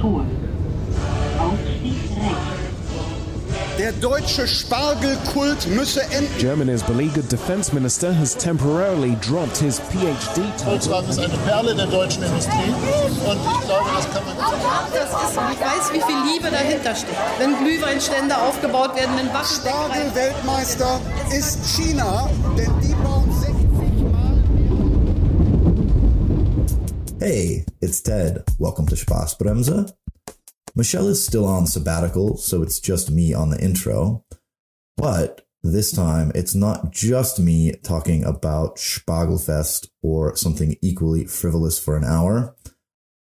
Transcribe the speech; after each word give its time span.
Korrektur. 0.00 0.24
Aufstieg 1.38 1.94
rechts. 2.16 2.56
Der 3.78 3.92
deutsche 3.92 4.48
Spargelkult 4.48 5.66
müsse 5.68 6.00
enden. 6.04 6.32
Germany's 6.38 6.82
beleaguered 6.82 7.30
defense 7.30 7.74
minister 7.74 8.10
has 8.14 8.34
temporarily 8.34 9.16
dropped 9.20 9.58
his 9.58 9.78
PhD 9.78 10.34
title. 10.56 10.64
Volkswagen 10.64 11.10
ist 11.10 11.18
eine 11.18 11.36
Perle 11.46 11.74
der 11.74 11.86
deutschen 11.86 12.22
Industrie 12.22 12.54
und 12.54 13.36
ich 13.36 13.66
glaube, 13.66 13.90
das 13.94 14.10
kann 14.10 14.24
man. 14.24 14.34
Das 14.38 15.10
ist, 15.30 15.38
ich 15.52 15.60
weiß, 15.60 15.92
wie 15.92 16.00
viel 16.00 16.32
Liebe 16.32 16.50
dahinter 16.50 16.94
steckt. 16.94 17.16
Wenn 17.38 17.54
Glühweinstände 17.58 18.36
aufgebaut 18.36 18.96
werden, 18.96 19.14
wenn 19.16 19.32
Waschbäckereien. 19.34 20.10
Spargel-Weltmeister 20.10 21.00
ist 21.36 21.58
China, 21.76 22.30
denn 22.56 22.72
die 22.82 22.95
Hey, 27.28 27.64
it's 27.82 28.00
Ted. 28.00 28.44
Welcome 28.56 28.86
to 28.86 28.94
Spaßbremse. 28.94 29.92
Michelle 30.76 31.08
is 31.08 31.26
still 31.26 31.44
on 31.44 31.66
sabbatical, 31.66 32.36
so 32.36 32.62
it's 32.62 32.78
just 32.78 33.10
me 33.10 33.34
on 33.34 33.50
the 33.50 33.60
intro. 33.60 34.24
But 34.96 35.44
this 35.60 35.90
time, 35.90 36.30
it's 36.36 36.54
not 36.54 36.92
just 36.92 37.40
me 37.40 37.72
talking 37.82 38.24
about 38.24 38.76
Spargelfest 38.76 39.88
or 40.04 40.36
something 40.36 40.76
equally 40.80 41.24
frivolous 41.24 41.80
for 41.80 41.96
an 41.96 42.04
hour. 42.04 42.54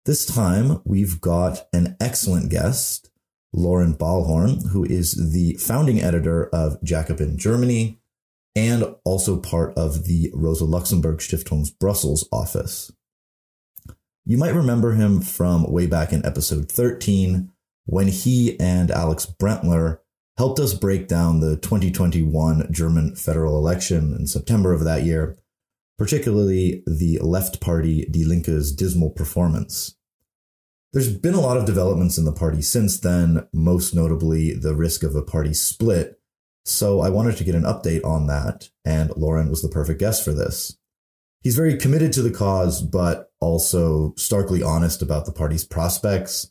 This 0.07 0.27
time, 0.27 0.83
we've 0.85 1.21
got 1.21 1.69
an 1.73 1.97
excellent 2.01 2.51
guest, 2.51 3.13
Loren 3.53 3.95
Balhorn, 3.95 4.71
who 4.71 4.83
is 4.85 5.33
the 5.33 5.55
founding 5.61 6.03
editor 6.03 6.49
of 6.53 6.83
Jacobin 6.83 7.39
Germany 7.39 8.01
and 8.57 8.97
also 9.05 9.39
part 9.39 9.73
of 9.79 10.07
the 10.07 10.33
Rosa 10.35 10.65
Luxemburg 10.65 11.19
Stiftung's 11.19 11.71
Brussels 11.71 12.29
office. 12.33 12.91
You 14.27 14.39
might 14.39 14.55
remember 14.55 14.93
him 14.93 15.21
from 15.21 15.71
way 15.71 15.87
back 15.87 16.11
in 16.11 16.25
episode 16.25 16.73
13 16.73 17.51
when 17.85 18.09
he 18.09 18.59
and 18.59 18.91
Alex 18.91 19.27
Brentler 19.27 19.99
helped 20.39 20.59
us 20.59 20.73
break 20.73 21.09
down 21.09 21.41
the 21.41 21.57
2021 21.59 22.73
German 22.73 23.15
federal 23.17 23.59
election 23.59 24.17
in 24.19 24.27
September 24.27 24.73
of 24.73 24.83
that 24.85 25.03
year, 25.03 25.37
particularly 25.99 26.83
the 26.87 27.19
left 27.19 27.61
party 27.61 28.07
Die 28.07 28.25
Linke's 28.25 28.73
dismal 28.73 29.11
performance. 29.11 29.95
There's 30.95 31.15
been 31.15 31.35
a 31.35 31.41
lot 31.41 31.59
of 31.59 31.67
developments 31.67 32.17
in 32.17 32.25
the 32.25 32.33
party 32.33 32.63
since 32.63 32.99
then, 32.99 33.47
most 33.53 33.95
notably 33.95 34.55
the 34.55 34.75
risk 34.75 35.03
of 35.03 35.15
a 35.15 35.23
party 35.23 35.53
split. 35.53 36.19
So 36.65 37.01
I 37.01 37.11
wanted 37.11 37.37
to 37.37 37.45
get 37.45 37.55
an 37.55 37.65
update 37.65 38.07
on 38.07 38.27
that, 38.29 38.71
and 38.87 39.15
Loren 39.17 39.51
was 39.51 39.61
the 39.61 39.69
perfect 39.69 40.01
guest 40.01 40.25
for 40.25 40.33
this. 40.33 40.79
He's 41.43 41.57
very 41.57 41.77
committed 41.77 42.15
to 42.15 42.23
the 42.23 42.31
cause, 42.31 42.81
but 42.81 43.31
also 43.45 44.15
starkly 44.17 44.63
honest 44.63 45.03
about 45.03 45.27
the 45.27 45.33
party's 45.33 45.65
prospects. 45.65 46.51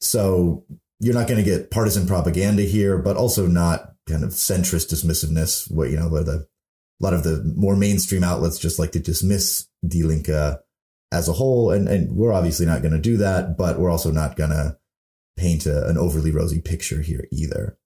So 0.00 0.64
you're 0.98 1.14
not 1.14 1.28
going 1.28 1.42
to 1.42 1.48
get 1.48 1.70
partisan 1.70 2.06
propaganda 2.06 2.62
here, 2.62 2.98
but 2.98 3.16
also 3.16 3.46
not 3.46 3.92
kind 4.08 4.24
of 4.24 4.30
centrist 4.30 4.92
dismissiveness. 4.92 5.70
What 5.70 5.90
you 5.90 5.96
know, 5.96 6.08
where 6.08 6.24
the 6.24 6.46
a 7.00 7.04
lot 7.04 7.14
of 7.14 7.24
the 7.24 7.42
more 7.56 7.76
mainstream 7.76 8.22
outlets 8.22 8.58
just 8.58 8.78
like 8.78 8.92
to 8.92 9.00
dismiss 9.00 9.66
Die 9.86 10.04
Linke 10.04 10.58
as 11.12 11.28
a 11.28 11.32
whole, 11.32 11.70
and 11.70 11.88
and 11.88 12.16
we're 12.16 12.32
obviously 12.32 12.66
not 12.66 12.82
going 12.82 12.94
to 12.94 13.00
do 13.00 13.16
that, 13.18 13.56
but 13.56 13.78
we're 13.78 13.90
also 13.90 14.10
not 14.10 14.36
going 14.36 14.50
to 14.50 14.76
paint 15.36 15.66
a, 15.66 15.86
an 15.88 15.98
overly 15.98 16.30
rosy 16.30 16.60
picture 16.60 17.02
here 17.02 17.26
either. 17.32 17.76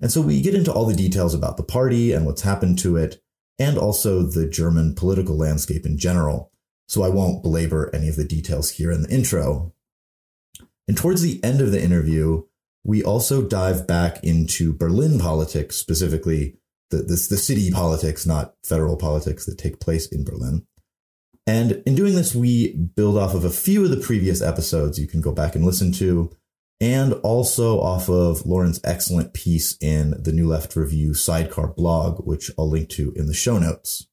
And 0.00 0.10
so 0.12 0.20
we 0.20 0.42
get 0.42 0.54
into 0.54 0.72
all 0.72 0.86
the 0.86 0.94
details 0.94 1.34
about 1.34 1.56
the 1.56 1.62
party 1.62 2.12
and 2.12 2.26
what's 2.26 2.42
happened 2.42 2.78
to 2.80 2.96
it, 2.96 3.22
and 3.58 3.78
also 3.78 4.22
the 4.22 4.46
German 4.46 4.94
political 4.94 5.36
landscape 5.36 5.86
in 5.86 5.98
general. 5.98 6.52
So 6.88 7.02
I 7.02 7.08
won't 7.08 7.42
belabor 7.42 7.90
any 7.94 8.08
of 8.08 8.16
the 8.16 8.24
details 8.24 8.70
here 8.70 8.92
in 8.92 9.02
the 9.02 9.10
intro. 9.10 9.72
And 10.88 10.96
towards 10.96 11.22
the 11.22 11.42
end 11.42 11.60
of 11.60 11.72
the 11.72 11.82
interview, 11.82 12.44
we 12.84 13.02
also 13.02 13.42
dive 13.42 13.86
back 13.86 14.22
into 14.22 14.72
Berlin 14.72 15.18
politics, 15.18 15.76
specifically 15.76 16.58
the, 16.90 16.98
the, 16.98 17.26
the 17.28 17.36
city 17.36 17.70
politics, 17.72 18.24
not 18.24 18.54
federal 18.64 18.96
politics 18.96 19.44
that 19.46 19.58
take 19.58 19.80
place 19.80 20.06
in 20.06 20.24
Berlin. 20.24 20.64
And 21.46 21.82
in 21.86 21.94
doing 21.94 22.14
this, 22.14 22.34
we 22.34 22.74
build 22.74 23.16
off 23.16 23.34
of 23.34 23.44
a 23.44 23.50
few 23.50 23.84
of 23.84 23.90
the 23.90 23.96
previous 23.96 24.42
episodes 24.42 24.98
you 24.98 25.06
can 25.06 25.20
go 25.20 25.32
back 25.32 25.54
and 25.54 25.64
listen 25.64 25.92
to, 25.92 26.30
and 26.80 27.14
also 27.22 27.80
off 27.80 28.08
of 28.08 28.44
Loren's 28.46 28.80
excellent 28.84 29.32
piece 29.32 29.76
in 29.80 30.14
the 30.22 30.32
New 30.32 30.46
Left 30.46 30.76
Review 30.76 31.14
sidecar 31.14 31.68
blog, 31.68 32.26
which 32.26 32.50
I'll 32.58 32.68
link 32.68 32.88
to 32.90 33.12
in 33.12 33.26
the 33.26 33.34
show 33.34 33.58
notes. 33.58 34.06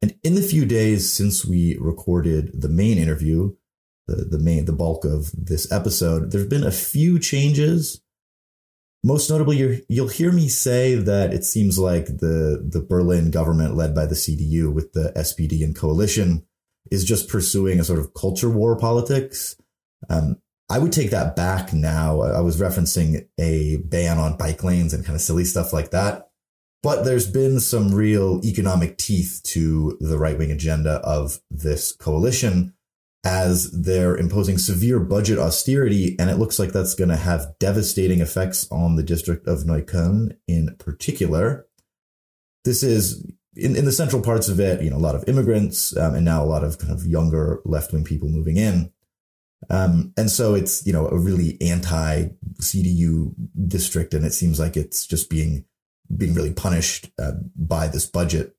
And 0.00 0.14
in 0.22 0.34
the 0.34 0.42
few 0.42 0.64
days 0.64 1.12
since 1.12 1.44
we 1.44 1.76
recorded 1.80 2.60
the 2.60 2.68
main 2.68 2.98
interview, 2.98 3.54
the, 4.06 4.24
the 4.24 4.38
main, 4.38 4.64
the 4.64 4.72
bulk 4.72 5.04
of 5.04 5.30
this 5.32 5.70
episode, 5.72 6.30
there 6.30 6.40
have 6.40 6.50
been 6.50 6.64
a 6.64 6.70
few 6.70 7.18
changes. 7.18 8.00
Most 9.04 9.30
notably, 9.30 9.56
you 9.56 9.82
you'll 9.88 10.08
hear 10.08 10.32
me 10.32 10.48
say 10.48 10.94
that 10.94 11.32
it 11.32 11.44
seems 11.44 11.78
like 11.78 12.06
the, 12.06 12.64
the 12.66 12.80
Berlin 12.80 13.30
government 13.30 13.76
led 13.76 13.94
by 13.94 14.06
the 14.06 14.14
CDU 14.14 14.72
with 14.72 14.92
the 14.92 15.12
SPD 15.16 15.62
and 15.62 15.74
coalition 15.74 16.44
is 16.90 17.04
just 17.04 17.28
pursuing 17.28 17.78
a 17.78 17.84
sort 17.84 17.98
of 17.98 18.14
culture 18.14 18.50
war 18.50 18.76
politics. 18.76 19.56
Um, 20.08 20.38
I 20.70 20.78
would 20.78 20.92
take 20.92 21.10
that 21.10 21.34
back 21.34 21.72
now. 21.72 22.20
I 22.20 22.40
was 22.40 22.60
referencing 22.60 23.26
a 23.38 23.76
ban 23.78 24.18
on 24.18 24.36
bike 24.36 24.62
lanes 24.62 24.92
and 24.92 25.04
kind 25.04 25.16
of 25.16 25.22
silly 25.22 25.44
stuff 25.44 25.72
like 25.72 25.90
that. 25.90 26.27
But 26.82 27.04
there's 27.04 27.30
been 27.30 27.58
some 27.60 27.94
real 27.94 28.40
economic 28.44 28.98
teeth 28.98 29.40
to 29.46 29.96
the 30.00 30.18
right 30.18 30.38
wing 30.38 30.52
agenda 30.52 31.00
of 31.04 31.40
this 31.50 31.92
coalition 31.92 32.74
as 33.24 33.70
they're 33.72 34.16
imposing 34.16 34.58
severe 34.58 35.00
budget 35.00 35.38
austerity. 35.38 36.16
And 36.18 36.30
it 36.30 36.38
looks 36.38 36.58
like 36.58 36.72
that's 36.72 36.94
going 36.94 37.10
to 37.10 37.16
have 37.16 37.58
devastating 37.58 38.20
effects 38.20 38.68
on 38.70 38.96
the 38.96 39.02
district 39.02 39.48
of 39.48 39.64
Neukölln 39.64 40.36
in 40.46 40.76
particular. 40.78 41.66
This 42.64 42.82
is 42.82 43.26
in, 43.56 43.74
in 43.74 43.84
the 43.84 43.92
central 43.92 44.22
parts 44.22 44.48
of 44.48 44.60
it, 44.60 44.82
you 44.82 44.90
know, 44.90 44.96
a 44.96 44.98
lot 44.98 45.16
of 45.16 45.28
immigrants 45.28 45.96
um, 45.96 46.14
and 46.14 46.24
now 46.24 46.42
a 46.42 46.46
lot 46.46 46.62
of 46.62 46.78
kind 46.78 46.92
of 46.92 47.06
younger 47.06 47.60
left 47.64 47.92
wing 47.92 48.04
people 48.04 48.28
moving 48.28 48.56
in. 48.56 48.92
Um, 49.68 50.12
and 50.16 50.30
so 50.30 50.54
it's, 50.54 50.86
you 50.86 50.92
know, 50.92 51.08
a 51.08 51.18
really 51.18 51.60
anti 51.60 52.28
CDU 52.60 53.34
district. 53.66 54.14
And 54.14 54.24
it 54.24 54.32
seems 54.32 54.60
like 54.60 54.76
it's 54.76 55.06
just 55.06 55.28
being, 55.28 55.64
being 56.14 56.34
really 56.34 56.52
punished 56.52 57.10
uh, 57.18 57.32
by 57.54 57.88
this 57.88 58.06
budget. 58.06 58.54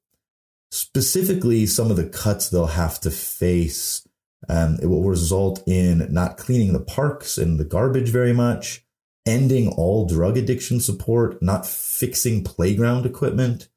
Specifically, 0.72 1.66
some 1.66 1.90
of 1.90 1.98
the 1.98 2.08
cuts 2.08 2.50
they'll 2.50 2.68
have 2.68 3.00
to 3.02 3.12
face 3.12 4.08
um, 4.48 4.78
it 4.82 4.86
will 4.86 5.04
result 5.04 5.64
in 5.68 6.08
not 6.14 6.38
cleaning 6.38 6.72
the 6.72 6.80
parks 6.80 7.38
and 7.38 7.60
the 7.60 7.66
garbage 7.66 8.10
very 8.10 8.32
much, 8.32 8.86
ending 9.26 9.68
all 9.70 10.08
drug 10.08 10.38
addiction 10.38 10.80
support, 10.80 11.42
not 11.42 11.66
fixing 11.66 12.44
playground 12.44 13.06
equipment, 13.06 13.68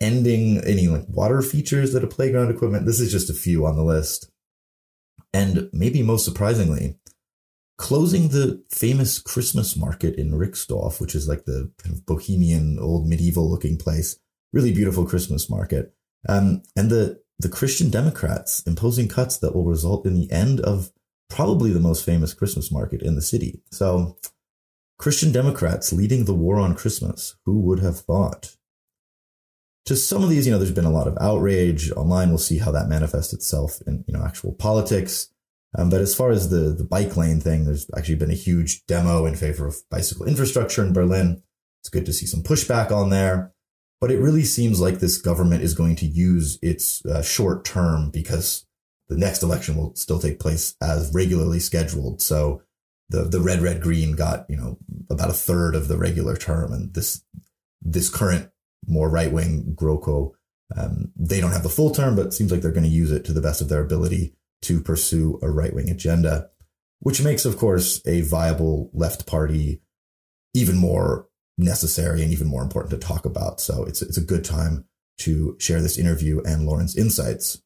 ending 0.00 0.58
any 0.64 0.88
like 0.88 1.04
water 1.08 1.42
features 1.42 1.92
that 1.92 2.04
a 2.04 2.08
playground 2.08 2.50
equipment. 2.50 2.86
This 2.86 3.00
is 3.00 3.12
just 3.12 3.28
a 3.28 3.34
few 3.34 3.66
on 3.66 3.76
the 3.76 3.84
list. 3.84 4.30
And 5.34 5.68
maybe 5.72 6.02
most 6.02 6.24
surprisingly, 6.24 6.96
closing 7.78 8.28
the 8.28 8.62
famous 8.70 9.18
Christmas 9.18 9.76
market 9.76 10.14
in 10.16 10.32
Rixdorf, 10.32 11.00
which 11.00 11.14
is 11.14 11.28
like 11.28 11.44
the 11.44 11.70
kind 11.78 11.94
of 11.94 12.06
bohemian 12.06 12.78
old 12.78 13.06
medieval 13.06 13.50
looking 13.50 13.76
place, 13.76 14.18
really 14.52 14.72
beautiful 14.72 15.06
Christmas 15.06 15.50
market. 15.50 15.94
Um, 16.28 16.62
and 16.74 16.90
the 16.90 17.20
the 17.38 17.48
Christian 17.48 17.90
Democrats 17.90 18.62
imposing 18.66 19.08
cuts 19.08 19.36
that 19.38 19.54
will 19.54 19.64
result 19.64 20.06
in 20.06 20.14
the 20.14 20.30
end 20.32 20.60
of 20.60 20.90
probably 21.28 21.70
the 21.70 21.80
most 21.80 22.04
famous 22.04 22.32
Christmas 22.32 22.72
market 22.72 23.02
in 23.02 23.14
the 23.14 23.22
city. 23.22 23.60
So, 23.70 24.16
Christian 24.98 25.32
Democrats 25.32 25.92
leading 25.92 26.24
the 26.24 26.34
war 26.34 26.58
on 26.58 26.74
Christmas. 26.74 27.36
Who 27.44 27.60
would 27.60 27.80
have 27.80 28.00
thought? 28.00 28.56
To 29.84 29.96
some 29.96 30.22
of 30.22 30.30
these, 30.30 30.46
you 30.46 30.52
know, 30.52 30.58
there's 30.58 30.72
been 30.72 30.84
a 30.84 30.90
lot 30.90 31.06
of 31.06 31.18
outrage 31.20 31.92
online. 31.92 32.30
We'll 32.30 32.38
see 32.38 32.58
how 32.58 32.70
that 32.72 32.88
manifests 32.88 33.32
itself 33.32 33.80
in, 33.86 34.04
you 34.08 34.14
know, 34.14 34.24
actual 34.24 34.52
politics. 34.52 35.28
Um, 35.76 35.90
but 35.90 36.00
as 36.00 36.14
far 36.14 36.30
as 36.30 36.48
the, 36.48 36.72
the 36.72 36.84
bike 36.84 37.16
lane 37.16 37.40
thing, 37.40 37.64
there's 37.64 37.86
actually 37.96 38.16
been 38.16 38.30
a 38.30 38.34
huge 38.34 38.84
demo 38.86 39.26
in 39.26 39.36
favor 39.36 39.66
of 39.66 39.76
bicycle 39.90 40.26
infrastructure 40.26 40.82
in 40.82 40.92
Berlin. 40.92 41.42
It's 41.82 41.90
good 41.90 42.06
to 42.06 42.12
see 42.12 42.26
some 42.26 42.42
pushback 42.42 42.90
on 42.90 43.10
there. 43.10 43.52
But 44.00 44.10
it 44.10 44.18
really 44.18 44.44
seems 44.44 44.80
like 44.80 44.98
this 44.98 45.18
government 45.18 45.62
is 45.62 45.74
going 45.74 45.96
to 45.96 46.06
use 46.06 46.58
its 46.62 47.04
uh, 47.06 47.22
short 47.22 47.64
term 47.64 48.10
because 48.10 48.66
the 49.08 49.16
next 49.16 49.42
election 49.42 49.76
will 49.76 49.94
still 49.94 50.18
take 50.18 50.40
place 50.40 50.74
as 50.82 51.12
regularly 51.14 51.60
scheduled. 51.60 52.20
So 52.20 52.62
the 53.08 53.22
the 53.22 53.40
red 53.40 53.62
red 53.62 53.80
green 53.80 54.12
got 54.12 54.44
you 54.50 54.56
know 54.56 54.78
about 55.08 55.30
a 55.30 55.34
third 55.34 55.74
of 55.74 55.88
the 55.88 55.96
regular 55.96 56.36
term, 56.36 56.72
and 56.74 56.92
this 56.92 57.24
this 57.80 58.10
current 58.10 58.50
more 58.86 59.08
right 59.08 59.32
wing 59.32 59.74
GroKo 59.74 60.32
um, 60.76 61.12
they 61.16 61.40
don't 61.40 61.52
have 61.52 61.62
the 61.62 61.68
full 61.68 61.90
term, 61.90 62.16
but 62.16 62.26
it 62.26 62.34
seems 62.34 62.50
like 62.50 62.60
they're 62.60 62.72
going 62.72 62.84
to 62.84 62.90
use 62.90 63.12
it 63.12 63.24
to 63.26 63.32
the 63.32 63.40
best 63.40 63.60
of 63.60 63.68
their 63.68 63.82
ability 63.82 64.34
to 64.62 64.80
pursue 64.80 65.38
a 65.42 65.50
right 65.50 65.74
wing 65.74 65.90
agenda, 65.90 66.48
which 67.00 67.22
makes, 67.22 67.44
of 67.44 67.56
course, 67.56 68.00
a 68.06 68.22
viable 68.22 68.90
left 68.92 69.26
party 69.26 69.82
even 70.54 70.76
more 70.76 71.28
necessary 71.58 72.22
and 72.22 72.32
even 72.32 72.46
more 72.46 72.62
important 72.62 72.90
to 72.90 73.06
talk 73.06 73.24
about. 73.24 73.60
So 73.60 73.84
it's, 73.84 74.02
it's 74.02 74.18
a 74.18 74.24
good 74.24 74.44
time 74.44 74.86
to 75.18 75.56
share 75.58 75.80
this 75.80 75.98
interview 75.98 76.40
and 76.44 76.66
Loren's 76.66 76.96
insights. 76.96 77.62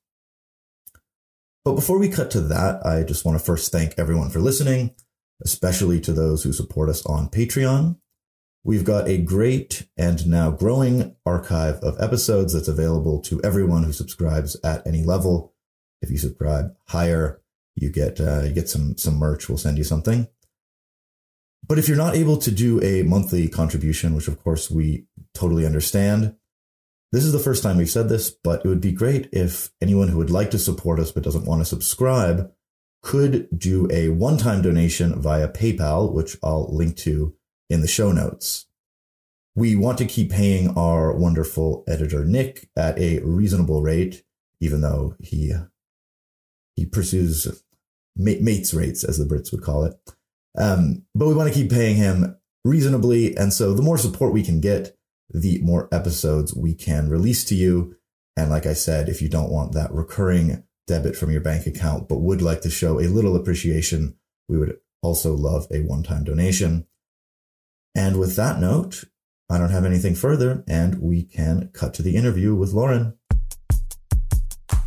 But 1.65 1.75
before 1.75 1.99
we 1.99 2.09
cut 2.09 2.31
to 2.33 2.41
that, 2.41 2.85
I 2.87 3.03
just 3.03 3.25
want 3.25 3.39
to 3.39 3.45
first 3.45 3.71
thank 3.71 3.95
everyone 3.99 4.31
for 4.31 4.41
listening. 4.41 4.95
especially 5.45 6.01
to 6.01 6.13
those 6.13 6.43
who 6.43 6.53
support 6.53 6.89
us 6.89 7.05
on 7.07 7.29
Patreon. 7.29 7.97
We've 8.63 8.85
got 8.85 9.09
a 9.09 9.19
great 9.19 9.89
and 9.97 10.27
now 10.27 10.51
growing 10.51 11.17
archive 11.25 11.77
of 11.77 12.01
episodes 12.01 12.53
that's 12.53 12.69
available 12.69 13.21
to 13.23 13.41
everyone 13.43 13.85
who 13.85 13.93
subscribes 13.93 14.57
at 14.63 14.87
any 14.87 15.03
level. 15.03 15.50
If 16.02 16.11
you 16.11 16.19
subscribe 16.19 16.75
higher, 16.88 17.41
you 17.76 17.91
get 17.91 18.20
uh, 18.20 18.43
you 18.43 18.52
get 18.52 18.69
some 18.69 18.97
some 18.97 19.17
merch. 19.17 19.49
We'll 19.49 19.58
send 19.58 19.79
you 19.79 19.85
something. 19.85 20.29
But 21.67 21.79
if 21.79 21.88
you're 21.88 21.97
not 21.97 22.17
able 22.17 22.37
to 22.38 22.50
do 22.50 22.82
a 22.82 23.02
monthly 23.02 23.49
contribution, 23.49 24.14
which 24.14 24.29
of 24.29 24.43
course 24.43 24.70
we 24.70 25.05
totally 25.35 25.67
understand, 25.67 26.35
this 27.12 27.25
is 27.25 27.32
the 27.32 27.38
first 27.38 27.62
time 27.62 27.76
we've 27.76 27.91
said 27.91 28.08
this, 28.08 28.31
but 28.31 28.64
it 28.64 28.69
would 28.69 28.81
be 28.81 28.93
great 28.93 29.29
if 29.32 29.70
anyone 29.81 30.08
who 30.08 30.19
would 30.19 30.31
like 30.31 30.50
to 30.52 30.58
support 30.58 30.99
us 30.99 31.12
but 31.12 31.23
doesn't 31.23 31.44
want 31.44 31.61
to 31.61 31.64
subscribe 31.64 32.50
could 33.02 33.49
do 33.56 33.88
a 33.91 34.08
one 34.08 34.37
time 34.37 34.62
donation 34.62 35.20
via 35.20 35.49
PayPal, 35.49 36.12
which 36.12 36.37
I'll 36.43 36.75
link 36.75 36.97
to 36.99 37.35
in 37.69 37.81
the 37.81 37.88
show 37.88 38.12
notes. 38.12 38.67
We 39.55 39.75
want 39.75 39.99
to 39.99 40.06
keep 40.06 40.31
paying 40.31 40.76
our 40.76 41.12
wonderful 41.12 41.85
editor, 41.88 42.25
Nick, 42.25 42.69
at 42.76 42.99
a 42.99 43.20
reasonable 43.20 43.82
rate, 43.82 44.23
even 44.61 44.81
though 44.81 45.17
he, 45.19 45.52
he 46.81 46.87
pursues 46.87 47.47
mates 48.17 48.73
rates, 48.73 49.05
as 49.05 49.19
the 49.19 49.27
Brits 49.27 49.53
would 49.53 49.62
call 49.62 49.85
it. 49.85 49.94
Um, 50.56 51.05
but 51.15 51.29
we 51.29 51.35
want 51.35 51.53
to 51.53 51.55
keep 51.55 51.71
paying 51.71 51.97
him 51.97 52.37
reasonably. 52.65 53.37
And 53.37 53.53
so 53.53 53.75
the 53.75 53.82
more 53.82 53.99
support 53.99 54.32
we 54.32 54.43
can 54.43 54.62
get, 54.62 54.97
the 55.29 55.61
more 55.61 55.88
episodes 55.93 56.56
we 56.56 56.75
can 56.75 57.11
release 57.11 57.44
to 57.44 57.55
you. 57.55 57.97
And 58.35 58.49
like 58.49 58.65
I 58.65 58.73
said, 58.73 59.11
if 59.11 59.21
you 59.21 59.29
don't 59.29 59.53
want 59.53 59.73
that 59.73 59.93
recurring 59.93 60.65
debit 60.87 61.17
from 61.17 61.31
your 61.31 61.43
bank 61.43 61.67
account, 61.67 62.09
but 62.09 62.21
would 62.21 62.41
like 62.41 62.62
to 62.62 62.71
show 62.71 62.99
a 62.99 63.12
little 63.12 63.37
appreciation, 63.37 64.17
we 64.49 64.56
would 64.56 64.79
also 65.03 65.35
love 65.35 65.67
a 65.71 65.81
one 65.81 66.03
time 66.03 66.25
donation. 66.25 66.87
And 67.94 68.19
with 68.19 68.37
that 68.37 68.59
note, 68.59 69.05
I 69.50 69.59
don't 69.59 69.71
have 69.71 69.85
anything 69.85 70.15
further, 70.15 70.65
and 70.67 70.99
we 71.03 71.25
can 71.25 71.69
cut 71.75 71.93
to 71.94 72.03
the 72.03 72.17
interview 72.17 72.55
with 72.55 72.73
Loren. 72.73 73.19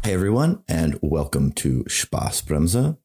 Hey 0.04 0.16
everyone, 0.16 0.62
and 0.68 1.00
welcome 1.02 1.54
to 1.54 1.86
Spaßbremse. 1.86 2.98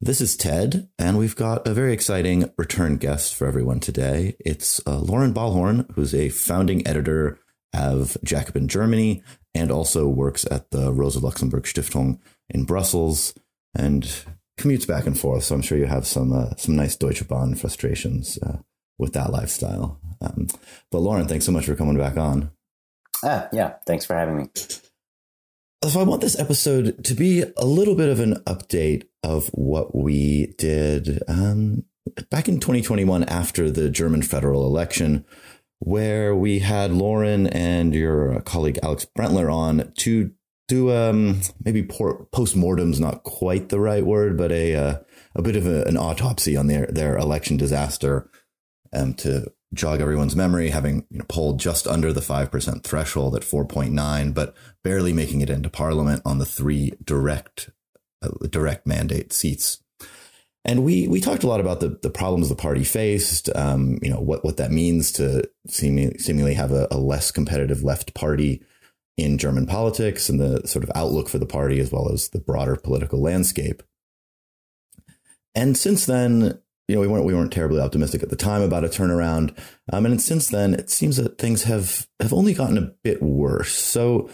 This 0.00 0.20
is 0.20 0.36
Ted, 0.36 0.88
and 0.96 1.18
we've 1.18 1.34
got 1.34 1.66
a 1.66 1.74
very 1.74 1.92
exciting 1.92 2.52
return 2.56 2.98
guest 2.98 3.34
for 3.34 3.48
everyone 3.48 3.80
today. 3.80 4.36
It's 4.38 4.80
uh, 4.86 5.00
Loren 5.00 5.34
Balhorn, 5.34 5.92
who's 5.96 6.14
a 6.14 6.28
founding 6.28 6.86
editor 6.86 7.40
of 7.74 8.16
Jacobin 8.22 8.68
Germany 8.68 9.24
and 9.56 9.72
also 9.72 10.06
works 10.06 10.46
at 10.48 10.70
the 10.70 10.92
Rosa 10.92 11.18
Luxemburg 11.18 11.64
Stiftung 11.64 12.20
in 12.48 12.62
Brussels 12.62 13.34
and 13.74 14.08
commutes 14.56 14.86
back 14.86 15.04
and 15.04 15.18
forth. 15.18 15.42
So 15.42 15.56
I'm 15.56 15.62
sure 15.62 15.78
you 15.78 15.86
have 15.86 16.06
some 16.06 16.32
uh, 16.32 16.54
some 16.56 16.76
nice 16.76 16.94
Deutsche 16.94 17.26
Bahn 17.26 17.56
frustrations 17.56 18.38
uh, 18.40 18.58
with 19.00 19.14
that 19.14 19.32
lifestyle. 19.32 19.98
Um, 20.20 20.46
but 20.92 21.00
Loren, 21.00 21.26
thanks 21.26 21.44
so 21.44 21.50
much 21.50 21.66
for 21.66 21.74
coming 21.74 21.98
back 21.98 22.16
on. 22.16 22.52
Ah, 23.24 23.48
yeah, 23.52 23.74
thanks 23.84 24.04
for 24.04 24.14
having 24.14 24.36
me. 24.36 24.46
So 25.84 26.00
I 26.00 26.04
want 26.04 26.22
this 26.22 26.38
episode 26.38 27.04
to 27.04 27.14
be 27.14 27.44
a 27.56 27.66
little 27.66 27.94
bit 27.94 28.08
of 28.08 28.18
an 28.18 28.36
update 28.46 29.04
of 29.22 29.48
what 29.48 29.94
we 29.94 30.54
did 30.56 31.22
um, 31.28 31.84
back 32.30 32.48
in 32.48 32.60
2021 32.60 33.24
after 33.24 33.70
the 33.70 33.90
German 33.90 34.22
federal 34.22 34.64
election, 34.64 35.26
where 35.78 36.34
we 36.34 36.60
had 36.60 36.92
Loren 36.92 37.46
and 37.46 37.94
your 37.94 38.40
colleague 38.40 38.78
Alex 38.82 39.06
Brentler 39.16 39.52
on 39.52 39.92
to 39.98 40.32
do 40.66 40.90
um, 40.92 41.42
maybe 41.62 41.82
post 41.82 42.56
mortem's 42.56 42.98
not 42.98 43.22
quite 43.22 43.68
the 43.68 43.78
right 43.78 44.04
word, 44.04 44.38
but 44.38 44.50
a 44.50 44.74
uh, 44.74 44.98
a 45.34 45.42
bit 45.42 45.56
of 45.56 45.66
a, 45.66 45.84
an 45.84 45.98
autopsy 45.98 46.56
on 46.56 46.68
their 46.68 46.86
their 46.86 47.18
election 47.18 47.58
disaster, 47.58 48.30
um, 48.94 49.12
to 49.14 49.52
jog 49.76 50.00
everyone's 50.00 50.36
memory, 50.36 50.70
having 50.70 51.06
you 51.10 51.18
know, 51.18 51.24
polled 51.28 51.60
just 51.60 51.86
under 51.86 52.12
the 52.12 52.20
5% 52.20 52.82
threshold 52.82 53.36
at 53.36 53.42
4.9, 53.42 54.34
but 54.34 54.54
barely 54.82 55.12
making 55.12 55.40
it 55.40 55.50
into 55.50 55.68
parliament 55.68 56.22
on 56.24 56.38
the 56.38 56.46
three 56.46 56.92
direct, 57.04 57.70
uh, 58.22 58.28
direct 58.50 58.86
mandate 58.86 59.32
seats. 59.32 59.82
And 60.64 60.84
we, 60.84 61.06
we 61.06 61.20
talked 61.20 61.44
a 61.44 61.46
lot 61.46 61.60
about 61.60 61.78
the, 61.78 61.98
the 62.02 62.10
problems 62.10 62.48
the 62.48 62.56
party 62.56 62.82
faced, 62.82 63.48
um, 63.54 63.98
you 64.02 64.10
know, 64.10 64.20
what, 64.20 64.44
what 64.44 64.56
that 64.56 64.72
means 64.72 65.12
to 65.12 65.48
seemingly, 65.68 66.18
seemingly 66.18 66.54
have 66.54 66.72
a, 66.72 66.88
a 66.90 66.98
less 66.98 67.30
competitive 67.30 67.84
left 67.84 68.14
party 68.14 68.64
in 69.16 69.38
German 69.38 69.66
politics 69.66 70.28
and 70.28 70.40
the 70.40 70.66
sort 70.66 70.82
of 70.82 70.90
outlook 70.94 71.28
for 71.28 71.38
the 71.38 71.46
party 71.46 71.78
as 71.78 71.92
well 71.92 72.10
as 72.12 72.30
the 72.30 72.40
broader 72.40 72.76
political 72.76 73.20
landscape. 73.20 73.82
And 75.54 75.76
since 75.76 76.04
then, 76.04 76.60
you 76.88 76.94
know, 76.94 77.00
we 77.00 77.08
weren't 77.08 77.24
we 77.24 77.34
weren't 77.34 77.52
terribly 77.52 77.80
optimistic 77.80 78.22
at 78.22 78.30
the 78.30 78.36
time 78.36 78.62
about 78.62 78.84
a 78.84 78.88
turnaround, 78.88 79.56
um, 79.92 80.06
and 80.06 80.20
since 80.22 80.48
then 80.48 80.74
it 80.74 80.88
seems 80.88 81.16
that 81.16 81.38
things 81.38 81.64
have 81.64 82.06
have 82.20 82.32
only 82.32 82.54
gotten 82.54 82.78
a 82.78 82.92
bit 83.02 83.20
worse. 83.22 83.72
So 83.72 84.30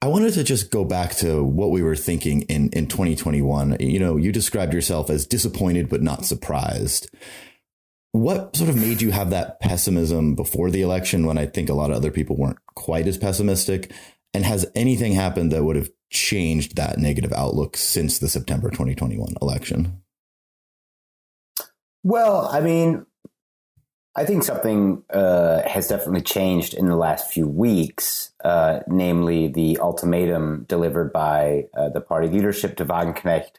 I 0.00 0.08
wanted 0.08 0.34
to 0.34 0.44
just 0.44 0.70
go 0.70 0.84
back 0.84 1.14
to 1.16 1.44
what 1.44 1.70
we 1.70 1.82
were 1.82 1.96
thinking 1.96 2.42
in 2.42 2.70
in 2.70 2.86
2021. 2.86 3.76
You 3.78 4.00
know, 4.00 4.16
you 4.16 4.32
described 4.32 4.72
yourself 4.72 5.10
as 5.10 5.26
disappointed 5.26 5.88
but 5.88 6.02
not 6.02 6.24
surprised. 6.24 7.10
What 8.12 8.56
sort 8.56 8.68
of 8.68 8.76
made 8.76 9.00
you 9.00 9.10
have 9.12 9.30
that 9.30 9.60
pessimism 9.60 10.34
before 10.34 10.70
the 10.70 10.82
election 10.82 11.24
when 11.24 11.38
I 11.38 11.46
think 11.46 11.68
a 11.68 11.74
lot 11.74 11.90
of 11.90 11.96
other 11.96 12.10
people 12.10 12.36
weren't 12.36 12.58
quite 12.74 13.06
as 13.06 13.16
pessimistic? 13.16 13.92
And 14.34 14.44
has 14.44 14.70
anything 14.74 15.12
happened 15.12 15.52
that 15.52 15.64
would 15.64 15.76
have 15.76 15.90
changed 16.10 16.76
that 16.76 16.98
negative 16.98 17.32
outlook 17.32 17.76
since 17.76 18.18
the 18.18 18.28
September 18.28 18.70
2021 18.70 19.34
election? 19.40 20.01
Well, 22.02 22.48
I 22.50 22.60
mean, 22.60 23.06
I 24.14 24.24
think 24.24 24.42
something 24.42 25.04
uh, 25.10 25.66
has 25.66 25.88
definitely 25.88 26.22
changed 26.22 26.74
in 26.74 26.86
the 26.86 26.96
last 26.96 27.32
few 27.32 27.46
weeks, 27.46 28.32
uh, 28.44 28.80
namely 28.86 29.48
the 29.48 29.78
ultimatum 29.78 30.66
delivered 30.68 31.12
by 31.12 31.68
uh, 31.74 31.88
the 31.88 32.00
party 32.00 32.28
leadership 32.28 32.76
to 32.76 32.84
Wagenknecht 32.84 33.52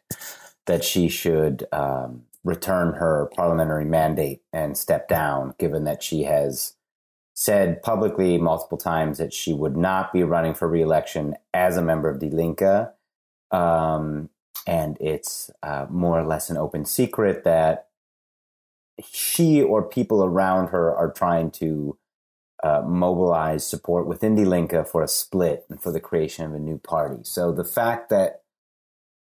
that 0.65 0.83
she 0.83 1.09
should 1.09 1.65
um, 1.71 2.23
return 2.43 2.93
her 2.93 3.31
parliamentary 3.35 3.85
mandate 3.85 4.41
and 4.51 4.77
step 4.77 5.07
down, 5.07 5.55
given 5.57 5.85
that 5.85 6.03
she 6.03 6.23
has 6.23 6.73
said 7.33 7.81
publicly 7.81 8.37
multiple 8.37 8.77
times 8.77 9.17
that 9.17 9.33
she 9.33 9.53
would 9.53 9.75
not 9.75 10.13
be 10.13 10.23
running 10.23 10.53
for 10.53 10.67
reelection 10.67 11.35
as 11.51 11.77
a 11.77 11.81
member 11.81 12.09
of 12.09 12.19
Die 12.19 12.27
Linke. 12.27 12.93
Um, 13.49 14.29
and 14.67 14.97
it's 15.01 15.49
uh, 15.63 15.87
more 15.89 16.19
or 16.19 16.23
less 16.23 16.51
an 16.51 16.57
open 16.57 16.85
secret 16.85 17.43
that 17.43 17.87
she 19.01 19.61
or 19.61 19.83
people 19.83 20.23
around 20.23 20.67
her 20.67 20.95
are 20.95 21.11
trying 21.11 21.51
to 21.51 21.97
uh, 22.63 22.81
mobilize 22.85 23.65
support 23.65 24.07
within 24.07 24.35
Die 24.35 24.43
Linke 24.43 24.87
for 24.87 25.03
a 25.03 25.07
split 25.07 25.65
and 25.69 25.81
for 25.81 25.91
the 25.91 25.99
creation 25.99 26.45
of 26.45 26.53
a 26.53 26.59
new 26.59 26.77
party. 26.77 27.21
So 27.23 27.51
the 27.51 27.65
fact 27.65 28.09
that 28.09 28.41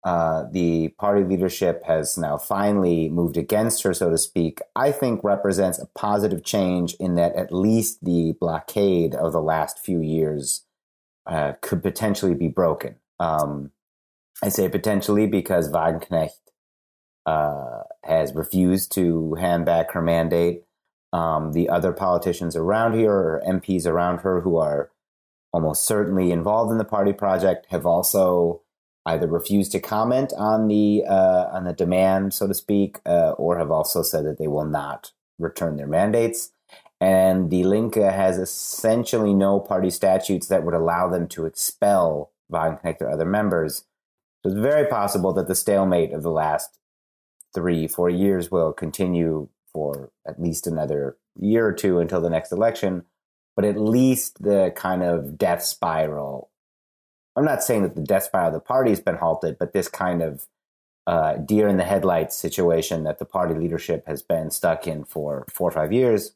uh, 0.05 0.43
the 0.51 0.89
party 0.99 1.23
leadership 1.23 1.83
has 1.83 2.15
now 2.17 2.37
finally 2.37 3.09
moved 3.09 3.37
against 3.37 3.81
her, 3.81 3.93
so 3.93 4.11
to 4.11 4.17
speak, 4.19 4.59
I 4.75 4.91
think 4.91 5.23
represents 5.23 5.79
a 5.79 5.87
positive 5.87 6.43
change 6.43 6.93
in 6.99 7.15
that 7.15 7.35
at 7.35 7.51
least 7.51 8.05
the 8.05 8.35
blockade 8.39 9.15
of 9.15 9.33
the 9.33 9.41
last 9.41 9.79
few 9.79 9.99
years 10.01 10.63
uh, 11.25 11.53
could 11.61 11.81
potentially 11.81 12.35
be 12.35 12.47
broken. 12.47 12.97
Um, 13.19 13.71
I 14.43 14.49
say 14.49 14.69
potentially 14.69 15.25
because 15.25 15.71
Wagenknecht 15.71 16.29
uh, 17.25 17.81
has 18.03 18.35
refused 18.35 18.91
to 18.93 19.33
hand 19.35 19.65
back 19.65 19.91
her 19.91 20.01
mandate. 20.01 20.63
Um, 21.13 21.53
the 21.53 21.69
other 21.69 21.91
politicians 21.91 22.55
around 22.55 22.93
here, 22.93 23.11
or 23.11 23.43
MPs 23.47 23.85
around 23.85 24.19
her, 24.19 24.41
who 24.41 24.57
are 24.57 24.91
almost 25.53 25.85
certainly 25.85 26.31
involved 26.31 26.71
in 26.71 26.77
the 26.77 26.83
party 26.83 27.13
project, 27.13 27.67
have 27.69 27.85
also 27.85 28.61
either 29.05 29.27
refused 29.27 29.71
to 29.71 29.79
comment 29.79 30.33
on 30.37 30.67
the 30.67 31.03
uh, 31.07 31.45
on 31.51 31.63
the 31.63 31.73
demand, 31.73 32.33
so 32.33 32.47
to 32.47 32.53
speak, 32.53 32.99
uh, 33.05 33.31
or 33.31 33.57
have 33.57 33.71
also 33.71 34.01
said 34.01 34.25
that 34.25 34.37
they 34.37 34.47
will 34.47 34.65
not 34.65 35.11
return 35.39 35.77
their 35.77 35.87
mandates. 35.87 36.51
And 37.01 37.49
the 37.49 37.63
Linke 37.63 37.95
has 37.95 38.37
essentially 38.37 39.33
no 39.33 39.59
party 39.59 39.89
statutes 39.89 40.47
that 40.47 40.63
would 40.63 40.73
allow 40.73 41.09
them 41.09 41.27
to 41.29 41.45
expel 41.45 42.31
Wagenknecht 42.51 43.01
or 43.01 43.09
other 43.09 43.25
members. 43.25 43.85
So 44.43 44.51
it's 44.51 44.59
very 44.59 44.87
possible 44.87 45.33
that 45.33 45.47
the 45.47 45.55
stalemate 45.55 46.13
of 46.13 46.23
the 46.23 46.31
last 46.31 46.79
three, 47.55 47.87
four 47.87 48.09
years 48.09 48.51
will 48.51 48.71
continue 48.71 49.49
for 49.73 50.11
at 50.27 50.39
least 50.39 50.67
another 50.67 51.17
year 51.39 51.65
or 51.65 51.73
two 51.73 51.99
until 51.99 52.21
the 52.21 52.29
next 52.29 52.51
election. 52.51 53.05
But 53.55 53.65
at 53.65 53.79
least 53.79 54.43
the 54.43 54.71
kind 54.75 55.01
of 55.01 55.37
death 55.37 55.63
spiral. 55.63 56.51
I'm 57.35 57.45
not 57.45 57.63
saying 57.63 57.83
that 57.83 57.95
the 57.95 58.03
death 58.03 58.25
spiral 58.25 58.49
of 58.49 58.53
the 58.53 58.59
party 58.59 58.91
has 58.91 58.99
been 58.99 59.15
halted, 59.15 59.57
but 59.57 59.73
this 59.73 59.87
kind 59.87 60.21
of 60.21 60.45
uh, 61.07 61.37
deer 61.37 61.67
in 61.67 61.77
the 61.77 61.83
headlights 61.83 62.35
situation 62.35 63.03
that 63.03 63.19
the 63.19 63.25
party 63.25 63.53
leadership 63.53 64.05
has 64.07 64.21
been 64.21 64.51
stuck 64.51 64.87
in 64.87 65.03
for 65.03 65.45
four 65.51 65.69
or 65.69 65.71
five 65.71 65.93
years 65.93 66.33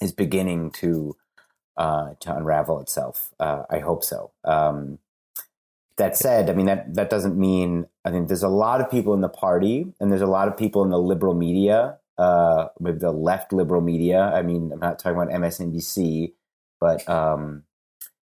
is 0.00 0.12
beginning 0.12 0.70
to 0.72 1.16
uh, 1.76 2.14
to 2.20 2.34
unravel 2.34 2.80
itself. 2.80 3.34
Uh, 3.40 3.64
I 3.68 3.80
hope 3.80 4.04
so. 4.04 4.30
Um, 4.44 4.98
that 5.96 6.16
said, 6.16 6.50
I 6.50 6.54
mean 6.54 6.66
that 6.66 6.94
that 6.94 7.10
doesn't 7.10 7.38
mean 7.38 7.86
I 8.04 8.10
think 8.10 8.28
there's 8.28 8.42
a 8.42 8.48
lot 8.48 8.80
of 8.80 8.90
people 8.90 9.14
in 9.14 9.20
the 9.20 9.28
party, 9.28 9.86
and 10.00 10.10
there's 10.10 10.22
a 10.22 10.26
lot 10.26 10.48
of 10.48 10.56
people 10.56 10.82
in 10.82 10.90
the 10.90 10.98
liberal 10.98 11.34
media, 11.34 11.98
uh, 12.18 12.66
maybe 12.80 12.98
the 12.98 13.12
left 13.12 13.52
liberal 13.52 13.80
media. 13.80 14.20
I 14.20 14.42
mean, 14.42 14.70
I'm 14.72 14.80
not 14.80 14.98
talking 14.98 15.16
about 15.16 15.32
MSNBC, 15.32 16.32
but 16.80 17.08
um, 17.08 17.62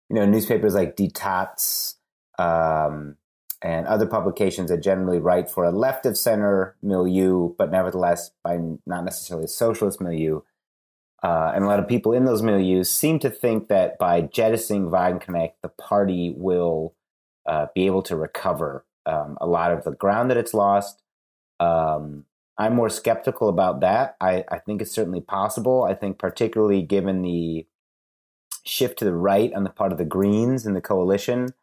you 0.08 0.16
know, 0.16 0.24
newspapers 0.24 0.74
like 0.74 0.96
Die 0.96 1.08
Taz 1.08 1.94
um, 2.38 3.16
and 3.62 3.86
other 3.86 4.06
publications 4.06 4.70
that 4.70 4.78
generally 4.78 5.18
write 5.18 5.50
for 5.50 5.64
a 5.64 5.70
left 5.70 6.06
of 6.06 6.16
center 6.16 6.76
milieu, 6.82 7.54
but 7.58 7.70
nevertheless 7.70 8.30
by 8.42 8.58
not 8.86 9.04
necessarily 9.04 9.44
a 9.44 9.48
socialist 9.48 10.00
milieu. 10.00 10.40
Uh, 11.22 11.50
and 11.54 11.64
a 11.64 11.66
lot 11.66 11.80
of 11.80 11.88
people 11.88 12.12
in 12.12 12.24
those 12.24 12.42
milieus 12.42 12.86
seem 12.86 13.18
to 13.18 13.28
think 13.28 13.68
that 13.68 13.98
by 13.98 14.20
jettisoning 14.20 14.88
Wagenknecht, 14.88 15.54
the 15.62 15.68
party 15.68 16.32
will 16.36 16.94
uh, 17.48 17.66
be 17.74 17.86
able 17.86 18.02
to 18.02 18.14
recover 18.14 18.84
um, 19.06 19.38
a 19.40 19.46
lot 19.46 19.72
of 19.72 19.82
the 19.84 19.92
ground 19.92 20.30
that 20.30 20.36
it's 20.36 20.54
lost. 20.54 21.02
Um, 21.58 22.26
I'm 22.58 22.74
more 22.74 22.90
skeptical 22.90 23.48
about 23.48 23.80
that. 23.80 24.16
I, 24.20 24.44
I 24.50 24.58
think 24.58 24.82
it's 24.82 24.92
certainly 24.92 25.20
possible. 25.20 25.84
I 25.84 25.94
think, 25.94 26.18
particularly 26.18 26.82
given 26.82 27.22
the 27.22 27.66
shift 28.64 28.98
to 28.98 29.04
the 29.04 29.14
right 29.14 29.52
on 29.54 29.64
the 29.64 29.70
part 29.70 29.92
of 29.92 29.98
the 29.98 30.04
Greens 30.04 30.66
in 30.66 30.74
the 30.74 30.80
coalition, 30.80 31.54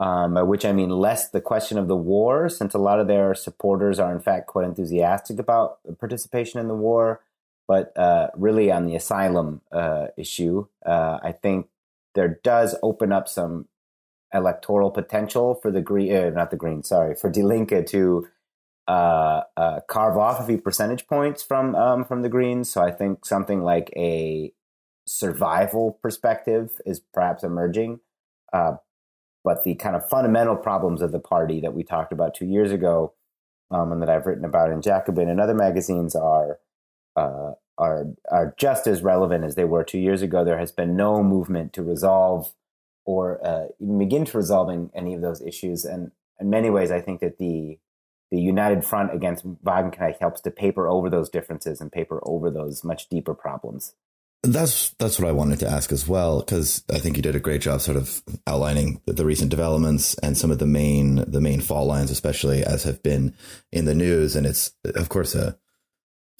um, 0.00 0.34
by 0.34 0.42
which 0.42 0.64
I 0.64 0.72
mean 0.72 0.90
less 0.90 1.28
the 1.28 1.40
question 1.40 1.78
of 1.78 1.88
the 1.88 1.96
war, 1.96 2.48
since 2.48 2.74
a 2.74 2.78
lot 2.78 3.00
of 3.00 3.06
their 3.06 3.34
supporters 3.34 3.98
are 3.98 4.12
in 4.12 4.20
fact 4.20 4.48
quite 4.48 4.64
enthusiastic 4.64 5.38
about 5.38 5.78
participation 5.98 6.58
in 6.58 6.68
the 6.68 6.74
war, 6.74 7.20
but 7.68 7.96
uh, 7.96 8.28
really 8.34 8.72
on 8.72 8.86
the 8.86 8.96
asylum 8.96 9.60
uh, 9.70 10.06
issue, 10.16 10.66
uh, 10.84 11.20
I 11.22 11.32
think 11.32 11.68
there 12.14 12.40
does 12.42 12.74
open 12.82 13.12
up 13.12 13.28
some 13.28 13.66
electoral 14.32 14.90
potential 14.90 15.54
for 15.54 15.70
the 15.70 15.80
Green, 15.80 16.14
uh, 16.14 16.30
not 16.30 16.50
the 16.50 16.56
Green, 16.56 16.82
sorry, 16.82 17.14
for 17.14 17.30
Die 17.30 17.42
Linke 17.42 17.86
to 17.86 18.28
uh, 18.88 19.42
uh, 19.56 19.80
carve 19.88 20.16
off 20.16 20.40
a 20.40 20.46
few 20.46 20.58
percentage 20.58 21.06
points 21.06 21.42
from 21.42 21.74
um, 21.74 22.04
from 22.04 22.22
the 22.22 22.28
Greens. 22.28 22.70
So 22.70 22.82
I 22.82 22.90
think 22.90 23.24
something 23.24 23.62
like 23.62 23.92
a 23.96 24.52
survival 25.06 25.98
perspective 26.02 26.80
is 26.84 27.00
perhaps 27.12 27.44
emerging. 27.44 28.00
Uh, 28.52 28.76
but 29.44 29.64
the 29.64 29.74
kind 29.76 29.96
of 29.96 30.08
fundamental 30.08 30.56
problems 30.56 31.02
of 31.02 31.12
the 31.12 31.20
party 31.20 31.60
that 31.60 31.72
we 31.72 31.82
talked 31.82 32.12
about 32.12 32.34
two 32.34 32.46
years 32.46 32.72
ago, 32.72 33.14
um, 33.70 33.92
and 33.92 34.02
that 34.02 34.10
I've 34.10 34.26
written 34.26 34.44
about 34.44 34.70
in 34.70 34.82
Jacobin 34.82 35.28
and 35.28 35.40
other 35.40 35.54
magazines, 35.54 36.14
are 36.14 36.58
uh, 37.16 37.52
are 37.78 38.06
are 38.30 38.54
just 38.58 38.86
as 38.86 39.02
relevant 39.02 39.44
as 39.44 39.54
they 39.54 39.64
were 39.64 39.84
two 39.84 39.98
years 39.98 40.20
ago. 40.20 40.44
There 40.44 40.58
has 40.58 40.72
been 40.72 40.96
no 40.96 41.22
movement 41.22 41.72
to 41.74 41.82
resolve 41.82 42.52
or 43.04 43.44
uh, 43.46 43.66
even 43.80 43.98
begin 43.98 44.24
to 44.24 44.36
resolving 44.36 44.90
any 44.94 45.14
of 45.14 45.20
those 45.20 45.40
issues. 45.40 45.84
And 45.84 46.10
in 46.40 46.50
many 46.50 46.70
ways, 46.70 46.90
I 46.90 47.00
think 47.00 47.20
that 47.20 47.38
the 47.38 47.78
the 48.30 48.40
united 48.40 48.84
front 48.84 49.12
against 49.12 49.44
Wagenknecht 49.64 50.20
helps 50.20 50.40
to 50.42 50.52
paper 50.52 50.86
over 50.86 51.10
those 51.10 51.28
differences 51.28 51.80
and 51.80 51.90
paper 51.90 52.20
over 52.22 52.48
those 52.48 52.84
much 52.84 53.08
deeper 53.08 53.34
problems. 53.34 53.94
That's 54.42 54.90
that's 54.98 55.18
what 55.18 55.28
I 55.28 55.32
wanted 55.32 55.58
to 55.60 55.68
ask 55.68 55.92
as 55.92 56.08
well, 56.08 56.40
because 56.40 56.82
I 56.90 56.98
think 56.98 57.16
you 57.16 57.22
did 57.22 57.36
a 57.36 57.40
great 57.40 57.60
job 57.60 57.82
sort 57.82 57.98
of 57.98 58.22
outlining 58.46 59.02
the, 59.04 59.12
the, 59.12 59.26
recent 59.26 59.50
developments 59.50 60.14
and 60.22 60.38
some 60.38 60.50
of 60.50 60.58
the 60.58 60.66
main 60.66 61.16
the 61.30 61.42
main 61.42 61.60
fault 61.60 61.86
lines, 61.86 62.10
especially 62.10 62.64
as 62.64 62.84
have 62.84 63.02
been 63.02 63.34
in 63.70 63.84
the 63.84 63.94
news. 63.94 64.36
And 64.36 64.46
it's 64.46 64.72
of 64.94 65.10
course 65.10 65.34
a 65.34 65.58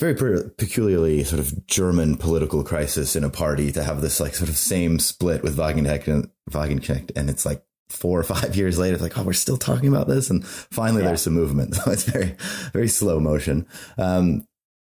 very 0.00 0.50
peculiarly 0.57 1.25
sort 1.25 1.40
of 1.40 1.66
German 1.66 2.16
political 2.16 2.64
crisis 2.64 3.14
in 3.14 3.25
a 3.25 3.30
party 3.30 3.71
to 3.73 3.83
have 3.83 4.00
this 4.00 4.19
like 4.19 4.35
sort 4.35 4.49
of 4.49 4.57
same 4.57 4.99
split 4.99 5.42
with 5.42 5.57
Wagenknecht 5.57 6.09
and 6.09 6.30
Wagenknecht, 6.50 7.12
and 7.16 7.28
it's 7.28 7.45
like 7.45 7.62
four 7.90 8.19
or 8.19 8.23
five 8.23 8.57
years 8.57 8.78
later, 8.78 8.95
it's 8.95 9.02
like, 9.02 9.19
oh, 9.19 9.23
we're 9.23 9.33
still 9.33 9.59
talking 9.59 9.88
about 9.88 10.09
this, 10.09 10.30
and 10.30 10.47
finally 10.47 11.02
yeah. 11.02 11.09
there's 11.09 11.23
some 11.23 11.35
movement. 11.35 11.76
So 11.85 11.90
it's 11.90 12.04
very, 12.04 12.37
very 12.73 12.88
slow 12.88 13.21
motion. 13.21 13.66
Um, 13.99 14.47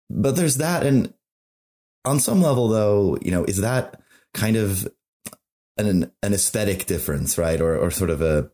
but 0.09 0.35
there's 0.35 0.57
that, 0.57 0.85
and 0.85 1.13
on 2.05 2.19
some 2.19 2.41
level, 2.41 2.67
though, 2.67 3.17
you 3.21 3.31
know, 3.31 3.43
is 3.43 3.57
that 3.57 4.01
kind 4.33 4.55
of 4.55 4.87
an 5.77 6.11
an 6.21 6.33
aesthetic 6.33 6.85
difference, 6.85 7.37
right, 7.37 7.59
or 7.59 7.77
or 7.77 7.91
sort 7.91 8.09
of 8.09 8.21
a 8.21 8.49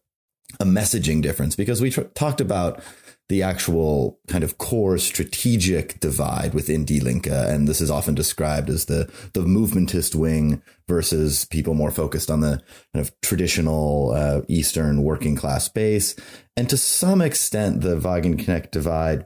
a 0.60 0.66
messaging 0.66 1.22
difference? 1.22 1.56
Because 1.56 1.82
we 1.82 1.92
tr- 1.92 2.02
talked 2.02 2.42
about 2.42 2.82
the 3.28 3.42
actual 3.42 4.20
kind 4.28 4.44
of 4.44 4.58
core 4.58 4.98
strategic 4.98 6.00
divide 6.00 6.54
within 6.54 6.86
Die 6.86 7.00
Linke. 7.00 7.28
And 7.28 7.68
this 7.68 7.82
is 7.82 7.90
often 7.90 8.14
described 8.14 8.70
as 8.70 8.86
the, 8.86 9.12
the 9.34 9.42
movementist 9.42 10.14
wing 10.14 10.62
versus 10.88 11.46
people 11.46 11.74
more 11.74 11.92
focused 11.92 12.30
on 12.30 12.42
the 12.42 12.62
kind 12.94 13.06
of 13.06 13.12
traditional 13.22 14.12
uh, 14.16 14.42
Eastern 14.48 15.02
working 15.02 15.36
class 15.36 15.68
base. 15.68 16.16
And 16.56 16.70
to 16.70 16.78
some 16.78 17.22
extent, 17.22 17.82
the 17.82 17.98
Wagenknecht 17.98 18.70
divide 18.72 19.26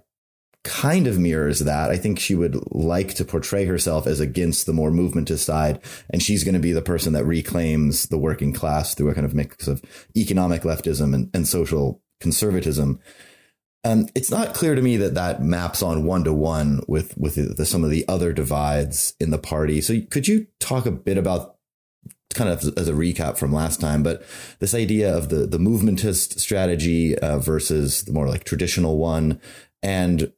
kind 0.63 1.07
of 1.07 1.17
mirrors 1.17 1.59
that. 1.59 1.89
I 1.89 1.97
think 1.97 2.19
she 2.19 2.35
would 2.35 2.57
like 2.71 3.13
to 3.15 3.25
portray 3.25 3.65
herself 3.65 4.07
as 4.07 4.19
against 4.19 4.65
the 4.65 4.73
more 4.73 4.91
movementist 4.91 5.45
side, 5.45 5.79
and 6.09 6.21
she's 6.21 6.43
going 6.43 6.53
to 6.53 6.59
be 6.59 6.73
the 6.73 6.81
person 6.81 7.13
that 7.13 7.25
reclaims 7.25 8.07
the 8.07 8.17
working 8.17 8.53
class 8.53 8.93
through 8.93 9.09
a 9.09 9.13
kind 9.13 9.25
of 9.25 9.33
mix 9.33 9.67
of 9.67 9.81
economic 10.17 10.63
leftism 10.63 11.13
and, 11.13 11.29
and 11.33 11.47
social 11.47 12.01
conservatism. 12.19 12.99
And 13.83 14.11
it's 14.13 14.29
not 14.29 14.53
clear 14.53 14.75
to 14.75 14.81
me 14.81 14.97
that 14.97 15.13
that 15.13 15.41
maps 15.41 15.81
on 15.81 16.03
one 16.03 16.25
to 16.25 16.33
one 16.33 16.81
with 16.87 17.17
with 17.17 17.35
the, 17.35 17.53
the, 17.53 17.65
some 17.65 17.83
of 17.83 17.89
the 17.89 18.05
other 18.07 18.33
divides 18.33 19.13
in 19.19 19.31
the 19.31 19.37
party. 19.37 19.79
So 19.81 20.01
could 20.09 20.27
you 20.27 20.47
talk 20.59 20.85
a 20.85 20.91
bit 20.91 21.17
about 21.17 21.55
kind 22.33 22.49
of 22.49 22.77
as 22.77 22.87
a 22.87 22.93
recap 22.93 23.37
from 23.37 23.51
last 23.53 23.81
time, 23.81 24.03
but 24.03 24.21
this 24.59 24.75
idea 24.75 25.15
of 25.15 25.29
the 25.29 25.47
the 25.47 25.59
movementist 25.59 26.39
strategy 26.39 27.17
uh, 27.17 27.39
versus 27.39 28.03
the 28.03 28.11
more 28.11 28.27
like 28.27 28.43
traditional 28.43 28.97
one, 28.97 29.39
and 29.81 30.31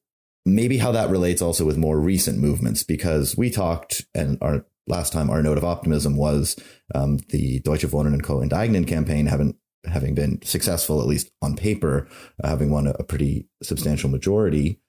maybe 0.46 0.78
how 0.78 0.92
that 0.92 1.10
relates 1.10 1.42
also 1.42 1.66
with 1.66 1.78
more 1.78 2.00
recent 2.00 2.38
movements, 2.38 2.84
because 2.84 3.36
we 3.36 3.50
talked 3.50 4.06
and 4.14 4.38
our 4.42 4.66
last 4.88 5.14
time 5.14 5.30
our 5.30 5.44
note 5.44 5.58
of 5.58 5.64
optimism 5.64 6.16
was 6.16 6.56
um, 6.96 7.18
the 7.30 7.60
Deutsche 7.62 7.86
Wohnen 7.86 8.14
and 8.14 8.24
Co. 8.24 8.40
Enteignen 8.40 8.88
campaign 8.88 9.26
having 9.26 9.56
having 9.86 10.16
been 10.16 10.42
successful, 10.44 11.02
at 11.02 11.08
least 11.08 11.32
on 11.42 11.56
paper, 11.56 12.08
uh, 12.44 12.50
having 12.50 12.72
won 12.72 12.88
a, 12.88 12.92
a, 12.92 13.04
pretty 13.04 13.48
substantial 13.64 14.10
majority 14.10 14.80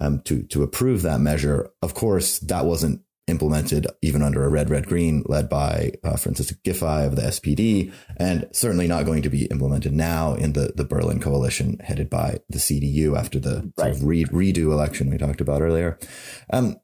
um, 0.00 0.20
to 0.22 0.42
to 0.44 0.62
approve 0.62 1.02
that 1.02 1.20
measure. 1.20 1.70
Of 1.82 1.94
course, 1.94 2.38
that 2.40 2.64
wasn't 2.64 3.02
implemented 3.28 3.86
even 4.02 4.22
under 4.22 4.44
a 4.44 4.48
red, 4.48 4.70
red, 4.70 4.86
green 4.86 5.22
led 5.26 5.48
by 5.48 5.92
uh, 6.02 6.16
Franziska 6.16 6.54
Giffey 6.64 7.06
of 7.06 7.16
the 7.16 7.22
SPD, 7.22 7.92
and 8.16 8.48
certainly 8.52 8.88
not 8.88 9.04
going 9.04 9.22
to 9.22 9.28
be 9.28 9.46
implemented 9.46 9.92
now 9.92 10.34
in 10.34 10.54
the 10.54 10.72
the 10.74 10.84
Berlin 10.84 11.20
coalition 11.20 11.78
headed 11.80 12.08
by 12.08 12.38
the 12.48 12.58
CDU 12.58 13.16
after 13.16 13.38
the 13.38 13.70
right. 13.76 13.86
sort 13.86 13.90
of 13.90 14.04
re- 14.04 14.24
redo 14.24 14.72
election 14.72 15.10
we 15.10 15.18
talked 15.18 15.40
about 15.40 15.62
earlier. 15.62 15.98
Um, 16.52 16.76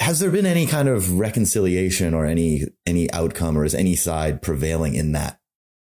has 0.00 0.20
there 0.20 0.30
been 0.30 0.46
any 0.46 0.66
kind 0.66 0.88
of 0.88 1.18
reconciliation 1.18 2.12
or 2.12 2.26
any 2.26 2.64
any 2.84 3.10
outcome, 3.12 3.56
or 3.56 3.64
is 3.64 3.74
any 3.74 3.96
side 3.96 4.42
prevailing 4.42 4.94
in 4.94 5.12
that 5.12 5.40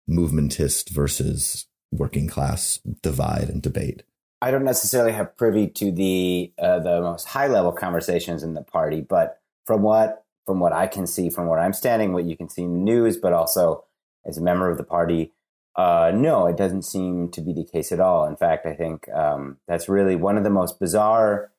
movementist 0.09 0.91
versus 0.91 1.67
working 1.93 2.27
class 2.27 2.81
divide 3.03 3.49
and 3.49 3.63
debate? 3.63 4.03
I 4.41 4.51
don't 4.51 4.65
necessarily 4.65 5.13
have 5.13 5.37
privy 5.37 5.67
to 5.69 5.91
the 5.91 6.53
uh, 6.59 6.79
the 6.79 7.01
most 7.01 7.27
high 7.27 7.49
level 7.49 7.73
conversations 7.73 8.43
in 8.43 8.55
the 8.55 8.63
party, 8.63 9.01
but 9.01 9.41
from 9.67 9.83
what 9.83 10.25
from 10.47 10.61
what 10.61 10.73
I 10.73 10.87
can 10.87 11.07
see, 11.07 11.29
from 11.29 11.47
where 11.47 11.59
I'm 11.59 11.73
standing, 11.73 12.13
what 12.13 12.25
you 12.25 12.37
can 12.37 12.49
see 12.49 12.63
in 12.63 12.73
the 12.73 12.81
news, 12.81 13.17
but 13.17 13.33
also 13.33 13.85
as 14.25 14.39
a 14.39 14.43
member 14.43 14.71
of 14.71 14.79
the 14.79 14.85
party, 14.85 15.33
uh, 15.77 16.11
no, 16.15 16.47
it 16.47 16.57
doesn't 16.57 16.83
seem 16.83 17.31
to 17.31 17.41
be 17.41 17.53
the 17.53 17.65
case 17.65 17.93
at 17.93 18.01
all. 18.01 18.27
In 18.27 18.37
fact, 18.37 18.65
I 18.65 18.75
think 18.75 19.09
um, 19.11 19.59
that's 19.69 19.89
really 19.89 20.17
one 20.17 20.39
of 20.39 20.45
the 20.45 20.51
most 20.51 20.81
bizarre 20.81 21.51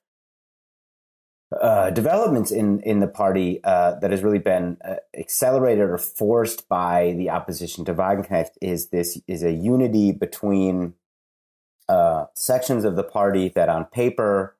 uh, 1.51 1.89
developments 1.89 2.51
in 2.51 2.79
in 2.81 2.99
the 2.99 3.07
party 3.07 3.59
uh, 3.63 3.95
that 3.99 4.11
has 4.11 4.21
really 4.21 4.39
been 4.39 4.77
uh, 4.85 4.95
accelerated 5.17 5.89
or 5.89 5.97
forced 5.97 6.69
by 6.69 7.13
the 7.17 7.29
opposition 7.29 7.83
to 7.85 7.93
Wagenknecht 7.93 8.51
is 8.61 8.89
this 8.89 9.19
is 9.27 9.41
a 9.41 9.51
unity 9.51 10.11
between 10.11 10.93
uh, 11.87 12.25
sections 12.35 12.85
of 12.85 12.95
the 12.95 13.03
party 13.03 13.49
that 13.49 13.67
on 13.67 13.85
paper, 13.85 14.55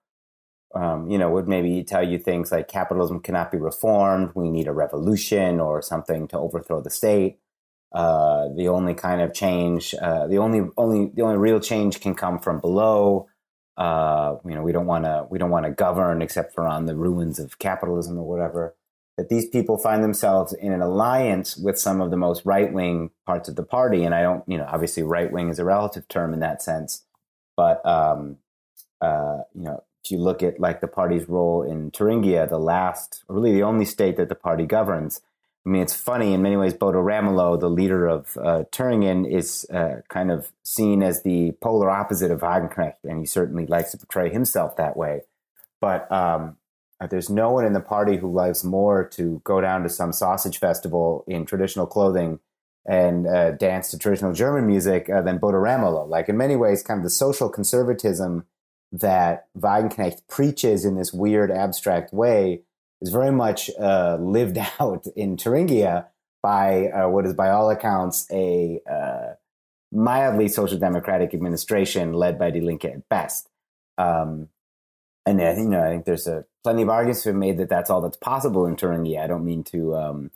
um, 0.74 1.08
you 1.12 1.18
know, 1.20 1.30
would 1.30 1.48
maybe 1.48 1.84
tell 1.84 2.02
you 2.02 2.18
things 2.18 2.52
like 2.52 2.68
capitalism 2.68 3.20
cannot 3.20 3.52
be 3.52 3.60
reformed, 3.60 4.32
we 4.34 4.50
need 4.50 4.68
a 4.68 4.74
revolution 4.74 5.60
or 5.60 5.84
something 5.84 6.28
to 6.28 6.40
overthrow 6.40 6.82
the 6.82 6.90
state. 6.90 7.38
Uh, 7.92 8.50
the 8.56 8.68
only 8.68 8.96
kind 8.96 9.22
of 9.22 9.32
change, 9.32 9.92
the 9.92 10.38
only 10.38 10.68
only 10.76 11.12
the 11.14 11.22
only 11.22 11.38
real 11.38 11.60
change 11.60 12.02
can 12.02 12.16
come 12.16 12.40
from 12.40 12.60
below 12.60 13.28
uh, 13.80 14.36
you 14.46 14.54
know, 14.54 14.62
we 14.62 14.74
don't 14.74 14.86
want 14.86 15.06
to 15.06 15.26
we 15.30 15.40
don't 15.40 15.50
want 15.50 15.66
to 15.66 15.72
govern 15.72 16.22
except 16.22 16.54
for 16.54 16.68
on 16.68 16.86
the 16.86 16.96
ruins 16.96 17.40
of 17.40 17.58
capitalism 17.60 18.18
or 18.18 18.28
whatever. 18.28 18.76
That 19.18 19.30
these 19.30 19.48
people 19.48 19.78
find 19.78 20.04
themselves 20.04 20.54
in 20.54 20.72
an 20.72 20.82
alliance 20.82 21.58
with 21.58 21.80
some 21.80 22.00
of 22.02 22.12
the 22.12 22.18
most 22.18 22.46
right 22.46 22.72
wing 22.72 23.12
parts 23.26 23.50
of 23.50 23.56
the 23.56 23.64
party, 23.64 24.04
and 24.04 24.14
I 24.14 24.22
don't, 24.22 24.44
you 24.48 24.58
know, 24.58 24.68
obviously 24.68 25.04
right 25.04 25.32
wing 25.32 25.50
is 25.50 25.60
a 25.60 25.66
relative 25.66 26.08
term 26.08 26.34
in 26.34 26.40
that 26.42 26.62
sense, 26.62 27.04
but 27.58 27.86
um, 27.86 28.38
uh, 29.02 29.40
you 29.54 29.64
know, 29.64 29.84
if 30.04 30.12
you 30.12 30.18
look 30.20 30.44
at 30.44 30.60
like 30.60 30.82
the 30.82 30.88
party's 30.88 31.28
role 31.28 31.64
in 31.64 31.92
Thuringia, 31.92 32.48
the 32.48 32.60
last, 32.60 33.24
really 33.28 33.54
the 33.54 33.64
only 33.64 33.86
state 33.86 34.18
that 34.18 34.30
the 34.30 34.36
party 34.36 34.66
governs, 34.66 35.22
I 35.70 35.72
mean, 35.72 35.84
it's 35.84 35.96
funny 35.96 36.34
in 36.34 36.42
many 36.42 36.58
ways. 36.58 36.74
Bodo 36.74 36.98
Ramelow, 36.98 37.60
the 37.60 37.70
leader 37.70 38.08
of 38.08 38.36
uh, 38.38 38.64
Thüringen, 38.72 39.32
is 39.32 39.68
uh, 39.72 39.98
kind 40.08 40.32
of 40.32 40.52
seen 40.64 41.04
as 41.04 41.22
the 41.22 41.52
polar 41.62 41.92
opposite 41.92 42.32
of 42.32 42.42
Wagenknecht, 42.42 42.96
and 43.04 43.20
he 43.20 43.28
certainly 43.28 43.68
likes 43.68 43.92
to 43.92 43.98
portray 44.00 44.32
himself 44.32 44.78
that 44.78 44.98
way. 44.98 45.22
But 45.80 46.12
um, 46.12 46.58
there's 47.12 47.30
no 47.30 47.52
one 47.52 47.66
in 47.66 47.74
the 47.74 47.82
party 47.82 48.18
who 48.18 48.34
loves 48.34 48.64
more 48.64 49.08
to 49.10 49.42
go 49.44 49.62
down 49.62 49.84
to 49.84 49.90
some 49.90 50.12
sausage 50.12 50.58
festival 50.58 51.24
in 51.28 51.46
traditional 51.46 51.86
clothing 51.86 52.40
and 52.88 53.28
uh, 53.28 53.52
dance 53.52 53.92
to 53.92 54.00
traditional 54.00 54.34
German 54.34 54.66
music 54.66 55.08
uh, 55.08 55.22
than 55.22 55.38
Bodo 55.38 55.60
Ramelow. 55.60 56.10
Like 56.10 56.30
in 56.30 56.36
many 56.36 56.56
ways, 56.56 56.82
kind 56.82 56.98
of 56.98 57.04
the 57.04 57.12
social 57.12 57.48
conservatism 57.48 58.48
that 58.92 59.46
Wagenknecht 59.56 60.22
preaches 60.28 60.84
in 60.84 60.96
this 60.96 61.14
weird 61.14 61.52
abstract 61.52 62.12
way 62.12 62.64
is 63.02 63.10
very 63.10 63.32
much 63.32 63.70
uh, 63.80 64.18
lived 64.22 64.58
out 64.80 65.06
in 65.16 65.38
Thuringia 65.38 66.08
by 66.42 66.88
uh, 66.88 67.10
what 67.10 67.26
is, 67.26 67.34
by 67.34 67.50
all 67.50 67.70
accounts, 67.70 68.26
a 68.32 68.80
uh, 68.90 69.34
mildly 69.92 70.48
social 70.48 70.78
democratic 70.78 71.34
administration 71.34 72.14
led 72.14 72.40
by 72.40 72.50
Die 72.52 72.60
Linke 72.60 72.86
at 72.86 73.10
best. 73.10 73.50
Um, 73.98 74.48
and 75.26 75.42
I 75.42 75.54
think, 75.54 75.66
you 75.66 75.72
know, 75.72 75.84
I 75.84 75.90
think 75.90 76.06
there's 76.06 76.28
a 76.28 76.46
plenty 76.64 76.82
of 76.82 76.90
arguments 76.90 77.26
be 77.26 77.34
made 77.34 77.58
that 77.58 77.70
that's 77.70 77.90
all 77.90 78.02
that's 78.02 78.18
possible 78.18 78.66
in 78.66 78.76
Thuringia. 78.76 79.22
I 79.22 79.28
don't 79.28 79.46
mean 79.46 79.64
to 79.66 79.96
um, 79.96 80.32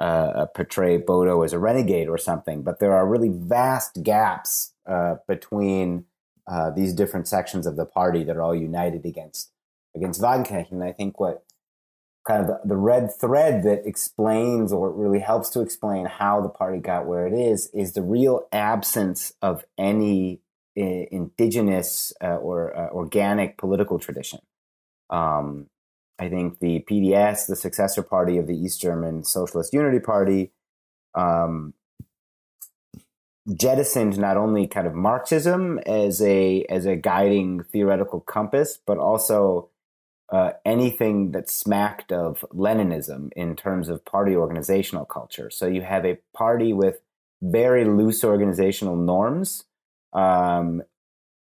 uh, 0.00 0.04
uh, 0.36 0.46
portray 0.46 0.96
Bodo 0.96 1.42
as 1.42 1.52
a 1.52 1.58
renegade 1.58 2.08
or 2.08 2.18
something, 2.18 2.62
but 2.62 2.78
there 2.78 2.94
are 2.94 3.04
really 3.04 3.30
vast 3.30 4.02
gaps 4.04 4.72
uh, 4.86 5.16
between 5.26 6.04
these 6.74 6.94
different 6.94 7.28
sections 7.28 7.66
of 7.66 7.76
the 7.76 7.84
party 7.84 8.24
that 8.24 8.36
are 8.36 8.42
all 8.42 8.54
united 8.54 9.04
against 9.04 9.50
against 9.94 10.20
Wagenknecht. 10.20 10.70
And 10.70 10.82
I 10.84 10.92
think 10.92 11.18
what 11.20 11.44
kind 12.28 12.48
of 12.48 12.68
the, 12.68 12.76
red 12.76 13.10
thread 13.10 13.62
that 13.62 13.86
explains 13.86 14.70
or 14.70 14.92
really 14.92 15.18
helps 15.18 15.48
to 15.48 15.62
explain 15.62 16.04
how 16.04 16.42
the 16.42 16.48
party 16.48 16.78
got 16.78 17.06
where 17.06 17.26
it 17.26 17.32
is 17.32 17.70
is 17.72 17.94
the 17.94 18.02
real 18.02 18.46
absence 18.52 19.32
of 19.40 19.64
any 19.78 20.40
uh, 20.78 21.06
indigenous 21.10 22.12
uh, 22.22 22.36
or 22.36 22.76
uh, 22.76 22.90
organic 22.90 23.56
political 23.56 23.98
tradition. 23.98 24.40
Um, 25.08 25.68
I 26.18 26.28
think 26.28 26.58
the 26.58 26.84
PDS, 26.88 27.46
the 27.46 27.56
successor 27.56 28.02
party 28.02 28.36
of 28.36 28.46
the 28.46 28.56
East 28.56 28.78
German 28.80 29.24
Socialist 29.24 29.72
Unity 29.72 30.00
Party, 30.00 30.50
um, 31.14 31.72
jettisoned 33.54 34.18
not 34.18 34.36
only 34.36 34.66
kind 34.66 34.86
of 34.86 34.94
Marxism 34.94 35.78
as 35.86 36.20
a 36.20 36.64
as 36.64 36.84
a 36.84 36.94
guiding 36.96 37.62
theoretical 37.62 38.20
compass, 38.20 38.78
but 38.84 38.98
also 38.98 39.70
uh, 40.30 40.52
anything 40.64 41.32
that 41.32 41.48
smacked 41.48 42.12
of 42.12 42.44
Leninism 42.52 43.30
in 43.34 43.56
terms 43.56 43.88
of 43.88 44.04
party 44.04 44.36
organizational 44.36 45.04
culture. 45.04 45.50
So 45.50 45.66
you 45.66 45.82
have 45.82 46.04
a 46.04 46.18
party 46.34 46.72
with 46.72 47.00
very 47.40 47.84
loose 47.84 48.24
organizational 48.24 48.96
norms, 48.96 49.64
um, 50.12 50.82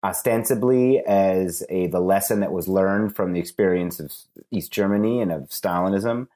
ostensibly 0.05 1.00
as 1.00 1.64
a 1.69 1.88
the 1.88 2.00
lesson 2.00 2.40
that 2.40 2.52
was 2.52 2.69
learned 2.69 3.16
from 3.16 3.33
the 3.33 3.40
experience 3.40 3.99
of 3.99 4.12
East 4.50 4.73
Germany 4.73 5.21
and 5.21 5.33
of 5.33 5.49
Stalinism, 5.49 6.28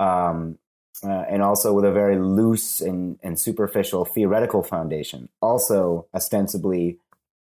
um, 0.00 0.58
uh, 1.04 1.24
and 1.28 1.42
also 1.42 1.72
with 1.72 1.84
a 1.84 1.92
very 1.92 2.18
loose 2.18 2.80
and, 2.80 3.18
and 3.22 3.38
superficial 3.38 4.04
theoretical 4.04 4.62
foundation. 4.62 5.28
Also, 5.40 6.06
ostensibly 6.14 6.98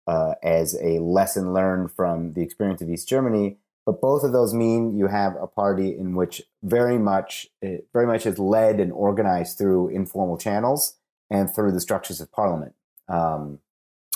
uh, 0.08 0.36
as 0.44 0.76
a 0.82 1.00
lesson 1.00 1.54
learned 1.54 1.92
from 1.92 2.34
the 2.34 2.42
experience 2.42 2.82
of 2.82 2.90
East 2.90 3.08
Germany 3.08 3.58
but 3.86 4.02
both 4.02 4.24
of 4.24 4.32
those 4.32 4.54
mean 4.54 4.96
you 4.98 5.08
have 5.08 5.36
a 5.42 5.48
party 5.48 5.98
in 5.98 6.16
which 6.16 6.42
very 6.64 7.00
much, 7.00 7.48
very 7.94 8.06
much 8.06 8.26
is 8.26 8.38
led 8.38 8.80
and 8.80 8.92
organized 8.92 9.58
through 9.58 9.90
informal 9.90 10.38
channels 10.38 10.96
and 11.30 11.54
through 11.54 11.72
the 11.72 11.82
structures 11.82 12.22
of 12.22 12.32
parliament, 12.32 12.76
um, 13.08 13.60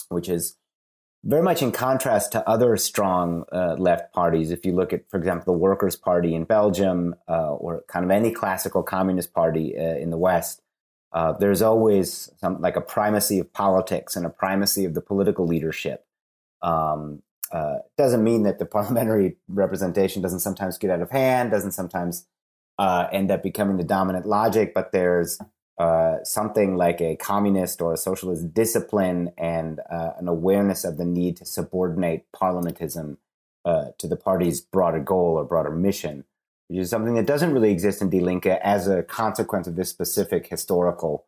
which 0.09 0.29
is 0.29 0.57
very 1.23 1.41
much 1.41 1.63
in 1.63 1.71
contrast 1.71 2.31
to 2.33 2.47
other 2.47 2.77
strong 2.77 3.45
uh, 3.51 3.75
left 3.79 4.13
parties. 4.13 4.51
If 4.51 4.65
you 4.65 4.75
look 4.75 4.93
at, 4.93 5.09
for 5.09 5.17
example, 5.17 5.53
the 5.53 5.57
Workers' 5.57 5.95
Party 5.95 6.35
in 6.35 6.43
Belgium 6.43 7.15
uh, 7.27 7.53
or 7.53 7.83
kind 7.87 8.05
of 8.05 8.11
any 8.11 8.31
classical 8.31 8.83
communist 8.83 9.33
party 9.33 9.75
uh, 9.75 9.95
in 9.95 10.11
the 10.11 10.17
West, 10.17 10.61
uh, 11.11 11.31
there's 11.31 11.63
always 11.63 12.29
some 12.39 12.61
like 12.61 12.75
a 12.75 12.81
primacy 12.81 13.39
of 13.39 13.51
politics 13.51 14.15
and 14.15 14.25
a 14.25 14.29
primacy 14.29 14.85
of 14.85 14.93
the 14.93 15.01
political 15.01 15.47
leadership. 15.47 16.05
Um, 16.61 17.23
uh, 17.55 17.77
doesn't 17.97 18.23
mean 18.23 18.43
that 18.43 18.59
the 18.59 18.65
parliamentary 18.77 19.37
representation 19.47 20.21
doesn't 20.21 20.41
sometimes 20.41 20.77
get 20.77 20.91
out 20.91 21.01
of 21.01 21.09
hand, 21.09 21.51
doesn't 21.51 21.71
sometimes 21.71 22.27
uh, 22.77 23.07
end 23.11 23.31
up 23.31 23.41
becoming 23.41 23.77
the 23.77 23.83
dominant 23.83 24.25
logic, 24.25 24.73
but 24.73 24.91
there's 24.91 25.39
uh, 25.77 26.17
something 26.23 26.75
like 26.75 26.99
a 27.01 27.15
communist 27.15 27.81
or 27.81 27.93
a 27.93 27.97
socialist 27.97 28.53
discipline 28.53 29.31
and 29.37 29.79
uh, 29.89 30.11
an 30.17 30.27
awareness 30.27 30.83
of 30.83 30.97
the 30.97 31.05
need 31.05 31.37
to 31.37 31.45
subordinate 31.45 32.25
parliamentism 32.33 33.17
uh, 33.63 33.85
to 33.97 34.07
the 34.07 34.15
party's 34.15 34.61
broader 34.61 34.99
goal 34.99 35.37
or 35.37 35.45
broader 35.45 35.71
mission, 35.71 36.25
which 36.67 36.79
is 36.79 36.89
something 36.89 37.15
that 37.15 37.25
doesn't 37.25 37.53
really 37.53 37.71
exist 37.71 38.01
in 38.01 38.09
Die 38.09 38.19
Linke 38.19 38.45
as 38.45 38.87
a 38.87 39.03
consequence 39.03 39.67
of 39.67 39.75
this 39.75 39.89
specific 39.89 40.47
historical 40.47 41.25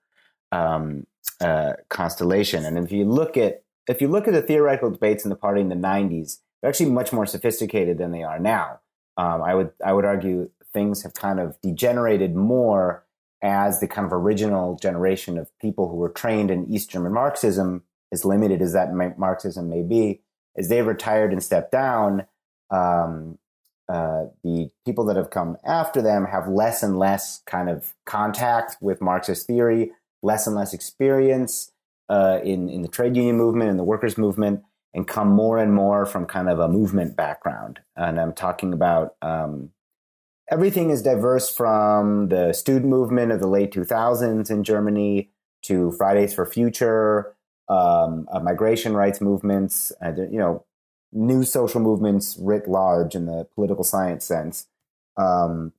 um, 0.51 1.07
uh, 1.41 1.73
constellation. 1.89 2.65
And 2.65 2.77
if 2.77 2.91
you 2.91 3.05
look 3.05 3.37
at 3.37 3.63
if 3.87 4.01
you 4.01 4.07
look 4.07 4.27
at 4.27 4.33
the 4.33 4.41
theoretical 4.41 4.91
debates 4.91 5.23
in 5.23 5.29
the 5.29 5.35
party 5.35 5.61
in 5.61 5.69
the 5.69 5.75
90s, 5.75 6.39
they're 6.61 6.69
actually 6.69 6.89
much 6.89 7.13
more 7.13 7.25
sophisticated 7.25 7.97
than 7.97 8.11
they 8.11 8.23
are 8.23 8.39
now. 8.39 8.79
Um, 9.17 9.41
I 9.41 9.55
would 9.55 9.71
I 9.83 9.93
would 9.93 10.05
argue 10.05 10.49
things 10.73 11.03
have 11.03 11.13
kind 11.13 11.39
of 11.39 11.59
degenerated 11.61 12.35
more 12.35 13.03
as 13.41 13.79
the 13.79 13.87
kind 13.87 14.05
of 14.05 14.13
original 14.13 14.77
generation 14.77 15.37
of 15.37 15.49
people 15.59 15.89
who 15.89 15.95
were 15.95 16.09
trained 16.09 16.51
in 16.51 16.71
East 16.71 16.91
German 16.91 17.13
Marxism, 17.13 17.83
as 18.11 18.25
limited 18.25 18.61
as 18.61 18.73
that 18.73 18.93
Marxism 18.93 19.69
may 19.69 19.81
be, 19.81 20.21
as 20.57 20.69
they've 20.69 20.85
retired 20.85 21.31
and 21.31 21.41
stepped 21.41 21.71
down. 21.71 22.25
Um, 22.69 23.37
uh, 23.89 24.25
the 24.43 24.69
people 24.85 25.05
that 25.05 25.15
have 25.15 25.29
come 25.29 25.57
after 25.63 26.01
them 26.01 26.25
have 26.25 26.47
less 26.47 26.83
and 26.83 26.99
less 26.99 27.41
kind 27.45 27.69
of 27.69 27.93
contact 28.05 28.75
with 28.81 29.01
Marxist 29.01 29.47
theory, 29.47 29.91
less 30.21 30.45
and 30.45 30.55
less 30.55 30.73
experience 30.73 31.71
uh, 32.09 32.39
in 32.43 32.69
in 32.69 32.81
the 32.81 32.87
trade 32.87 33.15
union 33.15 33.37
movement 33.37 33.69
and 33.69 33.79
the 33.79 33.83
workers 33.83 34.17
movement, 34.17 34.63
and 34.93 35.07
come 35.07 35.29
more 35.29 35.57
and 35.57 35.73
more 35.73 36.05
from 36.05 36.25
kind 36.25 36.49
of 36.49 36.59
a 36.59 36.67
movement 36.67 37.15
background. 37.15 37.79
And 37.95 38.19
I'm 38.19 38.33
talking 38.33 38.73
about 38.73 39.15
um, 39.21 39.71
everything 40.49 40.89
is 40.89 41.01
diverse 41.01 41.49
from 41.49 42.29
the 42.29 42.53
student 42.53 42.87
movement 42.87 43.31
of 43.31 43.39
the 43.39 43.47
late 43.47 43.71
2000s 43.71 44.49
in 44.49 44.63
Germany 44.63 45.29
to 45.63 45.91
Fridays 45.91 46.33
for 46.33 46.45
Future, 46.45 47.35
um, 47.69 48.27
uh, 48.31 48.39
migration 48.39 48.93
rights 48.93 49.19
movements, 49.19 49.91
and 49.99 50.17
you 50.31 50.39
know, 50.39 50.65
new 51.11 51.43
social 51.43 51.81
movements 51.81 52.37
writ 52.39 52.67
large 52.67 53.15
in 53.15 53.25
the 53.25 53.47
political 53.55 53.83
science 53.83 54.25
sense. 54.25 54.67
Um, 55.17 55.73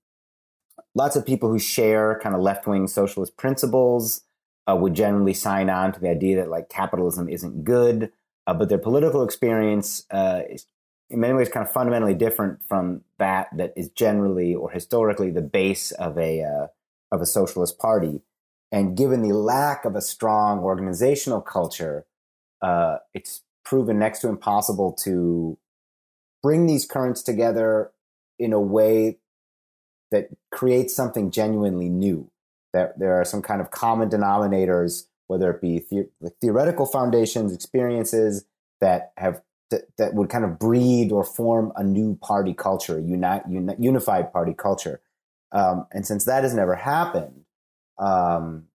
lots 0.95 1.17
of 1.17 1.25
people 1.25 1.49
who 1.49 1.59
share 1.59 2.19
kind 2.23 2.35
of 2.35 2.41
left 2.41 2.67
wing 2.67 2.87
socialist 2.89 3.37
principles 3.37 4.23
uh, 4.69 4.77
would 4.77 4.95
generally 4.95 5.35
sign 5.35 5.71
on 5.71 5.93
to 5.93 6.01
the 6.01 6.09
idea 6.09 6.37
that 6.37 6.51
like 6.51 6.69
capitalism 6.69 7.29
isn't 7.29 7.65
good, 7.65 8.13
uh, 8.47 8.55
but 8.55 8.69
their 8.69 8.79
political 8.79 9.23
experience 9.23 10.05
uh, 10.11 10.43
is 10.49 10.67
in 11.11 11.21
many 11.21 11.35
ways 11.35 11.49
kind 11.49 11.67
of 11.67 11.73
fundamentally 11.73 12.15
different 12.15 12.63
from 12.69 13.03
that 13.19 13.49
that 13.57 13.73
is 13.77 13.89
generally 13.91 14.55
or 14.55 14.71
historically 14.71 15.31
the 15.31 15.43
base 15.43 15.91
of 15.93 16.19
a 16.19 16.43
uh, 16.43 16.67
of 17.11 17.23
a 17.23 17.27
socialist 17.27 17.79
party. 17.79 18.21
And 18.71 18.97
given 18.97 19.23
the 19.23 19.35
lack 19.35 19.87
of 19.87 19.97
a 19.97 20.03
strong 20.03 20.59
organizational 20.59 21.41
culture, 21.41 22.05
uh, 22.61 22.99
it's 23.15 23.43
proven 23.65 23.99
next 23.99 24.21
to 24.21 24.29
impossible 24.29 24.93
to 25.05 25.57
bring 26.43 26.67
these 26.67 26.85
currents 26.85 27.23
together 27.23 27.91
in 28.39 28.53
a 28.53 28.61
way 28.61 29.19
that 30.11 30.29
creates 30.51 30.95
something 30.95 31.31
genuinely 31.31 31.89
new 31.89 32.31
that 32.73 32.99
there 32.99 33.21
are 33.21 33.25
some 33.25 33.43
kind 33.43 33.61
of 33.61 33.71
common 33.71 34.09
denominators, 34.09 35.07
whether 35.27 35.51
it 35.51 35.61
be 35.61 35.85
the- 35.91 36.31
theoretical 36.41 36.87
foundations, 36.87 37.53
experiences 37.53 38.45
that 38.81 39.13
have 39.17 39.43
that, 39.71 40.15
would 40.15 40.31
kind 40.31 40.45
of 40.45 40.59
breed 40.59 41.13
or 41.13 41.23
form 41.25 41.73
a 41.77 41.85
new 41.85 42.17
party 42.17 42.55
culture, 42.55 42.99
unite, 42.99 43.43
uni- 43.49 43.77
unified 43.79 44.33
party 44.33 44.55
culture. 44.55 45.01
Um, 45.53 45.87
and 45.93 46.07
since 46.07 46.25
that 46.25 46.43
has 46.43 46.55
never 46.55 46.75
happened, 46.75 47.45
um, 47.99 48.69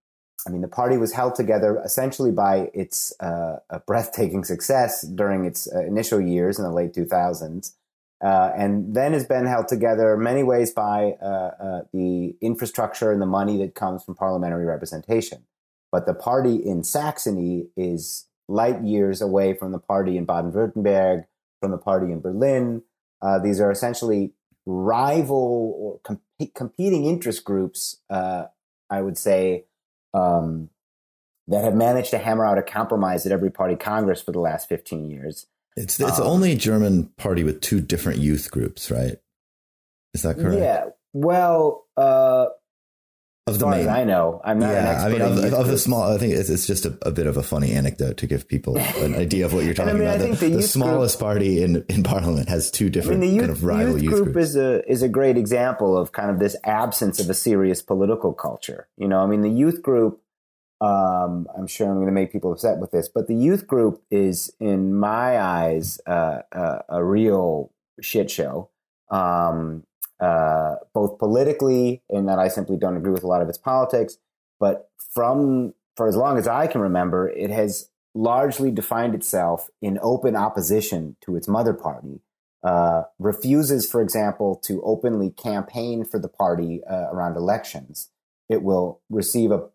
I 0.46 0.50
mean, 0.50 0.60
the 0.60 0.68
party 0.68 0.96
was 0.96 1.12
held 1.12 1.34
together 1.34 1.80
essentially 1.84 2.30
by 2.30 2.70
its 2.74 3.12
uh, 3.20 3.58
breathtaking 3.86 4.44
success 4.44 5.02
during 5.02 5.46
its 5.46 5.72
uh, 5.72 5.80
initial 5.80 6.20
years 6.20 6.58
in 6.58 6.64
the 6.64 6.70
late 6.70 6.92
2000s. 6.92 7.72
Uh, 8.24 8.50
and 8.56 8.94
then 8.94 9.12
has 9.12 9.26
been 9.26 9.44
held 9.44 9.68
together 9.68 10.16
many 10.16 10.42
ways 10.42 10.72
by 10.72 11.12
uh, 11.22 11.50
uh, 11.60 11.80
the 11.92 12.34
infrastructure 12.40 13.12
and 13.12 13.20
the 13.20 13.26
money 13.26 13.58
that 13.58 13.74
comes 13.74 14.02
from 14.02 14.14
parliamentary 14.14 14.64
representation. 14.64 15.44
But 15.92 16.06
the 16.06 16.14
party 16.14 16.56
in 16.56 16.84
Saxony 16.84 17.66
is 17.76 18.26
light 18.48 18.82
years 18.82 19.20
away 19.20 19.52
from 19.52 19.72
the 19.72 19.78
party 19.78 20.16
in 20.16 20.24
Baden 20.24 20.52
Württemberg, 20.52 21.26
from 21.60 21.70
the 21.70 21.78
party 21.78 22.12
in 22.12 22.20
Berlin. 22.20 22.82
Uh, 23.20 23.38
these 23.38 23.60
are 23.60 23.70
essentially 23.70 24.32
rival 24.64 25.74
or 25.78 26.00
comp- 26.02 26.54
competing 26.54 27.04
interest 27.04 27.44
groups 27.44 28.00
uh, 28.08 28.46
I 28.90 29.02
would 29.02 29.18
say, 29.18 29.64
um, 30.12 30.70
that 31.48 31.64
have 31.64 31.74
managed 31.74 32.10
to 32.10 32.18
hammer 32.18 32.46
out 32.46 32.58
a 32.58 32.62
compromise 32.62 33.26
at 33.26 33.32
every 33.32 33.50
party 33.50 33.76
Congress 33.76 34.22
for 34.22 34.32
the 34.32 34.40
last 34.40 34.68
15 34.68 35.10
years. 35.10 35.46
It's 35.76 35.98
it's 36.00 36.16
the 36.18 36.24
Um, 36.24 36.30
only 36.30 36.56
German 36.56 37.10
party 37.16 37.44
with 37.44 37.60
two 37.60 37.80
different 37.80 38.18
youth 38.20 38.50
groups, 38.50 38.90
right? 38.90 39.16
Is 40.14 40.22
that 40.22 40.36
correct? 40.38 40.60
Yeah. 40.60 40.84
Well, 41.12 41.86
uh, 41.96 42.46
Of 43.46 43.58
the 43.58 43.66
main, 43.66 43.88
I 43.88 44.04
know, 44.04 44.40
I'm 44.44 44.58
not 44.58 44.70
an 44.70 44.84
yeah. 44.84 44.90
expert 44.92 45.06
I 45.06 45.08
mean, 45.10 45.20
in 45.22 45.44
of, 45.44 45.60
of 45.60 45.66
the 45.68 45.76
small, 45.78 46.02
I 46.14 46.16
think 46.18 46.32
it's, 46.34 46.48
it's 46.48 46.66
just 46.66 46.86
a, 46.86 46.96
a 47.02 47.10
bit 47.10 47.26
of 47.26 47.36
a 47.36 47.42
funny 47.42 47.72
anecdote 47.72 48.16
to 48.18 48.26
give 48.26 48.48
people 48.48 48.78
an 48.78 49.14
idea 49.26 49.44
of 49.44 49.52
what 49.52 49.64
you're 49.64 49.74
And 49.78 49.90
I 49.90 49.92
talking 49.92 49.98
mean, 49.98 50.08
about. 50.08 50.18
the, 50.40 50.48
the 50.48 50.56
the 50.56 50.62
smallest 50.62 51.18
party 51.20 51.62
in 51.62 51.84
in 51.90 52.02
Parliament 52.04 52.48
has 52.48 52.70
two 52.70 52.88
different 52.88 53.18
I 53.22 53.26
mean, 53.26 53.30
the 53.30 53.34
youth, 53.36 53.42
kind 53.42 53.50
of 53.52 53.64
rival 53.64 53.98
youth 53.98 54.02
youth, 54.04 54.12
group 54.14 54.32
groups. 54.32 54.48
is 54.50 54.56
a 54.56 54.90
is 54.90 55.02
a 55.02 55.08
great 55.08 55.36
example 55.36 55.98
of 55.98 56.12
kind 56.12 56.30
of 56.30 56.38
this 56.38 56.56
absence 56.64 57.20
of 57.20 57.28
a 57.28 57.34
serious 57.34 57.82
political 57.82 58.32
culture. 58.32 58.88
You 58.96 59.08
know, 59.08 59.18
I 59.20 59.26
mean, 59.26 59.42
the 59.42 59.50
youth 59.50 59.82
group. 59.82 60.20
Um, 60.80 61.46
I'm 61.56 61.66
sure 61.66 61.88
I'm 61.88 61.94
going 61.94 62.06
to 62.06 62.12
make 62.12 62.32
people 62.32 62.52
upset 62.52 62.78
with 62.78 62.90
this, 62.90 63.08
but 63.08 63.26
the 63.26 63.34
youth 63.34 63.66
group 63.66 64.02
is, 64.10 64.52
in 64.60 64.94
my 64.94 65.40
eyes, 65.40 66.00
uh, 66.06 66.40
uh, 66.52 66.80
a 66.88 67.04
real 67.04 67.72
shit 68.00 68.30
show. 68.30 68.70
Um, 69.10 69.84
uh, 70.20 70.76
both 70.92 71.18
politically, 71.18 72.02
in 72.08 72.26
that 72.26 72.38
I 72.38 72.48
simply 72.48 72.76
don't 72.76 72.96
agree 72.96 73.12
with 73.12 73.24
a 73.24 73.26
lot 73.26 73.42
of 73.42 73.48
its 73.48 73.58
politics, 73.58 74.18
but 74.58 74.90
from 75.12 75.74
for 75.96 76.08
as 76.08 76.16
long 76.16 76.38
as 76.38 76.48
I 76.48 76.66
can 76.66 76.80
remember, 76.80 77.28
it 77.28 77.50
has 77.50 77.90
largely 78.14 78.70
defined 78.70 79.14
itself 79.14 79.68
in 79.82 79.98
open 80.02 80.36
opposition 80.36 81.16
to 81.22 81.36
its 81.36 81.48
mother 81.48 81.72
party. 81.72 82.20
Uh, 82.62 83.02
refuses, 83.18 83.88
for 83.90 84.00
example, 84.00 84.56
to 84.64 84.82
openly 84.82 85.30
campaign 85.30 86.04
for 86.04 86.18
the 86.18 86.28
party 86.28 86.82
uh, 86.84 87.08
around 87.12 87.36
elections. 87.36 88.08
It 88.48 88.62
will 88.62 89.00
receive 89.10 89.50
a 89.50 89.68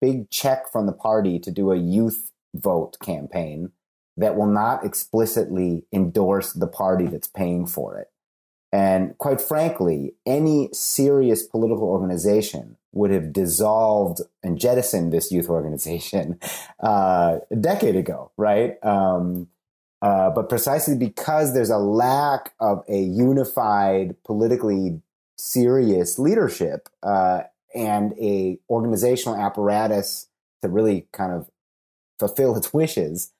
big 0.00 0.30
check 0.30 0.70
from 0.70 0.86
the 0.86 0.92
party 0.92 1.38
to 1.38 1.50
do 1.50 1.72
a 1.72 1.76
youth 1.76 2.32
vote 2.54 2.96
campaign 3.00 3.72
that 4.16 4.36
will 4.36 4.46
not 4.46 4.84
explicitly 4.84 5.84
endorse 5.92 6.52
the 6.52 6.66
party 6.66 7.06
that's 7.06 7.28
paying 7.28 7.66
for 7.66 7.98
it. 7.98 8.08
And 8.72 9.16
quite 9.18 9.40
frankly, 9.40 10.14
any 10.24 10.68
serious 10.72 11.42
political 11.42 11.84
organization 11.84 12.76
would 12.92 13.10
have 13.10 13.32
dissolved 13.32 14.20
and 14.42 14.58
jettisoned 14.58 15.12
this 15.12 15.30
youth 15.30 15.48
organization 15.48 16.38
uh, 16.82 17.38
a 17.50 17.56
decade 17.56 17.96
ago, 17.96 18.32
right? 18.36 18.82
Um, 18.84 19.48
uh, 20.02 20.30
but 20.30 20.48
precisely 20.48 20.96
because 20.96 21.54
there's 21.54 21.70
a 21.70 21.78
lack 21.78 22.52
of 22.60 22.84
a 22.88 23.00
unified, 23.00 24.14
politically 24.24 25.00
serious 25.38 26.18
leadership 26.18 26.88
uh, 27.02 27.42
and 27.76 28.12
a 28.20 28.58
organizational 28.70 29.38
apparatus 29.38 30.28
to 30.62 30.68
really 30.68 31.06
kind 31.12 31.32
of 31.32 31.48
fulfill 32.18 32.56
its 32.56 32.72
wishes, 32.72 33.32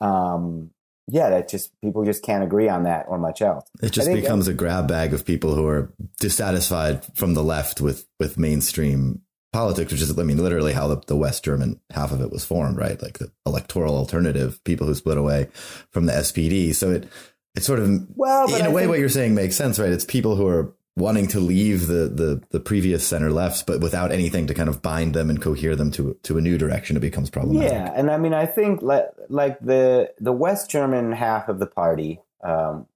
um, 0.00 0.70
yeah, 1.08 1.30
that 1.30 1.48
just 1.48 1.72
people 1.82 2.04
just 2.04 2.22
can't 2.22 2.42
agree 2.44 2.68
on 2.68 2.84
that 2.84 3.06
or 3.08 3.18
much 3.18 3.42
else. 3.42 3.64
It 3.82 3.90
just 3.92 4.06
think- 4.06 4.20
becomes 4.20 4.48
a 4.48 4.54
grab 4.54 4.88
bag 4.88 5.12
of 5.12 5.24
people 5.26 5.54
who 5.54 5.66
are 5.66 5.92
dissatisfied 6.20 7.04
from 7.16 7.34
the 7.34 7.42
left 7.42 7.80
with 7.80 8.06
with 8.18 8.38
mainstream 8.38 9.20
politics, 9.52 9.92
which 9.92 10.00
is, 10.00 10.18
I 10.18 10.22
mean, 10.22 10.38
literally 10.38 10.72
how 10.72 10.88
the, 10.88 10.96
the 11.06 11.16
West 11.16 11.44
German 11.44 11.78
half 11.90 12.10
of 12.10 12.22
it 12.22 12.30
was 12.32 12.42
formed, 12.44 12.78
right? 12.78 13.00
Like 13.02 13.18
the 13.18 13.30
electoral 13.44 13.94
alternative, 13.96 14.58
people 14.64 14.86
who 14.86 14.94
split 14.94 15.18
away 15.18 15.48
from 15.90 16.06
the 16.06 16.12
SPD. 16.14 16.74
So 16.74 16.90
it 16.90 17.08
it 17.54 17.62
sort 17.62 17.80
of, 17.80 18.06
Well, 18.14 18.46
in 18.54 18.64
a 18.64 18.64
I 18.64 18.72
way, 18.72 18.82
think- 18.82 18.90
what 18.90 18.98
you're 18.98 19.10
saying 19.10 19.34
makes 19.34 19.56
sense, 19.56 19.78
right? 19.78 19.92
It's 19.92 20.06
people 20.06 20.36
who 20.36 20.46
are 20.46 20.72
wanting 20.96 21.26
to 21.28 21.40
leave 21.40 21.86
the 21.86 22.08
the 22.08 22.42
the 22.50 22.60
previous 22.60 23.06
center 23.06 23.30
lefts, 23.30 23.62
but 23.62 23.80
without 23.80 24.12
anything 24.12 24.46
to 24.46 24.54
kind 24.54 24.68
of 24.68 24.82
bind 24.82 25.14
them 25.14 25.30
and 25.30 25.40
cohere 25.40 25.76
them 25.76 25.90
to 25.92 26.16
to 26.22 26.38
a 26.38 26.40
new 26.40 26.58
direction. 26.58 26.96
It 26.96 27.00
becomes 27.00 27.30
problematic. 27.30 27.72
Yeah, 27.72 27.92
and 27.94 28.10
I 28.10 28.18
mean, 28.18 28.34
I 28.34 28.46
think 28.46 28.82
like, 28.82 29.06
like 29.28 29.58
the 29.60 30.12
the 30.20 30.32
West 30.32 30.70
German 30.70 31.12
half 31.12 31.48
of 31.48 31.58
the 31.58 31.66
party, 31.66 32.20
um, 32.42 32.86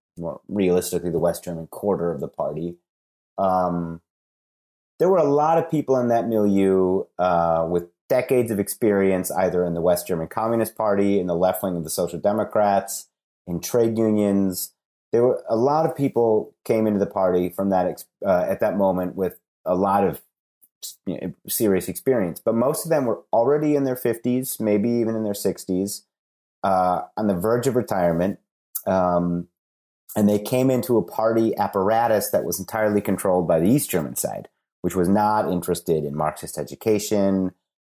realistically, 0.48 1.10
the 1.10 1.18
West 1.18 1.44
German 1.44 1.66
quarter 1.68 2.10
of 2.10 2.20
the 2.20 2.28
party, 2.28 2.76
um, 3.38 4.00
there 4.98 5.08
were 5.08 5.18
a 5.18 5.24
lot 5.24 5.58
of 5.58 5.70
people 5.70 5.98
in 5.98 6.08
that 6.08 6.28
milieu 6.28 7.04
uh, 7.18 7.66
with 7.68 7.88
decades 8.08 8.50
of 8.50 8.60
experience, 8.60 9.30
either 9.30 9.64
in 9.64 9.74
the 9.74 9.80
West 9.80 10.06
German 10.06 10.28
Communist 10.28 10.76
Party, 10.76 11.18
in 11.18 11.26
the 11.26 11.34
left 11.34 11.62
wing 11.62 11.76
of 11.76 11.84
the 11.84 11.90
Social 11.90 12.18
Democrats, 12.18 13.08
in 13.46 13.60
trade 13.60 13.98
unions. 13.98 14.72
There 15.12 15.22
were 15.22 15.42
a 15.48 15.56
lot 15.56 15.86
of 15.86 15.96
people 15.96 16.54
came 16.64 16.86
into 16.86 16.98
the 16.98 17.06
party 17.06 17.48
from 17.48 17.70
that 17.70 18.04
uh, 18.24 18.46
at 18.48 18.60
that 18.60 18.76
moment 18.76 19.16
with 19.16 19.38
a 19.64 19.74
lot 19.74 20.04
of 20.04 20.20
you 21.06 21.18
know, 21.20 21.34
serious 21.48 21.88
experience, 21.88 22.40
but 22.44 22.54
most 22.54 22.84
of 22.84 22.90
them 22.90 23.06
were 23.06 23.22
already 23.32 23.74
in 23.74 23.84
their 23.84 23.96
50s, 23.96 24.60
maybe 24.60 24.88
even 24.88 25.14
in 25.14 25.24
their 25.24 25.32
60s, 25.32 26.02
uh, 26.62 27.02
on 27.16 27.26
the 27.26 27.34
verge 27.34 27.66
of 27.66 27.76
retirement. 27.76 28.38
Um, 28.86 29.48
and 30.16 30.28
they 30.28 30.38
came 30.38 30.70
into 30.70 30.96
a 30.96 31.02
party 31.02 31.56
apparatus 31.56 32.30
that 32.30 32.44
was 32.44 32.58
entirely 32.58 33.00
controlled 33.00 33.46
by 33.46 33.60
the 33.60 33.68
East 33.68 33.90
German 33.90 34.16
side, 34.16 34.48
which 34.80 34.94
was 34.94 35.08
not 35.08 35.50
interested 35.50 36.04
in 36.04 36.16
Marxist 36.16 36.56
education, 36.56 37.52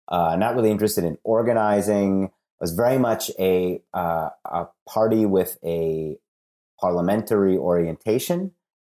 uh, 0.07 0.35
not 0.35 0.55
really 0.55 0.71
interested 0.71 1.03
in 1.03 1.17
organizing, 1.23 2.31
was 2.59 2.71
very 2.73 2.99
much 2.99 3.31
a, 3.39 3.81
uh, 3.93 4.29
a 4.45 4.67
party 4.87 5.25
with 5.25 5.57
a 5.65 6.17
parliamentary 6.81 7.57
orientation 7.57 8.51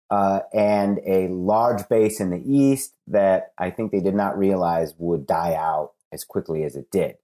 uh, 0.10 0.42
and 0.54 1.00
a 1.06 1.28
large 1.30 1.88
base 1.90 2.20
in 2.20 2.30
the 2.30 2.44
East 2.46 2.96
that 3.08 3.54
I 3.58 3.70
think 3.70 3.92
they 3.92 4.02
did 4.02 4.16
not 4.16 4.38
realize 4.38 4.94
would 4.98 5.26
die 5.26 5.56
out 5.56 5.94
as 6.12 6.24
quickly 6.24 6.64
as 6.64 6.76
it 6.76 6.92
did. 6.92 7.16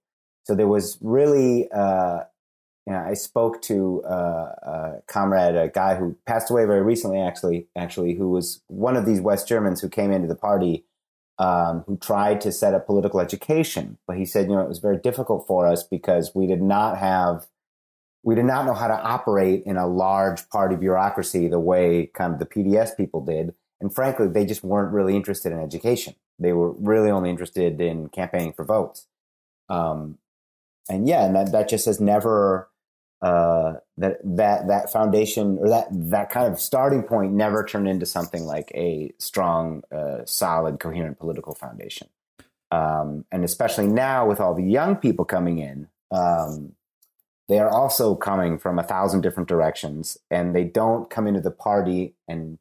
So 0.44 0.54
there 0.54 0.66
was 0.66 0.98
really, 1.00 1.70
uh, 1.70 2.20
you 2.86 2.92
know, 2.92 2.98
I 2.98 3.14
spoke 3.14 3.62
to 3.62 4.02
uh, 4.04 4.10
a 4.62 5.02
comrade, 5.06 5.54
a 5.54 5.68
guy 5.68 5.94
who 5.94 6.16
passed 6.26 6.50
away 6.50 6.64
very 6.64 6.82
recently, 6.82 7.20
actually, 7.20 7.68
actually, 7.76 8.14
who 8.14 8.30
was 8.30 8.60
one 8.66 8.96
of 8.96 9.06
these 9.06 9.20
West 9.20 9.46
Germans 9.46 9.80
who 9.80 9.88
came 9.88 10.10
into 10.10 10.26
the 10.26 10.34
party, 10.34 10.84
um, 11.38 11.84
who 11.86 11.96
tried 11.96 12.40
to 12.40 12.50
set 12.50 12.74
up 12.74 12.86
political 12.86 13.20
education, 13.20 13.98
but 14.06 14.16
he 14.16 14.24
said, 14.24 14.48
you 14.48 14.56
know, 14.56 14.62
it 14.62 14.68
was 14.68 14.80
very 14.80 14.98
difficult 14.98 15.46
for 15.46 15.66
us 15.66 15.84
because 15.84 16.34
we 16.34 16.46
did 16.46 16.60
not 16.60 16.98
have 16.98 17.46
we 18.22 18.34
did 18.34 18.44
not 18.44 18.66
know 18.66 18.74
how 18.74 18.88
to 18.88 19.00
operate 19.00 19.64
in 19.66 19.76
a 19.76 19.86
large 19.86 20.48
party 20.48 20.76
bureaucracy 20.76 21.48
the 21.48 21.58
way 21.58 22.06
kind 22.14 22.32
of 22.32 22.38
the 22.38 22.46
PDS 22.46 22.96
people 22.96 23.24
did. 23.24 23.54
And 23.80 23.92
frankly, 23.92 24.28
they 24.28 24.46
just 24.46 24.62
weren't 24.62 24.92
really 24.92 25.16
interested 25.16 25.52
in 25.52 25.58
education. 25.58 26.14
They 26.38 26.52
were 26.52 26.72
really 26.72 27.10
only 27.10 27.30
interested 27.30 27.80
in 27.80 28.08
campaigning 28.08 28.52
for 28.52 28.64
votes. 28.64 29.06
Um, 29.68 30.18
and 30.88 31.08
yeah, 31.08 31.24
and 31.24 31.34
that, 31.34 31.52
that 31.52 31.68
just 31.68 31.86
has 31.86 32.00
never, 32.00 32.68
uh, 33.22 33.74
that, 33.96 34.18
that, 34.24 34.68
that 34.68 34.92
foundation 34.92 35.58
or 35.58 35.68
that, 35.68 35.88
that 35.90 36.30
kind 36.30 36.52
of 36.52 36.60
starting 36.60 37.02
point 37.02 37.32
never 37.32 37.64
turned 37.64 37.88
into 37.88 38.06
something 38.06 38.44
like 38.44 38.70
a 38.74 39.12
strong, 39.18 39.82
uh, 39.92 40.24
solid, 40.24 40.78
coherent 40.78 41.18
political 41.18 41.54
foundation. 41.54 42.08
Um, 42.70 43.24
and 43.30 43.44
especially 43.44 43.86
now 43.86 44.26
with 44.26 44.40
all 44.40 44.54
the 44.54 44.64
young 44.64 44.96
people 44.96 45.24
coming 45.24 45.58
in, 45.58 45.88
um, 46.10 46.72
they 47.52 47.58
are 47.58 47.68
also 47.68 48.14
coming 48.14 48.58
from 48.58 48.78
a 48.78 48.82
thousand 48.82 49.20
different 49.20 49.46
directions 49.46 50.16
and 50.30 50.56
they 50.56 50.64
don't 50.64 51.10
come 51.10 51.26
into 51.26 51.40
the 51.40 51.50
party 51.50 52.14
and 52.26 52.58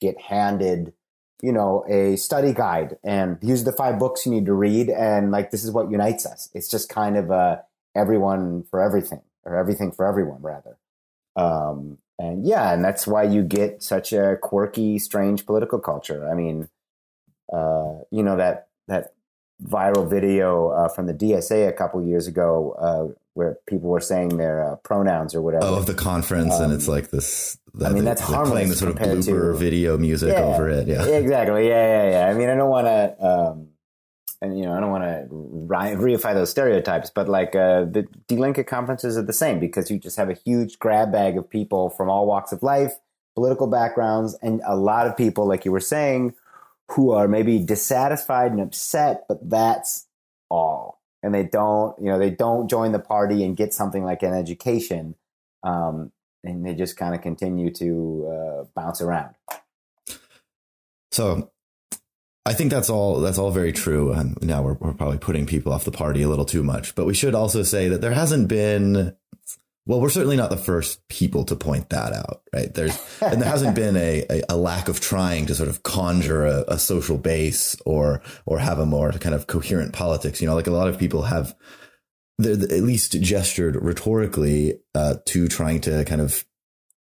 get 0.00 0.18
handed 0.18 0.94
you 1.42 1.52
know 1.52 1.84
a 1.90 2.16
study 2.16 2.54
guide 2.54 2.96
and 3.04 3.38
these 3.42 3.60
are 3.60 3.66
the 3.66 3.76
five 3.76 3.98
books 3.98 4.24
you 4.24 4.32
need 4.32 4.46
to 4.46 4.54
read 4.54 4.88
and 4.88 5.30
like 5.30 5.50
this 5.50 5.62
is 5.62 5.70
what 5.70 5.90
unites 5.90 6.24
us. 6.24 6.48
It's 6.54 6.70
just 6.70 6.88
kind 6.88 7.18
of 7.18 7.30
uh 7.30 7.58
everyone 7.94 8.62
for 8.70 8.80
everything 8.80 9.20
or 9.44 9.58
everything 9.58 9.92
for 9.92 10.06
everyone 10.06 10.40
rather. 10.40 10.78
Um 11.36 11.98
and 12.18 12.46
yeah 12.46 12.72
and 12.72 12.82
that's 12.82 13.06
why 13.06 13.24
you 13.24 13.42
get 13.42 13.82
such 13.82 14.14
a 14.14 14.38
quirky 14.40 14.98
strange 14.98 15.44
political 15.44 15.80
culture. 15.80 16.26
I 16.30 16.34
mean 16.34 16.70
uh 17.52 17.98
you 18.10 18.22
know 18.22 18.36
that 18.38 18.68
that 18.88 19.12
viral 19.62 20.08
video 20.08 20.70
uh, 20.70 20.88
from 20.88 21.06
the 21.06 21.14
dsa 21.14 21.68
a 21.68 21.72
couple 21.72 22.04
years 22.04 22.26
ago 22.26 22.72
uh 22.72 23.23
where 23.34 23.58
people 23.66 23.90
were 23.90 24.00
saying 24.00 24.36
their 24.36 24.64
uh, 24.64 24.76
pronouns 24.76 25.34
or 25.34 25.42
whatever. 25.42 25.64
Oh, 25.66 25.74
of 25.74 25.86
the 25.86 25.94
conference, 25.94 26.54
and 26.54 26.72
it's 26.72 26.88
like 26.88 27.10
this. 27.10 27.58
The, 27.74 27.86
Um, 27.86 27.90
I 27.90 27.94
mean, 27.94 28.04
that's 28.04 28.20
they're 28.20 28.28
playing 28.28 28.46
harmless 28.46 28.70
the 28.70 28.76
sort 28.76 28.92
of 28.92 28.98
blooper 28.98 29.52
to- 29.52 29.58
video 29.58 29.98
music 29.98 30.32
Yeah, 30.32 30.42
over 30.44 30.68
it. 30.70 30.86
Yeah, 30.86 31.04
exactly. 31.04 31.68
Yeah, 31.68 32.04
yeah, 32.04 32.10
yeah. 32.10 32.30
I 32.30 32.34
mean, 32.34 32.48
I 32.48 32.54
don't 32.54 32.70
want 32.70 32.86
to, 32.86 33.26
um, 33.26 33.68
and 34.40 34.56
you 34.58 34.64
know, 34.64 34.74
I 34.76 34.80
don't 34.80 34.90
want 34.92 35.04
to 35.04 35.26
reify 35.68 36.34
those 36.34 36.50
stereotypes, 36.50 37.10
but 37.10 37.28
like 37.28 37.56
uh, 37.56 37.84
the 37.84 38.06
Die 38.28 38.36
Linke 38.36 38.64
conferences 38.66 39.18
are 39.18 39.22
the 39.22 39.32
same 39.32 39.58
because 39.58 39.90
you 39.90 39.98
just 39.98 40.16
have 40.16 40.30
a 40.30 40.34
huge 40.34 40.78
grab 40.78 41.10
bag 41.10 41.36
of 41.36 41.50
people 41.50 41.90
from 41.90 42.08
all 42.08 42.26
walks 42.26 42.52
of 42.52 42.62
life, 42.62 42.92
political 43.34 43.66
backgrounds, 43.66 44.34
and 44.42 44.60
a 44.64 44.76
lot 44.76 45.08
of 45.08 45.16
people, 45.16 45.46
like 45.46 45.64
you 45.64 45.72
were 45.72 45.80
saying, 45.80 46.34
who 46.92 47.10
are 47.10 47.26
maybe 47.26 47.58
dissatisfied 47.58 48.52
and 48.52 48.60
upset, 48.60 49.24
but 49.26 49.38
that's 49.50 50.06
all. 50.50 51.00
And 51.24 51.34
they 51.34 51.42
don't, 51.42 51.98
you 51.98 52.10
know, 52.10 52.18
they 52.18 52.28
don't 52.28 52.68
join 52.68 52.92
the 52.92 52.98
party 52.98 53.42
and 53.44 53.56
get 53.56 53.72
something 53.72 54.04
like 54.04 54.22
an 54.22 54.34
education. 54.34 55.14
Um, 55.62 56.12
and 56.44 56.66
they 56.66 56.74
just 56.74 56.98
kind 56.98 57.14
of 57.14 57.22
continue 57.22 57.70
to 57.72 58.28
uh, 58.30 58.64
bounce 58.76 59.00
around. 59.00 59.34
So 61.10 61.50
I 62.44 62.52
think 62.52 62.70
that's 62.70 62.90
all. 62.90 63.20
That's 63.20 63.38
all 63.38 63.50
very 63.50 63.72
true. 63.72 64.12
And 64.12 64.36
now 64.42 64.62
we're, 64.62 64.74
we're 64.74 64.92
probably 64.92 65.16
putting 65.16 65.46
people 65.46 65.72
off 65.72 65.86
the 65.86 65.90
party 65.90 66.20
a 66.20 66.28
little 66.28 66.44
too 66.44 66.62
much. 66.62 66.94
But 66.94 67.06
we 67.06 67.14
should 67.14 67.34
also 67.34 67.62
say 67.62 67.88
that 67.88 68.02
there 68.02 68.12
hasn't 68.12 68.48
been. 68.48 69.16
Well, 69.86 70.00
we're 70.00 70.08
certainly 70.08 70.36
not 70.36 70.48
the 70.48 70.56
first 70.56 71.06
people 71.08 71.44
to 71.44 71.56
point 71.56 71.90
that 71.90 72.14
out, 72.14 72.40
right? 72.54 72.72
There's 72.72 72.98
and 73.20 73.40
there 73.40 73.48
hasn't 73.48 73.74
been 73.74 73.96
a, 73.96 74.24
a, 74.30 74.42
a 74.50 74.56
lack 74.56 74.88
of 74.88 74.98
trying 74.98 75.44
to 75.46 75.54
sort 75.54 75.68
of 75.68 75.82
conjure 75.82 76.46
a, 76.46 76.64
a 76.68 76.78
social 76.78 77.18
base 77.18 77.76
or 77.84 78.22
or 78.46 78.58
have 78.60 78.78
a 78.78 78.86
more 78.86 79.12
kind 79.12 79.34
of 79.34 79.46
coherent 79.46 79.92
politics. 79.92 80.40
You 80.40 80.46
know, 80.46 80.54
like 80.54 80.66
a 80.66 80.72
lot 80.72 80.88
of 80.88 80.98
people 80.98 81.22
have, 81.22 81.54
they're 82.38 82.54
at 82.54 82.82
least 82.82 83.20
gestured 83.20 83.76
rhetorically 83.76 84.80
uh, 84.94 85.16
to 85.26 85.48
trying 85.48 85.82
to 85.82 86.04
kind 86.06 86.22
of 86.22 86.46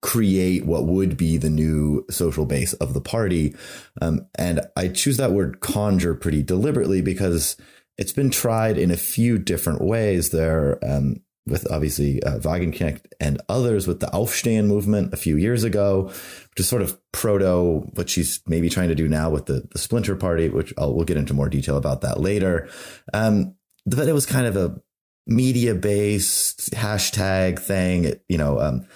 create 0.04 0.64
what 0.64 0.86
would 0.86 1.18
be 1.18 1.38
the 1.38 1.50
new 1.50 2.06
social 2.12 2.46
base 2.46 2.74
of 2.74 2.94
the 2.94 3.02
party. 3.02 3.56
Um, 4.00 4.28
and 4.38 4.62
I 4.76 4.90
choose 4.90 5.18
that 5.18 5.32
word 5.32 5.62
conjure 5.62 6.14
pretty 6.14 6.44
deliberately 6.44 7.02
because 7.02 7.58
it's 7.98 8.14
been 8.14 8.30
tried 8.30 8.78
in 8.78 8.92
a 8.92 8.98
few 8.98 9.40
different 9.40 9.82
ways 9.82 10.30
there. 10.30 10.78
Um, 10.88 11.22
with 11.48 11.70
obviously 11.72 12.22
uh, 12.24 12.40
Wagenknecht 12.40 13.06
and 13.20 13.42
others 13.50 13.88
with 13.88 14.00
the 14.00 14.08
Aufstehen 14.08 14.66
movement 14.66 15.14
a 15.14 15.18
few 15.18 15.38
years 15.38 15.64
ago, 15.64 16.04
which 16.04 16.60
is 16.60 16.68
sort 16.68 16.82
of 16.82 17.00
proto 17.12 17.90
what 17.96 18.10
she's 18.10 18.42
maybe 18.48 18.70
trying 18.70 18.90
to 18.90 18.96
do 18.96 19.08
now 19.08 19.30
with 19.30 19.46
the, 19.46 19.68
the 19.72 19.80
Splinter 19.80 20.16
Party, 20.16 20.50
which 20.50 20.74
I'll, 20.78 20.94
we'll 20.94 21.06
get 21.06 21.18
into 21.18 21.34
more 21.34 21.50
detail 21.50 21.78
about 21.78 22.02
that 22.02 22.20
later. 22.20 22.70
Um, 23.14 23.56
but 23.86 24.08
it 24.08 24.14
was 24.14 24.26
kind 24.26 24.46
of 24.46 24.56
a 24.56 24.82
media 25.26 25.76
based 25.76 26.72
hashtag 26.72 27.60
thing. 27.60 28.06
It, 28.06 28.24
you 28.28 28.38
know, 28.38 28.60
um, 28.60 28.88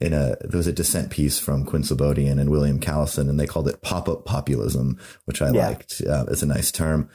in 0.00 0.12
a 0.12 0.36
there 0.40 0.58
was 0.58 0.66
a 0.66 0.72
dissent 0.72 1.10
piece 1.10 1.38
from 1.38 1.64
Quinn 1.64 1.82
Slobodian 1.82 2.38
and 2.38 2.50
William 2.50 2.80
Callison, 2.80 3.30
and 3.30 3.40
they 3.40 3.46
called 3.46 3.68
it 3.68 3.82
pop 3.82 4.08
up 4.08 4.24
populism, 4.24 4.98
which 5.24 5.40
I 5.40 5.50
yeah. 5.50 5.68
liked. 5.68 6.02
Uh, 6.06 6.26
it's 6.28 6.42
a 6.42 6.46
nice 6.46 6.70
term. 6.70 7.08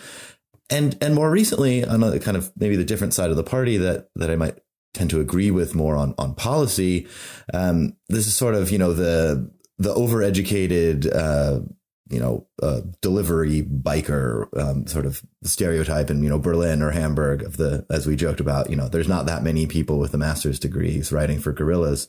And 0.70 0.98
and 1.02 1.14
more 1.14 1.30
recently, 1.30 1.86
on 1.86 2.02
a 2.02 2.20
kind 2.20 2.38
of 2.38 2.52
maybe 2.56 2.76
the 2.76 2.86
different 2.86 3.14
side 3.14 3.30
of 3.30 3.36
the 3.36 3.44
party 3.44 3.78
that 3.78 4.08
that 4.16 4.32
I 4.32 4.36
might 4.36 4.58
tend 4.94 5.10
to 5.10 5.22
agree 5.22 5.52
with 5.52 5.76
more 5.76 5.96
on 5.96 6.14
on 6.18 6.36
policy. 6.36 7.08
Um, 7.54 7.98
this 8.10 8.28
is 8.28 8.36
sort 8.36 8.56
of 8.56 8.72
you 8.72 8.78
know 8.78 8.94
the 8.94 9.52
the 9.78 9.94
overeducated. 9.94 11.14
Uh, 11.14 11.62
you 12.10 12.20
know, 12.20 12.46
uh, 12.62 12.82
delivery 13.02 13.64
biker 13.64 14.46
um, 14.60 14.86
sort 14.86 15.06
of 15.06 15.22
stereotype 15.44 16.10
in 16.10 16.22
you 16.22 16.30
know 16.30 16.40
Berlin 16.40 16.82
or 16.82 16.92
Hamburg 16.92 17.42
of 17.42 17.56
the 17.56 17.86
as 17.90 18.06
we 18.06 18.18
joked 18.18 18.42
about. 18.42 18.70
You 18.70 18.76
know, 18.76 18.90
there's 18.90 19.08
not 19.08 19.28
that 19.28 19.44
many 19.44 19.66
people 19.66 19.98
with 19.98 20.14
a 20.14 20.18
master's 20.18 20.60
degrees 20.60 21.14
writing 21.14 21.40
for 21.40 21.54
gorillas, 21.54 22.08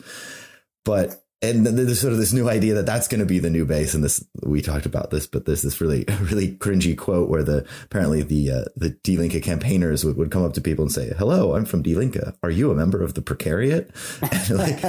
but 0.84 1.21
and 1.42 1.66
there's 1.66 2.00
sort 2.00 2.12
of 2.12 2.20
this 2.20 2.32
new 2.32 2.48
idea 2.48 2.74
that 2.74 2.86
that's 2.86 3.08
going 3.08 3.18
to 3.18 3.26
be 3.26 3.40
the 3.40 3.50
new 3.50 3.66
base. 3.66 3.94
And 3.94 4.04
this, 4.04 4.24
we 4.44 4.62
talked 4.62 4.86
about 4.86 5.10
this, 5.10 5.26
but 5.26 5.44
there's 5.44 5.62
this 5.62 5.80
really, 5.80 6.04
really 6.20 6.52
cringy 6.52 6.96
quote 6.96 7.28
where 7.28 7.42
the, 7.42 7.66
apparently 7.84 8.22
the, 8.22 8.50
uh, 8.50 8.64
the 8.76 8.90
Die 8.90 9.16
Linke 9.16 9.42
campaigners 9.42 10.04
would, 10.04 10.16
would 10.16 10.30
come 10.30 10.44
up 10.44 10.52
to 10.54 10.60
people 10.60 10.84
and 10.84 10.92
say, 10.92 11.12
hello, 11.18 11.56
I'm 11.56 11.64
from 11.64 11.82
Die 11.82 11.94
Linke. 11.94 12.36
Are 12.44 12.50
you 12.50 12.70
a 12.70 12.76
member 12.76 13.02
of 13.02 13.14
the 13.14 13.22
precariat? 13.22 13.90
And 14.50 14.58
like, 14.58 14.82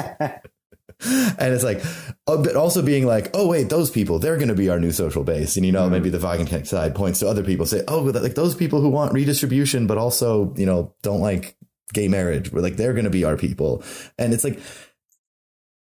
and 1.39 1.53
it's 1.53 1.63
like, 1.63 1.81
oh, 2.27 2.43
but 2.43 2.55
also 2.55 2.81
being 2.81 3.05
like, 3.05 3.31
oh, 3.33 3.47
wait, 3.47 3.69
those 3.69 3.89
people, 3.89 4.19
they're 4.19 4.37
going 4.37 4.47
to 4.47 4.55
be 4.55 4.69
our 4.69 4.79
new 4.79 4.91
social 4.91 5.23
base. 5.23 5.57
And, 5.57 5.65
you 5.65 5.71
know, 5.71 5.83
mm-hmm. 5.83 5.91
maybe 5.91 6.09
the 6.09 6.19
Wagenknecht 6.19 6.67
side 6.67 6.95
points 6.95 7.19
to 7.19 7.27
other 7.27 7.43
people, 7.43 7.65
say, 7.65 7.83
oh, 7.87 8.01
like 8.01 8.35
those 8.35 8.55
people 8.55 8.79
who 8.79 8.89
want 8.89 9.13
redistribution, 9.13 9.87
but 9.87 9.97
also, 9.97 10.53
you 10.55 10.65
know, 10.65 10.93
don't 11.01 11.19
like 11.19 11.57
gay 11.93 12.07
marriage. 12.07 12.51
We're 12.51 12.61
like, 12.61 12.75
they're 12.75 12.93
going 12.93 13.05
to 13.05 13.09
be 13.09 13.23
our 13.23 13.37
people. 13.37 13.83
And 14.17 14.33
it's 14.33 14.43
like, 14.43 14.59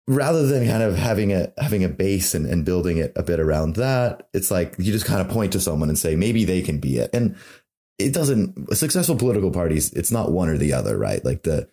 rather 0.07 0.45
than 0.45 0.67
kind 0.67 0.83
of 0.83 0.95
having 0.95 1.33
a 1.33 1.51
having 1.57 1.83
a 1.83 1.89
base 1.89 2.33
and, 2.33 2.45
and 2.45 2.65
building 2.65 2.97
it 2.97 3.13
a 3.15 3.23
bit 3.23 3.39
around 3.39 3.75
that, 3.75 4.27
it's 4.33 4.51
like 4.51 4.75
you 4.77 4.91
just 4.91 5.05
kind 5.05 5.21
of 5.21 5.29
point 5.29 5.53
to 5.53 5.59
someone 5.59 5.89
and 5.89 5.97
say 5.97 6.15
maybe 6.15 6.45
they 6.45 6.61
can 6.61 6.79
be 6.79 6.97
it. 6.97 7.09
And 7.13 7.35
it 7.97 8.13
doesn't 8.13 8.75
successful 8.75 9.15
political 9.15 9.51
parties, 9.51 9.91
it's 9.93 10.11
not 10.11 10.31
one 10.31 10.49
or 10.49 10.57
the 10.57 10.73
other, 10.73 10.97
right? 10.97 11.23
Like 11.23 11.43
the 11.43 11.69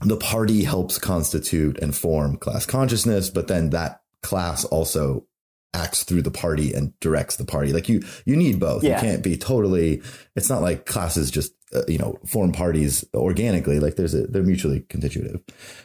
the 0.00 0.16
party 0.16 0.64
helps 0.64 0.98
constitute 0.98 1.78
and 1.78 1.94
form 1.94 2.36
class 2.36 2.66
consciousness, 2.66 3.30
but 3.30 3.48
then 3.48 3.70
that 3.70 4.02
class 4.22 4.64
also 4.64 5.26
acts 5.72 6.04
through 6.04 6.22
the 6.22 6.30
party 6.30 6.72
and 6.72 6.98
directs 7.00 7.36
the 7.36 7.44
party. 7.44 7.72
Like 7.72 7.88
you, 7.88 8.02
you 8.24 8.36
need 8.36 8.58
both. 8.58 8.82
Yeah. 8.82 8.96
You 8.96 9.08
can't 9.08 9.22
be 9.22 9.36
totally. 9.36 10.02
It's 10.34 10.48
not 10.48 10.62
like 10.62 10.86
classes 10.86 11.30
just 11.30 11.52
uh, 11.74 11.82
you 11.88 11.98
know 11.98 12.18
form 12.26 12.52
parties 12.52 13.04
organically. 13.14 13.80
Like 13.80 13.96
there's 13.96 14.14
a 14.14 14.26
they're 14.26 14.42
mutually 14.42 14.80
constitutive. 14.88 15.40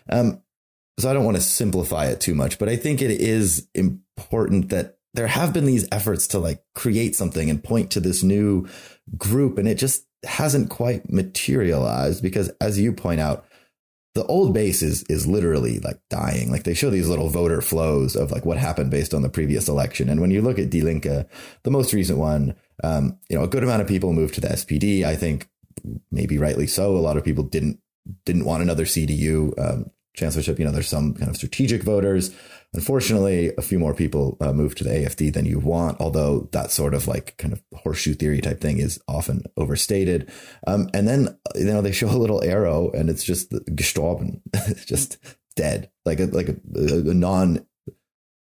Um, 0.10 0.42
so 1.00 1.10
I 1.10 1.14
don't 1.14 1.26
want 1.26 1.38
to 1.38 1.44
simplify 1.44 2.08
it 2.08 2.20
too 2.20 2.36
much, 2.36 2.60
but 2.60 2.70
I 2.70 2.76
think 2.76 3.02
it 3.02 3.12
is 3.12 3.68
important 3.74 4.70
that 4.70 4.98
there 5.14 5.28
have 5.28 5.54
been 5.54 5.66
these 5.66 5.88
efforts 5.92 6.28
to 6.28 6.40
like 6.40 6.64
create 6.74 7.16
something 7.16 7.50
and 7.50 7.64
point 7.64 7.92
to 7.92 8.00
this 8.00 8.24
new 8.24 8.68
group 9.18 9.58
and 9.58 9.68
it 9.68 9.76
just 9.76 10.06
hasn't 10.24 10.70
quite 10.70 11.12
materialized 11.12 12.22
because 12.22 12.50
as 12.62 12.80
you 12.80 12.94
point 12.94 13.20
out 13.20 13.46
the 14.14 14.26
old 14.26 14.54
base 14.54 14.82
is 14.82 15.04
is 15.04 15.26
literally 15.26 15.80
like 15.80 16.00
dying. 16.10 16.52
Like 16.52 16.64
they 16.64 16.74
show 16.74 16.90
these 16.90 17.08
little 17.08 17.30
voter 17.30 17.62
flows 17.62 18.16
of 18.16 18.32
like 18.32 18.46
what 18.46 18.58
happened 18.58 18.92
based 18.92 19.14
on 19.14 19.22
the 19.22 19.30
previous 19.30 19.70
election. 19.70 20.10
And 20.10 20.20
when 20.20 20.32
you 20.32 20.42
look 20.42 20.60
at 20.60 20.70
Die 20.70 20.82
Linke 20.82 21.28
the 21.64 21.72
most 21.72 21.94
recent 21.94 22.20
one 22.20 22.56
um, 22.84 23.18
you 23.30 23.38
know 23.38 23.44
a 23.44 23.48
good 23.48 23.64
amount 23.64 23.82
of 23.82 23.88
people 23.88 24.14
moved 24.14 24.36
to 24.36 24.42
the 24.42 24.50
SPD 24.50 25.04
I 25.04 25.16
think 25.16 25.50
maybe 26.12 26.38
rightly 26.38 26.68
so. 26.68 26.96
A 26.96 27.00
lot 27.00 27.18
of 27.18 27.24
people 27.24 27.44
didn't 27.44 27.80
didn't 28.26 28.46
want 28.46 28.64
another 28.64 28.86
CDU 28.86 29.58
um, 29.58 29.92
chancellorship, 30.14 30.60
you 30.60 30.66
know, 30.66 30.72
there's 30.72 30.88
some 30.88 31.14
kind 31.14 31.30
of 31.30 31.36
strategic 31.36 31.84
voters. 31.84 32.36
Unfortunately, 32.74 33.52
a 33.58 33.62
few 33.62 33.80
more 33.80 33.94
people 33.94 34.38
uh, 34.40 34.54
move 34.54 34.76
to 34.76 34.84
the 34.84 34.90
AFD 34.90 35.34
than 35.34 35.46
you 35.46 35.60
want, 35.60 36.00
although 36.00 36.48
that 36.52 36.72
sort 36.72 36.94
of 36.94 37.08
like 37.08 37.36
kind 37.38 37.54
of 37.54 37.62
horseshoe 37.76 38.14
theory 38.14 38.40
type 38.40 38.62
thing 38.62 38.78
is 38.78 39.00
often 39.08 39.44
overstated. 39.58 40.32
Um, 40.66 40.90
and 40.94 41.08
then, 41.08 41.38
you 41.56 41.66
know, 41.66 41.82
they 41.82 41.92
show 41.92 42.08
a 42.08 42.16
little 42.18 42.44
arrow 42.44 42.90
and 42.92 43.10
it's 43.10 43.24
just 43.24 43.52
gestorben, 43.52 44.42
just 44.86 45.18
dead, 45.56 45.90
like 46.06 46.20
a, 46.20 46.26
like 46.26 46.48
a, 46.50 46.56
a 46.76 47.14
non, 47.14 47.66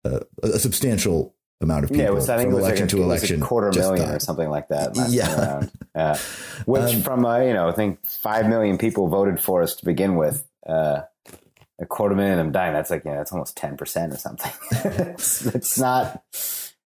uh, 0.04 0.22
a 0.42 0.60
substantial 0.60 1.36
amount 1.62 1.84
of 1.84 1.90
people 1.90 2.06
yeah, 2.06 2.10
was, 2.12 2.30
I 2.30 2.38
think 2.38 2.52
from 2.52 2.60
election 2.60 2.86
like 2.86 2.94
a, 2.94 2.98
to 2.98 3.04
election, 3.04 3.42
a 3.42 3.46
quarter 3.46 3.72
million 3.80 4.10
or 4.10 4.20
something 4.20 4.50
like 4.50 4.70
that. 4.70 4.96
Yeah, 5.10 5.68
yeah. 5.96 6.18
Which 6.66 6.96
um, 6.96 7.02
from 7.02 7.26
uh, 7.26 7.40
you 7.40 7.54
know, 7.54 7.70
I 7.70 7.74
think 7.74 8.06
five 8.06 8.48
million 8.48 8.78
people 8.78 9.08
voted 9.08 9.40
for 9.40 9.62
us 9.62 9.76
to 9.78 9.86
begin 9.86 10.16
with. 10.16 10.48
Uh, 10.66 11.02
a 11.80 11.86
quarter 11.86 12.16
million 12.16 12.40
of 12.40 12.46
them 12.46 12.52
dying. 12.52 12.74
That's 12.74 12.90
like, 12.90 13.04
yeah, 13.06 13.18
that's 13.18 13.32
almost 13.32 13.58
10% 13.58 14.14
or 14.14 14.18
something. 14.18 14.52
it's, 15.14 15.46
it's, 15.46 15.78
not, 15.78 16.24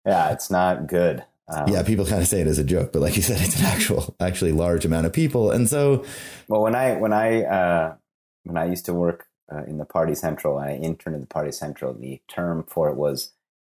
yeah, 0.06 0.32
it's 0.32 0.50
not 0.50 0.88
good. 0.88 1.24
Um, 1.48 1.68
yeah, 1.68 1.84
people 1.84 2.06
kind 2.06 2.22
of 2.22 2.28
say 2.28 2.42
it 2.42 2.48
as 2.48 2.60
a 2.60 2.64
joke, 2.64 2.92
but 2.92 3.02
like 3.02 3.16
you 3.16 3.22
said, 3.22 3.42
it's 3.42 3.60
an 3.60 3.66
actual, 3.66 4.16
actually 4.20 4.52
large 4.52 4.86
amount 4.86 5.06
of 5.06 5.14
people. 5.14 5.52
And 5.52 5.68
so, 5.68 6.06
well, 6.48 6.62
when 6.62 6.76
I, 6.76 6.96
when 6.96 7.14
I, 7.14 7.44
uh, 7.44 7.96
when 8.44 8.58
I 8.58 8.66
used 8.66 8.86
to 8.86 8.94
work 8.94 9.28
uh, 9.52 9.64
in 9.64 9.78
the 9.78 9.86
Party 9.86 10.16
Central, 10.16 10.58
I 10.58 10.74
interned 10.74 11.16
in 11.16 11.22
the 11.22 11.28
Party 11.28 11.52
Central, 11.52 11.94
the 11.94 12.22
term 12.28 12.64
for 12.68 12.90
it 12.90 12.96
was 12.96 13.32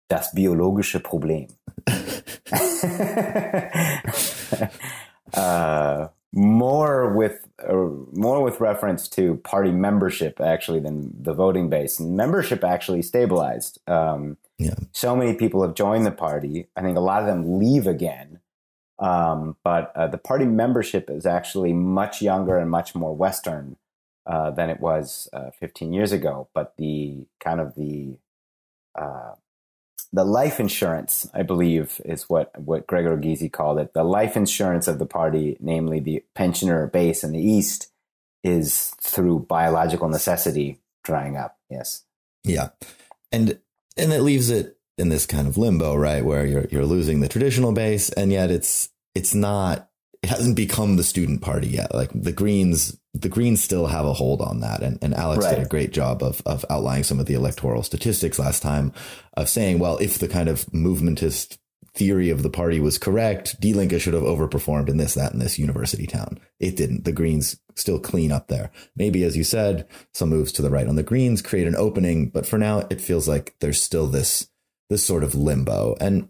das 0.08 0.34
biologische 0.34 1.02
Problem. 1.02 1.48
uh, 5.34 6.08
more 6.32 7.12
with 7.12 7.48
uh, 7.68 7.74
more 8.12 8.42
with 8.42 8.60
reference 8.60 9.08
to 9.08 9.36
party 9.36 9.72
membership 9.72 10.40
actually 10.40 10.80
than 10.80 11.10
the 11.20 11.34
voting 11.34 11.68
base. 11.68 11.98
And 11.98 12.16
membership 12.16 12.64
actually 12.64 13.02
stabilized. 13.02 13.80
Um, 13.88 14.36
yeah. 14.58 14.74
So 14.92 15.16
many 15.16 15.34
people 15.34 15.62
have 15.62 15.74
joined 15.74 16.06
the 16.06 16.12
party. 16.12 16.68
I 16.76 16.82
think 16.82 16.96
a 16.96 17.00
lot 17.00 17.22
of 17.22 17.26
them 17.26 17.58
leave 17.58 17.86
again. 17.86 18.40
Um, 18.98 19.56
but 19.64 19.92
uh, 19.96 20.08
the 20.08 20.18
party 20.18 20.44
membership 20.44 21.08
is 21.08 21.24
actually 21.24 21.72
much 21.72 22.20
younger 22.20 22.58
and 22.58 22.70
much 22.70 22.94
more 22.94 23.16
Western 23.16 23.76
uh, 24.26 24.50
than 24.50 24.68
it 24.68 24.78
was 24.78 25.28
uh, 25.32 25.50
15 25.58 25.92
years 25.92 26.12
ago. 26.12 26.48
But 26.54 26.74
the 26.76 27.26
kind 27.42 27.60
of 27.60 27.74
the 27.74 28.18
uh, 28.94 29.32
the 30.12 30.24
life 30.24 30.58
insurance, 30.58 31.28
I 31.32 31.42
believe, 31.42 32.00
is 32.04 32.28
what, 32.28 32.58
what 32.60 32.86
Gregor 32.86 33.16
Gysi 33.16 33.50
called 33.50 33.78
it. 33.78 33.94
The 33.94 34.04
life 34.04 34.36
insurance 34.36 34.88
of 34.88 34.98
the 34.98 35.06
party, 35.06 35.56
namely 35.60 36.00
the 36.00 36.24
pensioner 36.34 36.86
base 36.88 37.22
in 37.22 37.32
the 37.32 37.40
East, 37.40 37.92
is 38.42 38.92
through 39.00 39.40
biological 39.40 40.08
necessity 40.08 40.80
drying 41.04 41.36
up. 41.36 41.58
Yes. 41.68 42.04
Yeah. 42.44 42.70
And 43.30 43.58
and 43.96 44.12
it 44.12 44.22
leaves 44.22 44.50
it 44.50 44.78
in 44.98 45.10
this 45.10 45.26
kind 45.26 45.46
of 45.46 45.58
limbo, 45.58 45.94
right? 45.94 46.24
Where 46.24 46.44
you're 46.44 46.66
you're 46.70 46.86
losing 46.86 47.20
the 47.20 47.28
traditional 47.28 47.72
base 47.72 48.10
and 48.10 48.32
yet 48.32 48.50
it's 48.50 48.88
it's 49.14 49.34
not 49.34 49.90
it 50.22 50.28
hasn't 50.28 50.56
become 50.56 50.96
the 50.96 51.04
student 51.04 51.42
party 51.42 51.68
yet. 51.68 51.94
Like 51.94 52.10
the 52.14 52.32
Greens, 52.32 52.98
the 53.12 53.28
Greens 53.28 53.62
still 53.62 53.86
have 53.86 54.04
a 54.04 54.12
hold 54.12 54.40
on 54.40 54.60
that. 54.60 54.82
And, 54.82 54.98
and 55.02 55.14
Alex 55.14 55.44
right. 55.44 55.56
did 55.56 55.64
a 55.64 55.68
great 55.68 55.92
job 55.92 56.22
of, 56.22 56.42
of 56.46 56.64
outlining 56.70 57.04
some 57.04 57.18
of 57.18 57.26
the 57.26 57.34
electoral 57.34 57.82
statistics 57.82 58.38
last 58.38 58.62
time 58.62 58.92
of 59.34 59.48
saying, 59.48 59.78
well, 59.78 59.98
if 59.98 60.18
the 60.18 60.28
kind 60.28 60.48
of 60.48 60.72
movementist 60.72 61.58
theory 61.92 62.30
of 62.30 62.44
the 62.44 62.50
party 62.50 62.78
was 62.78 62.98
correct, 62.98 63.60
Die 63.60 63.72
Linke 63.72 64.00
should 64.00 64.14
have 64.14 64.22
overperformed 64.22 64.88
in 64.88 64.96
this, 64.96 65.14
that, 65.14 65.32
and 65.32 65.42
this 65.42 65.58
university 65.58 66.06
town. 66.06 66.38
It 66.60 66.76
didn't. 66.76 67.04
The 67.04 67.12
Greens 67.12 67.60
still 67.74 67.98
clean 67.98 68.30
up 68.30 68.46
there. 68.46 68.70
Maybe, 68.94 69.24
as 69.24 69.36
you 69.36 69.42
said, 69.42 69.88
some 70.14 70.28
moves 70.28 70.52
to 70.52 70.62
the 70.62 70.70
right 70.70 70.86
on 70.86 70.94
the 70.94 71.02
Greens 71.02 71.42
create 71.42 71.66
an 71.66 71.74
opening, 71.74 72.28
but 72.28 72.46
for 72.46 72.58
now, 72.58 72.86
it 72.90 73.00
feels 73.00 73.26
like 73.26 73.56
there's 73.58 73.82
still 73.82 74.06
this, 74.06 74.48
this 74.88 75.04
sort 75.04 75.24
of 75.24 75.34
limbo. 75.34 75.96
And 76.00 76.28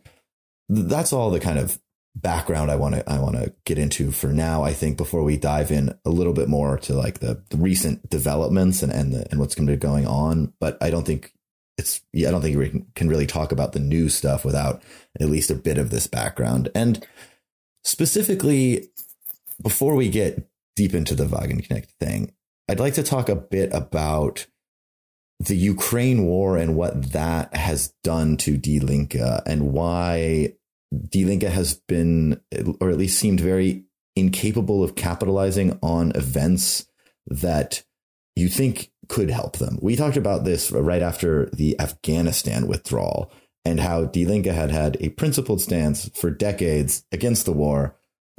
th- 0.74 0.86
that's 0.86 1.12
all 1.12 1.30
the 1.30 1.40
kind 1.40 1.58
of 1.58 1.78
background 2.14 2.70
I 2.70 2.76
want 2.76 2.96
to 2.96 3.10
I 3.10 3.18
want 3.18 3.36
to 3.36 3.54
get 3.64 3.78
into 3.78 4.10
for 4.10 4.28
now. 4.28 4.62
I 4.62 4.72
think 4.72 4.96
before 4.96 5.22
we 5.22 5.36
dive 5.36 5.70
in 5.70 5.94
a 6.04 6.10
little 6.10 6.32
bit 6.32 6.48
more 6.48 6.78
to 6.78 6.94
like 6.94 7.20
the, 7.20 7.42
the 7.50 7.56
recent 7.56 8.08
developments 8.08 8.82
and 8.82 8.92
and 8.92 9.12
the, 9.12 9.26
and 9.30 9.40
what's 9.40 9.54
going 9.54 9.66
to 9.66 9.72
be 9.72 9.78
going 9.78 10.06
on. 10.06 10.52
But 10.60 10.76
I 10.80 10.90
don't 10.90 11.06
think 11.06 11.32
it's 11.78 12.02
I 12.14 12.30
don't 12.30 12.42
think 12.42 12.56
we 12.56 12.84
can 12.94 13.08
really 13.08 13.26
talk 13.26 13.52
about 13.52 13.72
the 13.72 13.80
new 13.80 14.08
stuff 14.08 14.44
without 14.44 14.82
at 15.20 15.30
least 15.30 15.50
a 15.50 15.54
bit 15.54 15.78
of 15.78 15.90
this 15.90 16.06
background. 16.06 16.68
And 16.74 17.04
specifically, 17.84 18.88
before 19.62 19.94
we 19.94 20.08
get 20.08 20.48
deep 20.76 20.94
into 20.94 21.14
the 21.14 21.26
Wagenknecht 21.26 21.90
thing, 22.00 22.32
I'd 22.68 22.80
like 22.80 22.94
to 22.94 23.02
talk 23.02 23.28
a 23.28 23.36
bit 23.36 23.72
about 23.72 24.46
the 25.40 25.56
Ukraine 25.56 26.26
war 26.26 26.58
and 26.58 26.76
what 26.76 27.12
that 27.12 27.54
has 27.54 27.94
done 28.04 28.36
to 28.38 28.58
Die 28.58 28.78
Linke 28.84 29.16
and 29.46 29.72
why 29.72 30.52
Die 30.92 31.24
Linke 31.24 31.44
has 31.44 31.74
been, 31.74 32.40
or 32.80 32.90
at 32.90 32.98
least 32.98 33.18
seemed 33.18 33.40
very 33.40 33.84
incapable 34.16 34.82
of 34.82 34.96
capitalizing 34.96 35.78
on 35.82 36.12
events 36.14 36.86
that 37.26 37.84
you 38.34 38.48
think 38.48 38.90
could 39.08 39.30
help 39.30 39.58
them. 39.58 39.78
We 39.80 39.96
talked 39.96 40.16
about 40.16 40.44
this 40.44 40.70
right 40.70 41.02
after 41.02 41.50
the 41.52 41.78
Afghanistan 41.80 42.66
withdrawal 42.66 43.32
and 43.64 43.80
how 43.80 44.04
Die 44.04 44.24
Linke 44.24 44.46
had 44.46 44.70
had 44.70 44.96
a 45.00 45.10
principled 45.10 45.60
stance 45.60 46.08
for 46.14 46.30
decades 46.30 47.04
against 47.12 47.44
the 47.44 47.52
war, 47.52 47.96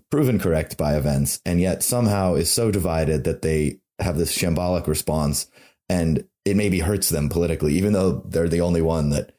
proven 0.10 0.40
correct 0.40 0.78
by 0.78 0.96
events, 0.96 1.42
and 1.46 1.62
yet 1.62 1.84
somehow 1.84 2.34
is 2.34 2.52
so 2.52 2.72
divided 2.72 3.24
that 3.24 3.42
they 3.42 3.80
have 4.00 4.18
this 4.18 4.36
shambolic 4.36 4.88
response 4.88 5.48
and 5.88 6.26
it 6.44 6.56
maybe 6.56 6.80
hurts 6.80 7.10
them 7.10 7.30
politically, 7.30 7.74
even 7.76 7.94
though 7.94 8.24
they're 8.26 8.50
the 8.50 8.62
only 8.62 8.82
one 8.82 9.10
that 9.10 9.36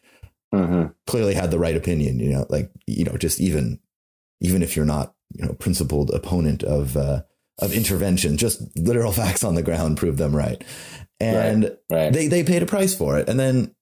mm-hmm. 0.54 0.86
clearly 1.06 1.34
had 1.34 1.50
the 1.50 1.58
right 1.58 1.76
opinion. 1.76 2.18
You 2.18 2.30
know, 2.30 2.46
like 2.48 2.70
you 2.86 3.04
know, 3.04 3.16
just 3.16 3.40
even 3.40 3.80
even 4.40 4.62
if 4.62 4.76
you're 4.76 4.84
not 4.84 5.14
you 5.30 5.44
know 5.44 5.54
principled 5.54 6.10
opponent 6.10 6.62
of 6.62 6.96
uh, 6.96 7.22
of 7.60 7.72
intervention, 7.72 8.36
just 8.36 8.62
literal 8.76 9.12
facts 9.20 9.44
on 9.44 9.54
the 9.54 9.62
ground 9.62 9.96
prove 9.96 10.16
them 10.16 10.34
right, 10.34 10.62
and 11.20 11.64
right, 11.64 11.78
right. 11.90 12.12
they 12.12 12.28
they 12.28 12.44
paid 12.44 12.62
a 12.62 12.66
price 12.66 12.94
for 12.94 13.18
it, 13.18 13.28
and 13.28 13.38
then 13.38 13.74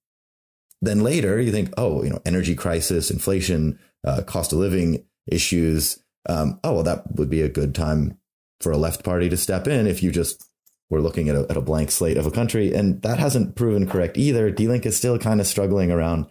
then 0.82 1.02
later 1.02 1.40
you 1.40 1.52
think, 1.52 1.72
oh, 1.76 2.02
you 2.02 2.10
know, 2.10 2.22
energy 2.24 2.54
crisis, 2.54 3.10
inflation, 3.10 3.78
uh, 4.06 4.22
cost 4.22 4.52
of 4.52 4.58
living 4.58 5.04
issues. 5.26 6.02
Um, 6.28 6.60
oh 6.64 6.74
well, 6.74 6.82
that 6.84 7.16
would 7.16 7.30
be 7.30 7.42
a 7.42 7.48
good 7.48 7.74
time 7.74 8.18
for 8.60 8.72
a 8.72 8.78
left 8.78 9.04
party 9.04 9.28
to 9.28 9.36
step 9.36 9.66
in 9.66 9.86
if 9.86 10.02
you 10.02 10.10
just 10.10 10.50
we're 10.90 11.00
looking 11.00 11.28
at 11.28 11.36
a, 11.36 11.46
at 11.48 11.56
a 11.56 11.62
blank 11.62 11.90
slate 11.90 12.16
of 12.16 12.26
a 12.26 12.30
country. 12.30 12.74
And 12.74 13.00
that 13.02 13.18
hasn't 13.18 13.54
proven 13.54 13.88
correct 13.88 14.18
either. 14.18 14.50
Die 14.50 14.66
Linke 14.66 14.86
is 14.86 14.96
still 14.96 15.18
kind 15.18 15.40
of 15.40 15.46
struggling 15.46 15.92
around 15.92 16.26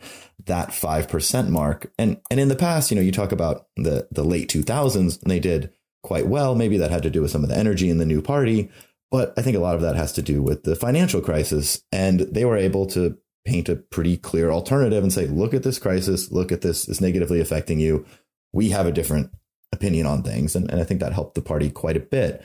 that 0.45 0.69
5% 0.69 1.49
mark. 1.49 1.91
And, 1.97 2.21
and 2.31 2.39
in 2.39 2.47
the 2.47 2.55
past, 2.55 2.91
you 2.91 2.95
know, 2.95 3.01
you 3.01 3.11
talk 3.11 3.31
about 3.31 3.67
the, 3.75 4.07
the 4.11 4.23
late 4.23 4.49
2000s 4.49 5.21
and 5.21 5.31
they 5.31 5.39
did 5.39 5.71
quite 6.03 6.27
well. 6.27 6.55
Maybe 6.55 6.77
that 6.77 6.91
had 6.91 7.03
to 7.03 7.09
do 7.09 7.21
with 7.21 7.31
some 7.31 7.43
of 7.43 7.49
the 7.49 7.57
energy 7.57 7.89
in 7.89 7.97
the 7.97 8.05
new 8.05 8.21
party. 8.21 8.69
But 9.11 9.33
I 9.37 9.41
think 9.41 9.57
a 9.57 9.61
lot 9.61 9.75
of 9.75 9.81
that 9.81 9.95
has 9.95 10.13
to 10.13 10.21
do 10.21 10.41
with 10.41 10.63
the 10.63 10.75
financial 10.75 11.21
crisis. 11.21 11.81
And 11.91 12.21
they 12.21 12.45
were 12.45 12.57
able 12.57 12.85
to 12.87 13.17
paint 13.45 13.69
a 13.69 13.75
pretty 13.75 14.17
clear 14.17 14.51
alternative 14.51 15.03
and 15.03 15.11
say, 15.11 15.27
look 15.27 15.53
at 15.53 15.63
this 15.63 15.79
crisis, 15.79 16.31
look 16.31 16.51
at 16.51 16.61
this, 16.61 16.87
is 16.87 17.01
negatively 17.01 17.39
affecting 17.39 17.79
you. 17.79 18.05
We 18.53 18.69
have 18.69 18.85
a 18.85 18.91
different 18.91 19.31
opinion 19.71 20.05
on 20.05 20.23
things. 20.23 20.55
And, 20.55 20.69
and 20.71 20.79
I 20.79 20.83
think 20.83 20.99
that 20.99 21.13
helped 21.13 21.35
the 21.35 21.41
party 21.41 21.69
quite 21.69 21.97
a 21.97 22.01
bit. 22.01 22.43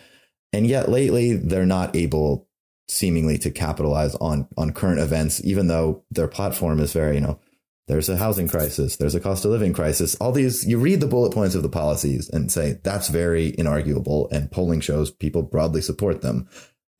And 0.52 0.66
yet 0.66 0.88
lately, 0.88 1.34
they're 1.34 1.66
not 1.66 1.94
able 1.96 2.48
seemingly 2.88 3.38
to 3.38 3.50
capitalize 3.50 4.14
on 4.16 4.46
on 4.56 4.72
current 4.72 5.00
events, 5.00 5.42
even 5.44 5.68
though 5.68 6.04
their 6.10 6.28
platform 6.28 6.80
is 6.80 6.92
very, 6.92 7.16
you 7.16 7.20
know, 7.20 7.40
there's 7.86 8.08
a 8.08 8.16
housing 8.16 8.48
crisis, 8.48 8.96
there's 8.96 9.14
a 9.14 9.20
cost 9.20 9.44
of 9.44 9.50
living 9.50 9.72
crisis. 9.72 10.14
All 10.16 10.32
these, 10.32 10.66
you 10.66 10.78
read 10.78 11.00
the 11.00 11.06
bullet 11.06 11.32
points 11.32 11.54
of 11.54 11.62
the 11.62 11.68
policies 11.68 12.28
and 12.30 12.50
say 12.50 12.78
that's 12.82 13.08
very 13.08 13.52
inarguable, 13.52 14.30
and 14.32 14.50
polling 14.50 14.80
shows 14.80 15.10
people 15.10 15.42
broadly 15.42 15.82
support 15.82 16.22
them. 16.22 16.48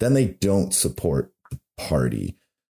Then 0.01 0.15
they 0.15 0.27
don't 0.27 0.75
support 0.75 1.33
the 1.51 1.59
party. 1.79 2.37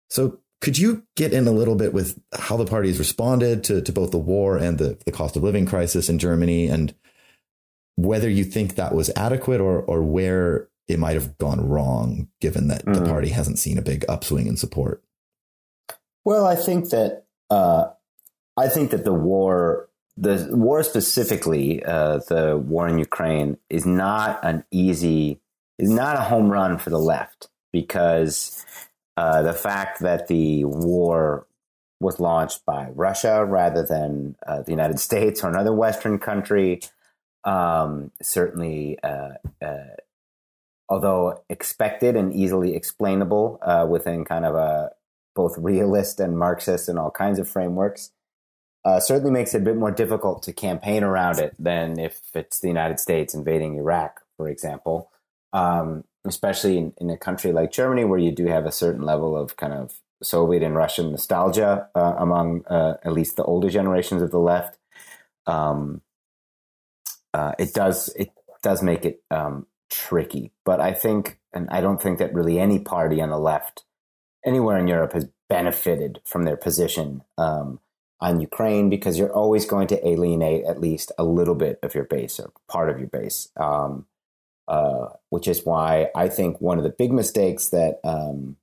So 0.10 0.40
could 0.62 0.78
you 0.78 1.04
get 1.16 1.34
in 1.34 1.48
a 1.48 1.52
little 1.52 1.76
bit 1.76 1.94
with 1.94 2.20
how 2.34 2.58
the 2.58 2.66
party 2.66 2.90
has 2.90 3.00
responded 3.00 3.64
to, 3.66 3.82
to 3.82 3.92
both 3.92 4.12
the 4.12 4.18
war 4.18 4.58
and 4.58 4.78
the, 4.78 4.98
the 5.06 5.12
cost 5.12 5.36
of 5.36 5.44
living 5.44 5.66
crisis 5.66 6.10
in 6.10 6.20
Germany 6.20 6.68
and 6.68 6.94
whether 7.96 8.30
you 8.30 8.44
think 8.44 8.76
that 8.76 8.94
was 8.94 9.10
adequate 9.16 9.62
or 9.62 9.82
or 9.82 10.04
where 10.04 10.70
it 10.88 11.00
might 11.00 11.14
have 11.14 11.38
gone 11.38 11.68
wrong, 11.68 12.28
given 12.42 12.68
that 12.68 12.86
mm-hmm. 12.86 13.04
the 13.04 13.10
party 13.10 13.30
hasn't 13.30 13.60
seen 13.60 13.78
a 13.78 13.82
big 13.82 14.06
upswing 14.08 14.48
in 14.48 14.58
support. 14.58 15.04
Well, 16.24 16.46
I 16.46 16.56
think 16.56 16.90
that 16.90 17.25
uh, 17.56 17.94
I 18.58 18.68
think 18.68 18.92
that 18.92 19.06
the 19.06 19.14
war, 19.14 19.90
the 20.18 20.48
war 20.52 20.84
specifically, 20.84 21.84
uh, 21.84 22.20
the 22.28 22.58
war 22.58 22.88
in 22.88 22.98
Ukraine, 23.00 23.58
is 23.70 23.86
not 23.86 24.40
an 24.44 24.66
easy, 24.72 25.40
is 25.80 25.90
not 25.90 26.18
a 26.18 26.22
home 26.22 26.52
run 26.52 26.78
for 26.78 26.90
the 26.90 27.00
left 27.00 27.48
because 27.72 28.66
uh, 29.16 29.42
the 29.42 29.54
fact 29.54 30.02
that 30.02 30.28
the 30.28 30.66
war 30.66 31.48
was 32.02 32.20
launched 32.20 32.66
by 32.66 32.90
Russia 32.94 33.46
rather 33.46 33.84
than 33.86 34.36
uh, 34.46 34.62
the 34.62 34.72
United 34.72 35.00
States 35.00 35.42
or 35.44 35.50
another 35.50 35.74
Western 35.74 36.20
country 36.20 36.82
um, 37.46 38.12
certainly, 38.22 38.98
uh, 39.02 39.34
uh, 39.62 39.96
although 40.90 41.44
expected 41.50 42.16
and 42.16 42.34
easily 42.34 42.76
explainable 42.76 43.60
uh, 43.62 43.86
within 43.90 44.26
kind 44.26 44.46
of 44.46 44.56
a 44.56 44.92
both 45.36 45.58
realist 45.58 46.20
and 46.20 46.38
Marxist 46.38 46.90
and 46.90 46.98
all 46.98 47.12
kinds 47.12 47.40
of 47.40 47.48
frameworks, 47.48 48.12
uh, 48.84 49.00
certainly 49.00 49.32
makes 49.32 49.54
it 49.54 49.62
a 49.62 49.66
bit 49.66 49.76
more 49.76 49.92
difficult 49.92 50.44
to 50.44 50.54
campaign 50.54 51.04
around 51.04 51.40
it 51.40 51.56
than 51.60 52.00
if 52.00 52.22
it's 52.34 52.60
the 52.60 52.68
United 52.68 53.00
States 53.00 53.34
invading 53.34 53.76
Iraq, 53.76 54.22
for 54.38 54.48
example. 54.48 55.12
Um, 55.54 56.04
especially 56.26 56.78
in, 56.78 56.94
in, 56.98 57.10
a 57.10 57.18
country 57.18 57.52
like 57.52 57.72
Germany, 57.72 58.04
where 58.04 58.20
you 58.20 58.32
do 58.32 58.48
have 58.48 58.66
a 58.66 58.72
certain 58.72 59.04
level 59.04 59.38
of 59.38 59.56
kind 59.56 59.74
of 59.74 60.02
Soviet 60.22 60.64
and 60.64 60.76
Russian 60.76 61.12
nostalgia 61.12 61.88
uh, 61.96 62.16
among 62.18 62.66
uh, 62.66 62.96
at 63.04 63.14
least 63.14 63.36
the 63.36 63.44
older 63.44 63.70
generations 63.70 64.22
of 64.22 64.32
the 64.32 64.40
left. 64.40 64.78
Um, 65.46 66.02
uh, 67.34 67.54
it 67.60 67.74
does 67.74 68.10
it 68.16 68.32
does 68.64 68.82
make 68.82 69.06
it 69.06 69.22
um, 69.30 69.68
tricky. 69.90 70.52
But 70.64 70.80
I 70.80 70.94
think, 70.94 71.40
and 71.54 71.70
I 71.70 71.82
don't 71.82 72.02
think 72.02 72.20
that 72.20 72.34
really 72.34 72.60
any 72.60 72.80
party 72.80 73.22
on 73.22 73.30
the 73.30 73.40
left 73.40 73.84
anywhere 74.46 74.78
in 74.78 74.88
Europe 74.88 75.14
has 75.14 75.28
benefited 75.50 76.22
from 76.26 76.44
their 76.44 76.58
position 76.58 77.24
um, 77.38 77.80
on 78.20 78.40
Ukraine 78.40 78.90
because 78.90 79.18
you're 79.18 79.34
always 79.34 79.66
going 79.66 79.88
to 79.88 80.08
alienate 80.08 80.66
at 80.66 80.80
least 80.80 81.12
a 81.18 81.24
little 81.24 81.56
bit 81.56 81.80
of 81.84 81.94
your 81.94 82.06
base 82.06 82.40
or 82.40 82.52
part 82.68 82.90
of 82.90 83.00
your 83.00 83.08
base. 83.08 83.50
Um, 83.58 84.06
uh, 84.68 85.10
which 85.30 85.48
is 85.48 85.64
why 85.64 86.10
I 86.16 86.28
think 86.28 86.60
one 86.60 86.80
of 86.80 86.84
the 86.84 86.90
big 86.90 87.12
mistakes 87.12 87.70
that 87.70 88.00
um, 88.04 88.58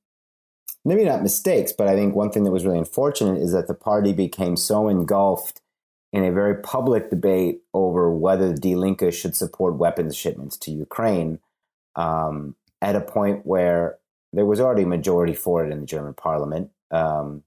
maybe 0.85 1.05
not 1.05 1.23
mistakes, 1.23 1.73
but 1.73 1.87
I 1.87 1.95
think 1.95 2.15
one 2.15 2.31
thing 2.31 2.45
that 2.45 2.51
was 2.51 2.65
really 2.65 2.79
unfortunate 2.79 3.41
is 3.41 3.53
that 3.53 3.69
the 3.69 3.75
party 3.75 4.13
became 4.13 4.57
so 4.57 4.89
engulfed 4.89 5.61
in 6.13 6.25
a 6.25 6.33
very 6.33 6.57
public 6.57 7.09
debate 7.09 7.61
over 7.73 8.11
whether 8.11 8.53
the 8.53 8.75
Linke 8.75 9.13
should 9.13 9.37
support 9.37 9.77
weapons 9.77 10.17
shipments 10.17 10.57
to 10.59 10.73
Ukraine 10.73 11.39
um, 11.97 12.57
at 12.83 12.97
a 12.97 13.01
point 13.01 13.47
where 13.47 13.99
there 14.33 14.47
was 14.47 14.61
already 14.61 14.83
a 14.83 14.87
majority 14.87 15.35
for 15.35 15.65
it 15.65 15.71
in 15.71 15.81
the 15.81 15.87
German 15.87 16.15
parliament. 16.15 16.71
Um, 16.91 17.43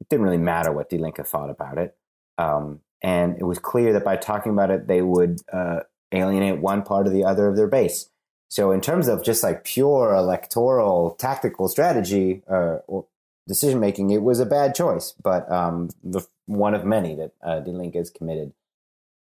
it 0.00 0.08
didn't 0.08 0.24
really 0.24 0.38
matter 0.38 0.72
what 0.72 0.90
Die 0.90 0.96
Linke 0.96 1.26
thought 1.26 1.50
about 1.50 1.78
it. 1.78 1.96
Um, 2.38 2.80
and 3.02 3.36
it 3.38 3.44
was 3.44 3.58
clear 3.58 3.92
that 3.92 4.04
by 4.04 4.16
talking 4.16 4.52
about 4.52 4.70
it, 4.70 4.86
they 4.86 5.02
would 5.02 5.40
uh, 5.52 5.80
alienate 6.12 6.60
one 6.60 6.82
part 6.82 7.06
or 7.06 7.10
the 7.10 7.24
other 7.24 7.48
of 7.48 7.56
their 7.56 7.66
base. 7.66 8.08
So, 8.48 8.72
in 8.72 8.80
terms 8.80 9.06
of 9.06 9.22
just 9.22 9.42
like 9.42 9.64
pure 9.64 10.14
electoral 10.14 11.12
tactical 11.12 11.68
strategy, 11.68 12.42
uh, 12.50 12.78
or 12.88 13.06
decision 13.46 13.80
making, 13.80 14.10
it 14.10 14.22
was 14.22 14.40
a 14.40 14.46
bad 14.46 14.74
choice, 14.74 15.14
but 15.22 15.50
um, 15.50 15.90
the 16.02 16.26
one 16.46 16.74
of 16.74 16.84
many 16.84 17.14
that 17.14 17.32
uh, 17.42 17.60
Die 17.60 17.70
Linke 17.70 17.94
has 17.94 18.10
committed. 18.10 18.52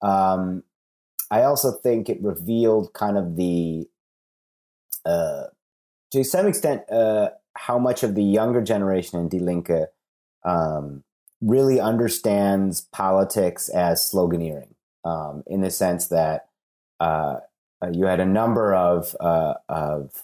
Um, 0.02 0.64
I 1.30 1.44
also 1.44 1.72
think 1.72 2.10
it 2.10 2.22
revealed 2.22 2.94
kind 2.94 3.18
of 3.18 3.36
the, 3.36 3.90
uh, 5.06 5.48
to 6.12 6.24
some 6.24 6.48
extent, 6.48 6.90
uh, 6.92 7.30
how 7.56 7.80
much 7.80 8.04
of 8.04 8.16
the 8.16 8.24
younger 8.24 8.62
generation 8.62 9.20
in 9.20 9.30
Die 9.30 9.44
Linke 9.44 9.88
um, 10.46 11.04
really 11.42 11.80
understands 11.80 12.82
politics 12.92 13.70
as 13.70 14.02
sloganeering, 14.02 14.74
um, 15.04 15.44
in 15.48 15.62
the 15.62 15.72
sense 15.72 16.08
that 16.08 16.50
uh, 17.00 17.38
uh, 17.82 17.90
you 17.92 18.06
had 18.06 18.20
a 18.20 18.26
number 18.26 18.74
of 18.74 19.16
uh, 19.20 19.56
of 19.70 20.24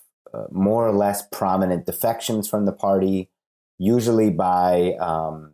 more 0.50 0.88
or 0.88 0.92
less 0.92 1.28
prominent 1.28 1.86
defections 1.86 2.50
from 2.50 2.66
the 2.66 2.72
party 2.72 3.30
usually 3.78 4.30
by 4.30 4.94
um, 5.00 5.54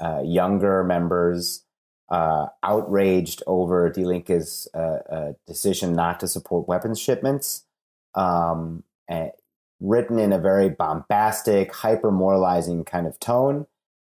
uh, 0.00 0.22
younger 0.24 0.84
members 0.84 1.64
uh, 2.08 2.46
outraged 2.62 3.42
over 3.46 3.90
Die 3.90 4.02
Linke's 4.02 4.66
uh, 4.74 4.98
uh, 5.10 5.32
decision 5.46 5.94
not 5.94 6.20
to 6.20 6.28
support 6.28 6.68
weapons 6.68 6.98
shipments, 6.98 7.64
um, 8.14 8.82
written 9.80 10.18
in 10.18 10.32
a 10.32 10.38
very 10.38 10.68
bombastic, 10.68 11.74
hyper 11.74 12.10
moralizing 12.10 12.84
kind 12.84 13.06
of 13.06 13.18
tone. 13.20 13.66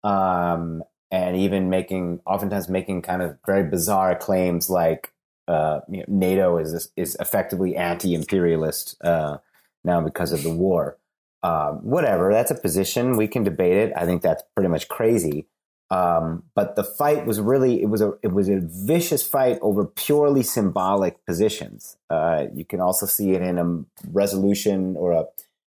Um, 0.04 0.84
and 1.12 1.36
even 1.36 1.70
making 1.70 2.22
oftentimes 2.26 2.70
making 2.70 3.02
kind 3.02 3.22
of 3.22 3.38
very 3.46 3.70
bizarre 3.70 4.16
claims 4.16 4.70
like 4.70 5.14
uh, 5.48 5.82
you 5.90 6.00
know, 6.00 6.06
NATO 6.08 6.58
is 6.58 6.90
is 6.96 7.18
effectively 7.20 7.76
anti-imperialist 7.76 8.96
uh, 9.04 9.38
now 9.84 10.02
because 10.02 10.32
of 10.32 10.44
the 10.44 10.50
war. 10.50 10.98
Um, 11.44 11.80
whatever, 11.84 12.32
that's 12.32 12.52
a 12.52 12.56
position 12.56 13.18
we 13.18 13.28
can 13.28 13.44
debate 13.44 13.76
it. 13.76 13.94
I 13.96 14.06
think 14.06 14.22
that's 14.22 14.44
pretty 14.56 14.70
much 14.70 14.88
crazy. 14.88 15.48
Um, 15.90 16.44
but 16.56 16.78
the 16.78 16.86
fight 16.86 17.26
was 17.26 17.42
really 17.42 17.82
it 17.82 17.88
was 17.88 18.00
a 18.02 18.14
it 18.24 18.32
was 18.32 18.48
a 18.48 18.62
vicious 18.62 19.28
fight 19.28 19.60
over 19.62 19.84
purely 19.86 20.44
symbolic 20.44 21.26
positions. 21.26 21.98
Uh, 22.10 22.46
you 22.56 22.64
can 22.64 22.80
also 22.80 23.06
see 23.06 23.32
it 23.32 23.42
in 23.42 23.58
a 23.60 23.84
resolution 24.10 24.96
or 24.96 25.12
a, 25.12 25.26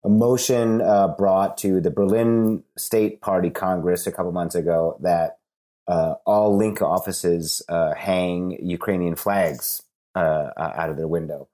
a 0.05 0.09
motion 0.09 0.81
uh, 0.81 1.09
brought 1.09 1.59
to 1.59 1.81
the 1.81 1.91
Berlin 1.91 2.65
State 2.77 3.21
Party 3.21 3.51
Congress 3.51 4.07
a 4.07 4.13
couple 4.13 4.33
months 4.33 4.55
ago 4.55 4.97
that 5.01 5.39
uh, 5.87 6.15
all 6.27 6.57
Linke 6.57 6.83
offices 6.83 7.63
uh, 7.69 7.95
hang 7.95 8.59
Ukrainian 8.63 9.17
flags 9.17 9.83
uh, 10.15 10.51
out 10.57 10.91
of 10.91 10.97
their 10.97 11.09
window. 11.09 11.49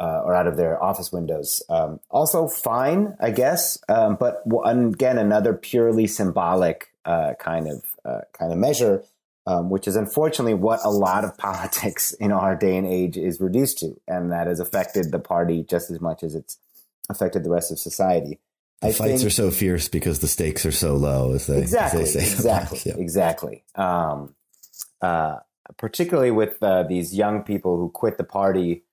Uh, 0.00 0.22
or 0.24 0.32
out 0.32 0.46
of 0.46 0.56
their 0.56 0.80
office 0.80 1.10
windows. 1.10 1.60
Um, 1.68 1.98
also 2.08 2.46
fine, 2.46 3.16
I 3.18 3.32
guess, 3.32 3.80
um, 3.88 4.16
but 4.20 4.44
again, 4.64 5.18
another 5.18 5.52
purely 5.54 6.06
symbolic 6.06 6.92
uh, 7.04 7.34
kind 7.40 7.66
of 7.66 7.82
kind 8.32 8.52
of 8.52 8.58
measure, 8.58 9.02
um, 9.48 9.70
which 9.70 9.88
is 9.88 9.96
unfortunately 9.96 10.54
what 10.54 10.78
a 10.84 10.88
lot 10.88 11.24
of 11.24 11.36
politics 11.38 12.12
in 12.12 12.30
our 12.30 12.54
day 12.54 12.76
and 12.76 12.86
age 12.86 13.16
is 13.16 13.40
reduced 13.40 13.78
to, 13.78 14.00
and 14.06 14.30
that 14.30 14.46
has 14.46 14.60
affected 14.60 15.10
the 15.10 15.18
party 15.18 15.64
just 15.64 15.90
as 15.90 16.00
much 16.00 16.22
as 16.22 16.36
it's 16.36 16.58
affected 17.08 17.44
the 17.44 17.50
rest 17.50 17.70
of 17.70 17.78
society. 17.78 18.38
The 18.80 18.88
I 18.88 18.92
fights 18.92 19.20
think, 19.20 19.26
are 19.26 19.30
so 19.30 19.50
fierce 19.50 19.88
because 19.88 20.20
the 20.20 20.28
stakes 20.28 20.64
are 20.64 20.72
so 20.72 20.94
low, 20.94 21.32
as 21.32 21.46
they, 21.46 21.58
exactly, 21.58 22.02
as 22.02 22.14
they 22.14 22.20
say. 22.20 22.32
Exactly, 22.32 22.80
yeah. 22.84 22.96
exactly. 22.96 23.64
Um, 23.74 24.34
uh, 25.02 25.38
particularly 25.76 26.30
with 26.30 26.62
uh, 26.62 26.84
these 26.84 27.14
young 27.14 27.42
people 27.42 27.76
who 27.76 27.90
quit 27.90 28.18
the 28.18 28.24
party 28.24 28.84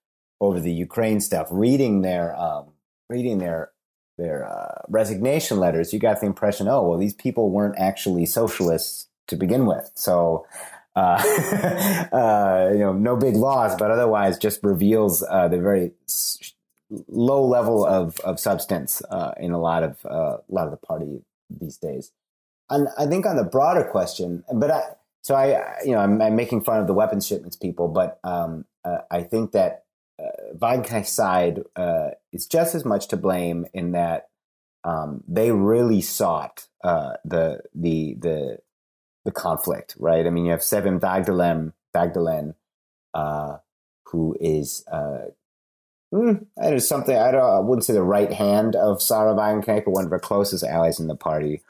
over 0.42 0.60
the 0.60 0.72
Ukraine 0.72 1.22
stuff, 1.22 1.48
reading 1.52 2.02
their 2.02 2.36
um, 2.36 2.72
reading 3.10 3.38
their 3.38 3.72
their 4.18 4.50
uh, 4.50 4.82
resignation 4.88 5.60
letters, 5.60 5.94
you 5.94 6.00
got 6.00 6.20
the 6.20 6.26
impression, 6.26 6.68
oh, 6.68 6.88
well, 6.88 6.98
these 6.98 7.14
people 7.14 7.50
weren't 7.50 7.78
actually 7.78 8.26
socialists 8.26 9.08
to 9.28 9.36
begin 9.36 9.66
with. 9.66 9.92
So, 9.96 10.46
uh, 10.96 11.22
uh, 12.14 12.70
you 12.72 12.80
know, 12.80 12.94
no 12.94 13.18
big 13.18 13.36
loss, 13.36 13.76
but 13.78 13.92
otherwise 13.92 14.38
just 14.38 14.64
reveals 14.64 15.24
uh, 15.30 15.48
the 15.50 15.60
very 15.60 15.92
low 17.08 17.46
level 17.46 17.86
of, 17.86 18.20
of 18.22 18.40
substance 18.40 19.02
uh, 19.10 19.34
in 19.38 19.52
a 19.52 19.60
lot 19.60 19.84
of 19.84 20.06
uh, 20.06 20.38
a 20.38 20.54
lot 20.54 20.66
of 20.66 20.72
the 20.72 20.86
party 20.86 21.22
these 21.50 21.78
days. 21.78 22.12
And 22.70 22.88
I 22.98 23.06
think 23.06 23.26
on 23.26 23.36
the 23.36 23.44
broader 23.44 23.84
question, 23.84 24.44
but 24.54 24.72
I, 24.72 24.82
so 25.22 25.36
I, 25.36 25.82
you 25.86 25.92
know, 25.92 26.00
I'm, 26.00 26.22
I'm 26.22 26.36
making 26.36 26.64
fun 26.64 26.80
of 26.80 26.88
the 26.88 26.94
weapons 26.94 27.28
shipments 27.28 27.56
people, 27.56 27.88
but 27.88 28.20
um, 28.24 28.66
I 29.12 29.24
think 29.24 29.52
that 29.52 29.86
uh, 30.20 31.04
side 31.04 31.64
uh, 31.76 32.10
is 32.32 32.48
just 32.48 32.76
as 32.76 32.86
much 32.86 33.08
to 33.10 33.18
blame 33.18 33.66
in 33.74 33.92
that 33.94 34.30
um, 34.84 35.24
they 35.28 35.52
really 35.52 36.02
sought 36.02 36.68
uh, 36.84 37.14
the 37.26 37.62
the 37.74 38.16
the 38.20 38.60
the 39.26 39.32
conflict, 39.32 39.96
right? 40.00 40.26
I 40.26 40.30
mean, 40.30 40.46
you 40.46 40.52
have 40.52 40.60
Sevim 40.60 41.00
Dagdelen, 41.00 41.74
Dagdelen, 41.96 42.54
uh, 43.14 43.58
who 44.06 44.38
is 44.40 44.86
mm, 46.16 46.46
is 46.62 46.88
something 46.88 47.18
I 47.18 47.32
don't 47.32 47.42
I 47.42 47.60
wouldn't 47.60 47.86
say 47.86 47.94
the 47.94 48.04
right 48.04 48.32
hand 48.32 48.76
of 48.76 49.02
Sahra 49.02 49.34
Wagenknecht, 49.34 49.86
but 49.86 49.92
one 49.92 50.06
of 50.06 50.12
her 50.12 50.20
closest 50.20 50.64
allies 50.64 51.00
in 51.00 51.08
the 51.08 51.16
party, 51.16 51.62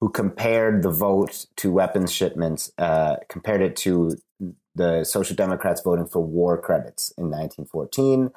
who 0.00 0.08
compared 0.08 0.82
the 0.82 0.90
vote 0.90 1.46
to 1.56 1.72
weapons 1.72 2.12
shipments, 2.12 2.70
uh, 2.78 3.16
compared 3.28 3.62
it 3.62 3.76
to 3.76 4.16
the 4.74 5.04
Social 5.04 5.36
Democrats 5.36 5.80
voting 5.82 6.06
for 6.06 6.20
war 6.20 6.60
credits 6.60 7.12
in 7.16 7.30
1914. 7.30 8.30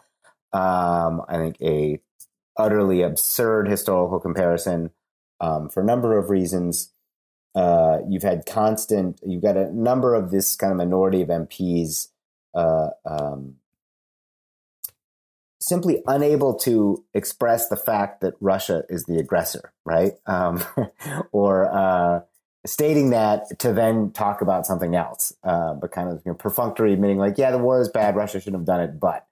Um, 0.53 1.21
I 1.27 1.37
think 1.37 1.57
a 1.61 1.99
utterly 2.57 3.01
absurd 3.01 3.67
historical 3.67 4.19
comparison 4.19 4.91
um, 5.39 5.69
for 5.69 5.81
a 5.81 5.85
number 5.85 6.17
of 6.17 6.29
reasons. 6.29 6.93
Uh, 7.55 7.99
you've 8.07 8.23
had 8.23 8.45
constant, 8.45 9.19
you've 9.25 9.41
got 9.41 9.57
a 9.57 9.71
number 9.73 10.13
of 10.13 10.29
this 10.29 10.55
kind 10.55 10.71
of 10.71 10.77
minority 10.77 11.21
of 11.21 11.29
MPs 11.29 12.09
uh, 12.53 12.89
um, 13.05 13.55
simply 15.67 16.01
unable 16.07 16.53
to 16.53 17.03
express 17.13 17.69
the 17.69 17.75
fact 17.75 18.21
that 18.21 18.33
Russia 18.39 18.83
is 18.89 19.05
the 19.05 19.17
aggressor, 19.17 19.73
right? 19.85 20.13
Um, 20.25 20.63
or 21.31 21.71
uh, 21.73 22.21
stating 22.65 23.11
that 23.11 23.59
to 23.59 23.73
then 23.73 24.11
talk 24.11 24.41
about 24.41 24.65
something 24.65 24.95
else, 24.95 25.33
uh, 25.43 25.73
but 25.73 25.91
kind 25.91 26.09
of 26.09 26.21
you 26.25 26.31
know, 26.31 26.35
perfunctory, 26.35 26.93
admitting 26.93 27.17
like, 27.17 27.37
yeah, 27.37 27.51
the 27.51 27.57
war 27.57 27.81
is 27.81 27.89
bad, 27.89 28.15
Russia 28.15 28.39
shouldn't 28.39 28.61
have 28.61 28.65
done 28.65 28.81
it, 28.81 28.99
but. 28.99 29.25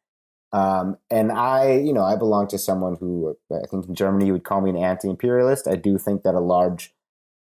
Um, 0.54 0.98
and 1.10 1.34
I, 1.34 1.74
you 1.74 1.92
know, 1.92 2.04
I 2.04 2.16
belong 2.16 2.48
to 2.50 2.58
someone 2.58 2.96
who 2.98 3.36
I 3.52 3.68
think 3.70 3.90
in 3.90 3.96
Germany 3.96 4.28
you 4.28 4.32
would 4.32 4.46
call 4.46 4.62
me 4.62 4.70
an 4.70 4.78
anti-imperialist. 4.78 5.68
I 5.68 5.76
do 5.76 5.98
think 5.98 6.24
that 6.24 6.34
a 6.34 6.40
large 6.40 6.95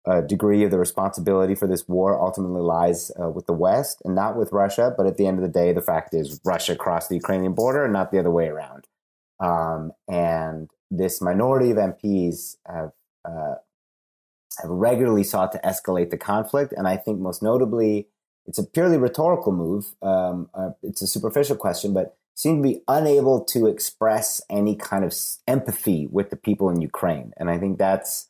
uh, 0.07 0.21
degree 0.21 0.63
of 0.63 0.71
the 0.71 0.79
responsibility 0.79 1.55
for 1.55 1.67
this 1.67 1.87
war 1.87 2.19
ultimately 2.19 2.61
lies 2.61 3.11
uh, 3.19 3.29
with 3.29 3.47
the 3.47 3.53
West 3.53 4.01
and 4.05 4.15
not 4.15 4.35
with 4.35 4.51
Russia. 4.51 4.93
But 4.95 5.07
at 5.07 5.17
the 5.17 5.25
end 5.25 5.37
of 5.37 5.43
the 5.43 5.59
day, 5.59 5.73
the 5.73 5.81
fact 5.81 6.13
is 6.13 6.39
Russia 6.45 6.75
crossed 6.75 7.09
the 7.09 7.15
Ukrainian 7.15 7.53
border 7.53 7.83
and 7.83 7.93
not 7.93 8.11
the 8.11 8.19
other 8.19 8.31
way 8.31 8.47
around. 8.47 8.87
Um, 9.39 9.91
and 10.07 10.69
this 10.91 11.21
minority 11.21 11.71
of 11.71 11.77
MPs 11.77 12.57
have 12.67 12.91
uh, 13.25 13.55
have 14.61 14.71
regularly 14.71 15.23
sought 15.23 15.51
to 15.51 15.59
escalate 15.59 16.09
the 16.09 16.17
conflict. 16.17 16.73
And 16.75 16.87
I 16.87 16.97
think 16.97 17.19
most 17.19 17.43
notably, 17.43 18.07
it's 18.45 18.59
a 18.59 18.63
purely 18.63 18.97
rhetorical 18.97 19.51
move. 19.51 19.95
Um, 20.01 20.49
uh, 20.53 20.71
it's 20.81 21.01
a 21.01 21.07
superficial 21.07 21.55
question, 21.55 21.93
but 21.93 22.15
seem 22.35 22.61
to 22.61 22.69
be 22.69 22.81
unable 22.87 23.43
to 23.45 23.67
express 23.67 24.41
any 24.49 24.75
kind 24.75 25.03
of 25.03 25.13
empathy 25.47 26.07
with 26.07 26.29
the 26.29 26.35
people 26.35 26.69
in 26.69 26.81
Ukraine. 26.81 27.33
And 27.37 27.49
I 27.49 27.57
think 27.57 27.77
that's 27.77 28.27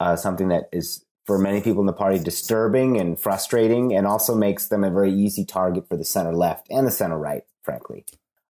uh, 0.00 0.16
something 0.16 0.48
that 0.48 0.68
is, 0.72 1.04
for 1.24 1.38
many 1.38 1.60
people 1.60 1.80
in 1.80 1.86
the 1.86 1.92
party, 1.92 2.18
disturbing 2.18 2.98
and 2.98 3.18
frustrating, 3.18 3.94
and 3.94 4.06
also 4.06 4.34
makes 4.34 4.68
them 4.68 4.84
a 4.84 4.90
very 4.90 5.12
easy 5.12 5.44
target 5.44 5.88
for 5.88 5.96
the 5.96 6.04
center 6.04 6.34
left 6.34 6.66
and 6.70 6.86
the 6.86 6.90
center 6.90 7.18
right, 7.18 7.44
frankly. 7.62 8.04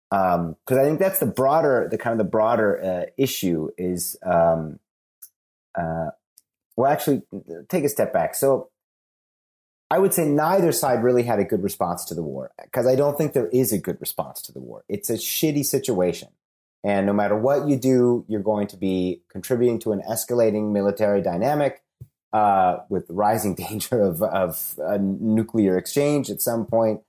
Because 0.09 0.37
um, 0.37 0.55
I 0.69 0.83
think 0.83 0.99
that's 0.99 1.19
the 1.19 1.25
broader, 1.25 1.87
the 1.89 1.97
kind 1.97 2.19
of 2.19 2.25
the 2.25 2.29
broader 2.29 2.83
uh, 2.83 3.11
issue 3.17 3.69
is 3.77 4.15
um, 4.23 4.79
uh, 5.75 6.09
well, 6.75 6.91
actually, 6.91 7.21
take 7.69 7.83
a 7.83 7.89
step 7.89 8.13
back. 8.13 8.35
So 8.35 8.69
I 9.91 9.99
would 9.99 10.13
say 10.13 10.25
neither 10.25 10.71
side 10.71 11.03
really 11.03 11.23
had 11.23 11.39
a 11.39 11.43
good 11.43 11.61
response 11.61 12.03
to 12.05 12.15
the 12.15 12.23
war 12.23 12.51
because 12.63 12.87
I 12.87 12.95
don't 12.95 13.17
think 13.17 13.33
there 13.33 13.49
is 13.49 13.71
a 13.71 13.77
good 13.77 14.01
response 14.01 14.41
to 14.43 14.51
the 14.51 14.59
war. 14.59 14.83
It's 14.89 15.09
a 15.09 15.13
shitty 15.13 15.65
situation. 15.65 16.29
And 16.83 17.05
no 17.05 17.13
matter 17.13 17.37
what 17.37 17.67
you 17.67 17.77
do, 17.77 18.25
you're 18.27 18.41
going 18.41 18.67
to 18.67 18.77
be 18.77 19.21
contributing 19.29 19.79
to 19.79 19.91
an 19.93 20.01
escalating 20.09 20.71
military 20.71 21.21
dynamic 21.21 21.82
uh, 22.33 22.79
with 22.89 23.05
rising 23.09 23.55
danger 23.69 24.01
of, 24.01 24.21
of 24.21 24.75
a 24.79 24.97
nuclear 24.97 25.77
exchange 25.77 26.29
at 26.29 26.41
some 26.41 26.65
point. 26.65 27.01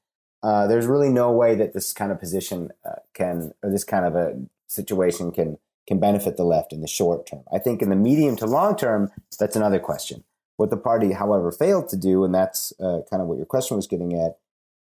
Uh, 0.43 0.67
there's 0.67 0.87
really 0.87 1.09
no 1.09 1.33
way 1.33 1.55
that 1.55 1.73
this 1.73 1.93
kind 1.95 2.13
of 2.13 2.21
position 2.21 2.71
uh, 2.85 2.97
can, 3.15 3.53
or 3.63 3.71
this 3.71 3.85
kind 3.85 4.05
of 4.05 4.15
a 4.15 4.39
situation 4.69 5.33
can 5.33 5.59
can 5.87 5.99
benefit 5.99 6.37
the 6.37 6.45
left 6.45 6.73
in 6.73 6.81
the 6.81 6.87
short 6.87 7.27
term. 7.27 7.43
I 7.53 7.59
think 7.59 7.83
in 7.83 7.91
the 7.91 7.97
medium 7.97 8.37
to 8.37 8.47
long 8.47 8.77
term, 8.77 9.11
that's 9.39 9.57
another 9.57 9.79
question. 9.79 10.25
What 10.57 10.71
the 10.71 10.77
party, 10.77 11.13
however, 11.13 11.51
failed 11.53 11.89
to 11.91 11.97
do, 11.97 12.25
and 12.25 12.35
that's 12.35 12.73
uh, 12.81 13.01
kind 13.11 13.21
of 13.21 13.29
what 13.29 13.37
your 13.37 13.47
question 13.47 13.77
was 13.77 13.87
getting 13.87 14.15
at, 14.15 14.39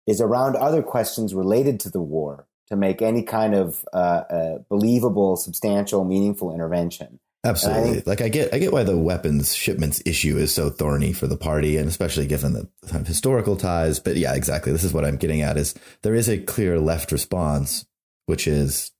is 0.06 0.20
around 0.20 0.56
other 0.56 0.82
questions 0.82 1.34
related 1.34 1.80
to 1.80 1.90
the 1.90 2.02
war 2.02 2.46
to 2.68 2.76
make 2.76 3.00
any 3.00 3.22
kind 3.22 3.54
of 3.54 3.86
uh, 3.92 3.96
uh, 4.28 4.58
believable, 4.68 5.36
substantial, 5.36 6.04
meaningful 6.04 6.52
intervention. 6.52 7.20
Absolutely. 7.44 7.98
I 7.98 8.02
like 8.06 8.20
I 8.20 8.28
get, 8.28 8.54
I 8.54 8.58
get 8.58 8.72
why 8.72 8.84
the 8.84 8.96
weapons 8.96 9.54
shipments 9.54 10.00
issue 10.06 10.36
is 10.36 10.54
so 10.54 10.70
thorny 10.70 11.12
for 11.12 11.26
the 11.26 11.36
party, 11.36 11.76
and 11.76 11.88
especially 11.88 12.26
given 12.26 12.52
the 12.52 12.68
kind 12.86 13.00
of 13.00 13.08
historical 13.08 13.56
ties. 13.56 13.98
But 13.98 14.16
yeah, 14.16 14.34
exactly. 14.34 14.70
This 14.70 14.84
is 14.84 14.92
what 14.92 15.04
I'm 15.04 15.16
getting 15.16 15.40
at: 15.42 15.56
is 15.56 15.74
there 16.02 16.14
is 16.14 16.28
a 16.28 16.38
clear 16.38 16.78
left 16.78 17.10
response, 17.10 17.84
which 18.26 18.46
is 18.46 18.92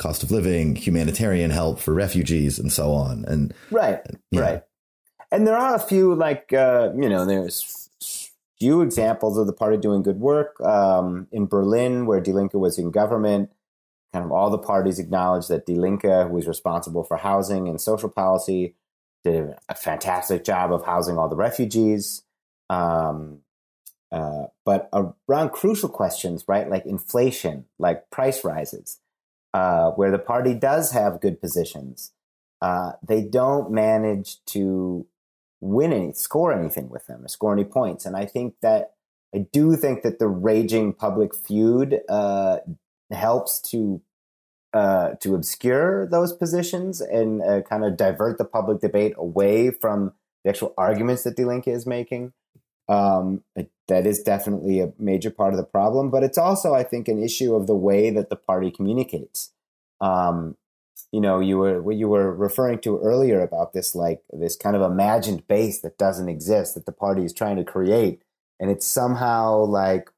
cost 0.00 0.24
of 0.24 0.32
living, 0.32 0.74
humanitarian 0.74 1.50
help 1.50 1.78
for 1.78 1.94
refugees, 1.94 2.58
and 2.58 2.72
so 2.72 2.92
on. 2.92 3.24
And 3.26 3.54
right, 3.70 4.00
right. 4.34 4.62
And 5.30 5.46
there 5.46 5.56
are 5.56 5.76
a 5.76 5.80
few 5.80 6.14
like 6.16 6.52
uh, 6.52 6.90
you 6.96 7.08
know, 7.08 7.24
there's 7.24 7.88
few 8.58 8.82
examples 8.82 9.38
of 9.38 9.46
the 9.46 9.52
party 9.52 9.76
doing 9.76 10.02
good 10.02 10.18
work 10.18 10.60
um, 10.60 11.28
in 11.30 11.46
Berlin, 11.46 12.04
where 12.06 12.20
Die 12.20 12.32
Linke 12.32 12.54
was 12.54 12.78
in 12.78 12.90
government. 12.90 13.50
Kind 14.12 14.24
of 14.24 14.32
all 14.32 14.50
the 14.50 14.58
parties 14.58 14.98
acknowledged 14.98 15.48
that 15.48 15.66
Die 15.66 15.74
Linke, 15.74 16.02
who 16.02 16.34
was 16.34 16.48
responsible 16.48 17.04
for 17.04 17.16
housing 17.16 17.68
and 17.68 17.80
social 17.80 18.08
policy, 18.08 18.74
did 19.22 19.54
a 19.68 19.74
fantastic 19.74 20.44
job 20.44 20.72
of 20.72 20.84
housing 20.84 21.16
all 21.16 21.28
the 21.28 21.36
refugees. 21.36 22.22
Um, 22.68 23.40
uh, 24.10 24.46
but 24.64 24.88
around 25.28 25.50
crucial 25.50 25.88
questions, 25.88 26.44
right, 26.48 26.68
like 26.68 26.86
inflation, 26.86 27.66
like 27.78 28.10
price 28.10 28.44
rises, 28.44 28.98
uh, 29.54 29.90
where 29.92 30.10
the 30.10 30.18
party 30.18 30.54
does 30.54 30.90
have 30.92 31.20
good 31.20 31.40
positions, 31.40 32.12
uh, 32.60 32.92
they 33.06 33.22
don't 33.22 33.70
manage 33.70 34.44
to 34.46 35.06
win 35.60 35.92
any, 35.92 36.12
score 36.12 36.52
anything 36.52 36.88
with 36.88 37.06
them, 37.06 37.24
or 37.24 37.28
score 37.28 37.52
any 37.52 37.64
points. 37.64 38.04
And 38.04 38.16
I 38.16 38.26
think 38.26 38.54
that 38.62 38.94
I 39.34 39.46
do 39.52 39.76
think 39.76 40.02
that 40.02 40.18
the 40.18 40.28
raging 40.28 40.92
public 40.92 41.34
feud 41.34 42.00
uh, 42.08 42.58
helps 43.12 43.60
to 43.70 44.00
uh, 44.72 45.14
to 45.20 45.34
obscure 45.34 46.06
those 46.06 46.32
positions 46.32 47.00
and 47.00 47.42
uh, 47.42 47.60
kind 47.62 47.84
of 47.84 47.96
divert 47.96 48.38
the 48.38 48.44
public 48.44 48.80
debate 48.80 49.14
away 49.16 49.70
from 49.70 50.12
the 50.44 50.50
actual 50.50 50.72
arguments 50.78 51.24
that 51.24 51.36
Die 51.36 51.44
Linke 51.44 51.68
is 51.68 51.86
making. 51.86 52.32
Um, 52.88 53.42
it, 53.56 53.70
that 53.88 54.06
is 54.06 54.22
definitely 54.22 54.80
a 54.80 54.92
major 54.98 55.30
part 55.30 55.52
of 55.52 55.56
the 55.56 55.64
problem, 55.64 56.10
but 56.10 56.22
it's 56.22 56.38
also, 56.38 56.74
I 56.74 56.84
think, 56.84 57.08
an 57.08 57.22
issue 57.22 57.54
of 57.54 57.66
the 57.66 57.74
way 57.74 58.10
that 58.10 58.30
the 58.30 58.36
party 58.36 58.70
communicates. 58.70 59.52
Um, 60.00 60.56
you 61.12 61.20
know, 61.20 61.40
you 61.40 61.58
were 61.58 61.82
what 61.82 61.96
you 61.96 62.08
were 62.08 62.32
referring 62.32 62.78
to 62.80 63.00
earlier 63.00 63.42
about 63.42 63.72
this, 63.72 63.94
like 63.94 64.22
this 64.32 64.56
kind 64.56 64.76
of 64.76 64.82
imagined 64.82 65.46
base 65.48 65.80
that 65.80 65.98
doesn't 65.98 66.28
exist 66.28 66.74
that 66.74 66.86
the 66.86 66.92
party 66.92 67.24
is 67.24 67.32
trying 67.32 67.56
to 67.56 67.64
create, 67.64 68.22
and 68.60 68.70
it's 68.70 68.86
somehow 68.86 69.64
like 69.64 70.10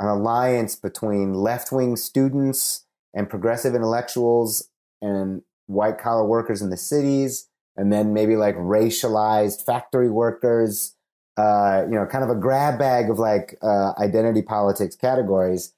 an 0.00 0.08
alliance 0.08 0.74
between 0.74 1.34
left 1.34 1.70
wing 1.70 1.94
students 1.94 2.86
and 3.14 3.28
progressive 3.28 3.74
intellectuals 3.74 4.68
and 5.02 5.42
white 5.66 5.98
collar 5.98 6.26
workers 6.26 6.62
in 6.62 6.70
the 6.70 6.76
cities, 6.76 7.48
and 7.76 7.92
then 7.92 8.12
maybe 8.12 8.34
like 8.34 8.56
racialized 8.56 9.64
factory 9.64 10.10
workers. 10.10 10.96
Uh, 11.36 11.86
you 11.88 11.94
know, 11.94 12.04
kind 12.04 12.24
of 12.24 12.28
a 12.28 12.34
grab 12.34 12.78
bag 12.78 13.08
of 13.08 13.18
like 13.18 13.56
uh, 13.62 13.92
identity 13.98 14.42
politics 14.42 14.96
categories. 14.96 15.72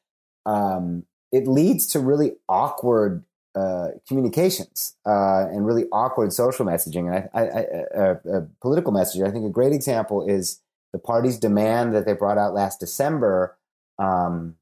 Um, 0.46 1.04
it 1.30 1.46
leads 1.46 1.86
to 1.88 2.00
really 2.00 2.32
awkward 2.48 3.24
uh, 3.54 3.88
communications 4.08 4.96
uh, 5.06 5.46
and 5.50 5.66
really 5.66 5.84
awkward 5.92 6.32
social 6.32 6.64
messaging 6.64 7.06
and 7.06 7.28
I, 7.34 7.40
I, 7.40 8.00
I, 8.00 8.36
uh, 8.36 8.46
political 8.60 8.92
messaging. 8.92 9.28
I 9.28 9.30
think 9.30 9.44
a 9.44 9.50
great 9.50 9.72
example 9.72 10.26
is 10.26 10.60
the 10.92 10.98
party's 10.98 11.38
demand 11.38 11.94
that 11.94 12.06
they 12.06 12.14
brought 12.14 12.38
out 12.38 12.54
last 12.54 12.80
December 12.80 13.56
um, 14.02 14.56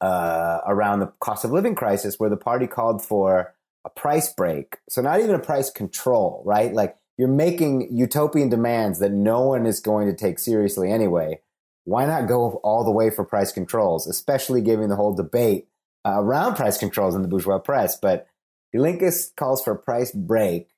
uh, 0.00 0.60
around 0.66 1.00
the 1.00 1.12
cost 1.20 1.44
of 1.44 1.50
living 1.50 1.74
crisis, 1.74 2.18
where 2.18 2.30
the 2.30 2.36
party 2.36 2.66
called 2.66 3.04
for 3.04 3.54
a 3.84 3.90
price 3.90 4.32
break. 4.32 4.78
So 4.88 5.02
not 5.02 5.20
even 5.20 5.34
a 5.34 5.40
price 5.40 5.70
control, 5.70 6.42
right? 6.44 6.72
Like 6.72 6.96
you're 7.18 7.28
making 7.28 7.88
utopian 7.96 8.48
demands 8.48 9.00
that 9.00 9.12
no 9.12 9.42
one 9.42 9.66
is 9.66 9.80
going 9.80 10.08
to 10.08 10.16
take 10.16 10.38
seriously 10.38 10.90
anyway. 10.90 11.40
Why 11.84 12.06
not 12.06 12.28
go 12.28 12.60
all 12.62 12.84
the 12.84 12.92
way 12.92 13.10
for 13.10 13.24
price 13.24 13.50
controls, 13.52 14.06
especially 14.06 14.60
given 14.60 14.88
the 14.88 14.96
whole 14.96 15.14
debate 15.14 15.66
uh, 16.04 16.20
around 16.22 16.54
price 16.54 16.78
controls 16.78 17.16
in 17.16 17.22
the 17.22 17.28
bourgeois 17.28 17.58
press? 17.58 17.98
But 18.00 18.28
Die 18.72 18.80
Linke 18.80 19.12
calls 19.36 19.62
for 19.62 19.72
a 19.72 19.78
price 19.78 20.12
break 20.12 20.68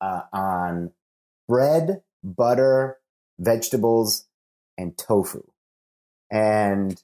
uh, 0.00 0.22
on 0.32 0.92
bread, 1.46 2.02
butter, 2.24 2.96
vegetables, 3.38 4.26
and 4.78 4.96
tofu. 4.96 5.42
And 6.30 7.00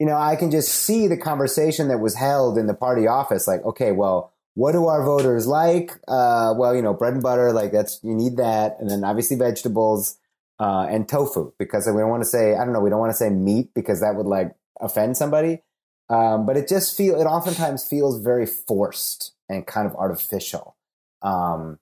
you 0.00 0.06
know, 0.06 0.16
I 0.16 0.34
can 0.34 0.50
just 0.50 0.70
see 0.70 1.06
the 1.06 1.16
conversation 1.18 1.88
that 1.88 1.98
was 1.98 2.14
held 2.14 2.56
in 2.56 2.66
the 2.66 2.74
party 2.74 3.06
office. 3.06 3.46
Like, 3.46 3.62
okay, 3.64 3.92
well, 3.92 4.32
what 4.54 4.72
do 4.72 4.86
our 4.86 5.04
voters 5.04 5.46
like? 5.46 5.92
Uh, 6.08 6.54
well, 6.56 6.74
you 6.74 6.80
know, 6.80 6.94
bread 6.94 7.12
and 7.12 7.22
butter, 7.22 7.52
like 7.52 7.70
that's, 7.70 8.00
you 8.02 8.14
need 8.14 8.38
that. 8.38 8.76
And 8.80 8.90
then 8.90 9.04
obviously 9.04 9.36
vegetables, 9.36 10.16
uh, 10.58 10.86
and 10.90 11.08
tofu 11.08 11.52
because 11.58 11.86
we 11.86 12.00
don't 12.00 12.08
want 12.08 12.22
to 12.22 12.28
say, 12.28 12.54
I 12.54 12.64
don't 12.64 12.72
know, 12.72 12.80
we 12.80 12.90
don't 12.90 12.98
want 12.98 13.12
to 13.12 13.16
say 13.16 13.30
meat 13.30 13.70
because 13.74 14.00
that 14.00 14.14
would 14.14 14.26
like 14.26 14.54
offend 14.80 15.16
somebody. 15.16 15.62
Um, 16.08 16.44
but 16.44 16.56
it 16.56 16.66
just 16.66 16.96
feel, 16.96 17.20
it 17.20 17.24
oftentimes 17.24 17.86
feels 17.86 18.20
very 18.20 18.46
forced 18.46 19.32
and 19.48 19.66
kind 19.66 19.86
of 19.86 19.94
artificial. 19.96 20.76
Um, 21.22 21.78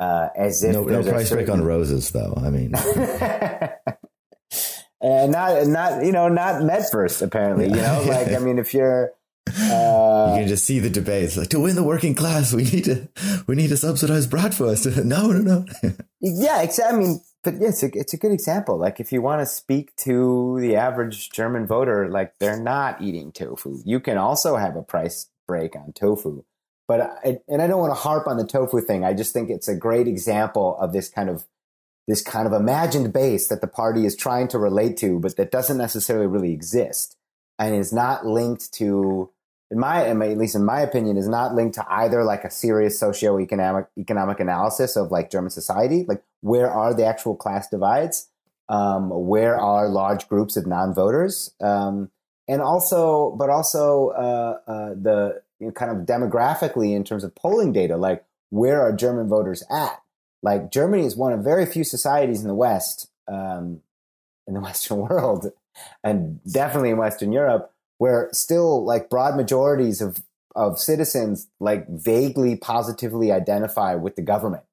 uh, 0.00 0.28
as 0.36 0.62
if 0.62 0.72
no, 0.72 0.84
no 0.84 1.02
price 1.02 1.28
certain... 1.28 1.44
break 1.44 1.58
on 1.58 1.64
roses 1.64 2.10
though. 2.10 2.34
I 2.36 2.50
mean, 2.50 2.72
and 5.00 5.32
not 5.32 5.66
not 5.66 6.04
you 6.04 6.12
know 6.12 6.28
not 6.28 6.62
Mettwurst 6.62 7.22
apparently. 7.22 7.66
You 7.66 7.76
know, 7.76 8.04
like 8.06 8.28
I 8.28 8.38
mean, 8.38 8.58
if 8.58 8.74
you're 8.74 9.12
uh, 9.48 10.32
you 10.34 10.40
can 10.40 10.48
just 10.48 10.64
see 10.64 10.78
the 10.78 10.90
debates 10.90 11.36
like 11.36 11.48
to 11.48 11.60
win 11.60 11.76
the 11.76 11.82
working 11.82 12.14
class, 12.14 12.52
we 12.52 12.64
need 12.64 12.84
to 12.84 13.08
we 13.46 13.54
need 13.54 13.68
to 13.68 13.76
subsidize 13.76 14.26
bratwurst. 14.26 15.04
no, 15.04 15.32
no, 15.32 15.40
no. 15.40 15.64
yeah, 16.20 16.62
exactly. 16.62 16.96
I 16.96 17.00
mean, 17.00 17.20
but 17.42 17.54
yeah, 17.54 17.68
it's 17.68 17.82
a, 17.82 17.90
it's 17.94 18.12
a 18.12 18.18
good 18.18 18.32
example. 18.32 18.76
Like 18.76 19.00
if 19.00 19.12
you 19.12 19.22
want 19.22 19.40
to 19.40 19.46
speak 19.46 19.94
to 19.96 20.58
the 20.60 20.76
average 20.76 21.30
German 21.30 21.66
voter, 21.66 22.08
like 22.08 22.38
they're 22.38 22.60
not 22.60 23.00
eating 23.00 23.32
tofu. 23.32 23.78
You 23.84 24.00
can 24.00 24.18
also 24.18 24.56
have 24.56 24.76
a 24.76 24.82
price 24.82 25.30
break 25.46 25.76
on 25.76 25.92
tofu. 25.92 26.44
But 26.86 27.00
I, 27.02 27.38
and 27.48 27.60
I 27.60 27.66
don't 27.66 27.80
want 27.80 27.90
to 27.90 28.00
harp 28.00 28.26
on 28.26 28.38
the 28.38 28.46
tofu 28.46 28.80
thing. 28.80 29.04
I 29.04 29.12
just 29.12 29.34
think 29.34 29.50
it's 29.50 29.68
a 29.68 29.76
great 29.76 30.08
example 30.08 30.76
of 30.80 30.94
this 30.94 31.10
kind 31.10 31.28
of 31.28 31.46
this 32.08 32.22
kind 32.22 32.46
of 32.46 32.54
imagined 32.54 33.12
base 33.12 33.48
that 33.48 33.60
the 33.60 33.66
party 33.66 34.06
is 34.06 34.16
trying 34.16 34.48
to 34.48 34.58
relate 34.58 34.96
to, 34.96 35.20
but 35.20 35.36
that 35.36 35.50
doesn't 35.50 35.76
necessarily 35.76 36.26
really 36.26 36.52
exist 36.52 37.16
and 37.58 37.74
is 37.74 37.92
not 37.92 38.24
linked 38.26 38.72
to, 38.72 39.30
in 39.70 39.78
my, 39.78 40.06
at 40.06 40.38
least 40.38 40.56
in 40.56 40.64
my 40.64 40.80
opinion, 40.80 41.18
is 41.18 41.28
not 41.28 41.54
linked 41.54 41.74
to 41.74 41.84
either 41.90 42.24
like 42.24 42.44
a 42.44 42.50
serious 42.50 42.98
socio-economic 42.98 43.88
economic 43.98 44.40
analysis 44.40 44.96
of 44.96 45.10
like 45.10 45.30
German 45.30 45.50
society, 45.50 46.06
like 46.08 46.22
where 46.40 46.70
are 46.70 46.94
the 46.94 47.04
actual 47.04 47.36
class 47.36 47.68
divides, 47.68 48.30
um, 48.70 49.10
where 49.10 49.60
are 49.60 49.86
large 49.90 50.28
groups 50.28 50.56
of 50.56 50.66
non-voters, 50.66 51.54
um, 51.60 52.10
and 52.48 52.62
also, 52.62 53.36
but 53.38 53.50
also 53.50 54.08
uh, 54.16 54.58
uh, 54.66 54.88
the 54.94 55.42
you 55.60 55.66
know, 55.66 55.72
kind 55.72 55.90
of 55.90 56.06
demographically 56.06 56.96
in 56.96 57.04
terms 57.04 57.22
of 57.22 57.34
polling 57.34 57.70
data, 57.70 57.98
like 57.98 58.24
where 58.48 58.80
are 58.80 58.92
German 58.92 59.28
voters 59.28 59.62
at? 59.70 60.00
Like 60.42 60.70
Germany 60.70 61.04
is 61.04 61.16
one 61.16 61.32
of 61.32 61.40
very 61.40 61.66
few 61.66 61.84
societies 61.84 62.42
in 62.42 62.48
the 62.48 62.54
West, 62.54 63.08
um, 63.26 63.80
in 64.46 64.54
the 64.54 64.60
Western 64.68 64.98
world, 64.98 65.52
and 66.02 66.40
definitely 66.44 66.90
in 66.90 66.96
Western 66.96 67.32
Europe, 67.32 67.72
where 67.98 68.28
still 68.32 68.84
like 68.84 69.10
broad 69.10 69.36
majorities 69.36 70.00
of 70.00 70.22
of 70.54 70.78
citizens 70.80 71.46
like 71.60 71.86
vaguely 71.88 72.56
positively 72.56 73.30
identify 73.30 73.94
with 73.94 74.16
the 74.16 74.22
government 74.22 74.64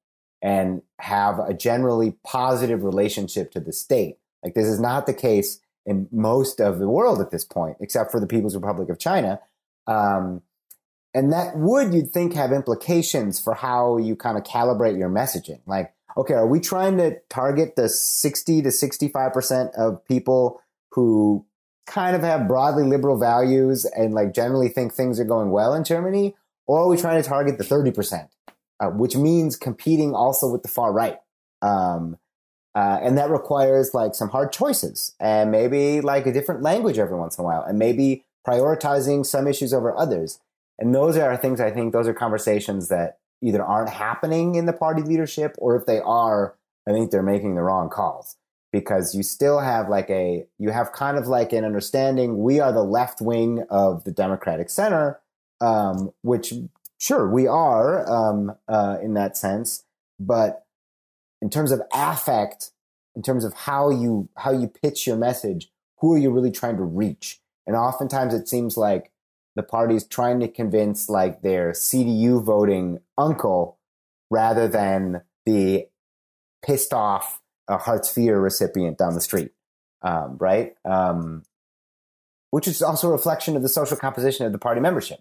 and 0.42 0.82
have 0.98 1.38
a 1.38 1.54
generally 1.54 2.16
positive 2.24 2.82
relationship 2.82 3.52
to 3.52 3.60
the 3.60 3.72
state. 3.72 4.18
Like 4.42 4.54
this 4.54 4.66
is 4.66 4.80
not 4.80 5.06
the 5.06 5.14
case 5.14 5.60
in 5.84 6.08
most 6.10 6.60
of 6.60 6.78
the 6.78 6.88
world 6.88 7.20
at 7.20 7.30
this 7.30 7.44
point, 7.44 7.76
except 7.80 8.10
for 8.10 8.18
the 8.18 8.26
People's 8.26 8.56
Republic 8.56 8.88
of 8.88 8.98
China. 8.98 9.40
Um, 9.86 10.42
and 11.16 11.32
that 11.32 11.56
would, 11.56 11.94
you'd 11.94 12.10
think, 12.10 12.34
have 12.34 12.52
implications 12.52 13.40
for 13.40 13.54
how 13.54 13.96
you 13.96 14.14
kind 14.16 14.36
of 14.36 14.44
calibrate 14.44 14.98
your 14.98 15.08
messaging. 15.08 15.60
Like, 15.64 15.94
okay, 16.14 16.34
are 16.34 16.46
we 16.46 16.60
trying 16.60 16.98
to 16.98 17.18
target 17.30 17.74
the 17.74 17.88
60 17.88 18.60
to 18.60 18.68
65% 18.68 19.74
of 19.78 20.04
people 20.04 20.60
who 20.90 21.46
kind 21.86 22.14
of 22.14 22.20
have 22.20 22.46
broadly 22.46 22.84
liberal 22.84 23.18
values 23.18 23.86
and 23.86 24.12
like 24.12 24.34
generally 24.34 24.68
think 24.68 24.92
things 24.92 25.18
are 25.18 25.24
going 25.24 25.50
well 25.50 25.72
in 25.72 25.84
Germany? 25.84 26.36
Or 26.66 26.80
are 26.80 26.88
we 26.88 26.98
trying 26.98 27.22
to 27.22 27.26
target 27.26 27.56
the 27.56 27.64
30%, 27.64 28.28
uh, 28.80 28.88
which 28.88 29.16
means 29.16 29.56
competing 29.56 30.14
also 30.14 30.46
with 30.52 30.62
the 30.62 30.68
far 30.68 30.92
right? 30.92 31.16
Um, 31.62 32.18
uh, 32.74 32.98
and 33.00 33.16
that 33.16 33.30
requires 33.30 33.94
like 33.94 34.14
some 34.14 34.28
hard 34.28 34.52
choices 34.52 35.14
and 35.18 35.50
maybe 35.50 36.02
like 36.02 36.26
a 36.26 36.32
different 36.32 36.60
language 36.60 36.98
every 36.98 37.16
once 37.16 37.38
in 37.38 37.42
a 37.42 37.46
while 37.46 37.62
and 37.62 37.78
maybe 37.78 38.26
prioritizing 38.46 39.24
some 39.24 39.46
issues 39.46 39.72
over 39.72 39.96
others. 39.96 40.40
And 40.78 40.94
those 40.94 41.16
are 41.16 41.36
things 41.36 41.60
I 41.60 41.70
think 41.70 41.92
those 41.92 42.06
are 42.06 42.14
conversations 42.14 42.88
that 42.88 43.18
either 43.42 43.62
aren't 43.62 43.90
happening 43.90 44.54
in 44.54 44.66
the 44.66 44.72
party 44.72 45.02
leadership 45.02 45.54
or 45.58 45.76
if 45.76 45.86
they 45.86 46.00
are, 46.00 46.56
I 46.86 46.92
think 46.92 47.10
they're 47.10 47.22
making 47.22 47.54
the 47.54 47.62
wrong 47.62 47.88
calls 47.88 48.36
because 48.72 49.14
you 49.14 49.22
still 49.22 49.60
have 49.60 49.88
like 49.88 50.10
a, 50.10 50.46
you 50.58 50.70
have 50.70 50.92
kind 50.92 51.16
of 51.16 51.26
like 51.26 51.52
an 51.52 51.64
understanding 51.64 52.42
we 52.42 52.60
are 52.60 52.72
the 52.72 52.82
left 52.82 53.20
wing 53.20 53.64
of 53.70 54.04
the 54.04 54.12
Democratic 54.12 54.68
Center, 54.68 55.20
um, 55.60 56.12
which 56.22 56.52
sure 56.98 57.28
we 57.28 57.46
are 57.46 58.10
um, 58.10 58.54
uh, 58.68 58.98
in 59.02 59.14
that 59.14 59.36
sense. 59.36 59.84
But 60.18 60.64
in 61.40 61.50
terms 61.50 61.72
of 61.72 61.82
affect, 61.92 62.70
in 63.14 63.22
terms 63.22 63.44
of 63.44 63.54
how 63.54 63.90
you, 63.90 64.28
how 64.36 64.52
you 64.52 64.68
pitch 64.68 65.06
your 65.06 65.16
message, 65.16 65.70
who 65.98 66.14
are 66.14 66.18
you 66.18 66.30
really 66.30 66.50
trying 66.50 66.76
to 66.76 66.82
reach? 66.82 67.40
And 67.66 67.76
oftentimes 67.76 68.34
it 68.34 68.48
seems 68.48 68.76
like 68.76 69.10
the 69.56 69.62
party's 69.62 70.04
trying 70.06 70.38
to 70.40 70.48
convince 70.48 71.08
like 71.08 71.42
their 71.42 71.72
CDU 71.72 72.42
voting 72.42 73.00
uncle 73.18 73.78
rather 74.30 74.68
than 74.68 75.22
the 75.46 75.86
pissed 76.64 76.92
off 76.92 77.40
uh, 77.68 77.78
Hartz 77.78 78.16
IV 78.16 78.36
recipient 78.36 78.98
down 78.98 79.14
the 79.14 79.20
street, 79.20 79.52
um, 80.02 80.36
right? 80.38 80.74
Um, 80.84 81.42
which 82.50 82.68
is 82.68 82.82
also 82.82 83.08
a 83.08 83.12
reflection 83.12 83.56
of 83.56 83.62
the 83.62 83.68
social 83.68 83.96
composition 83.96 84.46
of 84.46 84.52
the 84.52 84.58
party 84.58 84.80
membership. 84.80 85.20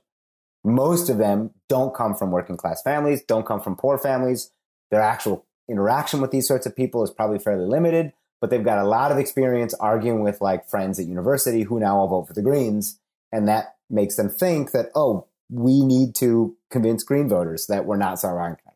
Most 0.63 1.09
of 1.09 1.17
them 1.17 1.51
don't 1.69 1.95
come 1.95 2.15
from 2.15 2.31
working 2.31 2.57
class 2.57 2.81
families, 2.81 3.23
don't 3.23 3.45
come 3.45 3.61
from 3.61 3.75
poor 3.75 3.97
families. 3.97 4.51
Their 4.91 5.01
actual 5.01 5.45
interaction 5.69 6.21
with 6.21 6.31
these 6.31 6.47
sorts 6.47 6.65
of 6.65 6.75
people 6.75 7.03
is 7.03 7.11
probably 7.11 7.39
fairly 7.39 7.65
limited, 7.65 8.13
but 8.41 8.49
they've 8.49 8.63
got 8.63 8.79
a 8.79 8.87
lot 8.87 9.11
of 9.11 9.17
experience 9.17 9.73
arguing 9.75 10.21
with 10.21 10.41
like 10.41 10.67
friends 10.67 10.99
at 10.99 11.05
university 11.05 11.63
who 11.63 11.79
now 11.79 11.97
all 11.97 12.07
vote 12.07 12.27
for 12.27 12.33
the 12.33 12.41
Greens. 12.41 12.99
And 13.31 13.47
that 13.47 13.74
makes 13.89 14.15
them 14.15 14.29
think 14.29 14.71
that, 14.71 14.87
oh, 14.95 15.27
we 15.49 15.83
need 15.83 16.15
to 16.15 16.55
convince 16.71 17.03
Green 17.03 17.29
voters 17.29 17.67
that 17.67 17.85
we're 17.85 17.97
not 17.97 18.19
Sauerkraut, 18.19 18.75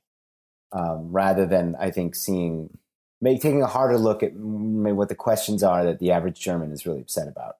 um, 0.71 1.11
rather 1.11 1.45
than, 1.45 1.75
I 1.79 1.91
think, 1.91 2.15
seeing 2.15 2.77
maybe 3.21 3.39
taking 3.39 3.61
a 3.61 3.67
harder 3.67 3.97
look 3.97 4.23
at 4.23 4.35
maybe 4.35 4.93
what 4.93 5.09
the 5.09 5.15
questions 5.15 5.63
are 5.63 5.83
that 5.83 5.99
the 5.99 6.11
average 6.11 6.39
German 6.39 6.71
is 6.71 6.85
really 6.85 7.01
upset 7.01 7.27
about. 7.27 7.57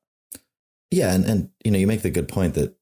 Yeah, 0.91 1.14
and 1.14 1.26
and 1.26 1.50
you 1.64 1.72
know, 1.72 1.78
you 1.78 1.88
make 1.88 2.02
the 2.02 2.10
good 2.10 2.28
point 2.28 2.56
that 2.56 2.76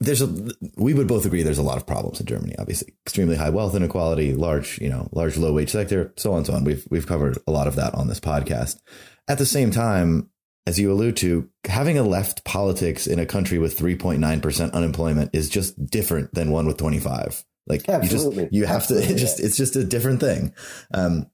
there's 0.00 0.22
a 0.22 0.50
we 0.76 0.94
would 0.94 1.06
both 1.06 1.26
agree 1.26 1.42
there's 1.42 1.58
a 1.58 1.62
lot 1.62 1.76
of 1.76 1.86
problems 1.86 2.20
in 2.20 2.26
Germany. 2.26 2.54
Obviously, 2.58 2.94
extremely 3.04 3.36
high 3.36 3.50
wealth 3.50 3.74
inequality, 3.74 4.34
large 4.34 4.78
you 4.80 4.88
know 4.88 5.08
large 5.12 5.36
low 5.36 5.52
wage 5.52 5.70
sector, 5.70 6.12
so 6.16 6.32
on 6.32 6.38
and 6.38 6.46
so 6.46 6.54
on. 6.54 6.64
We've 6.64 6.86
we've 6.90 7.06
covered 7.06 7.38
a 7.46 7.52
lot 7.52 7.66
of 7.66 7.76
that 7.76 7.94
on 7.94 8.08
this 8.08 8.20
podcast. 8.20 8.80
At 9.28 9.38
the 9.38 9.46
same 9.46 9.70
time, 9.70 10.30
as 10.66 10.78
you 10.78 10.92
allude 10.92 11.16
to, 11.18 11.48
having 11.64 11.98
a 11.98 12.02
left 12.02 12.44
politics 12.44 13.06
in 13.06 13.18
a 13.18 13.26
country 13.26 13.58
with 13.58 13.78
3.9 13.78 14.42
percent 14.42 14.74
unemployment 14.74 15.30
is 15.32 15.48
just 15.48 15.84
different 15.86 16.34
than 16.34 16.50
one 16.50 16.66
with 16.66 16.76
25. 16.76 17.44
Like 17.66 17.88
Absolutely. 17.88 18.36
you 18.36 18.42
just 18.42 18.54
you 18.54 18.66
have 18.66 18.76
Absolutely, 18.76 19.08
to 19.08 19.14
it 19.16 19.18
just 19.18 19.40
it's 19.40 19.56
just 19.56 19.76
a 19.76 19.84
different 19.84 20.20
thing. 20.20 20.54
Um, 20.92 21.30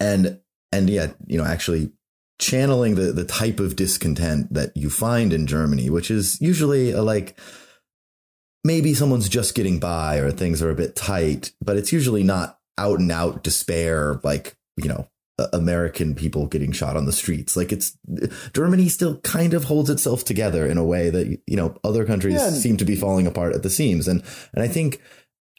and 0.00 0.40
and 0.72 0.90
yeah, 0.90 1.12
you 1.26 1.38
know, 1.38 1.44
actually 1.44 1.92
channeling 2.40 2.94
the 2.94 3.12
the 3.12 3.24
type 3.24 3.60
of 3.60 3.76
discontent 3.76 4.52
that 4.52 4.76
you 4.76 4.90
find 4.90 5.32
in 5.32 5.46
Germany, 5.46 5.90
which 5.90 6.10
is 6.10 6.40
usually 6.40 6.90
a, 6.90 7.02
like 7.02 7.38
maybe 8.64 8.94
someone's 8.94 9.28
just 9.28 9.54
getting 9.54 9.78
by 9.78 10.16
or 10.16 10.30
things 10.30 10.62
are 10.62 10.70
a 10.70 10.74
bit 10.74 10.96
tight, 10.96 11.52
but 11.62 11.76
it's 11.76 11.92
usually 11.92 12.22
not 12.22 12.58
out 12.78 12.98
and 12.98 13.12
out 13.12 13.44
despair 13.44 14.20
like, 14.24 14.56
you 14.76 14.88
know, 14.88 15.06
American 15.52 16.14
people 16.14 16.46
getting 16.46 16.72
shot 16.72 16.96
on 16.96 17.06
the 17.06 17.12
streets. 17.12 17.56
Like 17.56 17.72
it's 17.72 17.96
Germany 18.52 18.88
still 18.88 19.18
kind 19.20 19.52
of 19.54 19.64
holds 19.64 19.90
itself 19.90 20.24
together 20.24 20.66
in 20.66 20.78
a 20.78 20.84
way 20.84 21.10
that 21.10 21.26
you 21.46 21.56
know 21.56 21.76
other 21.82 22.04
countries 22.04 22.34
Yeah. 22.34 22.50
seem 22.50 22.76
to 22.76 22.84
be 22.84 22.96
falling 22.96 23.26
apart 23.26 23.54
at 23.54 23.62
the 23.62 23.70
seams. 23.70 24.06
And 24.08 24.22
and 24.52 24.62
I 24.62 24.68
think 24.68 25.00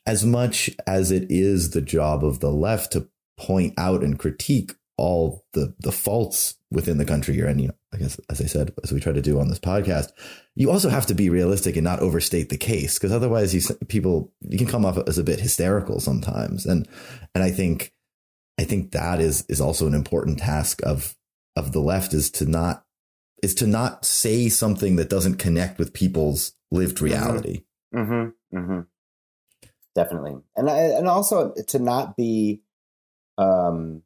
as 0.05 0.25
much 0.25 0.69
as 0.87 1.11
it 1.11 1.25
is 1.29 1.71
the 1.71 1.81
job 1.81 2.23
of 2.23 2.39
the 2.39 2.51
left 2.51 2.91
to 2.93 3.09
point 3.37 3.73
out 3.77 4.03
and 4.03 4.17
critique 4.17 4.73
all 4.97 5.43
the 5.53 5.75
the 5.79 5.91
faults 5.91 6.55
within 6.71 6.97
the 6.97 7.05
country 7.05 7.35
you're 7.35 7.47
in, 7.49 7.59
you 7.59 7.67
know, 7.67 7.75
I 7.93 7.97
guess 7.97 8.17
as 8.29 8.39
I 8.41 8.45
said, 8.45 8.73
as 8.83 8.93
we 8.93 9.01
try 9.01 9.11
to 9.11 9.21
do 9.21 9.39
on 9.41 9.49
this 9.49 9.59
podcast, 9.59 10.11
you 10.55 10.71
also 10.71 10.87
have 10.89 11.05
to 11.07 11.13
be 11.13 11.29
realistic 11.29 11.75
and 11.75 11.83
not 11.83 11.99
overstate 11.99 12.47
the 12.49 12.57
case 12.57 12.93
because 12.97 13.11
otherwise 13.11 13.53
you 13.53 13.75
people 13.89 14.31
you 14.39 14.57
can 14.57 14.67
come 14.67 14.85
off 14.85 14.97
as 15.05 15.17
a 15.17 15.23
bit 15.23 15.41
hysterical 15.41 15.99
sometimes. 15.99 16.65
And 16.65 16.87
and 17.33 17.43
I 17.43 17.51
think 17.51 17.91
I 18.57 18.63
think 18.63 18.91
that 18.91 19.19
is 19.19 19.45
is 19.49 19.59
also 19.59 19.87
an 19.87 19.93
important 19.93 20.39
task 20.39 20.81
of 20.83 21.15
of 21.55 21.71
the 21.71 21.81
left 21.81 22.13
is 22.13 22.29
to 22.31 22.45
not 22.45 22.85
is 23.43 23.53
to 23.55 23.67
not 23.67 24.05
say 24.05 24.49
something 24.49 24.95
that 24.95 25.09
doesn't 25.09 25.35
connect 25.35 25.77
with 25.77 25.93
people's 25.93 26.53
lived 26.71 27.01
reality. 27.01 27.63
Mm-hmm. 27.93 28.57
Mm-hmm. 28.57 28.79
Definitely, 29.93 30.37
and 30.55 30.69
I, 30.69 30.77
and 30.77 31.07
also 31.07 31.53
to 31.53 31.79
not 31.79 32.17
be, 32.17 32.61
um, 33.37 34.01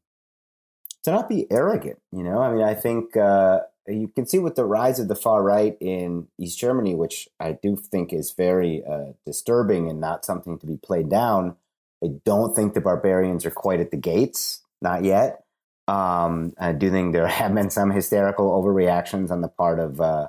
to 1.04 1.12
not 1.12 1.28
be 1.28 1.48
arrogant. 1.50 2.00
You 2.12 2.24
know, 2.24 2.40
I 2.40 2.52
mean, 2.52 2.62
I 2.64 2.76
think 2.76 3.18
uh, 3.18 3.62
you 3.88 4.08
can 4.08 4.28
see 4.28 4.38
with 4.38 4.56
the 4.56 4.66
rise 4.66 5.00
of 5.00 5.08
the 5.08 5.16
far 5.16 5.42
right 5.42 5.76
in 5.80 6.28
East 6.38 6.60
Germany, 6.60 6.94
which 6.94 7.28
I 7.40 7.54
do 7.54 7.76
think 7.76 8.14
is 8.14 8.34
very 8.34 8.84
uh, 8.86 9.14
disturbing 9.26 9.90
and 9.90 10.00
not 10.00 10.26
something 10.26 10.60
to 10.60 10.68
be 10.68 10.78
played 10.78 11.10
down. 11.10 11.56
I 12.04 12.08
don't 12.26 12.56
think 12.56 12.74
the 12.74 12.82
barbarians 12.82 13.46
are 13.46 13.52
quite 13.52 13.80
at 13.80 13.92
the 13.92 13.98
gates, 13.98 14.62
not 14.82 15.04
yet. 15.04 15.44
Um, 15.88 16.54
I 16.60 16.72
do 16.72 16.90
think 16.92 17.14
there 17.14 17.28
have 17.42 17.54
been 17.54 17.70
some 17.70 17.92
hysterical 17.92 18.52
overreactions 18.52 19.32
on 19.32 19.42
the 19.42 19.50
part 19.50 19.80
of. 19.80 20.02
Uh, 20.02 20.28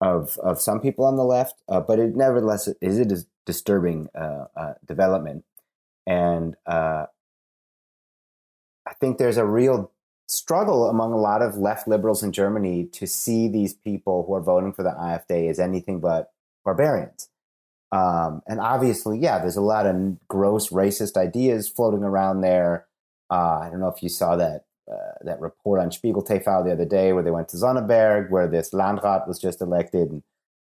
of 0.00 0.38
of 0.38 0.60
some 0.60 0.80
people 0.80 1.04
on 1.04 1.16
the 1.16 1.24
left, 1.24 1.62
uh, 1.68 1.80
but 1.80 1.98
it 1.98 2.16
nevertheless 2.16 2.68
is 2.80 2.98
a 2.98 3.04
dis- 3.04 3.26
disturbing 3.44 4.08
uh, 4.14 4.46
uh, 4.56 4.74
development, 4.86 5.44
and 6.06 6.56
uh, 6.66 7.06
I 8.86 8.94
think 9.00 9.18
there's 9.18 9.36
a 9.36 9.46
real 9.46 9.92
struggle 10.28 10.88
among 10.88 11.12
a 11.12 11.18
lot 11.18 11.42
of 11.42 11.56
left 11.56 11.88
liberals 11.88 12.22
in 12.22 12.32
Germany 12.32 12.84
to 12.92 13.06
see 13.06 13.48
these 13.48 13.74
people 13.74 14.24
who 14.26 14.34
are 14.34 14.40
voting 14.40 14.72
for 14.72 14.82
the 14.82 14.90
AfD 14.90 15.50
as 15.50 15.58
anything 15.58 16.00
but 16.00 16.32
barbarians. 16.64 17.29
Um, 17.92 18.42
and 18.46 18.60
obviously, 18.60 19.18
yeah, 19.18 19.38
there's 19.38 19.56
a 19.56 19.62
lot 19.62 19.86
of 19.86 20.16
gross 20.28 20.70
racist 20.70 21.16
ideas 21.16 21.68
floating 21.68 22.04
around 22.04 22.40
there. 22.40 22.86
Uh, 23.30 23.60
I 23.62 23.68
don't 23.70 23.80
know 23.80 23.88
if 23.88 24.02
you 24.02 24.08
saw 24.08 24.36
that 24.36 24.64
uh, 24.90 25.14
that 25.22 25.40
report 25.40 25.80
on 25.80 25.92
Spiegel 25.92 26.24
TV 26.24 26.44
the 26.44 26.72
other 26.72 26.84
day 26.84 27.12
where 27.12 27.22
they 27.22 27.30
went 27.30 27.48
to 27.48 27.56
Sonneberg, 27.56 28.30
where 28.30 28.48
this 28.48 28.70
Landrat 28.70 29.26
was 29.28 29.38
just 29.38 29.60
elected, 29.60 30.10
and 30.10 30.22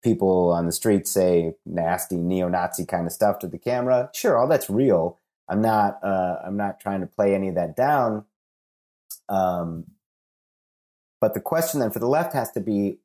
people 0.04 0.52
on 0.52 0.66
the 0.66 0.72
street 0.72 1.08
say 1.08 1.54
nasty 1.66 2.18
neo-Nazi 2.18 2.86
kind 2.86 3.08
of 3.08 3.14
stuff 3.14 3.40
to 3.40 3.48
the 3.48 3.58
camera. 3.58 4.10
Sure, 4.14 4.38
all 4.38 4.48
that's 4.48 4.70
real. 4.70 5.20
I'm 5.50 5.62
not. 5.62 6.00
Uh, 6.04 6.38
I'm 6.44 6.58
not 6.58 6.80
trying 6.80 7.02
to 7.02 7.08
play 7.08 7.36
any 7.36 7.50
of 7.50 7.56
that 7.56 7.76
down. 7.76 8.26
Um, 9.30 9.86
but 11.22 11.34
the 11.34 11.42
question 11.42 11.80
then 11.80 11.92
for 11.92 12.00
the 12.00 12.08
left 12.08 12.34
has 12.34 12.52
to 12.52 12.60
be: 12.60 12.98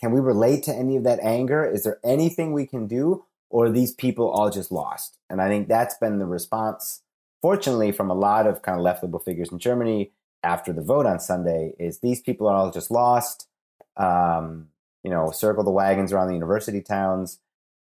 Can 0.00 0.12
we 0.12 0.20
relate 0.20 0.62
to 0.64 0.74
any 0.74 0.96
of 0.96 1.04
that 1.04 1.20
anger? 1.20 1.64
Is 1.64 1.84
there 1.84 1.98
anything 2.02 2.52
we 2.52 2.66
can 2.66 2.86
do, 2.86 3.24
or 3.50 3.66
are 3.66 3.70
these 3.70 3.92
people 3.92 4.30
all 4.30 4.50
just 4.50 4.72
lost? 4.72 5.18
And 5.28 5.42
I 5.42 5.48
think 5.48 5.68
that's 5.68 5.96
been 5.98 6.18
the 6.18 6.26
response 6.26 7.02
fortunately, 7.40 7.92
from 7.92 8.10
a 8.10 8.14
lot 8.14 8.46
of 8.46 8.62
kind 8.62 8.78
of 8.78 8.84
left 8.84 9.02
liberal 9.02 9.22
figures 9.22 9.50
in 9.50 9.58
Germany 9.58 10.12
after 10.42 10.72
the 10.72 10.82
vote 10.82 11.06
on 11.06 11.20
Sunday, 11.20 11.74
is 11.78 12.00
these 12.00 12.20
people 12.20 12.48
are 12.48 12.56
all 12.56 12.70
just 12.70 12.90
lost. 12.90 13.48
Um, 13.96 14.68
you 15.02 15.10
know, 15.10 15.30
circle 15.30 15.64
the 15.64 15.70
wagons 15.70 16.12
around 16.12 16.28
the 16.28 16.34
university 16.34 16.80
towns, 16.80 17.38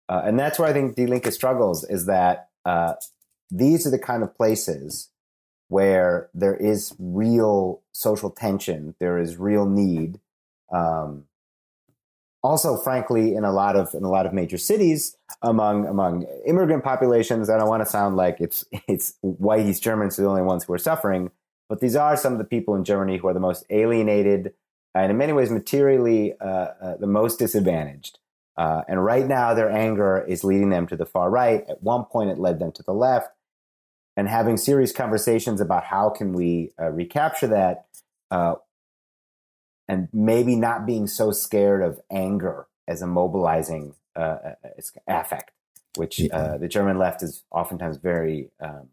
uh, 0.08 0.22
and 0.24 0.38
that's 0.38 0.58
where 0.58 0.68
I 0.68 0.72
think 0.72 0.96
Die 0.96 1.06
Linke 1.06 1.32
struggles. 1.32 1.84
Is 1.84 2.06
that 2.06 2.48
uh, 2.64 2.94
these 3.50 3.86
are 3.86 3.90
the 3.90 3.98
kind 3.98 4.22
of 4.22 4.34
places 4.34 5.10
where 5.68 6.30
there 6.32 6.54
is 6.54 6.94
real 6.98 7.82
social 7.92 8.30
tension, 8.30 8.94
there 9.00 9.18
is 9.18 9.36
real 9.36 9.66
need. 9.66 10.20
Um, 10.72 11.24
also, 12.46 12.76
frankly, 12.76 13.34
in 13.34 13.44
a 13.44 13.52
lot 13.52 13.76
of 13.76 13.92
in 13.94 14.04
a 14.04 14.10
lot 14.10 14.24
of 14.24 14.32
major 14.32 14.58
cities, 14.58 15.16
among 15.42 15.86
among 15.86 16.26
immigrant 16.46 16.84
populations. 16.84 17.50
I 17.50 17.58
don't 17.58 17.68
want 17.68 17.82
to 17.82 17.90
sound 17.90 18.16
like 18.16 18.40
it's 18.40 18.64
it's 18.88 19.14
white 19.20 19.66
East 19.66 19.82
Germans 19.82 20.18
are 20.18 20.22
the 20.22 20.28
only 20.28 20.42
ones 20.42 20.64
who 20.64 20.72
are 20.72 20.78
suffering, 20.78 21.30
but 21.68 21.80
these 21.80 21.96
are 21.96 22.16
some 22.16 22.32
of 22.32 22.38
the 22.38 22.44
people 22.44 22.74
in 22.74 22.84
Germany 22.84 23.18
who 23.18 23.26
are 23.26 23.34
the 23.34 23.40
most 23.40 23.64
alienated 23.70 24.54
and 24.94 25.10
in 25.10 25.18
many 25.18 25.32
ways 25.32 25.50
materially 25.50 26.34
uh, 26.40 26.68
uh, 26.80 26.96
the 26.96 27.06
most 27.06 27.38
disadvantaged. 27.38 28.18
Uh, 28.56 28.82
and 28.88 29.04
right 29.04 29.26
now, 29.26 29.52
their 29.52 29.70
anger 29.70 30.24
is 30.26 30.42
leading 30.42 30.70
them 30.70 30.86
to 30.86 30.96
the 30.96 31.04
far 31.04 31.28
right. 31.28 31.64
At 31.68 31.82
one 31.82 32.04
point, 32.04 32.30
it 32.30 32.38
led 32.38 32.58
them 32.58 32.72
to 32.72 32.82
the 32.82 32.94
left. 32.94 33.28
And 34.16 34.28
having 34.28 34.56
serious 34.56 34.92
conversations 34.92 35.60
about 35.60 35.84
how 35.84 36.08
can 36.08 36.32
we 36.32 36.72
uh, 36.80 36.88
recapture 36.88 37.48
that, 37.48 37.84
uh, 38.30 38.54
and 39.88 40.08
maybe 40.12 40.56
not 40.56 40.86
being 40.86 41.06
so 41.06 41.30
scared 41.32 41.82
of 41.82 42.00
anger 42.10 42.66
as 42.88 43.02
a 43.02 43.06
mobilizing 43.06 43.94
uh, 44.14 44.36
affect, 45.06 45.50
which 45.96 46.18
Yeah. 46.18 46.36
uh, 46.36 46.58
the 46.58 46.68
German 46.68 46.98
left 46.98 47.22
is 47.22 47.44
oftentimes 47.50 47.98
very 47.98 48.50
um, 48.60 48.88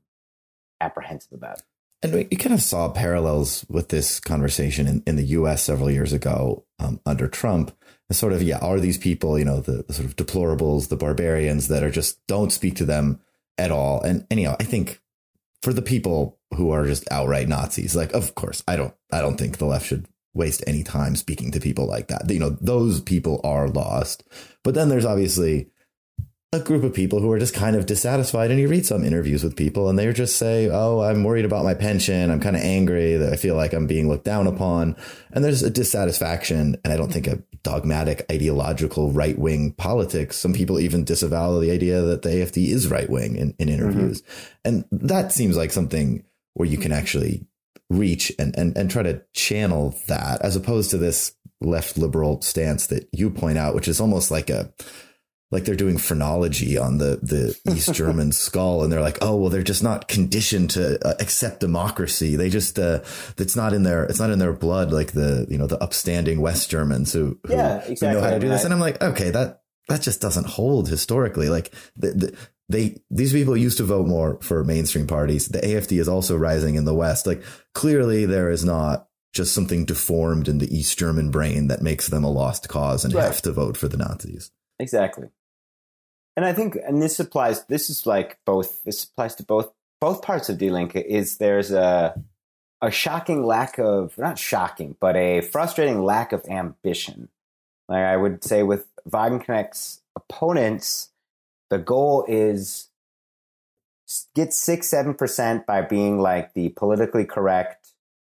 apprehensive 0.81 1.33
about. 1.33 1.61
And 2.01 2.13
we 2.13 2.25
kind 2.25 2.53
of 2.53 2.61
saw 2.61 2.89
parallels 2.89 3.65
with 3.69 3.87
this 3.87 4.19
conversation 4.19 4.87
in, 4.87 5.03
in 5.07 5.15
the 5.15 5.23
US 5.37 5.63
several 5.63 5.89
years 5.89 6.11
ago 6.11 6.65
um, 6.77 6.99
under 7.05 7.29
Trump. 7.29 7.71
And 8.09 8.15
sort 8.17 8.33
of, 8.33 8.43
yeah, 8.43 8.57
are 8.57 8.79
these 8.81 8.97
people, 8.97 9.39
you 9.39 9.45
know, 9.45 9.61
the, 9.61 9.83
the 9.87 9.93
sort 9.93 10.07
of 10.07 10.17
deplorables, 10.17 10.89
the 10.89 10.97
barbarians 10.97 11.69
that 11.69 11.81
are 11.81 11.91
just 11.91 12.19
don't 12.27 12.51
speak 12.51 12.75
to 12.75 12.85
them 12.85 13.21
at 13.57 13.71
all? 13.71 14.01
And 14.01 14.27
anyhow, 14.29 14.57
I 14.59 14.65
think 14.65 14.99
for 15.61 15.71
the 15.71 15.81
people 15.81 16.37
who 16.55 16.71
are 16.71 16.85
just 16.85 17.09
outright 17.09 17.47
Nazis, 17.47 17.95
like, 17.95 18.11
of 18.11 18.35
course, 18.35 18.61
I 18.67 18.75
don't, 18.75 18.93
I 19.09 19.21
don't 19.21 19.37
think 19.37 19.57
the 19.57 19.65
left 19.65 19.85
should 19.85 20.05
waste 20.33 20.63
any 20.65 20.83
time 20.83 21.15
speaking 21.15 21.51
to 21.51 21.59
people 21.59 21.85
like 21.85 22.07
that. 22.07 22.29
You 22.29 22.39
know, 22.39 22.57
those 22.61 23.01
people 23.01 23.39
are 23.43 23.67
lost. 23.67 24.23
But 24.63 24.73
then 24.73 24.89
there's 24.89 25.05
obviously 25.05 25.69
a 26.53 26.59
group 26.59 26.83
of 26.83 26.93
people 26.93 27.19
who 27.19 27.31
are 27.31 27.39
just 27.39 27.53
kind 27.53 27.75
of 27.75 27.85
dissatisfied. 27.85 28.51
And 28.51 28.59
you 28.59 28.67
read 28.67 28.85
some 28.85 29.03
interviews 29.03 29.43
with 29.43 29.55
people 29.55 29.89
and 29.89 29.97
they 29.97 30.11
just 30.13 30.37
say, 30.37 30.69
Oh, 30.71 31.01
I'm 31.01 31.23
worried 31.23 31.45
about 31.45 31.63
my 31.63 31.73
pension. 31.73 32.29
I'm 32.29 32.39
kind 32.39 32.55
of 32.55 32.61
angry 32.61 33.15
that 33.17 33.33
I 33.33 33.35
feel 33.35 33.55
like 33.55 33.73
I'm 33.73 33.87
being 33.87 34.07
looked 34.07 34.25
down 34.25 34.47
upon. 34.47 34.95
And 35.31 35.43
there's 35.43 35.63
a 35.63 35.69
dissatisfaction. 35.69 36.77
And 36.83 36.93
I 36.93 36.97
don't 36.97 37.11
think 37.11 37.27
a 37.27 37.41
dogmatic, 37.63 38.25
ideological 38.31 39.11
right 39.11 39.37
wing 39.37 39.73
politics. 39.73 40.37
Some 40.37 40.53
people 40.53 40.79
even 40.79 41.03
disavow 41.03 41.59
the 41.59 41.71
idea 41.71 42.01
that 42.01 42.21
the 42.21 42.29
AFD 42.29 42.67
is 42.67 42.89
right 42.89 43.09
wing 43.09 43.35
in, 43.35 43.55
in 43.57 43.67
mm-hmm. 43.67 43.69
interviews. 43.69 44.23
And 44.63 44.85
that 44.91 45.31
seems 45.31 45.57
like 45.57 45.71
something 45.71 46.23
where 46.53 46.67
you 46.67 46.77
can 46.77 46.91
actually 46.91 47.47
reach 47.89 48.31
and, 48.39 48.57
and, 48.57 48.75
and 48.77 48.89
try 48.89 49.03
to 49.03 49.21
channel 49.33 49.95
that 50.07 50.41
as 50.41 50.55
opposed 50.55 50.89
to 50.91 50.97
this 50.97 51.35
left 51.61 51.97
liberal 51.97 52.41
stance 52.41 52.87
that 52.87 53.07
you 53.11 53.29
point 53.29 53.57
out, 53.57 53.75
which 53.75 53.87
is 53.87 53.99
almost 53.99 54.31
like 54.31 54.49
a, 54.49 54.73
like 55.53 55.65
they're 55.65 55.75
doing 55.75 55.99
phrenology 55.99 56.79
on 56.79 56.97
the 56.97 57.19
the 57.21 57.55
East 57.71 57.93
German 57.93 58.31
skull, 58.31 58.83
and 58.83 58.91
they're 58.91 59.01
like, 59.01 59.19
oh 59.21 59.35
well, 59.35 59.49
they're 59.51 59.61
just 59.61 59.83
not 59.83 60.07
conditioned 60.07 60.71
to 60.71 61.07
uh, 61.07 61.13
accept 61.19 61.59
democracy. 61.59 62.35
They 62.35 62.49
just 62.49 62.79
uh, 62.79 63.01
it's 63.37 63.55
not 63.55 63.71
in 63.71 63.83
their 63.83 64.03
it's 64.03 64.19
not 64.19 64.31
in 64.31 64.39
their 64.39 64.51
blood, 64.51 64.91
like 64.91 65.11
the 65.11 65.45
you 65.49 65.59
know 65.59 65.67
the 65.67 65.81
upstanding 65.81 66.41
West 66.41 66.71
Germans 66.71 67.13
who, 67.13 67.39
who 67.45 67.53
Yeah, 67.53 67.81
who 67.81 67.95
know 68.01 68.21
how 68.21 68.31
to 68.31 68.39
do 68.39 68.49
this. 68.49 68.63
And 68.63 68.73
I'm 68.73 68.79
like, 68.79 69.01
okay, 69.01 69.29
that 69.29 69.61
that 69.89 70.01
just 70.01 70.21
doesn't 70.21 70.47
hold 70.47 70.89
historically. 70.89 71.49
Like 71.49 71.71
the, 71.95 72.11
the 72.11 72.37
they 72.69 72.97
these 73.09 73.33
people 73.33 73.57
used 73.57 73.77
to 73.77 73.83
vote 73.83 74.07
more 74.07 74.39
for 74.41 74.63
mainstream 74.63 75.07
parties. 75.07 75.47
The 75.47 75.59
AFD 75.59 75.99
is 75.99 76.07
also 76.07 76.35
rising 76.37 76.75
in 76.75 76.85
the 76.85 76.93
West. 76.93 77.27
Like 77.27 77.43
clearly 77.73 78.25
there 78.25 78.49
is 78.49 78.63
not 78.63 79.07
just 79.33 79.53
something 79.53 79.83
deformed 79.85 80.47
in 80.47 80.59
the 80.59 80.75
East 80.75 80.97
German 80.97 81.31
brain 81.31 81.67
that 81.67 81.81
makes 81.81 82.07
them 82.07 82.23
a 82.23 82.29
lost 82.29 82.69
cause 82.69 83.03
and 83.03 83.13
Right. 83.13 83.25
have 83.25 83.41
to 83.41 83.51
vote 83.51 83.75
for 83.77 83.87
the 83.87 83.97
Nazis. 83.97 84.51
Exactly. 84.79 85.29
And 86.35 86.45
I 86.45 86.53
think, 86.53 86.75
and 86.75 87.01
this 87.01 87.19
applies, 87.19 87.65
this 87.65 87.89
is 87.89 88.05
like 88.05 88.39
both, 88.45 88.83
this 88.83 89.03
applies 89.03 89.35
to 89.35 89.43
both, 89.43 89.71
both 89.99 90.21
parts 90.21 90.49
of 90.49 90.57
Die 90.57 90.69
Linke 90.69 90.95
is 90.95 91.37
there's 91.37 91.71
a, 91.71 92.19
a 92.81 92.91
shocking 92.91 93.43
lack 93.43 93.77
of, 93.77 94.17
not 94.17 94.37
shocking, 94.39 94.95
but 94.99 95.15
a 95.15 95.41
frustrating 95.41 96.03
lack 96.03 96.31
of 96.31 96.43
ambition. 96.47 97.29
Like 97.87 98.03
I 98.03 98.17
would 98.17 98.43
say 98.43 98.63
with 98.63 98.87
Wagenknecht's 99.07 100.01
opponents, 100.15 101.09
the 101.73 101.79
goal 101.79 102.23
is 102.27 102.89
get 104.35 104.53
six, 104.53 104.87
seven 104.87 105.15
percent 105.15 105.65
by 105.65 105.81
being 105.81 106.19
like 106.19 106.53
the 106.53 106.69
politically 106.69 107.25
correct 107.25 107.93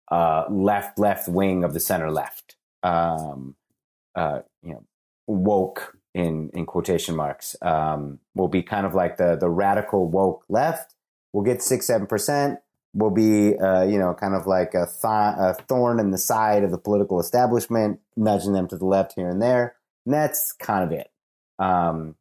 uh, 0.09 0.45
left, 0.49 1.01
left 1.01 1.29
wing 1.29 1.65
of 1.65 1.75
the 1.75 1.81
center 1.81 2.13
left. 2.13 2.55
Um, 2.85 3.57
uh, 4.15 4.43
you 4.63 4.75
know, 4.75 4.85
woke 5.27 5.97
in 6.15 6.51
in 6.55 6.65
quotation 6.65 7.17
marks 7.17 7.57
um, 7.61 8.21
will 8.37 8.47
be 8.47 8.63
kind 8.63 8.87
of 8.87 8.95
like 8.95 9.17
the 9.17 9.35
the 9.35 9.51
radical 9.51 10.09
woke 10.09 10.45
left. 10.49 10.95
We'll 11.33 11.43
get 11.43 11.61
six 11.61 11.89
seven 11.89 12.07
percent. 12.07 12.61
Will 12.93 13.11
be 13.11 13.59
uh, 13.59 13.83
you 13.83 13.99
know 13.99 14.15
kind 14.15 14.35
of 14.37 14.47
like 14.47 14.75
a, 14.75 14.87
th- 14.87 15.03
a 15.03 15.57
thorn 15.67 15.99
in 15.99 16.13
the 16.13 16.19
side 16.19 16.63
of 16.63 16.71
the 16.71 16.79
political 16.79 17.19
establishment, 17.19 17.99
nudging 18.17 18.53
them 18.53 18.69
to 18.69 18.77
the 18.77 18.87
left 18.87 19.15
here 19.17 19.29
and 19.29 19.43
there. 19.43 19.75
And 20.07 20.15
that's 20.15 20.53
kind 20.53 20.85
of 20.85 20.93
it. 20.93 21.11
Um, 21.59 22.15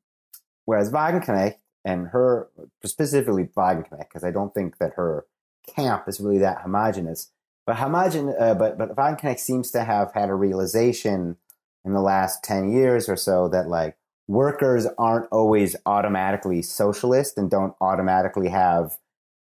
whereas 0.65 0.91
Wagenknecht 0.91 1.57
and 1.85 2.07
her 2.07 2.49
specifically 2.83 3.45
Wagenknecht, 3.45 4.09
because 4.09 4.23
I 4.23 4.31
don't 4.31 4.53
think 4.53 4.77
that 4.77 4.93
her 4.95 5.25
camp 5.67 6.07
is 6.07 6.19
really 6.19 6.39
that 6.39 6.61
homogenous. 6.61 7.29
But 7.65 7.77
homogen, 7.77 8.39
uh, 8.39 8.55
but 8.55 8.77
but 8.77 8.95
Wagenknecht 8.95 9.39
seems 9.39 9.71
to 9.71 9.83
have 9.83 10.13
had 10.13 10.29
a 10.29 10.35
realization 10.35 11.37
in 11.85 11.93
the 11.93 12.01
last 12.01 12.43
10 12.43 12.71
years 12.71 13.09
or 13.09 13.15
so 13.15 13.47
that 13.49 13.67
like 13.67 13.95
workers 14.27 14.87
aren't 14.97 15.27
always 15.31 15.75
automatically 15.85 16.61
socialist 16.61 17.37
and 17.37 17.49
don't 17.51 17.75
automatically 17.81 18.49
have 18.49 18.97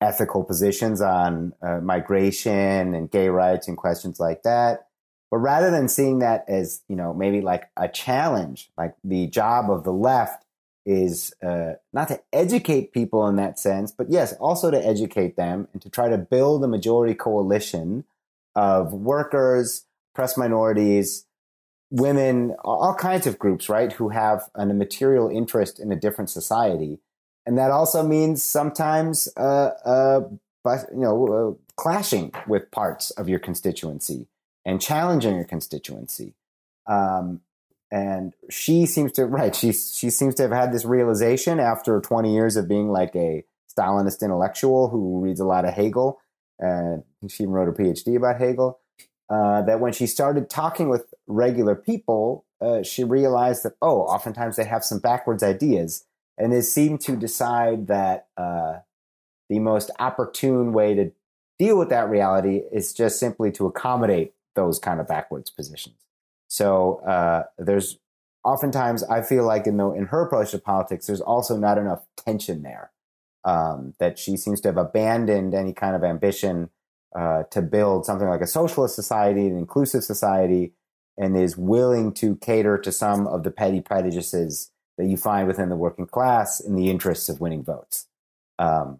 ethical 0.01 0.45
positions 0.45 1.01
on 1.01 1.53
uh, 1.63 1.79
migration 1.81 2.95
and 2.95 3.11
gay 3.11 3.29
rights 3.29 3.67
and 3.67 3.77
questions 3.77 4.21
like 4.21 4.43
that 4.43 4.87
but 5.31 5.39
rather 5.39 5.71
than 5.71 5.89
seeing 5.89 6.21
that 6.21 6.45
as 6.49 6.83
you 6.89 6.95
know 6.95 7.13
maybe 7.13 7.41
like 7.41 7.69
a 7.77 7.89
challenge 7.89 8.71
like 8.77 8.95
the 9.03 9.27
job 9.27 9.71
of 9.71 9.85
the 9.85 9.93
left 9.93 10.45
is 10.89 11.35
uh, 11.45 11.75
not 11.93 12.09
to 12.09 12.21
educate 12.33 12.93
people 12.93 13.27
in 13.29 13.37
that 13.37 13.59
sense 13.59 13.93
but 13.93 14.09
yes 14.11 14.33
also 14.35 14.71
to 14.71 14.87
educate 14.87 15.37
them 15.37 15.69
and 15.73 15.83
to 15.83 15.91
try 15.91 16.09
to 16.09 16.19
build 16.19 16.65
a 16.65 16.69
majority 16.69 17.15
coalition 17.15 18.05
of 18.57 18.93
workers 18.93 19.85
press 20.15 20.37
minorities 20.37 21.27
women, 21.91 22.55
all 22.65 22.95
kinds 22.95 23.27
of 23.27 23.39
groups, 23.39 23.69
right, 23.69 23.93
who 23.93 24.11
have 24.11 24.49
an, 24.55 24.71
a 24.71 24.75
material 24.75 25.29
interest 25.29 25.79
in 25.81 25.91
a 25.93 25.97
different 25.97 26.31
society, 26.31 26.99
and 27.47 27.57
that 27.57 27.71
also 27.71 28.03
means 28.03 28.43
sometimes, 28.43 29.29
uh, 29.37 29.71
uh, 29.85 30.21
you 30.67 31.01
know, 31.01 31.27
uh, 31.27 31.73
clashing 31.77 32.33
with 32.47 32.71
parts 32.71 33.11
of 33.13 33.29
your 33.29 33.39
constituency 33.39 34.27
and 34.67 34.83
challenging 34.83 35.37
your 35.37 35.45
constituency. 35.45 36.35
Um, 36.87 37.41
and 37.91 38.35
she 38.51 38.87
seems 38.87 39.13
to 39.13 39.27
right. 39.27 39.55
She 39.55 39.73
she 39.73 40.11
seems 40.11 40.35
to 40.37 40.43
have 40.43 40.53
had 40.53 40.73
this 40.73 40.85
realization 40.85 41.59
after 41.59 42.01
20 42.01 42.33
years 42.33 42.57
of 42.57 42.69
being 42.69 42.91
like 42.91 43.15
a 43.17 43.45
Stalinist 43.77 44.23
intellectual 44.23 44.89
who 44.89 45.21
reads 45.21 45.41
a 45.41 45.45
lot 45.45 45.65
of 45.65 45.75
Hegel. 45.75 46.21
And 46.59 47.05
she 47.29 47.45
even 47.45 47.53
wrote 47.53 47.69
a 47.69 47.73
PhD 47.73 48.17
about 48.17 48.41
Hegel. 48.41 48.81
Uh, 49.31 49.63
that 49.63 49.79
when 49.79 49.93
she 49.93 50.07
started 50.07 50.49
talking 50.49 50.89
with 50.89 51.13
regular 51.27 51.75
people, 51.75 52.47
uh, 52.63 52.83
she 52.83 53.05
realized 53.05 53.63
that, 53.63 53.75
oh, 53.83 54.01
oftentimes 54.01 54.57
they 54.57 54.65
have 54.65 54.83
some 54.83 54.99
backwards 54.99 55.43
ideas 55.43 56.07
and 56.39 56.51
they 56.51 56.63
seem 56.63 56.97
to 56.97 57.15
decide 57.15 57.89
that 57.89 58.29
uh, 58.39 58.79
the 59.51 59.59
most 59.59 59.91
opportune 59.99 60.73
way 60.73 60.95
to 60.95 61.13
deal 61.59 61.79
with 61.79 61.91
that 61.91 62.09
reality 62.09 62.63
is 62.73 62.95
just 62.95 63.21
simply 63.21 63.53
to 63.53 63.67
accommodate 63.67 64.33
those 64.55 64.79
kind 64.79 64.99
of 64.99 65.07
backwards 65.07 65.51
positions. 65.51 66.08
So 66.49 66.97
uh, 67.07 67.45
there's 67.59 67.99
oftentimes 68.45 69.05
I 69.05 69.23
feel 69.23 69.45
like 69.45 69.67
in 69.67 69.77
the 69.77 69.91
in 69.91 70.07
her 70.07 70.23
approach 70.23 70.51
to 70.53 70.59
politics, 70.59 71.07
there's 71.07 71.21
also 71.21 71.57
not 71.57 71.79
enough 71.79 72.05
tension 72.17 72.63
there. 72.63 72.91
Um, 73.45 73.95
that 73.99 74.19
she 74.19 74.37
seems 74.37 74.61
to 74.63 74.69
have 74.69 74.77
abandoned 74.77 75.55
any 75.55 75.73
kind 75.73 75.95
of 75.95 76.03
ambition 76.03 76.71
uh, 77.17 77.45
to 77.45 77.63
build 77.63 78.05
something 78.05 78.29
like 78.29 78.41
a 78.41 78.47
socialist 78.47 78.95
society, 78.95 79.47
an 79.47 79.57
inclusive 79.57 80.05
society, 80.05 80.73
and 81.17 81.37
is 81.37 81.57
willing 81.57 82.13
to 82.15 82.37
cater 82.37 82.77
to 82.79 82.93
some 82.93 83.27
of 83.27 83.45
the 83.45 83.51
petty 83.51 83.81
prejudices 83.81 84.71
that 84.99 85.07
you 85.07 85.17
find 85.17 85.47
within 85.47 85.69
the 85.69 85.77
working 85.77 86.07
class 86.07 86.61
in 86.61 86.75
the 86.75 86.91
interests 86.91 87.29
of 87.29 87.41
winning 87.41 87.63
votes. 87.63 88.07
Um, 88.59 88.99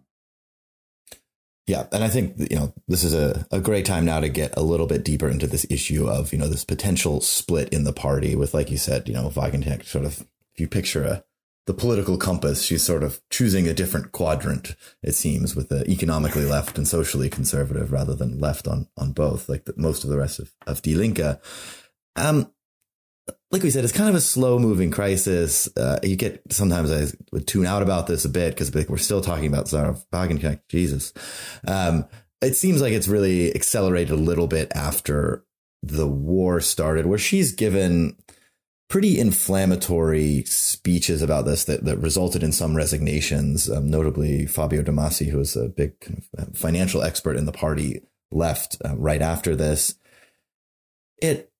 Yeah, 1.69 1.85
and 1.91 2.03
I 2.03 2.07
think 2.07 2.33
you 2.49 2.57
know 2.57 2.73
this 2.87 3.03
is 3.03 3.13
a, 3.13 3.45
a 3.51 3.61
great 3.61 3.85
time 3.85 4.03
now 4.03 4.19
to 4.19 4.27
get 4.27 4.57
a 4.57 4.63
little 4.63 4.87
bit 4.87 5.05
deeper 5.05 5.29
into 5.29 5.45
this 5.45 5.67
issue 5.69 6.09
of 6.09 6.33
you 6.33 6.39
know 6.39 6.47
this 6.47 6.65
potential 6.65 7.21
split 7.21 7.69
in 7.69 7.83
the 7.83 7.93
party 7.93 8.35
with, 8.35 8.55
like 8.55 8.71
you 8.71 8.77
said, 8.77 9.07
you 9.07 9.13
know 9.13 9.29
Wagenknecht 9.29 9.85
sort 9.85 10.03
of 10.03 10.21
if 10.55 10.59
you 10.59 10.67
picture 10.67 11.03
a 11.03 11.23
the 11.67 11.75
political 11.75 12.17
compass, 12.17 12.63
she's 12.63 12.81
sort 12.81 13.03
of 13.03 13.21
choosing 13.29 13.67
a 13.67 13.75
different 13.75 14.13
quadrant. 14.13 14.75
It 15.03 15.13
seems 15.13 15.55
with 15.55 15.69
the 15.69 15.87
economically 15.87 16.45
left 16.45 16.79
and 16.79 16.87
socially 16.87 17.29
conservative 17.29 17.91
rather 17.91 18.15
than 18.15 18.39
left 18.39 18.67
on 18.67 18.87
on 18.97 19.11
both, 19.11 19.47
like 19.47 19.65
the, 19.65 19.75
most 19.77 20.03
of 20.03 20.09
the 20.09 20.17
rest 20.17 20.39
of 20.39 20.51
of 20.65 20.81
Die 20.81 20.95
Linke. 20.95 21.39
Um, 22.15 22.51
like 23.51 23.63
we 23.63 23.71
said, 23.71 23.83
it's 23.83 23.93
kind 23.93 24.09
of 24.09 24.15
a 24.15 24.21
slow 24.21 24.59
moving 24.59 24.91
crisis. 24.91 25.67
Uh, 25.75 25.99
you 26.03 26.15
get 26.15 26.41
sometimes 26.51 26.91
I 26.91 27.15
would 27.31 27.47
tune 27.47 27.65
out 27.65 27.81
about 27.81 28.07
this 28.07 28.25
a 28.25 28.29
bit 28.29 28.55
because 28.55 28.71
we're 28.87 28.97
still 28.97 29.21
talking 29.21 29.47
about 29.47 29.67
Sahra 29.67 29.97
Wagenknecht. 30.13 30.61
Jesus. 30.69 31.13
Um, 31.67 32.05
it 32.41 32.55
seems 32.55 32.81
like 32.81 32.93
it's 32.93 33.07
really 33.07 33.53
accelerated 33.53 34.11
a 34.11 34.21
little 34.21 34.47
bit 34.47 34.71
after 34.75 35.45
the 35.81 36.07
war 36.07 36.61
started, 36.61 37.05
where 37.05 37.17
she's 37.17 37.51
given 37.51 38.15
pretty 38.87 39.19
inflammatory 39.19 40.43
speeches 40.45 41.21
about 41.21 41.45
this 41.45 41.65
that, 41.65 41.85
that 41.85 41.97
resulted 41.97 42.43
in 42.43 42.51
some 42.51 42.75
resignations. 42.75 43.69
Um, 43.69 43.89
notably, 43.89 44.45
Fabio 44.45 44.83
De 44.83 44.91
Masi, 44.91 45.29
who 45.29 45.37
was 45.39 45.55
a 45.55 45.69
big 45.69 45.93
uh, 46.37 46.45
financial 46.53 47.01
expert 47.01 47.35
in 47.35 47.45
the 47.45 47.51
party, 47.51 48.01
left 48.31 48.77
uh, 48.85 48.95
right 48.95 49.21
after 49.21 49.55
this. 49.55 49.95
It 51.21 51.51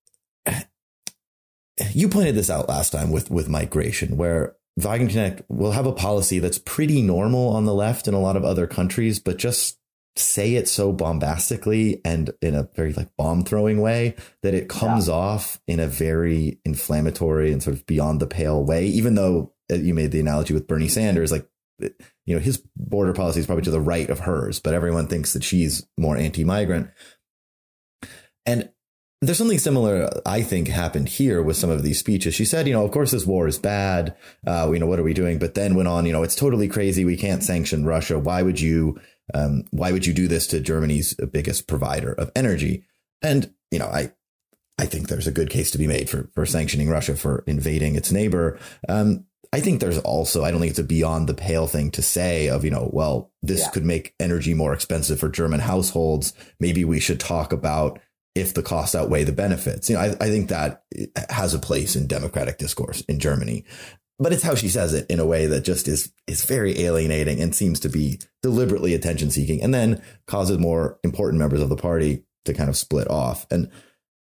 you 1.92 2.10
pointed 2.10 2.36
this 2.36 2.50
out 2.50 2.70
last 2.70 2.92
time 2.92 3.12
with 3.12 3.30
with 3.32 3.50
migration, 3.50 4.18
where 4.18 4.56
Wagenknecht 4.80 5.44
will 5.50 5.72
have 5.72 5.86
a 5.86 5.92
policy 5.92 6.40
that's 6.40 6.60
pretty 6.60 7.02
normal 7.02 7.50
on 7.50 7.66
the 7.66 7.74
left 7.74 8.08
in 8.08 8.14
a 8.14 8.20
lot 8.20 8.36
of 8.36 8.46
other 8.46 8.68
countries, 8.68 9.20
but 9.20 9.38
just 9.38 9.78
say 10.16 10.56
it 10.56 10.68
so 10.68 10.92
bombastically 10.92 12.02
and 12.04 12.32
in 12.42 12.54
a 12.54 12.68
very 12.76 12.94
like 12.94 13.10
bomb 13.18 13.44
throwing 13.44 13.80
way 13.80 14.16
that 14.44 14.54
it 14.54 14.68
comes 14.68 15.08
yeah. 15.08 15.14
off 15.14 15.62
in 15.68 15.80
a 15.80 15.88
very 15.88 16.60
inflammatory 16.66 17.52
and 17.52 17.64
sort 17.64 17.76
of 17.76 17.86
beyond 17.86 18.20
the 18.20 18.28
pale 18.28 18.64
way. 18.64 18.86
Even 18.86 19.16
though 19.16 19.54
uh, 19.72 19.76
you 19.76 19.94
made 19.94 20.12
the 20.12 20.20
analogy 20.20 20.54
with 20.54 20.68
Bernie 20.68 20.88
Sanders, 20.88 21.32
like 21.32 21.48
you 21.80 22.36
know 22.36 22.40
his 22.40 22.62
border 22.76 23.14
policy 23.14 23.40
is 23.40 23.46
probably 23.46 23.64
to 23.64 23.72
the 23.72 23.82
right 23.82 24.10
of 24.10 24.20
hers, 24.20 24.60
but 24.60 24.74
everyone 24.74 25.08
thinks 25.08 25.34
that 25.34 25.44
she's 25.44 25.88
more 25.98 26.18
anti-migrant. 26.18 26.90
And 28.46 28.70
there's 29.22 29.38
something 29.38 29.60
similar, 29.60 30.10
I 30.26 30.42
think, 30.42 30.70
happened 30.70 31.10
here 31.10 31.42
with 31.42 31.58
some 31.58 31.70
of 31.70 31.84
these 31.84 32.00
speeches. 32.00 32.34
She 32.34 32.46
said, 32.46 32.68
you 32.68 32.74
know, 32.74 32.86
of 32.86 32.92
course, 32.92 33.12
this 33.12 33.26
war 33.26 33.48
is 33.48 33.60
bad. 33.60 34.16
Uh, 34.48 34.70
you 34.72 34.80
know, 34.80 34.86
what 34.86 35.00
are 35.00 35.04
we 35.04 35.14
doing? 35.14 35.40
But 35.40 35.56
then 35.56 35.76
went 35.76 35.90
on, 35.90 36.06
you 36.06 36.14
know, 36.14 36.24
it's 36.24 36.36
totally 36.36 36.70
crazy. 36.70 37.04
We 37.04 37.18
can't 37.18 37.44
sanction 37.44 37.86
Russia. 37.86 38.18
Why 38.18 38.44
would 38.44 38.62
you, 38.62 39.00
um, 39.34 39.66
why 39.72 39.92
would 39.92 40.06
you 40.06 40.14
do 40.14 40.30
this 40.30 40.48
to 40.48 40.62
Germany's 40.62 41.14
biggest 41.16 41.68
provider 41.68 42.14
of 42.14 42.32
energy? 42.34 42.86
And, 43.22 43.54
you 43.72 43.80
know, 43.80 43.88
I, 43.88 44.14
I 44.78 44.86
think 44.86 45.10
there's 45.10 45.28
a 45.28 45.34
good 45.34 45.50
case 45.50 45.72
to 45.72 45.78
be 45.78 45.88
made 45.88 46.10
for, 46.10 46.30
for 46.34 46.46
sanctioning 46.46 46.90
Russia 46.90 47.18
for 47.18 47.44
invading 47.46 47.96
its 47.96 48.14
neighbor. 48.14 48.58
Um, 48.88 49.26
I 49.52 49.60
think 49.60 49.82
there's 49.82 49.98
also, 49.98 50.46
I 50.46 50.52
don't 50.52 50.62
think 50.62 50.70
it's 50.70 50.80
a 50.80 50.84
beyond 50.84 51.28
the 51.28 51.34
pale 51.34 51.68
thing 51.68 51.92
to 51.92 52.02
say 52.02 52.48
of, 52.48 52.64
you 52.64 52.72
know, 52.72 52.90
well, 52.94 53.34
this 53.42 53.64
yeah. 53.64 53.72
could 53.72 53.84
make 53.84 54.14
energy 54.18 54.54
more 54.54 54.74
expensive 54.74 55.20
for 55.20 55.28
German 55.28 55.60
households. 55.60 56.34
Maybe 56.60 56.86
we 56.86 57.02
should 57.02 57.20
talk 57.20 57.52
about 57.52 58.00
if 58.40 58.54
the 58.54 58.64
costs 58.64 58.96
outweigh 58.96 59.24
the 59.24 59.32
benefits. 59.32 59.90
You 59.90 59.96
know, 59.96 60.02
I, 60.02 60.08
I 60.20 60.30
think 60.30 60.50
that 60.50 60.84
has 61.30 61.54
a 61.54 61.60
place 61.60 61.96
in 61.96 62.08
democratic 62.08 62.58
discourse 62.58 63.02
in 63.02 63.20
Germany. 63.20 63.66
But 64.22 64.34
it's 64.34 64.44
how 64.44 64.56
she 64.56 64.68
says 64.68 64.94
it 64.94 65.10
in 65.10 65.20
a 65.20 65.26
way 65.26 65.46
that 65.46 65.62
just 65.62 65.88
is 65.88 66.12
is 66.28 66.44
very 66.44 66.82
alienating 66.82 67.42
and 67.42 67.56
seems 67.56 67.80
to 67.82 67.90
be 67.90 68.20
deliberately 68.42 68.94
attention 68.94 69.32
seeking, 69.32 69.64
and 69.64 69.74
then 69.74 70.02
causes 70.28 70.58
more 70.58 71.00
important 71.04 71.40
members 71.40 71.62
of 71.62 71.70
the 71.70 71.78
party 71.78 72.26
to 72.46 72.54
kind 72.54 72.70
of 72.70 72.76
split 72.76 73.10
off. 73.10 73.48
And 73.50 73.70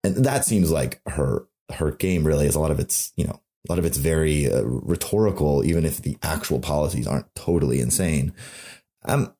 and 0.05 0.17
that 0.17 0.45
seems 0.45 0.71
like 0.71 1.01
her 1.07 1.47
her 1.73 1.93
game 1.93 2.25
really 2.25 2.47
is 2.47 2.55
a 2.55 2.61
lot 2.61 2.71
of 2.71 2.79
it's 2.79 3.13
you 3.17 3.25
know 3.25 3.41
a 3.69 3.73
lot 3.73 3.79
of 3.79 3.85
it's 3.85 3.99
very 3.99 4.51
uh, 4.51 4.63
rhetorical, 4.65 5.65
even 5.65 5.85
if 5.85 6.03
the 6.03 6.17
actual 6.23 6.61
policies 6.61 7.07
aren't 7.07 7.35
totally 7.35 7.81
insane. 7.81 8.33
Um, 9.05 9.35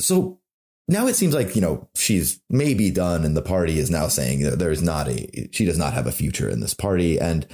so 0.00 0.40
now 0.88 1.06
it 1.06 1.16
seems 1.16 1.34
like 1.34 1.56
you 1.56 1.60
know 1.60 1.88
she's 1.94 2.40
maybe 2.48 2.90
done, 2.90 3.24
and 3.24 3.36
the 3.36 3.42
party 3.42 3.78
is 3.78 3.90
now 3.90 4.08
saying 4.08 4.42
that 4.42 4.58
there's 4.58 4.82
not 4.82 5.08
a 5.08 5.48
she 5.52 5.64
does 5.64 5.78
not 5.78 5.94
have 5.94 6.06
a 6.06 6.12
future 6.12 6.48
in 6.48 6.60
this 6.60 6.74
party, 6.74 7.18
and 7.18 7.46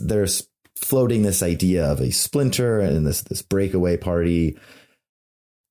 there's 0.00 0.48
floating 0.76 1.22
this 1.22 1.42
idea 1.42 1.84
of 1.84 2.00
a 2.00 2.10
splinter 2.10 2.80
and 2.80 3.06
this 3.06 3.22
this 3.22 3.42
breakaway 3.42 3.96
party. 3.96 4.58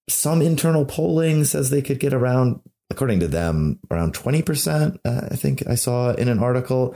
Some 0.09 0.41
internal 0.41 0.85
polling 0.85 1.43
says 1.45 1.69
they 1.69 1.81
could 1.81 1.99
get 1.99 2.13
around, 2.13 2.59
according 2.89 3.19
to 3.21 3.27
them, 3.27 3.79
around 3.91 4.13
twenty 4.13 4.41
percent. 4.41 4.99
Uh, 5.05 5.27
I 5.31 5.35
think 5.35 5.67
I 5.67 5.75
saw 5.75 6.13
in 6.13 6.27
an 6.27 6.39
article. 6.39 6.95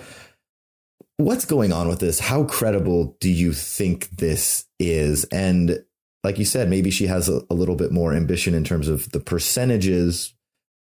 What's 1.18 1.46
going 1.46 1.74
on 1.74 1.88
with 1.88 2.00
this? 2.00 2.20
How 2.20 2.44
credible 2.44 3.18
do 3.20 3.32
you 3.32 3.52
think 3.54 4.10
this 4.10 4.66
is? 4.80 5.24
And 5.26 5.84
like 6.28 6.38
you 6.38 6.44
said, 6.44 6.70
maybe 6.70 6.92
she 6.92 7.08
has 7.08 7.30
a, 7.30 7.42
a 7.50 7.54
little 7.54 7.78
bit 7.78 7.90
more 7.90 8.14
ambition 8.14 8.54
in 8.54 8.66
terms 8.66 8.90
of 8.90 9.10
the 9.14 9.20
percentages 9.22 10.34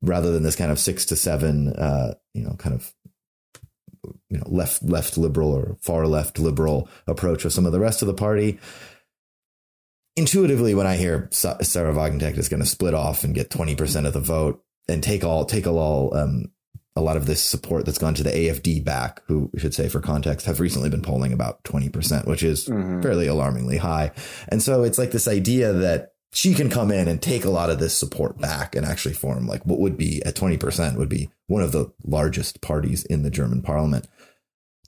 rather 0.00 0.32
than 0.32 0.42
this 0.42 0.56
kind 0.56 0.72
of 0.72 0.78
six 0.78 1.04
to 1.04 1.16
seven, 1.16 1.68
uh, 1.74 2.14
you 2.32 2.42
know, 2.42 2.54
kind 2.54 2.74
of 2.74 2.94
you 4.30 4.38
know 4.38 4.44
left 4.46 4.82
left 4.82 5.18
liberal 5.18 5.52
or 5.52 5.76
far 5.82 6.06
left 6.06 6.38
liberal 6.38 6.88
approach 7.06 7.44
of 7.44 7.52
some 7.52 7.66
of 7.66 7.72
the 7.72 7.78
rest 7.78 8.00
of 8.00 8.08
the 8.08 8.14
party. 8.14 8.58
Intuitively, 10.16 10.74
when 10.74 10.86
I 10.86 10.96
hear 10.96 11.28
Sahra 11.30 11.92
Wagenknecht 11.92 12.38
is 12.38 12.48
going 12.48 12.62
to 12.62 12.66
split 12.66 12.94
off 12.94 13.22
and 13.22 13.34
get 13.34 13.50
twenty 13.50 13.76
percent 13.76 14.06
of 14.06 14.14
the 14.14 14.20
vote 14.20 14.64
and 14.88 15.02
take 15.02 15.24
all 15.24 15.44
take 15.44 15.66
all 15.66 16.16
um, 16.16 16.50
a 16.96 17.00
lot 17.00 17.16
of 17.16 17.26
this 17.26 17.42
support 17.42 17.84
that's 17.84 17.98
gone 17.98 18.14
to 18.14 18.22
the 18.22 18.30
AFD 18.30 18.84
back, 18.84 19.22
who 19.26 19.50
we 19.52 19.60
should 19.60 19.74
say 19.74 19.88
for 19.88 20.00
context 20.00 20.46
have 20.46 20.60
recently 20.60 20.90
been 20.90 21.02
polling 21.02 21.32
about 21.32 21.62
20%, 21.64 22.26
which 22.26 22.42
is 22.42 22.68
mm-hmm. 22.68 23.00
fairly 23.00 23.26
alarmingly 23.26 23.76
high. 23.76 24.10
And 24.48 24.62
so 24.62 24.82
it's 24.82 24.98
like 24.98 25.12
this 25.12 25.28
idea 25.28 25.72
that 25.72 26.12
she 26.32 26.54
can 26.54 26.68
come 26.68 26.90
in 26.90 27.08
and 27.08 27.22
take 27.22 27.44
a 27.44 27.50
lot 27.50 27.70
of 27.70 27.78
this 27.78 27.96
support 27.96 28.38
back 28.38 28.74
and 28.74 28.84
actually 28.84 29.14
form 29.14 29.46
like 29.46 29.64
what 29.64 29.78
would 29.78 29.96
be 29.96 30.22
at 30.24 30.34
20% 30.34 30.96
would 30.96 31.08
be 31.08 31.30
one 31.46 31.62
of 31.62 31.72
the 31.72 31.90
largest 32.04 32.60
parties 32.60 33.04
in 33.04 33.22
the 33.22 33.30
German 33.30 33.62
parliament. 33.62 34.06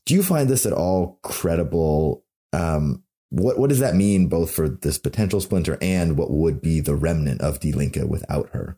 Do 0.05 0.15
you 0.15 0.23
find 0.23 0.49
this 0.49 0.67
at 0.67 0.73
all 0.73 1.19
credible? 1.23 2.25
Um, 2.53 3.05
what 3.31 3.59
what 3.59 3.69
does 3.69 3.79
that 3.79 3.95
mean 3.95 4.27
both 4.27 4.51
for 4.51 4.69
this 4.69 4.99
potential 4.99 5.41
splinter 5.41 5.79
and 5.81 6.19
what 6.19 6.31
would 6.31 6.61
be 6.61 6.81
the 6.81 6.97
remnant 6.97 7.41
of 7.41 7.61
Die 7.61 7.71
Linke 7.71 8.03
without 8.07 8.51
her? 8.51 8.77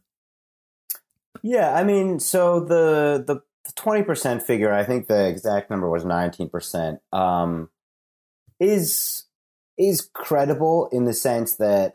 Yeah, 1.42 1.74
I 1.74 1.84
mean, 1.84 2.20
so 2.20 2.60
the 2.60 3.24
the 3.26 3.40
twenty 3.74 4.02
percent 4.02 4.42
figure, 4.42 4.72
I 4.72 4.84
think 4.84 5.08
the 5.08 5.28
exact 5.28 5.70
number 5.70 5.88
was 5.88 6.04
nineteen 6.04 6.48
percent, 6.48 7.00
um, 7.12 7.70
is 8.60 9.24
is 9.78 10.08
credible 10.12 10.88
in 10.92 11.04
the 11.04 11.14
sense 11.14 11.56
that 11.56 11.94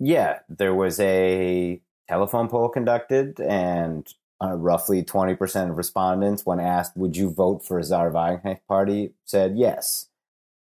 yeah, 0.00 0.38
there 0.48 0.74
was 0.74 0.98
a 0.98 1.80
telephone 2.08 2.48
poll 2.48 2.70
conducted, 2.70 3.38
and 3.38 4.12
uh, 4.42 4.56
roughly 4.56 5.02
20% 5.02 5.70
of 5.70 5.76
respondents, 5.76 6.46
when 6.46 6.58
asked, 6.58 6.96
Would 6.96 7.16
you 7.16 7.30
vote 7.30 7.64
for 7.64 7.78
a 7.78 7.82
Wagenknecht 7.82 8.60
party, 8.66 9.12
said 9.26 9.56
yes. 9.56 10.06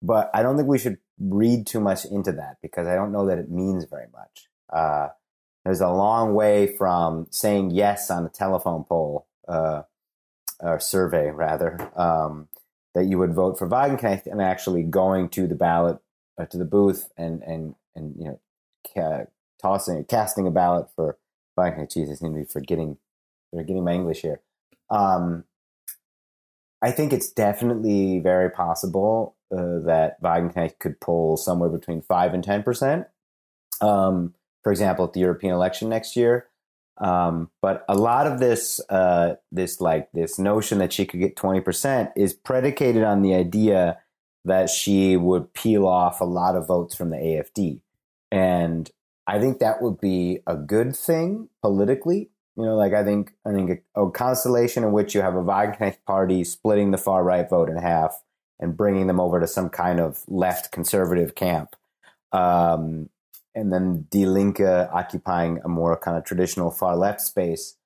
But 0.00 0.30
I 0.32 0.42
don't 0.42 0.56
think 0.56 0.68
we 0.68 0.78
should 0.78 0.98
read 1.18 1.66
too 1.66 1.80
much 1.80 2.04
into 2.04 2.32
that 2.32 2.58
because 2.62 2.86
I 2.86 2.94
don't 2.94 3.12
know 3.12 3.26
that 3.26 3.38
it 3.38 3.50
means 3.50 3.84
very 3.84 4.06
much. 4.12 4.48
Uh, 4.72 5.08
there's 5.64 5.80
a 5.80 5.88
long 5.88 6.34
way 6.34 6.66
from 6.66 7.26
saying 7.30 7.70
yes 7.70 8.10
on 8.10 8.26
a 8.26 8.28
telephone 8.28 8.84
poll 8.84 9.26
uh, 9.48 9.82
or 10.60 10.78
survey, 10.78 11.30
rather, 11.30 11.90
um, 11.96 12.48
that 12.94 13.04
you 13.04 13.18
would 13.18 13.34
vote 13.34 13.58
for 13.58 13.68
Wagenknecht 13.68 14.26
and 14.26 14.40
actually 14.40 14.82
going 14.82 15.28
to 15.30 15.46
the 15.46 15.54
ballot, 15.54 15.98
uh, 16.38 16.46
to 16.46 16.58
the 16.58 16.64
booth, 16.64 17.10
and 17.16 17.42
and 17.42 17.74
and 17.96 18.14
you 18.18 18.24
know 18.24 18.40
ca- 18.94 19.26
tossing, 19.60 20.04
casting 20.04 20.46
a 20.46 20.50
ballot 20.50 20.86
for 20.94 21.16
Wagenknecht. 21.58 22.10
I 22.10 22.14
seem 22.14 22.34
to 22.34 22.40
be 22.40 22.44
forgetting, 22.44 22.98
forgetting 23.50 23.84
my 23.84 23.92
English 23.92 24.20
here. 24.20 24.40
Um, 24.90 25.44
I 26.82 26.90
think 26.90 27.12
it's 27.12 27.32
definitely 27.32 28.20
very 28.20 28.50
possible 28.50 29.36
uh, 29.50 29.80
that 29.86 30.22
Wagenknecht 30.22 30.78
could 30.78 31.00
pull 31.00 31.36
somewhere 31.36 31.70
between 31.70 32.02
five 32.02 32.34
and 32.34 32.44
ten 32.44 32.62
percent. 32.62 33.06
Um, 33.80 34.34
for 34.64 34.72
example, 34.72 35.04
at 35.04 35.12
the 35.12 35.20
European 35.20 35.54
election 35.54 35.88
next 35.88 36.16
year. 36.16 36.48
Um, 36.98 37.50
but 37.60 37.84
a 37.88 37.94
lot 37.94 38.26
of 38.26 38.40
this, 38.40 38.80
uh, 38.88 39.34
this 39.52 39.80
like 39.80 40.10
this 40.12 40.38
notion 40.38 40.78
that 40.78 40.92
she 40.92 41.06
could 41.06 41.20
get 41.20 41.36
twenty 41.36 41.60
percent 41.60 42.10
is 42.16 42.32
predicated 42.32 43.04
on 43.04 43.22
the 43.22 43.34
idea 43.34 43.98
that 44.44 44.70
she 44.70 45.16
would 45.16 45.52
peel 45.54 45.86
off 45.86 46.20
a 46.20 46.24
lot 46.24 46.56
of 46.56 46.66
votes 46.66 46.94
from 46.94 47.10
the 47.10 47.16
AFD, 47.16 47.80
and 48.30 48.90
I 49.26 49.40
think 49.40 49.58
that 49.58 49.82
would 49.82 50.00
be 50.00 50.40
a 50.46 50.56
good 50.56 50.96
thing 50.96 51.48
politically. 51.62 52.30
You 52.56 52.64
know, 52.64 52.76
like 52.76 52.92
I 52.92 53.02
think 53.02 53.32
I 53.44 53.52
think 53.52 53.82
a, 53.96 54.02
a 54.02 54.10
constellation 54.10 54.84
in 54.84 54.92
which 54.92 55.14
you 55.14 55.20
have 55.20 55.34
a 55.34 55.42
Wagenknecht 55.42 56.04
party 56.06 56.44
splitting 56.44 56.92
the 56.92 56.98
far 56.98 57.24
right 57.24 57.48
vote 57.48 57.68
in 57.68 57.76
half 57.76 58.22
and 58.60 58.76
bringing 58.76 59.08
them 59.08 59.20
over 59.20 59.40
to 59.40 59.46
some 59.46 59.68
kind 59.68 59.98
of 59.98 60.22
left 60.28 60.70
conservative 60.70 61.34
camp. 61.34 61.74
Um, 62.32 63.08
and 63.54 63.72
then 63.72 64.06
Die 64.10 64.26
Linke 64.26 64.88
occupying 64.92 65.60
a 65.64 65.68
more 65.68 65.96
kind 65.96 66.16
of 66.16 66.24
traditional 66.24 66.70
far 66.70 66.96
left 66.96 67.20
space. 67.20 67.76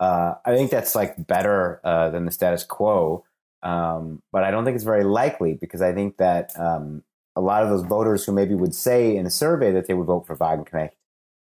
Uh, 0.00 0.34
I 0.44 0.54
think 0.54 0.70
that's 0.70 0.94
like 0.94 1.26
better 1.26 1.80
uh, 1.84 2.10
than 2.10 2.24
the 2.24 2.32
status 2.32 2.64
quo. 2.64 3.24
Um, 3.62 4.22
but 4.30 4.44
I 4.44 4.50
don't 4.50 4.64
think 4.64 4.74
it's 4.74 4.84
very 4.84 5.04
likely 5.04 5.54
because 5.54 5.80
I 5.80 5.92
think 5.92 6.18
that 6.18 6.52
um, 6.58 7.02
a 7.34 7.40
lot 7.40 7.62
of 7.62 7.70
those 7.70 7.84
voters 7.84 8.24
who 8.24 8.32
maybe 8.32 8.54
would 8.54 8.74
say 8.74 9.16
in 9.16 9.24
a 9.24 9.30
survey 9.30 9.72
that 9.72 9.86
they 9.86 9.94
would 9.94 10.06
vote 10.06 10.26
for 10.26 10.36
Wagenknecht, 10.36 10.90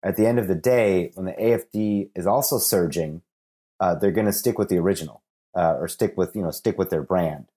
at 0.03 0.15
the 0.15 0.25
end 0.25 0.39
of 0.39 0.47
the 0.47 0.55
day, 0.55 1.11
when 1.15 1.25
the 1.25 1.33
AFD 1.33 2.09
is 2.15 2.25
also 2.25 2.57
surging, 2.57 3.21
uh, 3.79 3.95
they're 3.95 4.11
going 4.11 4.25
to 4.25 4.33
stick 4.33 4.57
with 4.57 4.69
the 4.69 4.77
original 4.77 5.21
uh, 5.55 5.75
or 5.79 5.87
stick 5.87 6.17
with 6.17 6.35
you 6.35 6.41
know 6.41 6.51
stick 6.51 6.77
with 6.77 6.89
their 6.89 7.03
brand. 7.03 7.47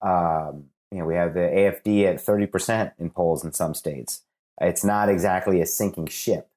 Um, 0.00 0.66
you 0.90 0.98
know, 0.98 1.04
we 1.04 1.16
have 1.16 1.34
the 1.34 1.40
AFD 1.40 2.04
at 2.04 2.20
thirty 2.20 2.46
percent 2.46 2.92
in 2.98 3.10
polls 3.10 3.44
in 3.44 3.52
some 3.52 3.74
states. 3.74 4.22
It's 4.60 4.84
not 4.84 5.08
exactly 5.08 5.60
a 5.60 5.66
sinking 5.66 6.06
ship 6.06 6.48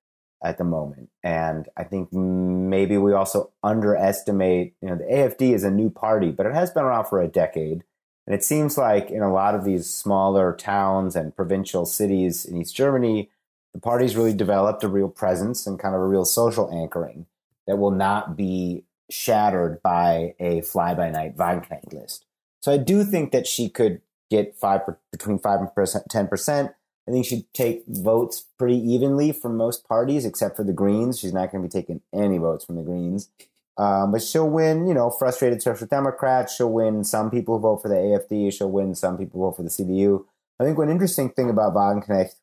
at 0.43 0.57
the 0.57 0.63
moment, 0.63 1.09
and 1.23 1.69
I 1.77 1.83
think 1.83 2.11
maybe 2.11 2.97
we 2.97 3.13
also 3.13 3.51
underestimate. 3.63 4.73
You 4.81 4.89
know, 4.89 4.95
the 4.95 5.03
AFD 5.03 5.53
is 5.53 5.63
a 5.63 5.71
new 5.71 5.89
party, 5.89 6.31
but 6.31 6.45
it 6.45 6.53
has 6.53 6.71
been 6.71 6.83
around 6.83 7.05
for 7.05 7.21
a 7.21 7.27
decade. 7.27 7.83
And 8.27 8.35
it 8.35 8.43
seems 8.43 8.77
like 8.77 9.09
in 9.09 9.23
a 9.23 9.33
lot 9.33 9.55
of 9.55 9.65
these 9.65 9.91
smaller 9.91 10.55
towns 10.55 11.15
and 11.15 11.35
provincial 11.35 11.85
cities 11.85 12.45
in 12.45 12.55
East 12.55 12.75
Germany, 12.75 13.29
the 13.73 13.79
party's 13.79 14.15
really 14.15 14.33
developed 14.33 14.83
a 14.83 14.87
real 14.87 15.09
presence 15.09 15.65
and 15.65 15.79
kind 15.79 15.95
of 15.95 16.01
a 16.01 16.07
real 16.07 16.25
social 16.25 16.71
anchoring 16.71 17.25
that 17.67 17.77
will 17.77 17.91
not 17.91 18.35
be 18.35 18.83
shattered 19.09 19.81
by 19.81 20.35
a 20.39 20.61
fly 20.61 20.93
by 20.93 21.09
night 21.09 21.35
Wagenknecht 21.35 21.93
list. 21.93 22.25
So 22.61 22.71
I 22.71 22.77
do 22.77 23.03
think 23.03 23.31
that 23.31 23.47
she 23.47 23.69
could 23.69 24.01
get 24.29 24.55
five 24.55 24.81
between 25.11 25.39
five 25.39 25.59
and 25.59 25.69
ten 26.09 26.27
percent. 26.27 26.71
I 27.07 27.11
think 27.11 27.25
she'd 27.25 27.51
take 27.53 27.83
votes 27.87 28.45
pretty 28.57 28.77
evenly 28.77 29.31
from 29.31 29.57
most 29.57 29.87
parties, 29.87 30.25
except 30.25 30.55
for 30.55 30.63
the 30.63 30.73
Greens. 30.73 31.19
She's 31.19 31.33
not 31.33 31.51
going 31.51 31.63
to 31.63 31.67
be 31.67 31.81
taking 31.81 32.01
any 32.13 32.37
votes 32.37 32.65
from 32.65 32.75
the 32.75 32.83
Greens. 32.83 33.29
Um, 33.77 34.11
but 34.11 34.21
she'll 34.21 34.49
win, 34.49 34.87
you 34.87 34.93
know, 34.93 35.09
frustrated 35.09 35.61
social 35.61 35.87
democrats. 35.87 36.55
She'll 36.55 36.71
win 36.71 37.03
some 37.03 37.31
people 37.31 37.57
who 37.57 37.61
vote 37.61 37.81
for 37.81 37.89
the 37.89 37.95
AFD. 37.95 38.53
She'll 38.53 38.69
win 38.69 38.93
some 38.93 39.17
people 39.17 39.39
who 39.39 39.47
vote 39.47 39.57
for 39.57 39.63
the 39.63 39.69
CDU. 39.69 40.25
I 40.59 40.63
think 40.63 40.77
one 40.77 40.89
interesting 40.89 41.29
thing 41.29 41.49
about 41.49 41.73
Wagenknecht 41.73 42.35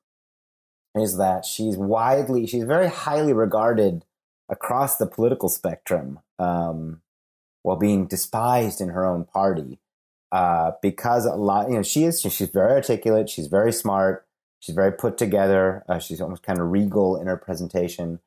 is 0.96 1.16
that 1.18 1.44
she's 1.44 1.76
widely, 1.76 2.46
she's 2.46 2.64
very 2.64 2.88
highly 2.88 3.32
regarded 3.32 4.04
across 4.48 4.96
the 4.96 5.06
political 5.06 5.48
spectrum 5.48 6.18
um, 6.38 7.02
while 7.62 7.76
being 7.76 8.06
despised 8.06 8.80
in 8.80 8.88
her 8.88 9.06
own 9.06 9.24
party 9.24 9.78
uh, 10.32 10.72
because 10.82 11.26
a 11.26 11.34
lot, 11.34 11.68
you 11.68 11.76
know, 11.76 11.82
she 11.82 12.04
is, 12.04 12.20
she's 12.20 12.48
very 12.48 12.72
articulate, 12.72 13.28
she's 13.28 13.46
very 13.46 13.72
smart, 13.72 14.26
she's 14.61 14.74
very 14.74 14.92
put 14.92 15.18
together, 15.18 15.84
uh, 15.88 15.98
she's 15.98 16.20
almost 16.20 16.42
kind 16.42 16.59
of 16.59 16.70
regal 16.70 17.20
in 17.20 17.26
her 17.26 17.36
presentation. 17.36 18.20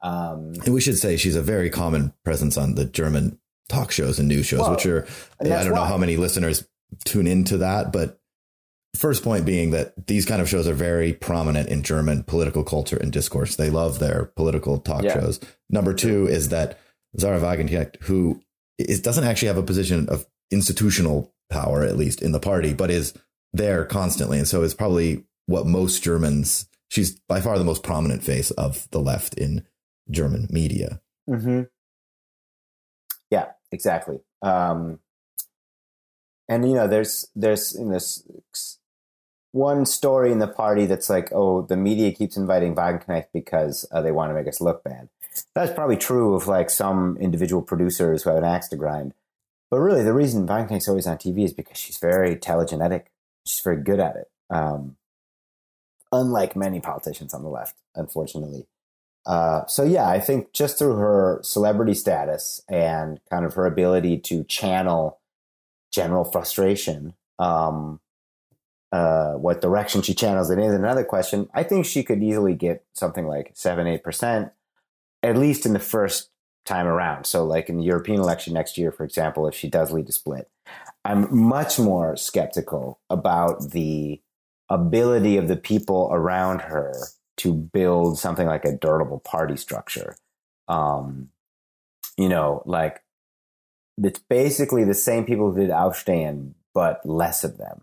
Um, 0.00 0.52
and 0.64 0.74
we 0.74 0.80
should 0.80 0.98
say 0.98 1.16
she's 1.16 1.36
a 1.36 1.42
very 1.42 1.70
common 1.70 2.12
presence 2.24 2.56
on 2.56 2.74
the 2.74 2.84
German 2.84 3.38
talk 3.68 3.90
shows 3.90 4.18
and 4.18 4.28
news 4.28 4.46
shows, 4.46 4.60
well, 4.60 4.72
which 4.72 4.86
are, 4.86 5.06
I 5.40 5.44
don't 5.44 5.72
why. 5.72 5.78
know 5.78 5.84
how 5.84 5.98
many 5.98 6.16
listeners 6.16 6.66
tune 7.04 7.26
into 7.26 7.58
that, 7.58 7.92
but 7.92 8.20
first 8.96 9.22
point 9.22 9.44
being 9.44 9.70
that 9.70 10.06
these 10.06 10.24
kind 10.24 10.40
of 10.40 10.48
shows 10.48 10.66
are 10.66 10.74
very 10.74 11.12
prominent 11.12 11.68
in 11.68 11.82
German 11.82 12.22
political 12.24 12.64
culture 12.64 12.96
and 12.96 13.12
discourse. 13.12 13.56
They 13.56 13.70
love 13.70 13.98
their 13.98 14.26
political 14.36 14.78
talk 14.78 15.02
yeah. 15.02 15.14
shows. 15.14 15.40
Number 15.68 15.94
two 15.94 16.26
is 16.26 16.48
that 16.48 16.78
Sahra 17.16 17.40
Wagenknecht, 17.40 18.02
who 18.02 18.42
is, 18.78 19.00
doesn't 19.00 19.24
actually 19.24 19.48
have 19.48 19.58
a 19.58 19.62
position 19.62 20.08
of 20.08 20.26
institutional 20.50 21.32
power, 21.50 21.82
at 21.82 21.96
least 21.96 22.22
in 22.22 22.32
the 22.32 22.40
party, 22.40 22.72
but 22.72 22.90
is 22.90 23.14
there 23.52 23.84
constantly. 23.84 24.38
And 24.38 24.48
so 24.48 24.62
is 24.62 24.74
probably 24.74 25.24
what 25.48 25.66
most 25.66 26.02
Germans, 26.02 26.68
she's 26.88 27.18
by 27.26 27.40
far 27.40 27.58
the 27.58 27.64
most 27.64 27.82
prominent 27.82 28.22
face 28.22 28.50
of 28.52 28.86
the 28.90 29.00
left 29.00 29.34
in 29.34 29.64
German 30.10 30.46
media. 30.50 31.00
Mm-hmm. 31.28 31.62
Yeah, 33.30 33.46
exactly. 33.72 34.18
Um, 34.42 35.00
and 36.48 36.68
you 36.68 36.74
know, 36.74 36.86
there's 36.86 37.28
there's 37.34 37.72
this 37.72 38.26
one 39.52 39.86
story 39.86 40.30
in 40.30 40.38
the 40.38 40.46
party 40.46 40.84
that's 40.84 41.08
like, 41.08 41.30
oh, 41.32 41.62
the 41.62 41.76
media 41.76 42.12
keeps 42.12 42.36
inviting 42.36 42.74
Wagenknecht 42.74 43.28
because 43.32 43.86
uh, 43.90 44.02
they 44.02 44.12
want 44.12 44.30
to 44.30 44.34
make 44.34 44.46
us 44.46 44.60
look 44.60 44.84
bad. 44.84 45.08
That's 45.54 45.72
probably 45.72 45.96
true 45.96 46.34
of 46.34 46.46
like 46.46 46.68
some 46.68 47.16
individual 47.18 47.62
producers 47.62 48.22
who 48.22 48.30
have 48.30 48.38
an 48.38 48.44
axe 48.44 48.68
to 48.68 48.76
grind. 48.76 49.14
But 49.70 49.78
really, 49.78 50.02
the 50.02 50.12
reason 50.12 50.46
Wagenknecht's 50.46 50.88
always 50.88 51.06
on 51.06 51.16
TV 51.16 51.44
is 51.44 51.54
because 51.54 51.78
she's 51.78 51.98
very 51.98 52.36
telegenetic. 52.36 53.04
She's 53.46 53.60
very 53.60 53.82
good 53.82 54.00
at 54.00 54.16
it. 54.16 54.30
Um, 54.50 54.96
unlike 56.12 56.56
many 56.56 56.80
politicians 56.80 57.34
on 57.34 57.42
the 57.42 57.48
left, 57.48 57.76
unfortunately. 57.94 58.66
Uh, 59.26 59.66
so 59.66 59.84
yeah, 59.84 60.08
I 60.08 60.20
think 60.20 60.52
just 60.52 60.78
through 60.78 60.96
her 60.96 61.40
celebrity 61.42 61.94
status 61.94 62.62
and 62.68 63.20
kind 63.30 63.44
of 63.44 63.54
her 63.54 63.66
ability 63.66 64.18
to 64.20 64.44
channel 64.44 65.20
general 65.92 66.24
frustration, 66.24 67.14
um, 67.38 68.00
uh, 68.90 69.32
what 69.32 69.60
direction 69.60 70.00
she 70.00 70.14
channels 70.14 70.50
it 70.50 70.58
in 70.58 70.64
is 70.64 70.74
another 70.74 71.04
question. 71.04 71.48
I 71.52 71.62
think 71.62 71.84
she 71.84 72.02
could 72.02 72.22
easily 72.22 72.54
get 72.54 72.84
something 72.94 73.26
like 73.26 73.50
seven, 73.54 73.86
eight 73.86 74.02
percent, 74.02 74.50
at 75.22 75.36
least 75.36 75.66
in 75.66 75.74
the 75.74 75.78
first 75.78 76.30
time 76.64 76.86
around. 76.86 77.26
So, 77.26 77.44
like 77.44 77.68
in 77.68 77.76
the 77.76 77.84
European 77.84 78.20
election 78.20 78.54
next 78.54 78.78
year, 78.78 78.90
for 78.90 79.04
example, 79.04 79.46
if 79.46 79.54
she 79.54 79.68
does 79.68 79.90
lead 79.90 80.08
a 80.08 80.12
split, 80.12 80.48
I'm 81.04 81.34
much 81.36 81.78
more 81.78 82.16
skeptical 82.16 83.00
about 83.10 83.72
the 83.72 84.22
ability 84.70 85.36
of 85.36 85.48
the 85.48 85.56
people 85.56 86.08
around 86.12 86.60
her 86.60 86.94
to 87.38 87.54
build 87.54 88.18
something 88.18 88.46
like 88.46 88.64
a 88.64 88.76
durable 88.76 89.20
party 89.20 89.56
structure. 89.56 90.16
Um, 90.66 91.30
you 92.16 92.28
know, 92.28 92.62
like 92.66 93.02
it's 93.96 94.20
basically 94.28 94.84
the 94.84 94.94
same 94.94 95.24
people 95.24 95.52
who 95.52 95.60
did 95.60 95.70
Aufstehen, 95.70 96.54
but 96.74 97.00
less 97.04 97.44
of 97.44 97.56
them. 97.56 97.82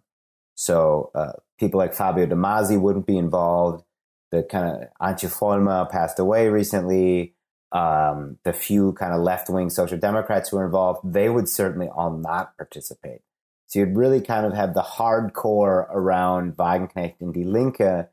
So 0.56 1.12
uh, 1.16 1.34
people 1.60 1.78
like 1.78 1.94
Fabio 1.94 2.26
De 2.26 2.36
Masi 2.36 2.80
wouldn't 2.80 3.08
be 3.08 3.18
involved. 3.18 3.84
The 4.32 4.44
kind 4.44 4.84
of 4.84 4.90
Antje 5.02 5.30
Vollmer 5.30 5.90
passed 5.90 6.20
away 6.20 6.50
recently. 6.50 7.34
Um, 7.72 8.38
the 8.44 8.54
few 8.54 8.94
kind 8.94 9.14
of 9.14 9.22
left 9.22 9.50
wing 9.50 9.70
social 9.70 9.98
democrats 9.98 10.50
who 10.50 10.58
are 10.58 10.66
involved, 10.66 11.02
they 11.04 11.30
would 11.30 11.50
certainly 11.50 11.88
all 11.88 12.12
not 12.12 12.56
participate. 12.56 13.22
So 13.68 13.80
you'd 13.80 13.96
really 13.96 14.22
kind 14.22 14.46
of 14.46 14.54
have 14.54 14.74
the 14.74 14.82
hardcore 14.82 15.88
around 15.90 16.56
Wagenknecht 16.58 17.20
and 17.20 17.34
Die 17.34 17.42
Linke 17.42 18.10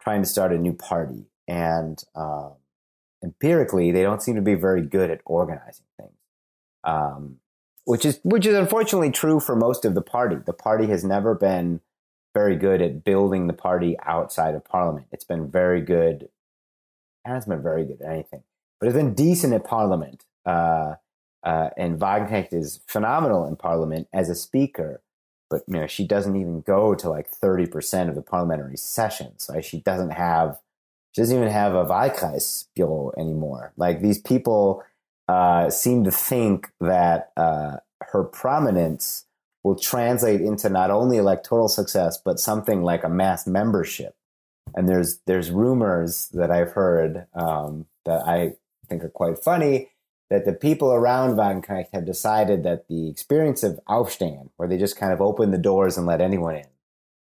trying 0.00 0.22
to 0.22 0.28
start 0.28 0.52
a 0.52 0.58
new 0.58 0.72
party. 0.72 1.26
And 1.46 2.02
um, 2.14 2.54
empirically, 3.22 3.92
they 3.92 4.02
don't 4.02 4.22
seem 4.22 4.34
to 4.36 4.42
be 4.42 4.54
very 4.54 4.82
good 4.82 5.10
at 5.10 5.20
organizing 5.24 5.86
things. 5.96 6.12
Um, 6.84 7.36
which 7.84 8.04
is 8.04 8.20
which 8.22 8.44
is 8.44 8.54
unfortunately 8.54 9.10
true 9.10 9.40
for 9.40 9.56
most 9.56 9.86
of 9.86 9.94
the 9.94 10.02
party. 10.02 10.36
The 10.44 10.52
party 10.52 10.86
has 10.88 11.04
never 11.04 11.34
been 11.34 11.80
very 12.34 12.54
good 12.54 12.82
at 12.82 13.02
building 13.02 13.46
the 13.46 13.54
party 13.54 13.96
outside 14.04 14.54
of 14.54 14.62
parliament. 14.64 15.06
It's 15.10 15.24
been 15.24 15.50
very 15.50 15.80
good. 15.80 16.24
It 16.24 16.30
hasn't 17.24 17.48
been 17.48 17.62
very 17.62 17.86
good 17.86 18.02
at 18.02 18.12
anything, 18.12 18.42
but 18.78 18.88
it's 18.88 18.96
been 18.96 19.14
decent 19.14 19.54
at 19.54 19.64
parliament. 19.64 20.26
Uh, 20.44 20.96
uh, 21.42 21.70
and 21.76 21.98
Wagenknecht 21.98 22.52
is 22.52 22.80
phenomenal 22.86 23.46
in 23.46 23.56
parliament 23.56 24.08
as 24.12 24.28
a 24.28 24.34
speaker, 24.34 25.02
but 25.50 25.62
you 25.66 25.74
know 25.74 25.86
she 25.86 26.06
doesn't 26.06 26.36
even 26.36 26.60
go 26.62 26.94
to 26.94 27.08
like 27.08 27.28
thirty 27.28 27.66
percent 27.66 28.08
of 28.08 28.14
the 28.14 28.22
parliamentary 28.22 28.76
sessions. 28.76 29.48
Right? 29.52 29.64
She 29.64 29.80
doesn't 29.80 30.10
have. 30.10 30.60
She 31.12 31.22
doesn't 31.22 31.36
even 31.36 31.48
have 31.48 31.74
a 31.74 31.86
Wahlkreisbüro 31.86 33.12
anymore. 33.18 33.72
Like 33.76 34.02
these 34.02 34.18
people 34.18 34.84
uh, 35.28 35.70
seem 35.70 36.04
to 36.04 36.10
think 36.10 36.70
that 36.80 37.32
uh, 37.36 37.76
her 38.02 38.24
prominence 38.24 39.24
will 39.64 39.76
translate 39.76 40.40
into 40.40 40.68
not 40.68 40.90
only 40.90 41.16
electoral 41.16 41.68
success 41.68 42.18
but 42.22 42.38
something 42.38 42.82
like 42.82 43.04
a 43.04 43.08
mass 43.08 43.46
membership. 43.46 44.14
And 44.74 44.88
there's 44.88 45.18
there's 45.26 45.50
rumors 45.50 46.28
that 46.28 46.50
I've 46.50 46.72
heard 46.72 47.26
um, 47.34 47.86
that 48.04 48.26
I 48.26 48.54
think 48.88 49.02
are 49.02 49.08
quite 49.08 49.38
funny 49.38 49.88
that 50.30 50.44
the 50.44 50.52
people 50.52 50.92
around 50.92 51.36
Wagenknecht 51.36 51.88
have 51.92 52.04
decided 52.04 52.62
that 52.62 52.88
the 52.88 53.08
experience 53.08 53.62
of 53.62 53.80
Aufstehen, 53.88 54.50
where 54.56 54.68
they 54.68 54.76
just 54.76 54.98
kind 54.98 55.12
of 55.12 55.20
open 55.20 55.50
the 55.50 55.58
doors 55.58 55.96
and 55.96 56.06
let 56.06 56.20
anyone 56.20 56.56
in, 56.56 56.66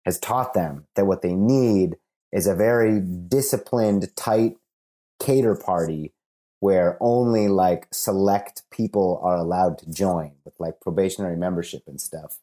has 0.06 0.20
taught 0.20 0.54
them 0.54 0.88
that 0.96 1.06
what 1.06 1.22
they 1.22 1.34
need 1.34 1.98
is 2.32 2.48
a 2.48 2.56
very 2.56 3.00
disciplined, 3.00 4.16
tight 4.16 4.58
cadre 5.20 5.58
party 5.58 6.14
where 6.60 6.98
only 7.00 7.48
like 7.48 7.88
select 7.92 8.64
people 8.72 9.20
are 9.22 9.36
allowed 9.36 9.78
to 9.78 9.90
join 9.92 10.32
with 10.44 10.54
like 10.60 10.80
probationary 10.80 11.38
membership 11.38 11.84
and 11.88 12.02
stuff. 12.02 12.40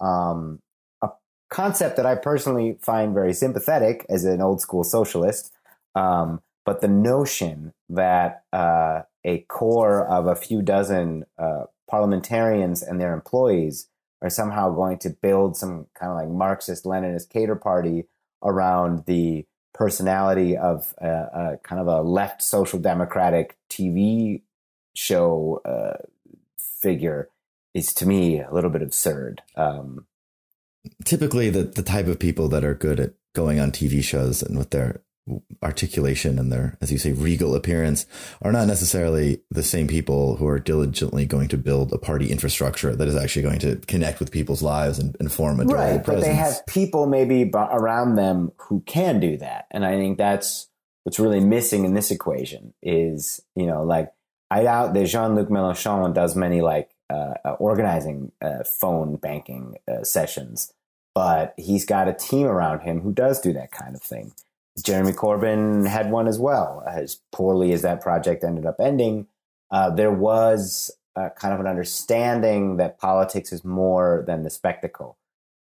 Um, 0.00 0.60
a 1.02 1.10
concept 1.50 1.96
that 1.96 2.06
I 2.06 2.16
personally 2.16 2.78
find 2.80 3.14
very 3.14 3.32
sympathetic 3.32 4.04
as 4.08 4.24
an 4.24 4.40
old 4.40 4.60
school 4.60 4.82
socialist. 4.82 5.52
Um, 5.94 6.42
but 6.66 6.80
the 6.80 6.88
notion 6.88 7.74
that 7.90 8.42
uh, 8.52 9.02
a 9.24 9.38
core 9.48 10.06
of 10.06 10.26
a 10.26 10.36
few 10.36 10.62
dozen 10.62 11.24
uh, 11.38 11.64
parliamentarians 11.88 12.82
and 12.82 13.00
their 13.00 13.14
employees 13.14 13.88
are 14.22 14.30
somehow 14.30 14.70
going 14.70 14.98
to 14.98 15.10
build 15.10 15.56
some 15.56 15.86
kind 15.98 16.10
of 16.10 16.16
like 16.18 16.28
Marxist 16.28 16.84
Leninist 16.84 17.28
cadre 17.30 17.58
party 17.58 18.04
around 18.42 19.04
the 19.06 19.46
personality 19.72 20.56
of 20.56 20.94
a, 20.98 21.08
a 21.08 21.58
kind 21.62 21.80
of 21.80 21.88
a 21.88 22.02
left 22.02 22.42
social 22.42 22.78
democratic 22.78 23.56
TV 23.68 24.42
show 24.94 25.60
uh, 25.64 26.02
figure 26.58 27.28
is 27.74 27.92
to 27.92 28.06
me 28.06 28.40
a 28.40 28.52
little 28.52 28.70
bit 28.70 28.82
absurd. 28.82 29.42
Um, 29.56 30.06
Typically, 31.04 31.50
the, 31.50 31.64
the 31.64 31.82
type 31.82 32.06
of 32.06 32.18
people 32.18 32.48
that 32.48 32.64
are 32.64 32.74
good 32.74 33.00
at 33.00 33.14
going 33.34 33.58
on 33.58 33.72
TV 33.72 34.02
shows 34.02 34.42
and 34.42 34.56
with 34.56 34.70
their 34.70 35.02
articulation 35.62 36.38
and 36.38 36.52
their, 36.52 36.76
as 36.80 36.92
you 36.92 36.98
say, 36.98 37.12
regal 37.12 37.54
appearance 37.54 38.06
are 38.42 38.52
not 38.52 38.66
necessarily 38.66 39.40
the 39.50 39.62
same 39.62 39.86
people 39.86 40.36
who 40.36 40.46
are 40.46 40.58
diligently 40.58 41.24
going 41.24 41.48
to 41.48 41.56
build 41.56 41.92
a 41.92 41.98
party 41.98 42.30
infrastructure 42.30 42.94
that 42.94 43.08
is 43.08 43.16
actually 43.16 43.42
going 43.42 43.58
to 43.58 43.76
connect 43.86 44.20
with 44.20 44.30
people's 44.30 44.62
lives 44.62 44.98
and, 44.98 45.16
and 45.20 45.32
form 45.32 45.60
a 45.60 45.64
right. 45.64 46.04
presence. 46.04 46.06
But 46.06 46.20
they 46.20 46.34
have 46.34 46.66
people 46.66 47.06
maybe 47.06 47.50
around 47.54 48.16
them 48.16 48.52
who 48.58 48.80
can 48.80 49.20
do 49.20 49.38
that, 49.38 49.66
and 49.70 49.84
I 49.84 49.96
think 49.96 50.18
that's 50.18 50.68
what's 51.04 51.18
really 51.18 51.40
missing 51.40 51.84
in 51.84 51.94
this 51.94 52.10
equation. 52.10 52.74
Is 52.82 53.40
you 53.56 53.66
know 53.66 53.82
like 53.82 54.12
I 54.50 54.62
doubt 54.62 54.94
that 54.94 55.06
Jean 55.06 55.34
Luc 55.34 55.48
Mélenchon 55.48 56.12
does 56.12 56.36
many 56.36 56.60
like 56.60 56.90
uh, 57.10 57.34
uh, 57.44 57.50
organizing 57.58 58.32
uh, 58.42 58.64
phone 58.64 59.16
banking 59.16 59.78
uh, 59.88 60.04
sessions, 60.04 60.72
but 61.14 61.54
he's 61.56 61.86
got 61.86 62.08
a 62.08 62.12
team 62.12 62.46
around 62.46 62.80
him 62.80 63.00
who 63.00 63.12
does 63.12 63.40
do 63.40 63.54
that 63.54 63.72
kind 63.72 63.94
of 63.94 64.02
thing. 64.02 64.32
Jeremy 64.82 65.12
Corbyn 65.12 65.86
had 65.86 66.10
one 66.10 66.26
as 66.26 66.38
well. 66.38 66.82
As 66.86 67.20
poorly 67.32 67.72
as 67.72 67.82
that 67.82 68.00
project 68.00 68.42
ended 68.42 68.66
up 68.66 68.76
ending, 68.80 69.26
uh, 69.70 69.90
there 69.90 70.10
was 70.10 70.90
kind 71.14 71.54
of 71.54 71.60
an 71.60 71.66
understanding 71.66 72.76
that 72.76 72.98
politics 72.98 73.52
is 73.52 73.64
more 73.64 74.24
than 74.26 74.42
the 74.42 74.50
spectacle, 74.50 75.16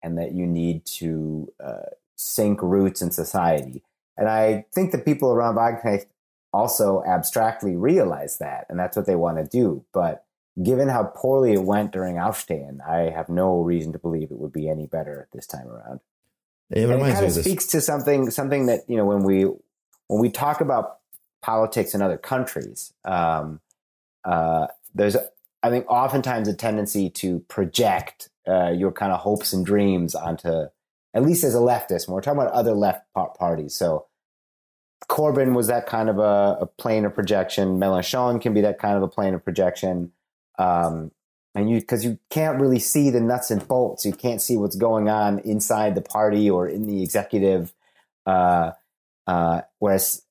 and 0.03 0.19
that 0.19 0.33
you 0.33 0.47
need 0.47 0.85
to 0.85 1.51
uh, 1.65 1.91
sink 2.17 2.61
roots 2.63 3.01
in 3.01 3.11
society. 3.11 3.83
And 4.17 4.29
I 4.29 4.67
think 4.75 4.93
the 4.93 4.99
people 4.99 5.33
around 5.33 5.55
Wagenknecht 5.57 6.07
also 6.53 7.03
abstractly 7.05 7.77
realize 7.77 8.39
that, 8.39 8.67
and 8.69 8.79
that's 8.79 8.97
what 8.97 9.07
they 9.07 9.17
want 9.17 9.39
to 9.39 9.45
do. 9.45 9.85
But 9.93 10.25
given 10.63 10.89
how 10.89 11.05
poorly 11.05 11.53
it 11.55 11.63
went 11.63 11.93
during 11.93 12.17
Aufstehen, 12.17 12.81
I 12.87 13.11
have 13.11 13.29
no 13.29 13.61
reason 13.61 13.93
to 13.93 13.99
believe 13.99 14.31
it 14.31 14.39
would 14.39 14.53
be 14.53 14.69
any 14.69 14.87
better 14.87 15.29
this 15.33 15.47
time 15.47 15.69
around. 15.69 16.01
It, 16.71 16.89
and 16.89 17.01
it 17.01 17.13
kind 17.15 17.25
of 17.25 17.33
speaks 17.33 17.67
to 17.69 17.81
something 17.81 18.31
something 18.31 18.67
that 18.67 18.81
you 18.89 18.97
know 18.97 19.07
when 19.07 19.23
we 19.23 19.45
when 19.45 20.21
we 20.21 20.31
talk 20.31 20.61
about 20.61 20.99
politics 21.43 21.95
in 21.95 22.03
other 22.03 22.19
countries, 22.19 22.93
um, 23.05 23.61
uh, 24.25 24.67
there's 24.95 25.17
I 25.63 25.71
think 25.71 25.87
oftentimes 25.89 26.49
a 26.49 26.55
tendency 26.55 27.11
to 27.11 27.41
project 27.41 28.29
uh, 28.47 28.71
your 28.71 28.93
kind 28.93 29.13
of 29.13 29.21
hopes 29.21 29.53
and 29.53 29.65
dreams 29.65 30.15
onto 30.15 30.67
at 31.15 31.23
least 31.23 31.43
as 31.43 31.55
a 31.55 31.59
leftist. 31.59 32.07
When 32.07 32.15
we're 32.15 32.21
talking 32.21 32.41
about 32.41 32.53
other 32.53 32.75
left 32.75 33.07
parties, 33.15 33.75
so 33.75 34.07
Corbyn 35.09 35.55
was 35.55 35.69
that 35.69 35.87
kind 35.87 36.09
of 36.09 36.19
a, 36.19 36.59
a 36.61 36.67
plane 36.67 37.05
of 37.05 37.15
projection. 37.15 37.79
Mélenchon 37.79 38.41
can 38.41 38.53
be 38.53 38.61
that 38.61 38.79
kind 38.79 38.97
of 38.97 39.03
a 39.03 39.09
plane 39.09 39.35
of 39.35 39.43
projection. 39.43 40.13
Um, 40.59 41.13
and 41.55 41.71
you 41.71 41.81
because 41.81 42.05
you 42.05 42.19
can't 42.31 42.61
really 42.61 42.79
see 42.79 43.11
the 43.11 43.21
nuts 43.21 43.51
and 43.51 43.67
bolts. 43.67 44.05
You 44.05 44.13
can't 44.13 44.41
see 44.41 44.57
what's 44.57 44.77
going 44.77 45.09
on 45.09 45.39
inside 45.41 45.95
the 45.95 46.03
party 46.03 46.49
or 46.49 46.69
in 46.69 46.87
the 46.87 47.03
executive 47.03 47.73
uh, 48.29 48.73
uh, 49.27 49.63
whereas 49.79 50.23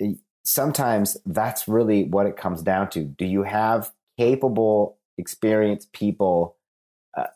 eh, 0.00 0.14
sometimes 0.42 1.16
that's 1.24 1.68
really 1.68 2.04
what 2.04 2.26
it 2.26 2.36
comes 2.36 2.62
down 2.62 2.90
to. 2.90 3.04
Do 3.04 3.24
you 3.24 3.44
have 3.44 3.92
capable 4.18 4.98
experienced 5.16 5.92
people 5.92 6.56
uh, 7.16 7.26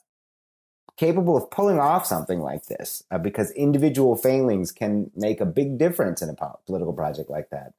capable 0.96 1.36
of 1.36 1.50
pulling 1.50 1.78
off 1.78 2.04
something 2.04 2.40
like 2.40 2.66
this? 2.66 3.04
Uh, 3.10 3.18
because 3.18 3.52
individual 3.52 4.16
failings 4.16 4.72
can 4.72 5.10
make 5.14 5.40
a 5.40 5.46
big 5.46 5.78
difference 5.78 6.20
in 6.20 6.28
a 6.28 6.34
po- 6.34 6.58
political 6.66 6.92
project 6.92 7.30
like 7.30 7.50
that. 7.50 7.72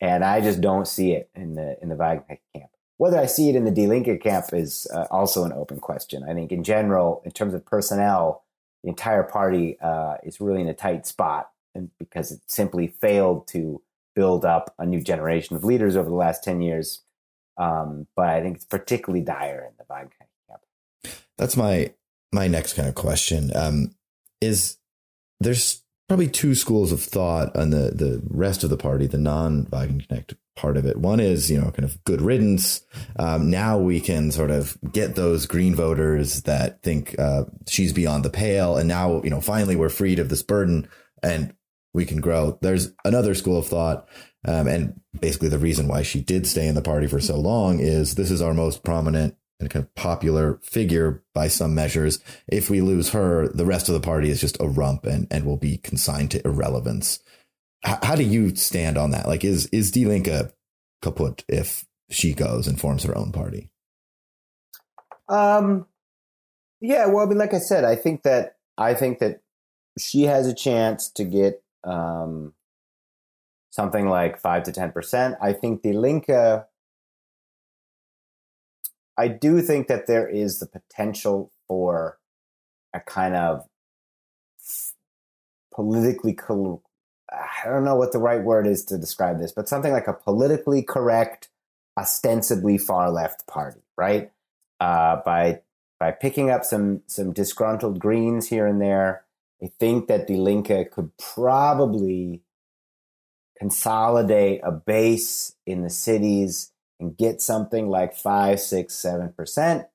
And 0.00 0.24
i 0.24 0.40
just 0.40 0.60
don't 0.60 0.88
see 0.88 1.12
it 1.12 1.30
in 1.34 1.54
the 1.54 1.76
in 1.80 1.88
the 1.88 1.94
Wagenknecht 1.94 2.40
camp 2.54 2.70
whether 3.02 3.18
I 3.18 3.26
see 3.26 3.48
it 3.48 3.56
in 3.56 3.64
the 3.64 3.72
Die 3.72 3.86
Linke 3.86 4.20
camp 4.20 4.52
is 4.52 4.86
uh, 4.94 5.08
also 5.10 5.42
an 5.42 5.52
open 5.52 5.80
question. 5.80 6.22
I 6.22 6.34
think 6.34 6.52
in 6.52 6.62
general, 6.62 7.20
in 7.24 7.32
terms 7.32 7.52
of 7.52 7.66
personnel, 7.66 8.44
the 8.84 8.90
entire 8.90 9.24
party 9.24 9.76
uh, 9.80 10.18
is 10.22 10.40
really 10.40 10.60
in 10.60 10.68
a 10.68 10.72
tight 10.72 11.04
spot, 11.04 11.50
and 11.74 11.90
because 11.98 12.30
it 12.30 12.38
simply 12.46 12.86
failed 12.86 13.48
to 13.48 13.82
build 14.14 14.44
up 14.44 14.72
a 14.78 14.86
new 14.86 15.00
generation 15.00 15.56
of 15.56 15.64
leaders 15.64 15.96
over 15.96 16.08
the 16.08 16.14
last 16.14 16.44
ten 16.44 16.62
years. 16.62 17.02
Um, 17.56 18.06
but 18.14 18.28
I 18.28 18.40
think 18.40 18.54
it's 18.54 18.66
particularly 18.66 19.24
dire 19.24 19.68
in 19.68 19.74
the 19.78 19.84
Wagenknecht 19.92 20.30
camp. 20.48 21.16
That's 21.36 21.56
my 21.56 21.92
my 22.32 22.46
next 22.46 22.74
kind 22.74 22.88
of 22.88 22.94
question. 22.94 23.50
Um, 23.56 23.96
is 24.40 24.76
there's 25.40 25.82
probably 26.06 26.28
two 26.28 26.54
schools 26.54 26.92
of 26.92 27.02
thought 27.02 27.56
on 27.56 27.70
the 27.70 27.90
the 27.90 28.22
rest 28.28 28.62
of 28.62 28.70
the 28.70 28.76
party, 28.76 29.08
the 29.08 29.18
non 29.18 29.66
Wagenknecht 29.66 30.36
part 30.56 30.76
of 30.76 30.86
it. 30.86 30.98
One 30.98 31.20
is 31.20 31.50
you 31.50 31.58
know 31.58 31.70
kind 31.70 31.84
of 31.84 32.02
good 32.04 32.20
riddance. 32.20 32.82
Um, 33.18 33.50
now 33.50 33.78
we 33.78 34.00
can 34.00 34.30
sort 34.30 34.50
of 34.50 34.76
get 34.92 35.14
those 35.14 35.46
green 35.46 35.74
voters 35.74 36.42
that 36.42 36.82
think 36.82 37.18
uh, 37.18 37.44
she's 37.68 37.92
beyond 37.92 38.24
the 38.24 38.30
pale, 38.30 38.76
and 38.76 38.88
now 38.88 39.22
you 39.22 39.30
know 39.30 39.40
finally 39.40 39.76
we're 39.76 39.88
freed 39.88 40.18
of 40.18 40.28
this 40.28 40.42
burden 40.42 40.88
and 41.22 41.54
we 41.94 42.04
can 42.04 42.20
grow. 42.20 42.58
There's 42.62 42.92
another 43.04 43.34
school 43.34 43.58
of 43.58 43.66
thought. 43.66 44.08
Um, 44.44 44.66
and 44.66 45.00
basically, 45.20 45.48
the 45.48 45.58
reason 45.58 45.86
why 45.86 46.02
she 46.02 46.20
did 46.20 46.46
stay 46.46 46.66
in 46.66 46.74
the 46.74 46.82
party 46.82 47.06
for 47.06 47.20
so 47.20 47.38
long 47.38 47.78
is 47.78 48.14
this 48.14 48.30
is 48.30 48.42
our 48.42 48.54
most 48.54 48.82
prominent 48.82 49.36
and 49.60 49.70
kind 49.70 49.84
of 49.84 49.94
popular 49.94 50.58
figure 50.62 51.22
by 51.34 51.48
some 51.48 51.74
measures. 51.74 52.18
If 52.48 52.68
we 52.68 52.80
lose 52.80 53.10
her, 53.10 53.48
the 53.48 53.64
rest 53.64 53.88
of 53.88 53.94
the 53.94 54.00
party 54.00 54.30
is 54.30 54.40
just 54.40 54.60
a 54.60 54.66
rump 54.66 55.04
and, 55.06 55.28
and 55.30 55.44
will 55.44 55.56
be 55.56 55.78
consigned 55.78 56.32
to 56.32 56.44
irrelevance. 56.44 57.20
H- 57.84 57.98
how 58.02 58.14
do 58.14 58.22
you 58.22 58.54
stand 58.54 58.96
on 58.96 59.10
that? 59.10 59.26
Like, 59.26 59.44
is, 59.44 59.66
is 59.66 59.90
Die 59.90 60.04
Linke 60.04 60.52
kaput 61.00 61.44
if 61.48 61.84
she 62.10 62.34
goes 62.34 62.66
and 62.66 62.80
forms 62.80 63.04
her 63.04 63.16
own 63.16 63.32
party? 63.32 63.70
Um, 65.28 65.86
yeah, 66.80 67.06
well, 67.06 67.24
I 67.24 67.28
mean, 67.28 67.38
like 67.38 67.54
I 67.54 67.58
said, 67.58 67.84
I 67.84 67.96
think 67.96 68.22
that, 68.22 68.56
I 68.76 68.94
think 68.94 69.18
that 69.18 69.40
she 69.98 70.22
has 70.22 70.46
a 70.46 70.54
chance 70.54 71.10
to 71.10 71.24
get, 71.24 71.62
um, 71.84 72.54
something 73.70 74.06
like 74.08 74.38
five 74.38 74.62
to 74.64 74.72
10%. 74.72 75.36
I 75.40 75.52
think 75.52 75.82
Die 75.82 75.92
Linke, 75.92 76.66
I 79.16 79.28
do 79.28 79.60
think 79.62 79.88
that 79.88 80.06
there 80.06 80.28
is 80.28 80.58
the 80.58 80.66
potential 80.66 81.50
for 81.68 82.18
a 82.94 83.00
kind 83.00 83.34
of 83.34 83.66
politically, 85.74 86.34
I 87.32 87.68
don't 87.68 87.84
know 87.84 87.96
what 87.96 88.12
the 88.12 88.18
right 88.18 88.42
word 88.42 88.66
is 88.66 88.84
to 88.86 88.98
describe 88.98 89.38
this, 89.38 89.52
but 89.52 89.68
something 89.68 89.92
like 89.92 90.08
a 90.08 90.12
politically 90.12 90.82
correct, 90.82 91.48
ostensibly 91.98 92.78
far 92.78 93.10
left 93.10 93.46
party, 93.46 93.80
right? 93.96 94.30
Uh, 94.80 95.16
by 95.24 95.60
by 95.98 96.10
picking 96.10 96.50
up 96.50 96.64
some 96.64 97.02
some 97.06 97.32
disgruntled 97.32 97.98
Greens 97.98 98.48
here 98.48 98.66
and 98.66 98.80
there, 98.80 99.24
I 99.62 99.70
think 99.78 100.08
that 100.08 100.26
Die 100.26 100.34
Linke 100.34 100.90
could 100.90 101.16
probably 101.16 102.42
consolidate 103.58 104.60
a 104.64 104.72
base 104.72 105.54
in 105.66 105.82
the 105.82 105.90
cities 105.90 106.72
and 106.98 107.16
get 107.16 107.40
something 107.40 107.88
like 107.88 108.14
five, 108.14 108.60
six, 108.60 108.94
seven 108.94 109.32
percent, 109.32 109.86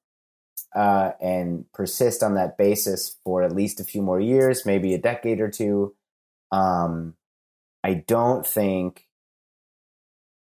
uh, 0.75 1.11
and 1.21 1.65
persist 1.73 2.23
on 2.23 2.35
that 2.35 2.57
basis 2.57 3.17
for 3.23 3.43
at 3.43 3.55
least 3.55 3.79
a 3.79 3.83
few 3.83 4.01
more 4.01 4.19
years, 4.19 4.65
maybe 4.65 4.93
a 4.93 4.97
decade 4.97 5.41
or 5.41 5.49
two. 5.49 5.93
Um, 6.51 7.15
I 7.87 8.03
don't 8.05 8.45
think 8.45 9.07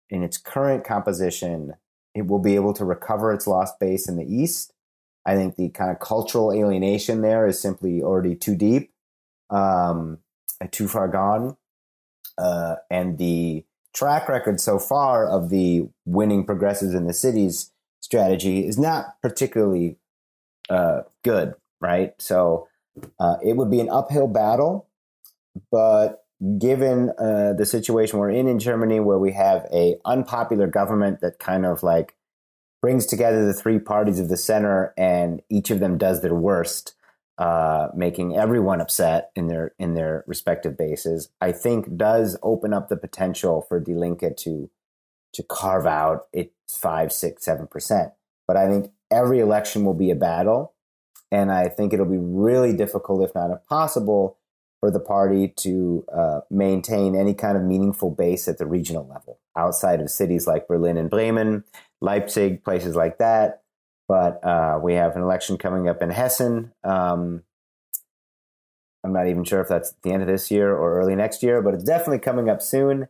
in 0.10 0.24
its 0.24 0.38
current 0.38 0.86
composition 0.86 1.74
it 2.16 2.26
will 2.26 2.40
be 2.40 2.56
able 2.56 2.72
to 2.74 2.86
recover 2.86 3.34
its 3.34 3.48
lost 3.48 3.82
base 3.82 4.08
in 4.08 4.16
the 4.16 4.24
East. 4.24 4.72
I 5.26 5.36
think 5.36 5.58
the 5.58 5.68
kind 5.68 5.92
of 5.92 6.00
cultural 6.00 6.54
alienation 6.54 7.22
there 7.22 7.46
is 7.46 7.60
simply 7.60 8.02
already 8.02 8.36
too 8.36 8.56
deep 8.56 8.94
um, 9.50 10.20
too 10.72 10.88
far 10.88 11.10
gone. 11.10 11.58
Uh, 12.38 12.76
and 12.90 13.18
the 13.18 13.66
track 13.94 14.30
record 14.30 14.62
so 14.62 14.80
far 14.80 15.28
of 15.28 15.50
the 15.50 15.90
winning 16.06 16.46
progressives 16.46 16.94
in 16.94 17.08
the 17.08 17.14
cities 17.14 17.72
strategy 18.00 18.66
is 18.66 18.80
not 18.80 19.22
particularly 19.22 19.98
uh, 20.70 21.02
good, 21.26 21.56
right? 21.82 22.14
So 22.20 22.70
uh, 23.20 23.36
it 23.44 23.58
would 23.58 23.70
be 23.70 23.82
an 23.82 23.90
uphill 23.90 24.28
battle, 24.28 24.88
but 25.70 26.23
given 26.58 27.12
uh, 27.18 27.54
the 27.54 27.66
situation 27.66 28.20
we're 28.20 28.30
in 28.30 28.48
in 28.48 28.60
Germany, 28.60 29.00
where 29.00 29.20
we 29.20 29.32
have 29.34 29.68
a 29.74 29.98
unpopular 30.06 30.68
government 30.68 31.22
that 31.22 31.40
kind 31.40 31.66
of 31.66 31.84
like 31.84 32.16
brings 32.82 33.06
together 33.06 33.46
the 33.46 33.54
three 33.54 33.80
parties 33.80 34.20
of 34.20 34.30
the 34.30 34.38
center, 34.38 34.94
and 34.98 35.42
each 35.50 35.72
of 35.72 35.80
them 35.80 35.98
does 35.98 36.22
their 36.22 36.36
worst, 36.36 36.96
uh, 37.38 37.88
making 37.96 38.36
everyone 38.36 38.82
upset 38.82 39.32
in 39.36 39.48
their 39.48 39.74
in 39.80 39.94
their 39.94 40.24
respective 40.28 40.78
bases, 40.78 41.30
I 41.40 41.52
think 41.52 41.98
does 41.98 42.38
open 42.44 42.74
up 42.74 42.90
the 42.90 42.98
potential 42.98 43.66
for 43.68 43.80
Die 43.80 43.94
Linke 43.94 44.36
to 44.38 44.70
to 45.34 45.44
carve 45.44 45.88
out 45.88 46.28
its 46.34 46.78
five, 46.78 47.12
six, 47.12 47.46
seven 47.46 47.68
percent. 47.68 48.12
But 48.48 48.58
I 48.58 48.68
think 48.68 48.92
every 49.10 49.40
election 49.40 49.86
will 49.86 49.94
be 49.94 50.12
a 50.12 50.16
battle, 50.16 50.74
and 51.32 51.52
I 51.52 51.70
think 51.70 51.94
it'll 51.94 52.06
be 52.06 52.18
really 52.18 52.76
difficult, 52.76 53.28
if 53.28 53.34
not 53.34 53.50
impossible, 53.50 54.38
for 54.84 54.92
the 54.92 55.00
party 55.00 55.48
to 55.56 56.06
uh, 56.14 56.42
maintain 56.52 57.16
any 57.16 57.34
kind 57.34 57.56
of 57.56 57.64
meaningful 57.64 58.12
base 58.12 58.50
at 58.50 58.58
the 58.58 58.66
regional 58.66 59.08
level 59.08 59.40
outside 59.56 60.02
of 60.02 60.10
cities 60.10 60.46
like 60.46 60.68
Berlin 60.68 60.98
and 60.98 61.10
Bremen, 61.10 61.64
Leipzig, 62.02 62.66
places 62.66 62.94
like 62.94 63.18
that 63.20 63.64
but 64.08 64.44
uh, 64.44 64.80
we 64.82 64.94
have 64.94 65.16
an 65.16 65.22
election 65.22 65.58
coming 65.58 65.88
up 65.88 66.02
in 66.02 66.10
Hessen. 66.10 66.72
Um, 66.84 67.44
I'm 69.04 69.14
not 69.14 69.28
even 69.28 69.44
sure 69.44 69.62
if 69.62 69.68
that's 69.68 69.94
the 70.04 70.12
end 70.12 70.22
of 70.22 70.28
this 70.28 70.52
year 70.52 70.76
or 70.76 71.00
early 71.00 71.16
next 71.16 71.44
year, 71.44 71.62
but 71.62 71.74
it's 71.74 71.84
definitely 71.84 72.20
coming 72.20 72.50
up 72.50 72.62
soon. 72.62 73.08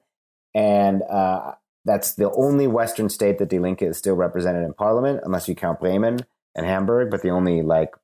And 0.55 1.01
uh, 1.03 1.53
that's 1.85 2.15
the 2.15 2.31
only 2.31 2.67
Western 2.67 3.09
state 3.09 3.37
that 3.39 3.49
Die 3.49 3.57
Linke 3.57 3.81
is 3.81 3.97
still 3.97 4.15
represented 4.15 4.63
in 4.63 4.73
parliament, 4.73 5.21
unless 5.23 5.47
you 5.47 5.55
count 5.55 5.79
Bremen 5.79 6.19
and 6.55 6.65
Hamburg, 6.65 7.11
but 7.11 7.21
the 7.21 7.29
only 7.29 7.61
like 7.61 7.95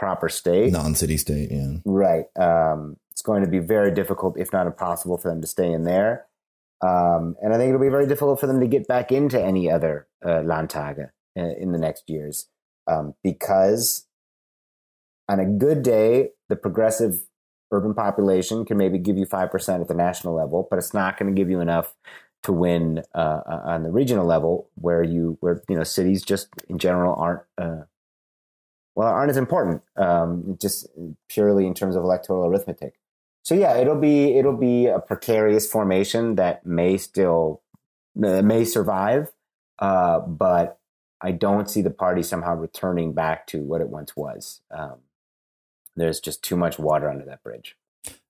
proper 0.00 0.30
state. 0.30 0.72
Non 0.72 0.94
city 0.94 1.18
state, 1.18 1.52
yeah. 1.52 1.74
Right. 1.84 2.24
Um, 2.34 2.96
it's 3.10 3.20
going 3.20 3.44
to 3.44 3.50
be 3.50 3.58
very 3.58 3.92
difficult, 3.92 4.38
if 4.38 4.50
not 4.50 4.66
impossible, 4.66 5.18
for 5.18 5.28
them 5.28 5.42
to 5.42 5.46
stay 5.46 5.70
in 5.70 5.84
there. 5.84 6.24
Um, 6.80 7.36
and 7.42 7.52
I 7.52 7.58
think 7.58 7.68
it'll 7.68 7.82
be 7.82 7.90
very 7.90 8.06
difficult 8.06 8.40
for 8.40 8.46
them 8.46 8.60
to 8.60 8.66
get 8.66 8.88
back 8.88 9.12
into 9.12 9.38
any 9.38 9.70
other 9.70 10.08
uh, 10.24 10.40
Landtage 10.40 11.10
in 11.36 11.72
the 11.72 11.78
next 11.78 12.08
years 12.08 12.48
um, 12.86 13.14
because 13.22 14.06
on 15.28 15.38
a 15.38 15.44
good 15.44 15.82
day, 15.82 16.30
the 16.48 16.56
progressive 16.56 17.20
urban 17.70 17.92
population 17.92 18.64
can 18.64 18.78
maybe 18.78 18.96
give 18.96 19.18
you 19.18 19.26
5% 19.26 19.80
at 19.82 19.86
the 19.86 19.94
national 19.94 20.34
level, 20.34 20.66
but 20.70 20.78
it's 20.78 20.94
not 20.94 21.18
going 21.18 21.32
to 21.32 21.38
give 21.38 21.50
you 21.50 21.60
enough 21.60 21.94
to 22.44 22.52
win 22.52 23.02
uh, 23.14 23.40
on 23.46 23.82
the 23.82 23.90
regional 23.90 24.24
level 24.24 24.70
where 24.76 25.02
you, 25.02 25.36
where, 25.40 25.62
you 25.68 25.76
know, 25.76 25.84
cities 25.84 26.22
just 26.22 26.48
in 26.70 26.78
general 26.78 27.14
aren't, 27.16 27.42
uh, 27.58 27.82
well, 28.94 29.08
aren't 29.08 29.30
as 29.30 29.36
important, 29.36 29.82
um, 29.96 30.56
just 30.60 30.88
purely 31.28 31.66
in 31.66 31.74
terms 31.74 31.96
of 31.96 32.02
electoral 32.02 32.46
arithmetic. 32.46 32.94
So 33.42 33.54
yeah, 33.54 33.76
it'll 33.76 34.00
be, 34.00 34.36
it'll 34.36 34.56
be 34.56 34.86
a 34.86 34.98
precarious 34.98 35.70
formation 35.70 36.36
that 36.36 36.66
may 36.66 36.98
still, 36.98 37.62
uh, 38.22 38.42
may 38.42 38.64
survive. 38.64 39.32
Uh, 39.78 40.20
but 40.20 40.78
I 41.20 41.32
don't 41.32 41.70
see 41.70 41.82
the 41.82 41.90
party 41.90 42.22
somehow 42.22 42.54
returning 42.54 43.12
back 43.12 43.46
to 43.48 43.62
what 43.62 43.80
it 43.80 43.88
once 43.88 44.16
was. 44.16 44.60
Um, 44.70 44.96
there's 45.96 46.20
just 46.20 46.42
too 46.42 46.56
much 46.56 46.78
water 46.78 47.08
under 47.10 47.24
that 47.26 47.42
bridge. 47.42 47.76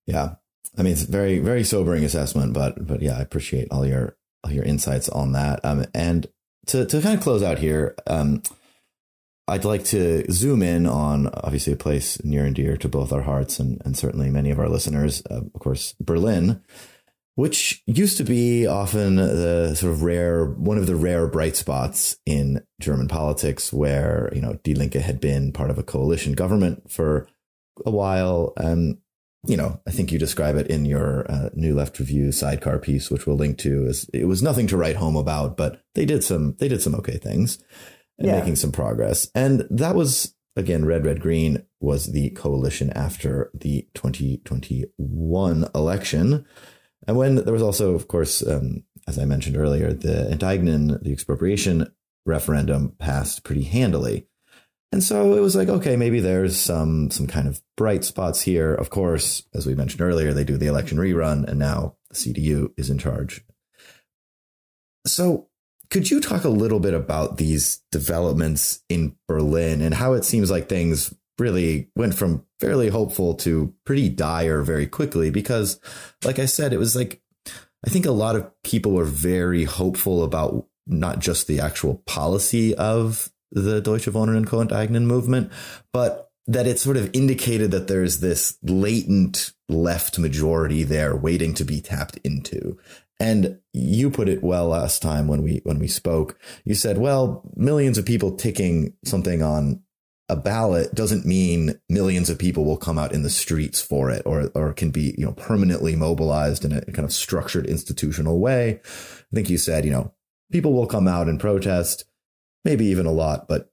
Yeah, 0.06 0.36
I 0.76 0.82
mean 0.82 0.92
it's 0.92 1.02
very 1.02 1.38
very 1.38 1.62
sobering 1.64 2.04
assessment, 2.04 2.52
but 2.52 2.86
but 2.86 3.02
yeah, 3.02 3.18
I 3.18 3.20
appreciate 3.20 3.68
all 3.70 3.86
your 3.86 4.16
all 4.42 4.50
your 4.50 4.64
insights 4.64 5.08
on 5.08 5.32
that. 5.32 5.64
Um, 5.64 5.86
and 5.94 6.26
to 6.66 6.84
to 6.86 7.00
kind 7.00 7.16
of 7.16 7.22
close 7.22 7.42
out 7.42 7.58
here, 7.58 7.94
um, 8.06 8.42
I'd 9.50 9.64
like 9.64 9.84
to 9.86 10.24
zoom 10.30 10.62
in 10.62 10.86
on 10.86 11.28
obviously 11.28 11.72
a 11.72 11.76
place 11.76 12.22
near 12.24 12.44
and 12.44 12.54
dear 12.54 12.76
to 12.78 12.88
both 12.88 13.12
our 13.12 13.22
hearts 13.22 13.58
and 13.58 13.80
and 13.84 13.96
certainly 13.96 14.30
many 14.30 14.50
of 14.50 14.58
our 14.58 14.68
listeners, 14.68 15.22
uh, 15.30 15.42
of 15.54 15.60
course, 15.60 15.94
Berlin 16.00 16.62
which 17.40 17.82
used 17.86 18.18
to 18.18 18.24
be 18.24 18.66
often 18.66 19.16
the 19.16 19.74
sort 19.74 19.92
of 19.92 20.02
rare, 20.02 20.44
one 20.44 20.76
of 20.76 20.86
the 20.86 20.94
rare 20.94 21.26
bright 21.26 21.56
spots 21.56 22.18
in 22.26 22.62
German 22.80 23.08
politics 23.08 23.72
where, 23.72 24.30
you 24.34 24.42
know, 24.42 24.58
Die 24.62 24.74
Linke 24.74 24.94
had 24.94 25.20
been 25.20 25.50
part 25.50 25.70
of 25.70 25.78
a 25.78 25.82
coalition 25.82 26.34
government 26.34 26.90
for 26.90 27.28
a 27.86 27.90
while. 27.90 28.52
And, 28.58 28.98
you 29.46 29.56
know, 29.56 29.80
I 29.86 29.90
think 29.90 30.12
you 30.12 30.18
describe 30.18 30.56
it 30.56 30.66
in 30.66 30.84
your 30.84 31.24
uh, 31.30 31.48
New 31.54 31.74
Left 31.74 31.98
Review 31.98 32.30
sidecar 32.30 32.78
piece, 32.78 33.10
which 33.10 33.26
we'll 33.26 33.36
link 33.36 33.56
to 33.58 33.86
as 33.86 34.04
it 34.12 34.26
was 34.26 34.42
nothing 34.42 34.66
to 34.66 34.76
write 34.76 34.96
home 34.96 35.16
about, 35.16 35.56
but 35.56 35.80
they 35.94 36.04
did 36.04 36.22
some, 36.22 36.56
they 36.58 36.68
did 36.68 36.82
some 36.82 36.94
okay 36.96 37.16
things 37.16 37.58
and 38.20 38.28
yeah. 38.28 38.38
making 38.38 38.56
some 38.56 38.70
progress. 38.70 39.28
And 39.34 39.66
that 39.70 39.96
was, 39.96 40.34
again, 40.54 40.84
Red, 40.84 41.04
Red, 41.04 41.20
Green 41.20 41.64
was 41.80 42.12
the 42.12 42.30
coalition 42.30 42.90
after 42.90 43.50
the 43.54 43.88
2021 43.94 45.68
election. 45.74 46.44
And 47.08 47.16
when 47.16 47.36
there 47.36 47.52
was 47.52 47.62
also, 47.62 47.94
of 47.94 48.06
course, 48.06 48.46
um, 48.46 48.84
as 49.08 49.18
I 49.18 49.24
mentioned 49.24 49.56
earlier, 49.56 49.92
the 49.92 50.28
Enteignen, 50.30 51.02
the 51.02 51.12
expropriation 51.12 51.92
referendum 52.26 52.94
passed 52.98 53.42
pretty 53.42 53.64
handily. 53.64 54.26
And 54.92 55.02
so 55.02 55.36
it 55.36 55.40
was 55.40 55.54
like, 55.54 55.68
okay, 55.68 55.96
maybe 55.96 56.20
there's 56.20 56.58
some 56.58 57.10
some 57.10 57.28
kind 57.28 57.46
of 57.46 57.62
bright 57.76 58.04
spots 58.04 58.40
here. 58.40 58.74
Of 58.74 58.90
course, 58.90 59.44
as 59.54 59.64
we 59.64 59.74
mentioned 59.74 60.00
earlier, 60.00 60.32
they 60.32 60.44
do 60.44 60.56
the 60.56 60.66
election 60.66 60.98
rerun, 60.98 61.46
and 61.48 61.58
now 61.58 61.96
the 62.10 62.16
CDU 62.16 62.72
is 62.76 62.90
in 62.90 62.98
charge. 62.98 63.44
So, 65.06 65.48
could 65.90 66.10
you 66.10 66.20
talk 66.20 66.44
a 66.44 66.48
little 66.48 66.80
bit 66.80 66.94
about 66.94 67.36
these 67.36 67.82
developments 67.90 68.80
in 68.88 69.16
Berlin 69.26 69.80
and 69.80 69.94
how 69.94 70.12
it 70.12 70.24
seems 70.24 70.50
like 70.50 70.68
things 70.68 71.12
really 71.38 71.88
went 71.96 72.14
from 72.14 72.44
fairly 72.60 72.88
hopeful 72.88 73.34
to 73.34 73.74
pretty 73.84 74.08
dire 74.08 74.62
very 74.62 74.86
quickly? 74.86 75.30
Because, 75.30 75.80
like 76.24 76.38
I 76.38 76.46
said, 76.46 76.72
it 76.72 76.78
was 76.78 76.94
like 76.94 77.20
I 77.86 77.90
think 77.90 78.06
a 78.06 78.12
lot 78.12 78.36
of 78.36 78.50
people 78.62 78.92
were 78.92 79.04
very 79.04 79.64
hopeful 79.64 80.22
about 80.22 80.66
not 80.86 81.18
just 81.18 81.46
the 81.46 81.60
actual 81.60 82.02
policy 82.06 82.74
of 82.74 83.30
the 83.52 83.80
Deutsche 83.80 84.06
Wohnen 84.06 84.36
und 84.36 84.46
Co-enteignen 84.46 85.04
movement, 85.04 85.50
but 85.92 86.30
that 86.46 86.66
it 86.66 86.78
sort 86.78 86.96
of 86.96 87.10
indicated 87.12 87.70
that 87.70 87.88
there's 87.88 88.20
this 88.20 88.58
latent 88.62 89.52
left 89.68 90.18
majority 90.18 90.82
there 90.82 91.16
waiting 91.16 91.54
to 91.54 91.64
be 91.64 91.80
tapped 91.80 92.18
into. 92.18 92.78
And 93.20 93.60
you 93.74 94.10
put 94.10 94.28
it 94.28 94.42
well 94.42 94.68
last 94.68 95.02
time 95.02 95.28
when 95.28 95.42
we 95.42 95.60
when 95.64 95.78
we 95.78 95.86
spoke. 95.86 96.38
You 96.64 96.74
said, 96.74 96.98
well, 96.98 97.42
millions 97.54 97.98
of 97.98 98.06
people 98.06 98.34
ticking 98.34 98.94
something 99.04 99.42
on 99.42 99.82
a 100.30 100.36
ballot 100.36 100.94
doesn't 100.94 101.26
mean 101.26 101.78
millions 101.88 102.30
of 102.30 102.38
people 102.38 102.64
will 102.64 102.76
come 102.76 102.98
out 102.98 103.12
in 103.12 103.22
the 103.22 103.30
streets 103.30 103.80
for 103.80 104.10
it 104.10 104.22
or 104.24 104.50
or 104.54 104.72
can 104.72 104.90
be, 104.90 105.14
you 105.18 105.26
know, 105.26 105.32
permanently 105.32 105.96
mobilized 105.96 106.64
in 106.64 106.72
a 106.72 106.80
kind 106.86 107.04
of 107.04 107.12
structured 107.12 107.66
institutional 107.66 108.40
way. 108.40 108.80
I 108.84 109.34
think 109.34 109.50
you 109.50 109.58
said, 109.58 109.84
you 109.84 109.90
know, 109.90 110.14
people 110.50 110.72
will 110.72 110.86
come 110.86 111.06
out 111.06 111.28
and 111.28 111.38
protest 111.38 112.04
maybe 112.64 112.86
even 112.86 113.06
a 113.06 113.12
lot, 113.12 113.48
but 113.48 113.69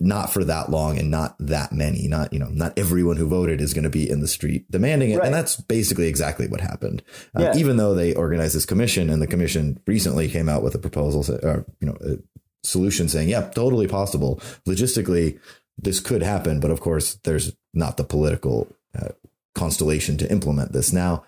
not 0.00 0.32
for 0.32 0.42
that 0.44 0.70
long 0.70 0.98
and 0.98 1.10
not 1.10 1.36
that 1.38 1.72
many. 1.72 2.08
Not, 2.08 2.32
you 2.32 2.38
know, 2.38 2.48
not 2.48 2.76
everyone 2.78 3.18
who 3.18 3.28
voted 3.28 3.60
is 3.60 3.74
going 3.74 3.84
to 3.84 3.90
be 3.90 4.08
in 4.08 4.20
the 4.20 4.28
street 4.28 4.68
demanding 4.70 5.10
it. 5.10 5.18
Right. 5.18 5.26
And 5.26 5.34
that's 5.34 5.56
basically 5.56 6.08
exactly 6.08 6.48
what 6.48 6.62
happened. 6.62 7.02
Uh, 7.38 7.42
yeah. 7.42 7.56
even 7.56 7.76
though 7.76 7.94
they 7.94 8.14
organized 8.14 8.54
this 8.54 8.66
commission 8.66 9.10
and 9.10 9.20
the 9.20 9.26
commission 9.26 9.78
recently 9.86 10.28
came 10.28 10.48
out 10.48 10.62
with 10.62 10.74
a 10.74 10.78
proposal, 10.78 11.24
or, 11.44 11.66
you 11.80 11.86
know, 11.86 11.96
a 12.00 12.16
solution 12.66 13.08
saying, 13.08 13.28
yeah, 13.28 13.48
totally 13.50 13.86
possible. 13.86 14.36
Logistically, 14.66 15.38
this 15.76 16.00
could 16.00 16.22
happen. 16.22 16.60
But 16.60 16.70
of 16.70 16.80
course, 16.80 17.14
there's 17.24 17.52
not 17.74 17.98
the 17.98 18.04
political 18.04 18.74
uh, 18.98 19.08
constellation 19.54 20.16
to 20.16 20.30
implement 20.32 20.72
this. 20.72 20.92
Now, 20.92 21.24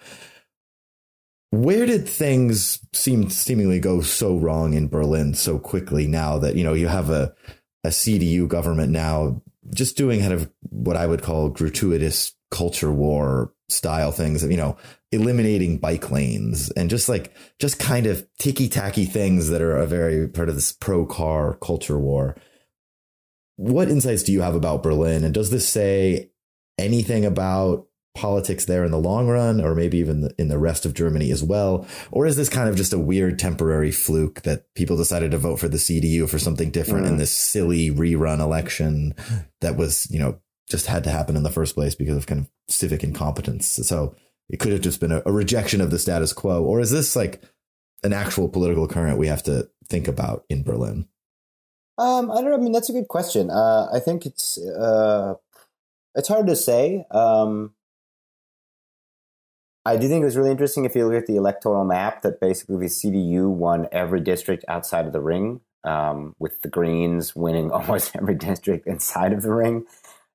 where 1.50 1.84
did 1.84 2.08
things 2.08 2.80
seem 2.94 3.28
seemingly 3.28 3.78
go 3.78 4.00
so 4.00 4.38
wrong 4.38 4.72
in 4.72 4.88
Berlin 4.88 5.34
so 5.34 5.58
quickly 5.58 6.06
now 6.06 6.38
that 6.38 6.56
you 6.56 6.64
know 6.64 6.72
you 6.72 6.88
have 6.88 7.10
a 7.10 7.34
a 7.84 7.88
CDU 7.88 8.48
government 8.48 8.92
now 8.92 9.42
just 9.74 9.96
doing 9.96 10.20
kind 10.20 10.32
of 10.32 10.50
what 10.70 10.96
I 10.96 11.06
would 11.06 11.22
call 11.22 11.48
gratuitous 11.48 12.34
culture 12.50 12.92
war 12.92 13.52
style 13.68 14.12
things, 14.12 14.44
you 14.44 14.56
know, 14.56 14.76
eliminating 15.10 15.78
bike 15.78 16.10
lanes 16.10 16.70
and 16.72 16.90
just 16.90 17.08
like 17.08 17.34
just 17.58 17.78
kind 17.78 18.06
of 18.06 18.26
ticky 18.38 18.68
tacky 18.68 19.04
things 19.04 19.48
that 19.48 19.62
are 19.62 19.76
a 19.76 19.86
very 19.86 20.28
part 20.28 20.48
of 20.48 20.54
this 20.54 20.72
pro 20.72 21.06
car 21.06 21.54
culture 21.62 21.98
war. 21.98 22.36
What 23.56 23.88
insights 23.88 24.22
do 24.22 24.32
you 24.32 24.42
have 24.42 24.54
about 24.54 24.82
Berlin? 24.82 25.24
And 25.24 25.34
does 25.34 25.50
this 25.50 25.68
say 25.68 26.30
anything 26.78 27.24
about 27.24 27.86
politics 28.14 28.66
there 28.66 28.84
in 28.84 28.90
the 28.90 28.98
long 28.98 29.26
run, 29.28 29.60
or 29.60 29.74
maybe 29.74 29.98
even 29.98 30.30
in 30.38 30.48
the 30.48 30.58
rest 30.58 30.84
of 30.84 30.94
Germany 30.94 31.30
as 31.30 31.42
well? 31.42 31.86
Or 32.10 32.26
is 32.26 32.36
this 32.36 32.48
kind 32.48 32.68
of 32.68 32.76
just 32.76 32.92
a 32.92 32.98
weird 32.98 33.38
temporary 33.38 33.90
fluke 33.90 34.42
that 34.42 34.72
people 34.74 34.96
decided 34.96 35.30
to 35.30 35.38
vote 35.38 35.58
for 35.58 35.68
the 35.68 35.78
CDU 35.78 36.28
for 36.28 36.38
something 36.38 36.70
different 36.70 37.06
mm. 37.06 37.10
in 37.10 37.16
this 37.16 37.32
silly 37.32 37.90
rerun 37.90 38.40
election 38.40 39.14
that 39.60 39.76
was, 39.76 40.10
you 40.10 40.18
know, 40.18 40.38
just 40.68 40.86
had 40.86 41.04
to 41.04 41.10
happen 41.10 41.36
in 41.36 41.42
the 41.42 41.50
first 41.50 41.74
place 41.74 41.94
because 41.94 42.16
of 42.16 42.26
kind 42.26 42.40
of 42.40 42.50
civic 42.68 43.02
incompetence? 43.02 43.66
So 43.68 44.14
it 44.48 44.58
could 44.58 44.72
have 44.72 44.82
just 44.82 45.00
been 45.00 45.12
a, 45.12 45.22
a 45.24 45.32
rejection 45.32 45.80
of 45.80 45.90
the 45.90 45.98
status 45.98 46.32
quo. 46.32 46.62
Or 46.62 46.80
is 46.80 46.90
this 46.90 47.16
like 47.16 47.42
an 48.02 48.12
actual 48.12 48.48
political 48.48 48.86
current 48.88 49.18
we 49.18 49.28
have 49.28 49.42
to 49.44 49.68
think 49.88 50.08
about 50.08 50.44
in 50.48 50.62
Berlin? 50.62 51.08
Um, 51.98 52.30
I 52.30 52.36
don't 52.36 52.50
know. 52.50 52.56
I 52.56 52.58
mean, 52.58 52.72
that's 52.72 52.88
a 52.88 52.94
good 52.94 53.08
question. 53.08 53.50
Uh, 53.50 53.88
I 53.92 54.00
think 54.00 54.26
it's 54.26 54.58
uh, 54.58 55.34
it's 56.14 56.28
hard 56.28 56.46
to 56.46 56.56
say. 56.56 57.04
Um, 57.10 57.74
I 59.84 59.96
do 59.96 60.08
think 60.08 60.22
it 60.22 60.26
was 60.26 60.36
really 60.36 60.50
interesting 60.50 60.84
if 60.84 60.94
you 60.94 61.06
look 61.06 61.20
at 61.20 61.26
the 61.26 61.36
electoral 61.36 61.84
map 61.84 62.22
that 62.22 62.40
basically 62.40 62.76
the 62.76 62.86
CDU 62.86 63.48
won 63.50 63.88
every 63.90 64.20
district 64.20 64.64
outside 64.68 65.06
of 65.06 65.12
the 65.12 65.20
ring, 65.20 65.60
um, 65.84 66.34
with 66.38 66.62
the 66.62 66.68
Greens 66.68 67.34
winning 67.34 67.70
almost 67.72 68.14
every 68.16 68.36
district 68.36 68.86
inside 68.86 69.32
of 69.32 69.42
the 69.42 69.52
ring, 69.52 69.84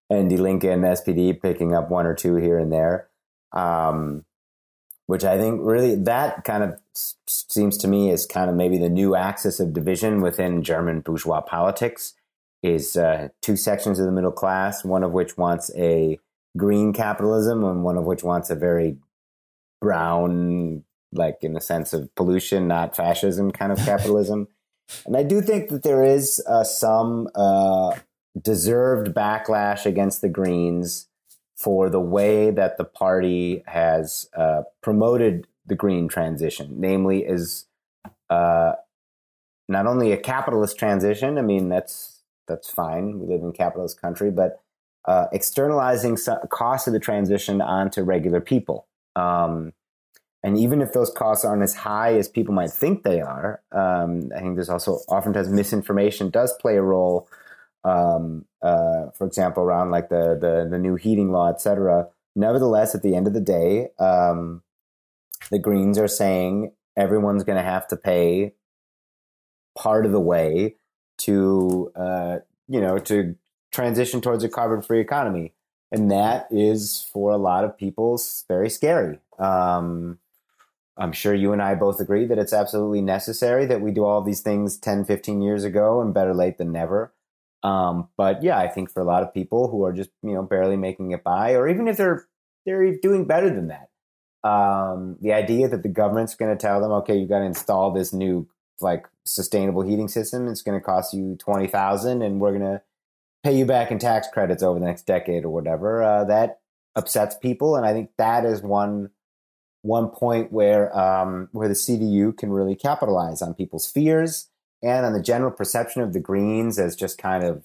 and 0.10 0.32
Linke 0.32 0.66
and 0.66 0.84
SPD 0.84 1.42
picking 1.42 1.74
up 1.74 1.90
one 1.90 2.06
or 2.06 2.14
two 2.14 2.36
here 2.36 2.58
and 2.58 2.72
there. 2.72 3.08
Um, 3.54 4.26
which 5.06 5.24
I 5.24 5.38
think 5.38 5.62
really 5.64 5.96
that 5.96 6.44
kind 6.44 6.64
of 6.64 6.80
seems 7.26 7.78
to 7.78 7.88
me 7.88 8.10
is 8.12 8.26
kind 8.26 8.50
of 8.50 8.58
maybe 8.58 8.78
the 8.78 8.90
new 8.90 9.16
axis 9.16 9.62
of 9.62 9.74
division 9.74 10.20
within 10.20 10.64
German 10.64 11.00
bourgeois 11.00 11.40
politics 11.40 12.14
is 12.62 12.98
uh, 12.98 13.30
two 13.42 13.56
sections 13.56 14.00
of 14.00 14.06
the 14.06 14.12
middle 14.12 14.34
class, 14.34 14.84
one 14.84 15.04
of 15.04 15.14
which 15.14 15.38
wants 15.38 15.72
a 15.78 16.20
green 16.58 16.92
capitalism 16.92 17.64
and 17.64 17.84
one 17.84 17.96
of 17.98 18.04
which 18.04 18.22
wants 18.22 18.50
a 18.50 18.56
very 18.56 18.98
brown, 19.82 20.84
like 21.12 21.38
in 21.42 21.54
the 21.54 21.62
sense 21.62 21.94
of 21.94 22.14
pollution, 22.16 22.68
not 22.68 22.96
fascism 22.96 23.52
kind 23.52 23.72
of 23.72 23.78
capitalism. 23.86 24.48
and 25.06 25.18
I 25.18 25.24
do 25.24 25.42
think 25.42 25.70
that 25.70 25.84
there 25.84 26.04
is 26.04 26.44
uh, 26.48 26.64
some 26.64 27.30
uh, 27.36 27.96
deserved 28.42 29.14
backlash 29.14 29.86
against 29.86 30.22
the 30.22 30.30
Greens 30.30 31.08
for 31.58 31.90
the 31.90 32.00
way 32.00 32.52
that 32.52 32.78
the 32.78 32.84
party 32.84 33.64
has 33.66 34.30
uh, 34.38 34.62
promoted 34.82 35.48
the 35.66 35.76
green 35.76 36.08
transition, 36.08 36.76
namely, 36.78 37.24
is 37.26 37.66
uh, 38.30 38.74
not 39.68 39.88
only 39.88 40.12
a 40.12 40.18
capitalist 40.18 40.78
transition. 40.78 41.38
I 41.38 41.42
mean, 41.42 41.70
that's 41.70 42.22
that's 42.48 42.70
fine. 42.70 43.20
We 43.20 43.28
live 43.28 43.42
in 43.42 43.50
a 43.50 43.54
capitalist 43.54 44.00
country, 44.00 44.32
but 44.32 44.62
uh, 45.06 45.28
externalizing 45.32 46.18
costs 46.50 46.88
of 46.88 46.94
the 46.94 47.00
transition 47.00 47.62
onto 47.62 48.04
regular 48.04 48.40
people. 48.40 48.88
Um, 49.18 49.74
and 50.44 50.58
even 50.58 50.82
if 50.82 50.94
those 50.94 51.10
costs 51.10 51.44
aren't 51.44 51.64
as 51.64 51.74
high 51.74 52.14
as 52.14 52.30
people 52.30 52.54
might 52.54 52.70
think 52.70 53.04
they 53.04 53.20
are, 53.20 53.62
um, 53.72 54.30
I 54.36 54.40
think 54.40 54.56
there's 54.56 54.70
also 54.70 55.00
oftentimes 55.08 55.50
misinformation 55.50 56.30
does 56.30 56.54
play 56.62 56.78
a 56.78 56.82
role. 56.82 57.28
Um, 57.84 58.46
uh, 58.62 59.12
for 59.18 59.26
example, 59.26 59.64
around 59.64 59.92
like 59.92 60.10
the, 60.10 60.38
the 60.40 60.68
the 60.70 60.78
new 60.78 60.96
heating 60.96 61.32
law, 61.32 61.50
et 61.50 61.62
cetera. 61.62 62.08
Nevertheless, 62.36 62.94
at 62.94 63.02
the 63.02 63.16
end 63.16 63.28
of 63.28 63.34
the 63.34 63.42
day, 63.42 63.90
um, 63.98 64.62
the 65.50 65.60
Greens 65.60 65.98
are 65.98 66.08
saying 66.08 66.74
everyone's 66.96 67.44
going 67.44 67.58
to 67.58 67.64
have 67.64 67.88
to 67.88 67.98
pay 67.98 68.54
part 69.78 70.06
of 70.06 70.12
the 70.12 70.20
way 70.20 70.76
to 71.20 71.92
uh, 71.96 72.38
you 72.68 72.80
know 72.80 73.00
to 73.00 73.36
transition 73.72 74.22
towards 74.22 74.44
a 74.44 74.50
carbon 74.50 74.82
free 74.82 75.02
economy 75.02 75.54
and 75.92 76.12
that 76.12 76.48
is 76.52 77.08
for 77.14 77.32
a 77.32 77.38
lot 77.38 77.64
of 77.64 77.78
people 77.78 78.20
very 78.48 78.70
scary. 78.70 79.20
Um, 79.40 80.20
I'm 80.98 81.12
sure 81.12 81.34
you 81.34 81.54
and 81.54 81.62
I 81.62 81.76
both 81.76 82.00
agree 82.00 82.26
that 82.26 82.40
it's 82.40 82.54
absolutely 82.54 83.02
necessary 83.02 83.66
that 83.68 83.82
we 83.82 83.92
do 83.92 84.04
all 84.04 84.22
these 84.22 84.42
things 84.42 84.78
10, 84.78 85.06
15 85.06 85.42
years 85.42 85.64
ago 85.64 86.02
and 86.02 86.14
better 86.14 86.34
late 86.34 86.58
than 86.58 86.72
never. 86.72 87.14
Um, 87.64 88.10
but 88.18 88.44
yeah, 88.44 88.58
I 88.58 88.68
think 88.68 88.92
for 88.92 89.02
a 89.02 89.06
lot 89.06 89.24
of 89.24 89.34
people 89.34 89.70
who 89.70 89.84
are 89.84 89.94
just, 89.94 90.10
you 90.24 90.34
know, 90.34 90.44
barely 90.44 90.76
making 90.76 91.12
it 91.12 91.24
by, 91.24 91.54
or 91.54 91.68
even 91.68 91.88
if 91.88 91.98
they're, 91.98 92.28
they're 92.66 92.96
doing 92.98 93.26
better 93.26 93.50
than 93.50 93.68
that, 93.68 93.90
um, 94.48 95.18
the 95.22 95.34
idea 95.34 95.68
that 95.68 95.84
the 95.84 95.90
government's 95.90 96.36
going 96.36 96.56
to 96.56 96.62
tell 96.62 96.82
them, 96.82 96.92
okay, 96.92 97.18
you 97.18 97.28
got 97.28 97.40
to 97.40 97.46
install 97.46 97.92
this 97.92 98.14
new 98.14 98.48
like 98.80 99.08
sustainable 99.26 99.82
heating 99.82 100.08
system. 100.08 100.48
It's 100.48 100.62
going 100.62 100.80
to 100.80 100.84
cost 100.84 101.14
you 101.14 101.36
20,000 101.40 102.22
and 102.22 102.40
we're 102.40 102.58
going 102.58 102.62
to 102.62 102.82
pay 103.48 103.58
you 103.58 103.66
back 103.66 103.92
in 103.92 103.98
tax 103.98 104.28
credits 104.28 104.62
over 104.62 104.78
the 104.78 104.86
next 104.86 105.06
decade 105.06 105.46
or 105.46 105.50
whatever. 105.50 106.04
Uh, 106.04 106.26
that 106.26 106.60
upsets 106.98 107.36
people, 107.38 107.78
and 107.78 107.86
I 107.86 107.94
think 107.94 108.10
that 108.18 108.44
is 108.44 108.62
one 108.62 109.12
one 109.84 110.10
point 110.10 110.52
where 110.52 110.96
um, 110.98 111.48
where 111.54 111.70
the 111.70 111.74
CDU 111.74 112.38
can 112.38 112.52
really 112.52 112.76
capitalize 112.76 113.42
on 113.42 113.54
people's 113.54 113.90
fears 113.90 114.50
and 114.84 115.06
on 115.06 115.14
the 115.14 115.22
general 115.22 115.52
perception 115.52 116.02
of 116.02 116.12
the 116.12 116.20
Greens 116.20 116.78
as 116.78 116.96
just 116.96 117.18
kind 117.18 117.44
of, 117.44 117.64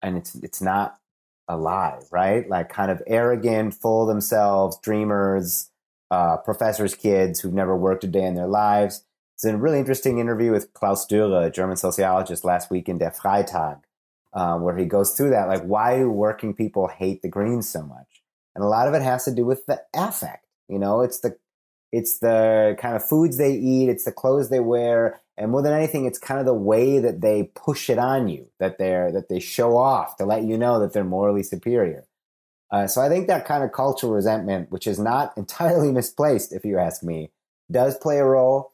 and 0.00 0.16
it's 0.16 0.34
it's 0.36 0.62
not 0.62 0.98
a 1.46 1.58
lie, 1.58 2.00
right? 2.10 2.48
Like 2.48 2.70
kind 2.70 2.90
of 2.90 3.02
arrogant, 3.06 3.74
full 3.74 4.02
of 4.02 4.08
themselves, 4.08 4.78
dreamers, 4.82 5.68
uh, 6.10 6.38
professors' 6.38 6.94
kids 6.94 7.40
who've 7.40 7.52
never 7.52 7.76
worked 7.76 8.04
a 8.04 8.06
day 8.06 8.24
in 8.24 8.34
their 8.34 8.46
lives. 8.46 9.04
It's 9.34 9.44
a 9.44 9.56
really 9.58 9.78
interesting 9.78 10.18
interview 10.18 10.52
with 10.52 10.72
Klaus 10.72 11.06
Dürre, 11.06 11.46
a 11.46 11.50
German 11.50 11.76
sociologist, 11.76 12.44
last 12.44 12.70
week 12.70 12.88
in 12.88 12.96
Der 12.96 13.10
Freitag, 13.10 13.80
um, 14.34 14.62
where 14.62 14.76
he 14.76 14.84
goes 14.84 15.12
through 15.12 15.30
that. 15.30 15.48
Like, 15.48 15.62
why 15.62 15.98
do 15.98 16.10
working 16.10 16.54
people 16.54 16.88
hate 16.88 17.22
the 17.22 17.28
Greens 17.28 17.68
so 17.68 17.82
much? 17.82 18.22
And 18.54 18.64
a 18.64 18.68
lot 18.68 18.88
of 18.88 18.94
it 18.94 19.02
has 19.02 19.24
to 19.24 19.34
do 19.34 19.44
with 19.44 19.66
the 19.66 19.82
affect. 19.94 20.46
You 20.68 20.78
know, 20.78 21.00
it's 21.00 21.20
the 21.20 21.36
It's 21.92 22.18
the 22.18 22.76
kind 22.78 22.96
of 22.96 23.06
foods 23.06 23.36
they 23.36 23.52
eat. 23.52 23.88
It's 23.88 24.04
the 24.04 24.12
clothes 24.12 24.48
they 24.48 24.60
wear. 24.60 25.20
And 25.36 25.50
more 25.50 25.62
than 25.62 25.72
anything, 25.72 26.04
it's 26.06 26.18
kind 26.18 26.40
of 26.40 26.46
the 26.46 26.54
way 26.54 26.98
that 26.98 27.20
they 27.20 27.50
push 27.54 27.90
it 27.90 27.98
on 27.98 28.28
you, 28.28 28.48
that 28.58 28.78
they're, 28.78 29.12
that 29.12 29.28
they 29.28 29.40
show 29.40 29.76
off 29.76 30.16
to 30.16 30.26
let 30.26 30.44
you 30.44 30.56
know 30.58 30.78
that 30.80 30.92
they're 30.92 31.04
morally 31.04 31.42
superior. 31.42 32.04
Uh, 32.70 32.86
so 32.86 33.02
I 33.02 33.08
think 33.08 33.26
that 33.26 33.46
kind 33.46 33.62
of 33.62 33.72
cultural 33.72 34.12
resentment, 34.12 34.70
which 34.70 34.86
is 34.86 34.98
not 34.98 35.32
entirely 35.36 35.92
misplaced, 35.92 36.52
if 36.52 36.64
you 36.64 36.78
ask 36.78 37.02
me, 37.02 37.30
does 37.70 37.96
play 37.96 38.18
a 38.18 38.24
role. 38.24 38.72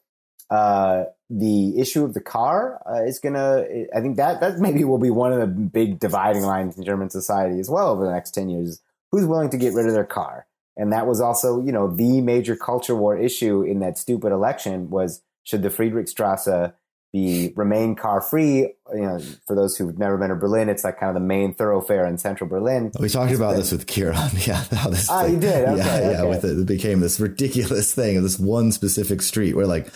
Uh, 0.51 1.05
the 1.31 1.79
issue 1.79 2.05
of 2.05 2.15
the 2.15 2.21
car 2.21 2.81
uh, 2.89 3.05
is 3.05 3.19
gonna. 3.19 3.65
I 3.95 4.01
think 4.01 4.17
that 4.17 4.41
that 4.41 4.59
maybe 4.59 4.85
will 4.85 4.99
be 4.99 5.11
one 5.11 5.33
of 5.33 5.41
the 5.41 5.47
big 5.47 6.01
dividing 6.01 6.43
lines 6.43 6.77
in 6.79 6.85
German 6.85 7.11
society 7.11 7.61
as 7.61 7.69
well 7.69 7.91
over 7.91 8.05
the 8.05 8.13
next 8.13 8.33
ten 8.33 8.49
years. 8.49 8.81
Who's 9.13 9.27
willing 9.27 9.51
to 9.51 9.57
get 9.57 9.75
rid 9.75 9.87
of 9.87 9.93
their 9.93 10.05
car? 10.05 10.47
And 10.77 10.93
that 10.93 11.07
was 11.07 11.21
also, 11.21 11.61
you 11.61 11.73
know, 11.73 11.89
the 11.89 12.21
major 12.21 12.55
culture 12.55 12.95
war 12.95 13.17
issue 13.19 13.63
in 13.63 13.81
that 13.81 13.99
stupid 13.99 14.33
election 14.33 14.91
was 14.91 15.23
should 15.43 15.63
the 15.63 15.71
Friedrichstrasse 15.71 16.73
be 17.13 17.53
remain 17.57 17.97
car 17.97 18.21
free. 18.21 18.75
You 18.95 19.01
know, 19.01 19.21
for 19.47 19.57
those 19.57 19.77
who've 19.77 19.99
never 19.99 20.17
been 20.17 20.29
to 20.29 20.37
Berlin, 20.37 20.69
it's 20.69 20.85
like 20.85 21.01
kind 21.01 21.09
of 21.09 21.15
the 21.15 21.27
main 21.27 21.55
thoroughfare 21.55 22.07
in 22.07 22.19
central 22.19 22.49
Berlin. 22.49 22.93
We 23.01 23.09
talked 23.09 23.33
about 23.33 23.57
this 23.57 23.73
with 23.73 23.87
Kieran. 23.87 24.17
Yeah, 24.47 24.63
how 24.73 24.91
this. 24.91 25.09
Ah, 25.11 25.23
thing, 25.23 25.35
you 25.35 25.41
did. 25.41 25.69
Okay, 25.69 25.77
yeah, 25.79 25.95
okay. 25.95 26.13
yeah. 26.13 26.23
With 26.25 26.45
it, 26.45 26.59
it 26.59 26.67
became 26.67 27.01
this 27.01 27.19
ridiculous 27.19 27.93
thing 27.93 28.17
of 28.17 28.23
this 28.23 28.39
one 28.39 28.73
specific 28.73 29.21
street 29.23 29.57
where 29.57 29.67
like 29.67 29.91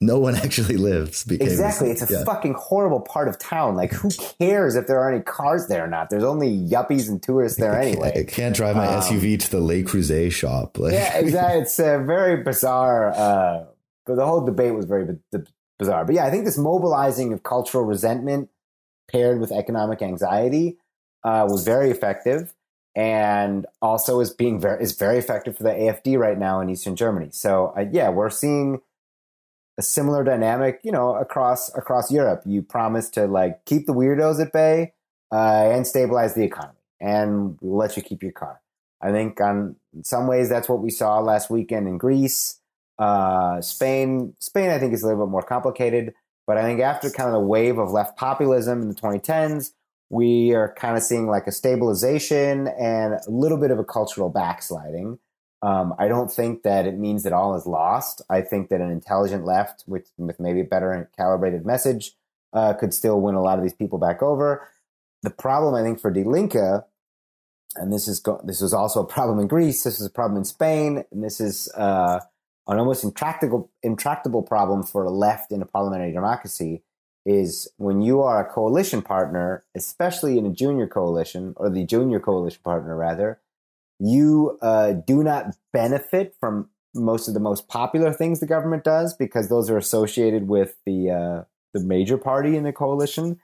no 0.00 0.18
one 0.18 0.34
actually 0.44 0.76
lives. 0.76 1.24
Became 1.24 1.48
Exactly. 1.48 1.90
It's 1.90 2.08
a 2.08 2.12
yeah. 2.12 2.24
fucking 2.24 2.54
horrible 2.54 3.00
part 3.00 3.28
of 3.28 3.38
town. 3.38 3.76
Like, 3.76 3.92
who 3.92 4.10
cares 4.38 4.76
if 4.76 4.86
there 4.86 5.00
are 5.00 5.12
any 5.12 5.22
cars 5.22 5.68
there 5.68 5.84
or 5.84 5.88
not? 5.88 6.10
There's 6.10 6.24
only 6.24 6.56
yuppies 6.56 7.08
and 7.08 7.22
tourists 7.22 7.58
there 7.58 7.80
anyway. 7.80 8.12
I 8.14 8.24
can't 8.24 8.54
drive 8.54 8.76
my 8.76 8.86
SUV 8.86 9.40
to 9.40 9.50
the 9.50 9.60
Le 9.60 9.82
Creuset 9.82 10.32
shop. 10.32 10.78
Like, 10.78 10.92
Um, 10.92 10.98
yeah, 10.98 11.16
exactly. 11.18 11.60
It's 11.62 11.78
uh, 11.78 11.98
very 12.00 12.42
bizarre. 12.42 13.12
Uh, 13.14 13.64
but 14.04 14.16
the 14.16 14.26
whole 14.26 14.44
debate 14.44 14.74
was 14.74 14.84
very 14.84 15.04
b- 15.32 15.38
bizarre. 15.78 16.04
But 16.04 16.14
yeah, 16.14 16.24
I 16.26 16.30
think 16.30 16.44
this 16.44 16.58
mobilizing 16.58 17.32
of 17.32 17.42
cultural 17.42 17.84
resentment 17.84 18.50
paired 19.10 19.40
with 19.40 19.52
economic 19.52 20.02
anxiety 20.02 20.78
uh, 21.24 21.46
was 21.48 21.64
very 21.64 21.90
effective, 21.90 22.54
and 22.94 23.66
also 23.82 24.20
is 24.20 24.30
being 24.32 24.60
very 24.60 24.82
is 24.82 24.92
very 24.96 25.18
effective 25.18 25.56
for 25.56 25.64
the 25.64 25.70
AFD 25.70 26.18
right 26.18 26.38
now 26.38 26.60
in 26.60 26.70
Eastern 26.70 26.96
Germany. 26.96 27.30
So 27.32 27.72
uh, 27.76 27.84
yeah, 27.90 28.10
we're 28.10 28.30
seeing 28.30 28.80
a 29.78 29.82
similar 29.82 30.24
dynamic, 30.24 30.80
you 30.82 30.92
know, 30.92 31.14
across 31.16 31.74
across 31.76 32.10
Europe. 32.10 32.42
You 32.46 32.62
promise 32.62 33.10
to 33.10 33.26
like 33.26 33.64
keep 33.64 33.86
the 33.86 33.94
weirdos 33.94 34.40
at 34.40 34.52
bay 34.52 34.94
uh, 35.32 35.70
and 35.72 35.86
stabilize 35.86 36.34
the 36.34 36.44
economy, 36.44 36.78
and 37.00 37.58
we'll 37.60 37.78
let 37.78 37.96
you 37.96 38.02
keep 38.02 38.22
your 38.22 38.32
car. 38.32 38.60
I 39.02 39.10
think 39.12 39.40
on 39.40 39.76
in 39.94 40.04
some 40.04 40.26
ways 40.26 40.48
that's 40.48 40.68
what 40.68 40.80
we 40.80 40.90
saw 40.90 41.18
last 41.20 41.50
weekend 41.50 41.88
in 41.88 41.98
Greece, 41.98 42.60
uh, 42.98 43.60
Spain. 43.60 44.34
Spain, 44.38 44.70
I 44.70 44.78
think, 44.78 44.94
is 44.94 45.02
a 45.02 45.06
little 45.06 45.26
bit 45.26 45.30
more 45.30 45.42
complicated, 45.42 46.14
but 46.46 46.56
I 46.56 46.62
think 46.62 46.80
after 46.80 47.10
kind 47.10 47.28
of 47.28 47.34
the 47.34 47.46
wave 47.46 47.78
of 47.78 47.90
left 47.90 48.16
populism 48.16 48.82
in 48.82 48.88
the 48.88 48.94
2010s, 48.94 49.72
we 50.08 50.54
are 50.54 50.72
kind 50.74 50.96
of 50.96 51.02
seeing 51.02 51.26
like 51.26 51.46
a 51.46 51.52
stabilization 51.52 52.68
and 52.68 53.14
a 53.14 53.30
little 53.30 53.58
bit 53.58 53.70
of 53.70 53.78
a 53.78 53.84
cultural 53.84 54.30
backsliding. 54.30 55.18
Um, 55.62 55.94
I 55.98 56.08
don't 56.08 56.30
think 56.30 56.62
that 56.62 56.86
it 56.86 56.98
means 56.98 57.22
that 57.22 57.32
all 57.32 57.56
is 57.56 57.66
lost. 57.66 58.22
I 58.28 58.42
think 58.42 58.68
that 58.68 58.80
an 58.80 58.90
intelligent 58.90 59.44
left 59.44 59.84
with, 59.86 60.10
with 60.18 60.38
maybe 60.38 60.60
a 60.60 60.64
better 60.64 61.10
calibrated 61.16 61.64
message 61.64 62.12
uh, 62.52 62.74
could 62.74 62.92
still 62.92 63.20
win 63.20 63.34
a 63.34 63.42
lot 63.42 63.58
of 63.58 63.64
these 63.64 63.74
people 63.74 63.98
back 63.98 64.22
over. 64.22 64.68
The 65.22 65.30
problem, 65.30 65.74
I 65.74 65.82
think, 65.82 66.00
for 66.00 66.10
Die 66.10 66.22
Linke, 66.22 66.84
and 67.76 67.92
this 67.92 68.06
is 68.06 68.20
go- 68.20 68.40
this 68.44 68.60
was 68.60 68.72
also 68.72 69.02
a 69.02 69.06
problem 69.06 69.38
in 69.38 69.46
Greece, 69.46 69.82
this 69.82 70.00
is 70.00 70.06
a 70.06 70.10
problem 70.10 70.38
in 70.38 70.44
Spain, 70.44 71.04
and 71.10 71.24
this 71.24 71.40
is 71.40 71.70
uh, 71.74 72.20
an 72.68 72.78
almost 72.78 73.04
intractable 73.04 73.70
intractable 73.82 74.42
problem 74.42 74.82
for 74.82 75.04
a 75.04 75.10
left 75.10 75.52
in 75.52 75.62
a 75.62 75.66
parliamentary 75.66 76.12
democracy. 76.12 76.82
Is 77.24 77.68
when 77.76 78.02
you 78.02 78.22
are 78.22 78.40
a 78.40 78.48
coalition 78.48 79.02
partner, 79.02 79.64
especially 79.74 80.38
in 80.38 80.46
a 80.46 80.50
junior 80.50 80.86
coalition 80.86 81.54
or 81.56 81.68
the 81.68 81.84
junior 81.84 82.20
coalition 82.20 82.60
partner 82.62 82.94
rather, 82.94 83.40
you 83.98 84.58
uh, 84.62 84.92
do 84.92 85.22
not 85.22 85.56
benefit 85.72 86.34
from 86.38 86.68
most 86.94 87.28
of 87.28 87.34
the 87.34 87.40
most 87.40 87.68
popular 87.68 88.12
things 88.12 88.40
the 88.40 88.46
government 88.46 88.84
does 88.84 89.14
because 89.14 89.48
those 89.48 89.70
are 89.70 89.78
associated 89.78 90.48
with 90.48 90.76
the 90.84 91.10
uh, 91.10 91.44
the 91.74 91.80
major 91.80 92.16
party 92.16 92.56
in 92.56 92.64
the 92.64 92.72
coalition, 92.72 93.38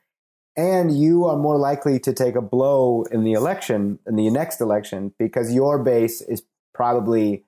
and 0.57 0.99
you 0.99 1.25
are 1.27 1.37
more 1.37 1.59
likely 1.59 1.99
to 2.01 2.13
take 2.13 2.35
a 2.35 2.43
blow 2.43 3.05
in 3.11 3.25
the 3.25 3.33
election 3.33 3.99
in 4.07 4.17
the 4.17 4.31
next 4.31 4.61
election 4.61 5.13
because 5.19 5.55
your 5.55 5.79
base 5.79 6.21
is 6.23 6.43
probably 6.75 7.45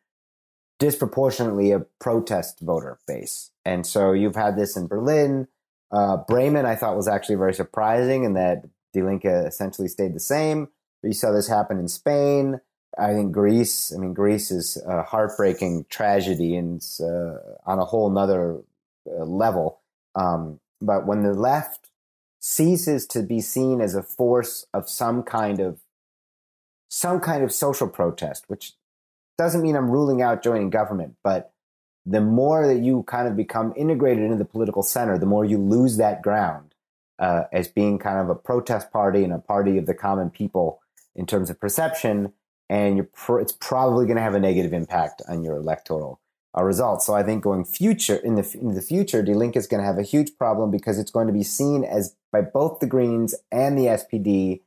disproportionately 0.79 1.73
a 1.73 1.81
protest 2.01 2.61
voter 2.61 2.99
base, 3.07 3.51
and 3.65 3.87
so 3.87 4.13
you've 4.13 4.37
had 4.37 4.57
this 4.57 4.77
in 4.77 4.87
Berlin. 4.87 5.49
Uh, 5.91 6.17
Bremen, 6.17 6.67
I 6.67 6.75
thought 6.75 6.97
was 6.97 7.09
actually 7.09 7.37
very 7.37 7.55
surprising, 7.55 8.25
in 8.25 8.35
that 8.35 8.65
Die 8.95 9.03
Linke 9.03 9.25
essentially 9.27 9.89
stayed 9.89 10.15
the 10.15 10.21
same. 10.21 10.69
You 11.03 11.13
saw 11.13 11.33
this 11.33 11.49
happen 11.49 11.79
in 11.79 11.89
Spain. 11.89 12.61
I 12.99 13.13
think 13.13 13.33
Greece. 13.33 13.93
I 13.93 13.99
mean, 13.99 14.15
Greece 14.15 14.51
is 14.51 14.81
a 14.87 15.03
heartbreaking 15.03 15.87
tragedy 15.89 16.57
and 16.57 16.85
uh, 17.01 17.39
on 17.67 17.79
a 17.79 17.85
whole 17.85 18.11
nother 18.11 18.61
uh, 19.07 19.25
level. 19.25 19.81
Um, 20.15 20.61
but 20.81 21.07
when 21.07 21.23
the 21.23 21.35
left 21.35 21.91
ceases 22.41 23.07
to 23.07 23.23
be 23.23 23.41
seen 23.41 23.81
as 23.81 23.95
a 23.95 24.03
force 24.03 24.67
of 24.75 24.89
some 24.89 25.23
kind 25.23 25.61
of 25.61 25.81
some 26.89 27.19
kind 27.19 27.43
of 27.43 27.51
social 27.51 27.89
protest, 27.89 28.45
which 28.49 28.75
doesn't 29.37 29.63
mean 29.63 29.75
I'm 29.75 29.91
ruling 29.91 30.23
out 30.23 30.43
joining 30.43 30.71
government, 30.71 31.17
but 31.25 31.53
the 32.07 32.21
more 32.21 32.67
that 32.67 32.81
you 32.81 33.03
kind 33.05 33.27
of 33.27 33.37
become 33.37 33.73
integrated 33.77 34.23
into 34.23 34.37
the 34.37 34.45
political 34.45 34.83
center, 34.83 35.19
the 35.19 35.27
more 35.27 35.45
you 35.45 35.59
lose 35.59 35.97
that 35.97 36.23
ground 36.23 36.75
uh, 37.19 37.45
as 37.53 37.67
being 37.67 37.99
kind 37.99 38.19
of 38.19 38.29
a 38.29 38.35
protest 38.35 38.93
party 38.93 39.25
and 39.25 39.33
a 39.33 39.39
party 39.39 39.79
of 39.79 39.87
the 39.87 39.95
common 39.95 40.31
people 40.31 40.81
in 41.17 41.27
terms 41.27 41.51
of 41.51 41.59
perception 41.59 42.33
and 42.69 42.97
you're 42.97 43.41
it's 43.41 43.53
probably 43.53 44.07
going 44.07 44.17
to 44.17 44.23
have 44.23 44.35
a 44.35 44.41
negative 44.41 44.73
impact 44.73 45.23
on 45.29 45.43
your 45.43 45.57
electoral 45.57 46.21
uh, 46.57 46.63
results. 46.63 47.07
So 47.07 47.15
I 47.15 47.23
think 47.23 47.43
going 47.43 47.65
future 47.65 48.17
in 48.17 48.37
the 48.37 48.59
in 48.61 48.75
the 48.75 48.83
future, 48.83 49.23
Die 49.23 49.33
Linke 49.33 49.57
is 49.57 49.67
going 49.67 49.81
to 49.81 49.87
have 49.87 49.99
a 49.99 50.03
huge 50.03 50.37
problem 50.39 50.71
because 50.71 50.99
it's 50.99 51.11
going 51.11 51.27
to 51.27 51.33
be 51.33 51.43
seen 51.43 51.85
as 51.85 52.17
by 52.33 52.41
both 52.41 52.81
the 52.81 52.87
Greens 52.87 53.35
and 53.53 53.79
the 53.79 53.87
SPD 53.87 54.61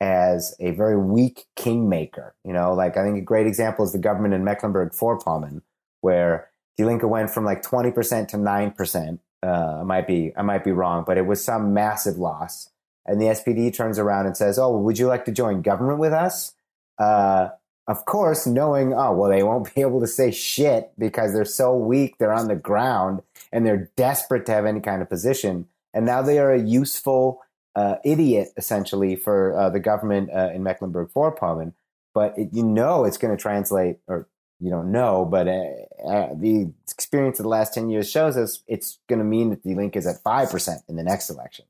as 0.00 0.56
a 0.58 0.72
very 0.72 0.96
weak 0.98 1.46
kingmaker. 1.56 2.34
You 2.44 2.52
know, 2.52 2.72
like 2.72 2.96
I 2.96 3.04
think 3.04 3.18
a 3.18 3.22
great 3.22 3.46
example 3.46 3.84
is 3.84 3.92
the 3.92 3.98
government 3.98 4.34
in 4.34 4.44
Mecklenburg-Vorpommern, 4.44 5.62
where 6.00 6.48
Die 6.76 6.84
Linke 6.84 7.04
went 7.04 7.30
from 7.30 7.44
like 7.44 7.62
twenty 7.62 7.90
percent 7.90 8.28
to 8.30 8.36
nine 8.36 8.70
percent. 8.70 9.20
Uh, 9.44 9.80
I 9.80 9.82
might 9.82 10.06
be 10.06 10.32
I 10.36 10.42
might 10.42 10.64
be 10.64 10.72
wrong, 10.72 11.04
but 11.06 11.18
it 11.18 11.26
was 11.26 11.44
some 11.44 11.74
massive 11.74 12.18
loss. 12.18 12.70
And 13.04 13.20
the 13.20 13.26
SPD 13.26 13.74
turns 13.74 13.98
around 13.98 14.26
and 14.26 14.36
says, 14.36 14.58
"Oh, 14.58 14.78
would 14.78 14.98
you 14.98 15.08
like 15.08 15.24
to 15.24 15.32
join 15.32 15.62
government 15.62 15.98
with 15.98 16.12
us?" 16.12 16.54
Uh, 17.02 17.50
of 17.88 18.04
course, 18.04 18.46
knowing, 18.46 18.94
oh, 18.94 19.12
well, 19.12 19.30
they 19.30 19.42
won't 19.42 19.74
be 19.74 19.80
able 19.80 20.00
to 20.00 20.06
say 20.06 20.30
shit 20.30 20.92
because 20.98 21.32
they're 21.32 21.44
so 21.44 21.76
weak, 21.76 22.18
they're 22.18 22.32
on 22.32 22.48
the 22.48 22.56
ground, 22.56 23.22
and 23.52 23.66
they're 23.66 23.90
desperate 23.96 24.46
to 24.46 24.52
have 24.52 24.66
any 24.66 24.80
kind 24.80 25.02
of 25.02 25.08
position. 25.08 25.66
And 25.92 26.06
now 26.06 26.22
they 26.22 26.38
are 26.38 26.52
a 26.52 26.62
useful 26.62 27.42
uh, 27.74 27.96
idiot, 28.04 28.52
essentially, 28.56 29.16
for 29.16 29.56
uh, 29.58 29.70
the 29.70 29.80
government 29.80 30.30
uh, 30.32 30.50
in 30.54 30.62
Mecklenburg 30.62 31.10
Vorpommern. 31.14 31.72
But 32.14 32.38
it, 32.38 32.50
you 32.52 32.62
know 32.62 33.04
it's 33.04 33.18
going 33.18 33.36
to 33.36 33.40
translate, 33.40 33.98
or 34.06 34.28
you 34.60 34.70
don't 34.70 34.92
know, 34.92 35.24
but 35.24 35.48
uh, 35.48 36.28
the 36.34 36.72
experience 36.88 37.40
of 37.40 37.44
the 37.44 37.48
last 37.48 37.74
10 37.74 37.90
years 37.90 38.08
shows 38.08 38.36
us 38.36 38.62
it's 38.68 38.98
going 39.08 39.18
to 39.18 39.24
mean 39.24 39.50
that 39.50 39.64
Die 39.64 39.74
Linke 39.74 39.96
is 39.96 40.06
at 40.06 40.22
5% 40.22 40.82
in 40.88 40.96
the 40.96 41.02
next 41.02 41.30
election. 41.30 41.64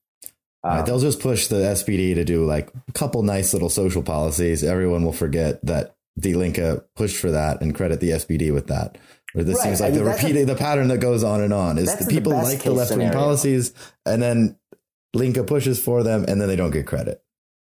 Right, 0.64 0.80
Um, 0.80 0.86
they'll 0.86 1.00
just 1.00 1.20
push 1.20 1.48
the 1.48 1.56
SPD 1.56 2.14
to 2.14 2.24
do 2.24 2.44
like 2.46 2.70
a 2.88 2.92
couple 2.92 3.22
nice 3.22 3.52
little 3.52 3.68
social 3.68 4.02
policies. 4.02 4.62
Everyone 4.62 5.04
will 5.04 5.12
forget 5.12 5.64
that 5.66 5.96
Die 6.20 6.34
Linke 6.34 6.84
pushed 6.94 7.16
for 7.16 7.30
that 7.30 7.60
and 7.62 7.74
credit 7.74 8.00
the 8.00 8.10
SPD 8.10 8.52
with 8.52 8.68
that. 8.68 8.98
Or 9.34 9.42
this 9.42 9.56
Right, 9.56 9.64
seems 9.64 9.80
I 9.80 9.84
like 9.86 9.94
mean, 9.94 10.04
the 10.04 10.10
that's 10.10 10.22
a- 10.22 10.26
repeating 10.26 10.46
the 10.46 10.54
pattern 10.54 10.88
that 10.88 10.98
goes 10.98 11.24
on 11.24 11.40
and 11.42 11.52
on 11.52 11.78
is 11.78 11.94
the 11.96 12.04
the 12.04 12.10
people 12.10 12.32
best 12.32 12.44
like 12.44 12.62
the 12.62 12.70
left 12.72 12.94
wing 12.96 13.10
policies 13.10 13.72
and 14.06 14.22
then 14.22 14.56
Linke 15.14 15.46
pushes 15.46 15.82
for 15.82 16.02
them 16.02 16.24
and 16.28 16.40
then 16.40 16.48
they 16.48 16.56
don't 16.56 16.70
get 16.70 16.86
credit. 16.86 17.22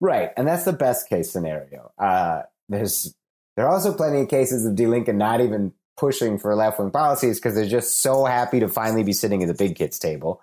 Right, 0.00 0.30
and 0.36 0.46
that's 0.46 0.64
the 0.64 0.72
best 0.72 1.08
case 1.08 1.30
scenario. 1.30 1.92
Uh, 1.98 2.42
there's 2.68 3.14
there 3.56 3.66
are 3.66 3.72
also 3.72 3.94
plenty 3.94 4.20
of 4.20 4.28
cases 4.28 4.66
of 4.66 4.74
Die 4.74 4.86
Linke 4.86 5.14
not 5.14 5.40
even 5.40 5.72
pushing 5.96 6.38
for 6.38 6.54
left 6.56 6.78
wing 6.80 6.90
policies 6.90 7.38
because 7.38 7.54
they're 7.54 7.66
just 7.68 8.00
so 8.02 8.24
happy 8.24 8.58
to 8.60 8.68
finally 8.68 9.04
be 9.04 9.12
sitting 9.12 9.42
at 9.42 9.46
the 9.46 9.54
big 9.54 9.76
kids 9.76 9.98
table. 9.98 10.40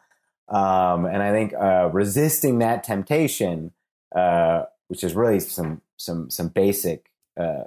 Um, 0.52 1.06
and 1.06 1.23
I 1.23 1.32
think 1.32 1.53
uh, 1.53 1.90
resisting 1.94 2.60
that 2.60 2.84
temptation, 2.84 3.72
uh, 4.14 4.64
which 4.90 5.03
is 5.03 5.15
really 5.15 5.40
some 5.40 5.82
some 5.95 6.30
some 6.30 6.49
basic 6.49 7.10
uh, 7.40 7.64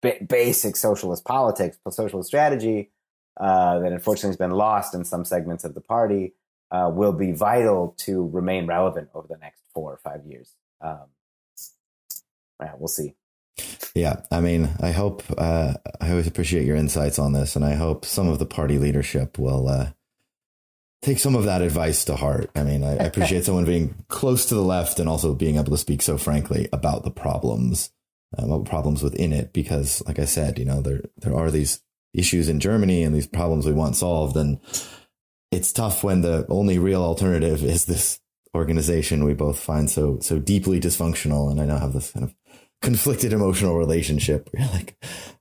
ba- 0.00 0.24
basic 0.26 0.76
socialist 0.76 1.24
politics, 1.24 1.78
socialist 1.90 2.28
strategy 2.28 2.90
uh, 3.38 3.80
that 3.80 3.92
unfortunately 3.92 4.30
has 4.30 4.36
been 4.38 4.52
lost 4.52 4.94
in 4.94 5.04
some 5.04 5.26
segments 5.26 5.62
of 5.64 5.74
the 5.74 5.82
party, 5.82 6.32
uh, 6.70 6.90
will 6.92 7.12
be 7.12 7.32
vital 7.32 7.94
to 7.98 8.28
remain 8.28 8.66
relevant 8.66 9.10
over 9.14 9.28
the 9.28 9.36
next 9.36 9.60
four 9.74 9.92
or 9.92 9.98
five 9.98 10.24
years. 10.24 10.54
Um, 10.80 11.06
yeah, 12.62 12.72
we'll 12.78 12.88
see. 12.88 13.14
Yeah, 13.94 14.22
I 14.30 14.40
mean, 14.40 14.70
I 14.80 14.90
hope 14.90 15.22
uh, 15.36 15.74
I 16.00 16.10
always 16.10 16.26
appreciate 16.26 16.64
your 16.64 16.76
insights 16.76 17.18
on 17.18 17.34
this, 17.34 17.54
and 17.54 17.64
I 17.64 17.74
hope 17.74 18.06
some 18.06 18.28
of 18.28 18.38
the 18.38 18.46
party 18.46 18.78
leadership 18.78 19.38
will 19.38 19.68
take 21.04 21.18
some 21.18 21.36
of 21.36 21.44
that 21.44 21.62
advice 21.62 22.04
to 22.06 22.16
heart. 22.16 22.50
I 22.54 22.64
mean, 22.64 22.82
I, 22.82 22.92
I 22.92 23.04
appreciate 23.04 23.44
someone 23.46 23.64
being 23.64 23.94
close 24.08 24.46
to 24.46 24.54
the 24.54 24.62
left 24.62 24.98
and 24.98 25.08
also 25.08 25.34
being 25.34 25.56
able 25.56 25.70
to 25.70 25.76
speak 25.76 26.02
so 26.02 26.16
frankly 26.16 26.68
about 26.72 27.04
the 27.04 27.10
problems, 27.10 27.90
um, 28.36 28.50
about 28.50 28.66
problems 28.66 29.02
within 29.02 29.32
it, 29.32 29.52
because, 29.52 30.02
like 30.06 30.18
I 30.18 30.24
said, 30.24 30.58
you 30.58 30.64
know, 30.64 30.80
there 30.80 31.02
there 31.18 31.36
are 31.36 31.50
these 31.50 31.80
issues 32.14 32.48
in 32.48 32.60
Germany 32.60 33.02
and 33.02 33.14
these 33.14 33.26
problems 33.26 33.66
we 33.66 33.72
want 33.72 33.96
solved, 33.96 34.36
and 34.36 34.58
it's 35.52 35.72
tough 35.72 36.02
when 36.02 36.22
the 36.22 36.46
only 36.48 36.78
real 36.78 37.02
alternative 37.02 37.62
is 37.74 37.84
this 37.84 38.20
organization 38.54 39.24
we 39.24 39.34
both 39.34 39.58
find 39.58 39.90
so 39.90 40.18
so 40.20 40.38
deeply 40.38 40.80
dysfunctional, 40.80 41.50
and 41.50 41.60
I 41.60 41.66
now 41.66 41.78
have 41.78 41.92
this 41.92 42.12
kind 42.12 42.24
of 42.24 42.34
conflicted 42.80 43.32
emotional 43.32 43.76
relationship. 43.76 44.48
You're 44.52 44.68
like, 44.68 44.96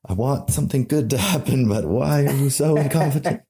I 0.08 0.14
want 0.14 0.50
something 0.50 0.86
good 0.86 1.10
to 1.12 1.18
happen, 1.18 1.68
but 1.70 1.86
why 1.86 2.26
are 2.26 2.34
you 2.34 2.50
so 2.50 2.76
incompetent? 2.84 3.42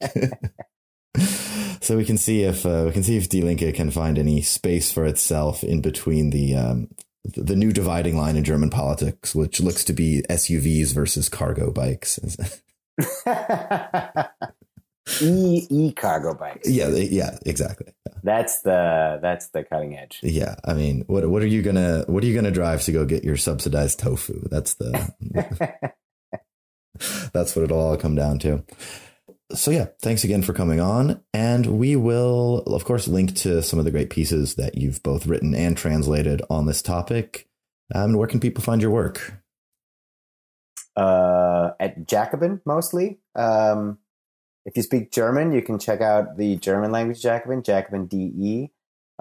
So 1.84 1.98
we 1.98 2.06
can 2.06 2.18
see 2.18 2.44
if 2.44 2.66
uh, 2.66 2.84
we 2.86 2.92
can 2.92 3.04
see 3.04 3.18
if 3.18 3.30
Die 3.30 3.42
Linke 3.42 3.76
can 3.76 3.92
find 3.92 4.18
any 4.18 4.42
space 4.42 4.92
for 4.92 5.06
itself 5.06 5.64
in 5.64 5.82
between 5.82 6.30
the 6.30 6.56
um, 6.56 6.90
the 7.26 7.56
new 7.56 7.72
dividing 7.72 8.18
line 8.18 8.36
in 8.36 8.44
German 8.44 8.70
politics, 8.70 9.36
which 9.36 9.60
looks 9.60 9.84
to 9.86 9.94
be 9.94 10.24
SUVs 10.30 10.94
versus 10.94 11.30
cargo 11.30 11.72
bikes. 11.72 12.20
e 15.22 15.68
e 15.70 15.92
cargo 15.94 16.34
bikes. 16.34 16.70
Yeah, 16.70 16.90
yeah, 16.90 17.38
exactly. 17.46 17.94
Yeah. 18.08 18.14
That's 18.24 18.62
the 18.62 19.20
that's 19.22 19.50
the 19.50 19.64
cutting 19.64 19.98
edge. 19.98 20.20
Yeah, 20.24 20.56
I 20.66 20.74
mean, 20.74 21.04
what 21.08 21.28
what 21.30 21.42
are 21.42 21.48
you 21.48 21.62
gonna 21.62 22.04
what 22.08 22.24
are 22.24 22.28
you 22.28 22.36
gonna 22.36 22.52
drive 22.52 22.82
to 22.84 22.92
go 22.92 23.06
get 23.06 23.24
your 23.24 23.38
subsidized 23.38 24.00
tofu? 24.00 24.48
That's 24.50 24.76
the 24.76 25.14
that's 27.34 27.56
what 27.56 27.64
it'll 27.64 27.80
all 27.80 27.98
come 27.98 28.16
down 28.16 28.40
to. 28.40 28.64
So 29.54 29.72
yeah, 29.72 29.88
thanks 30.02 30.24
again 30.24 30.42
for 30.42 30.54
coming 30.54 30.80
on, 30.80 31.22
and 31.34 31.78
we 31.78 31.96
will 31.96 32.60
of 32.66 32.86
course 32.86 33.08
link 33.08 33.36
to 33.38 33.62
some 33.62 33.80
of 33.80 33.86
the 33.86 33.92
great 33.92 34.10
pieces 34.10 34.56
that 34.56 34.78
you've 34.78 35.04
both 35.04 35.28
written 35.28 35.54
and 35.54 35.78
translated 35.78 36.42
on 36.50 36.66
this 36.66 36.82
topic. 36.82 37.48
Um, 37.94 38.14
where 38.14 38.28
can 38.28 38.40
people 38.40 38.64
find 38.64 38.82
your 38.82 38.92
work? 38.92 39.34
Uh, 40.96 41.72
at 41.80 42.08
Jacobin 42.08 42.62
mostly. 42.66 43.20
Um, 43.36 44.00
if 44.66 44.78
you 44.78 44.84
speak 44.84 45.12
German, 45.12 45.52
you 45.52 45.62
can 45.62 45.78
check 45.78 46.02
out 46.02 46.38
the 46.38 46.56
German 46.58 46.92
language 46.92 47.22
Jacobin, 47.22 47.64
Jacobin 47.64 48.08
DE. 48.08 48.72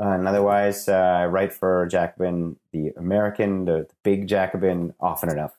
Uh, 0.00 0.08
and 0.08 0.26
otherwise, 0.26 0.88
uh, 0.88 0.92
I 0.92 1.26
write 1.26 1.52
for 1.52 1.86
Jacobin, 1.86 2.56
the 2.72 2.92
American, 2.96 3.66
the, 3.66 3.86
the, 3.88 3.94
big 4.02 4.26
Jacobin, 4.26 4.94
often 5.00 5.30
enough. 5.30 5.52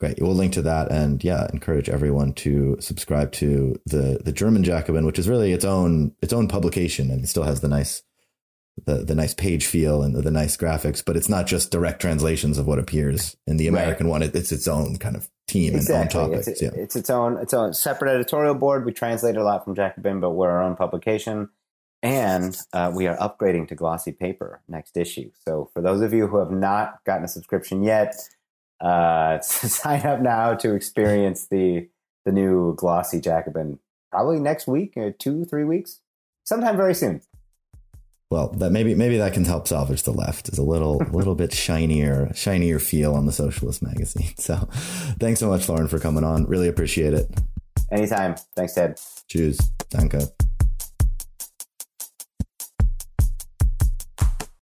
Great. 0.00 0.18
We'll 0.18 0.34
link 0.34 0.54
to 0.54 0.62
that, 0.62 0.90
and 0.90 1.22
yeah, 1.22 1.46
encourage 1.52 1.90
everyone 1.90 2.32
to 2.34 2.78
subscribe 2.80 3.32
to 3.32 3.78
the 3.84 4.18
the 4.24 4.32
German 4.32 4.64
Jacobin, 4.64 5.04
which 5.04 5.18
is 5.18 5.28
really 5.28 5.52
its 5.52 5.64
own 5.64 6.14
its 6.22 6.32
own 6.32 6.48
publication, 6.48 7.10
and 7.10 7.22
it 7.22 7.26
still 7.26 7.42
has 7.42 7.60
the 7.60 7.68
nice 7.68 8.02
the 8.86 9.04
the 9.04 9.14
nice 9.14 9.34
page 9.34 9.66
feel 9.66 10.02
and 10.02 10.14
the, 10.14 10.22
the 10.22 10.30
nice 10.30 10.56
graphics. 10.56 11.04
But 11.04 11.18
it's 11.18 11.28
not 11.28 11.46
just 11.46 11.70
direct 11.70 12.00
translations 12.00 12.56
of 12.56 12.66
what 12.66 12.78
appears 12.78 13.36
in 13.46 13.58
the 13.58 13.68
American 13.68 14.06
right. 14.06 14.12
one. 14.12 14.22
It, 14.22 14.34
it's 14.34 14.52
its 14.52 14.66
own 14.66 14.96
kind 14.96 15.16
of 15.16 15.28
team 15.46 15.74
exactly. 15.74 15.94
and 16.00 16.14
own 16.14 16.30
topics. 16.30 16.48
It's, 16.48 16.62
yeah. 16.62 16.70
it's 16.74 16.96
its 16.96 17.10
own 17.10 17.36
its 17.36 17.52
own 17.52 17.74
separate 17.74 18.14
editorial 18.14 18.54
board. 18.54 18.86
We 18.86 18.92
translate 18.92 19.36
a 19.36 19.44
lot 19.44 19.64
from 19.64 19.74
Jacobin, 19.74 20.18
but 20.18 20.30
we're 20.30 20.48
our 20.48 20.62
own 20.62 20.76
publication, 20.76 21.50
and 22.02 22.56
uh, 22.72 22.90
we 22.94 23.06
are 23.06 23.18
upgrading 23.18 23.68
to 23.68 23.74
glossy 23.74 24.12
paper 24.12 24.62
next 24.66 24.96
issue. 24.96 25.30
So 25.46 25.68
for 25.74 25.82
those 25.82 26.00
of 26.00 26.14
you 26.14 26.26
who 26.26 26.38
have 26.38 26.50
not 26.50 27.04
gotten 27.04 27.26
a 27.26 27.28
subscription 27.28 27.82
yet, 27.82 28.14
uh, 28.80 29.40
sign 29.40 30.02
up 30.02 30.20
now 30.20 30.54
to 30.54 30.74
experience 30.74 31.46
the 31.46 31.88
the 32.24 32.32
new 32.32 32.74
glossy 32.76 33.20
Jacobin. 33.20 33.78
Probably 34.10 34.40
next 34.40 34.66
week, 34.66 34.96
uh, 34.96 35.10
two 35.18 35.44
three 35.44 35.64
weeks, 35.64 36.00
sometime 36.44 36.76
very 36.76 36.94
soon 36.94 37.22
well, 38.30 38.48
that 38.58 38.70
maybe 38.70 38.94
maybe 38.94 39.18
that 39.18 39.32
can 39.32 39.44
help 39.44 39.66
salvage 39.66 40.04
the 40.04 40.12
left 40.12 40.48
It's 40.48 40.58
a 40.58 40.62
little 40.62 41.02
a 41.02 41.10
little 41.12 41.34
bit 41.34 41.52
shinier 41.52 42.30
shinier 42.34 42.78
feel 42.78 43.14
on 43.14 43.26
the 43.26 43.32
socialist 43.32 43.82
magazine. 43.82 44.28
So, 44.40 44.56
thanks 45.18 45.40
so 45.40 45.48
much, 45.48 45.68
Loren, 45.68 45.86
for 45.86 45.98
coming 45.98 46.24
on. 46.24 46.46
Really 46.46 46.68
appreciate 46.68 47.12
it. 47.12 47.28
Anytime. 47.92 48.36
Thanks, 48.56 48.74
Ted. 48.74 48.98
Cheers. 49.28 49.58
Danke. 49.90 50.22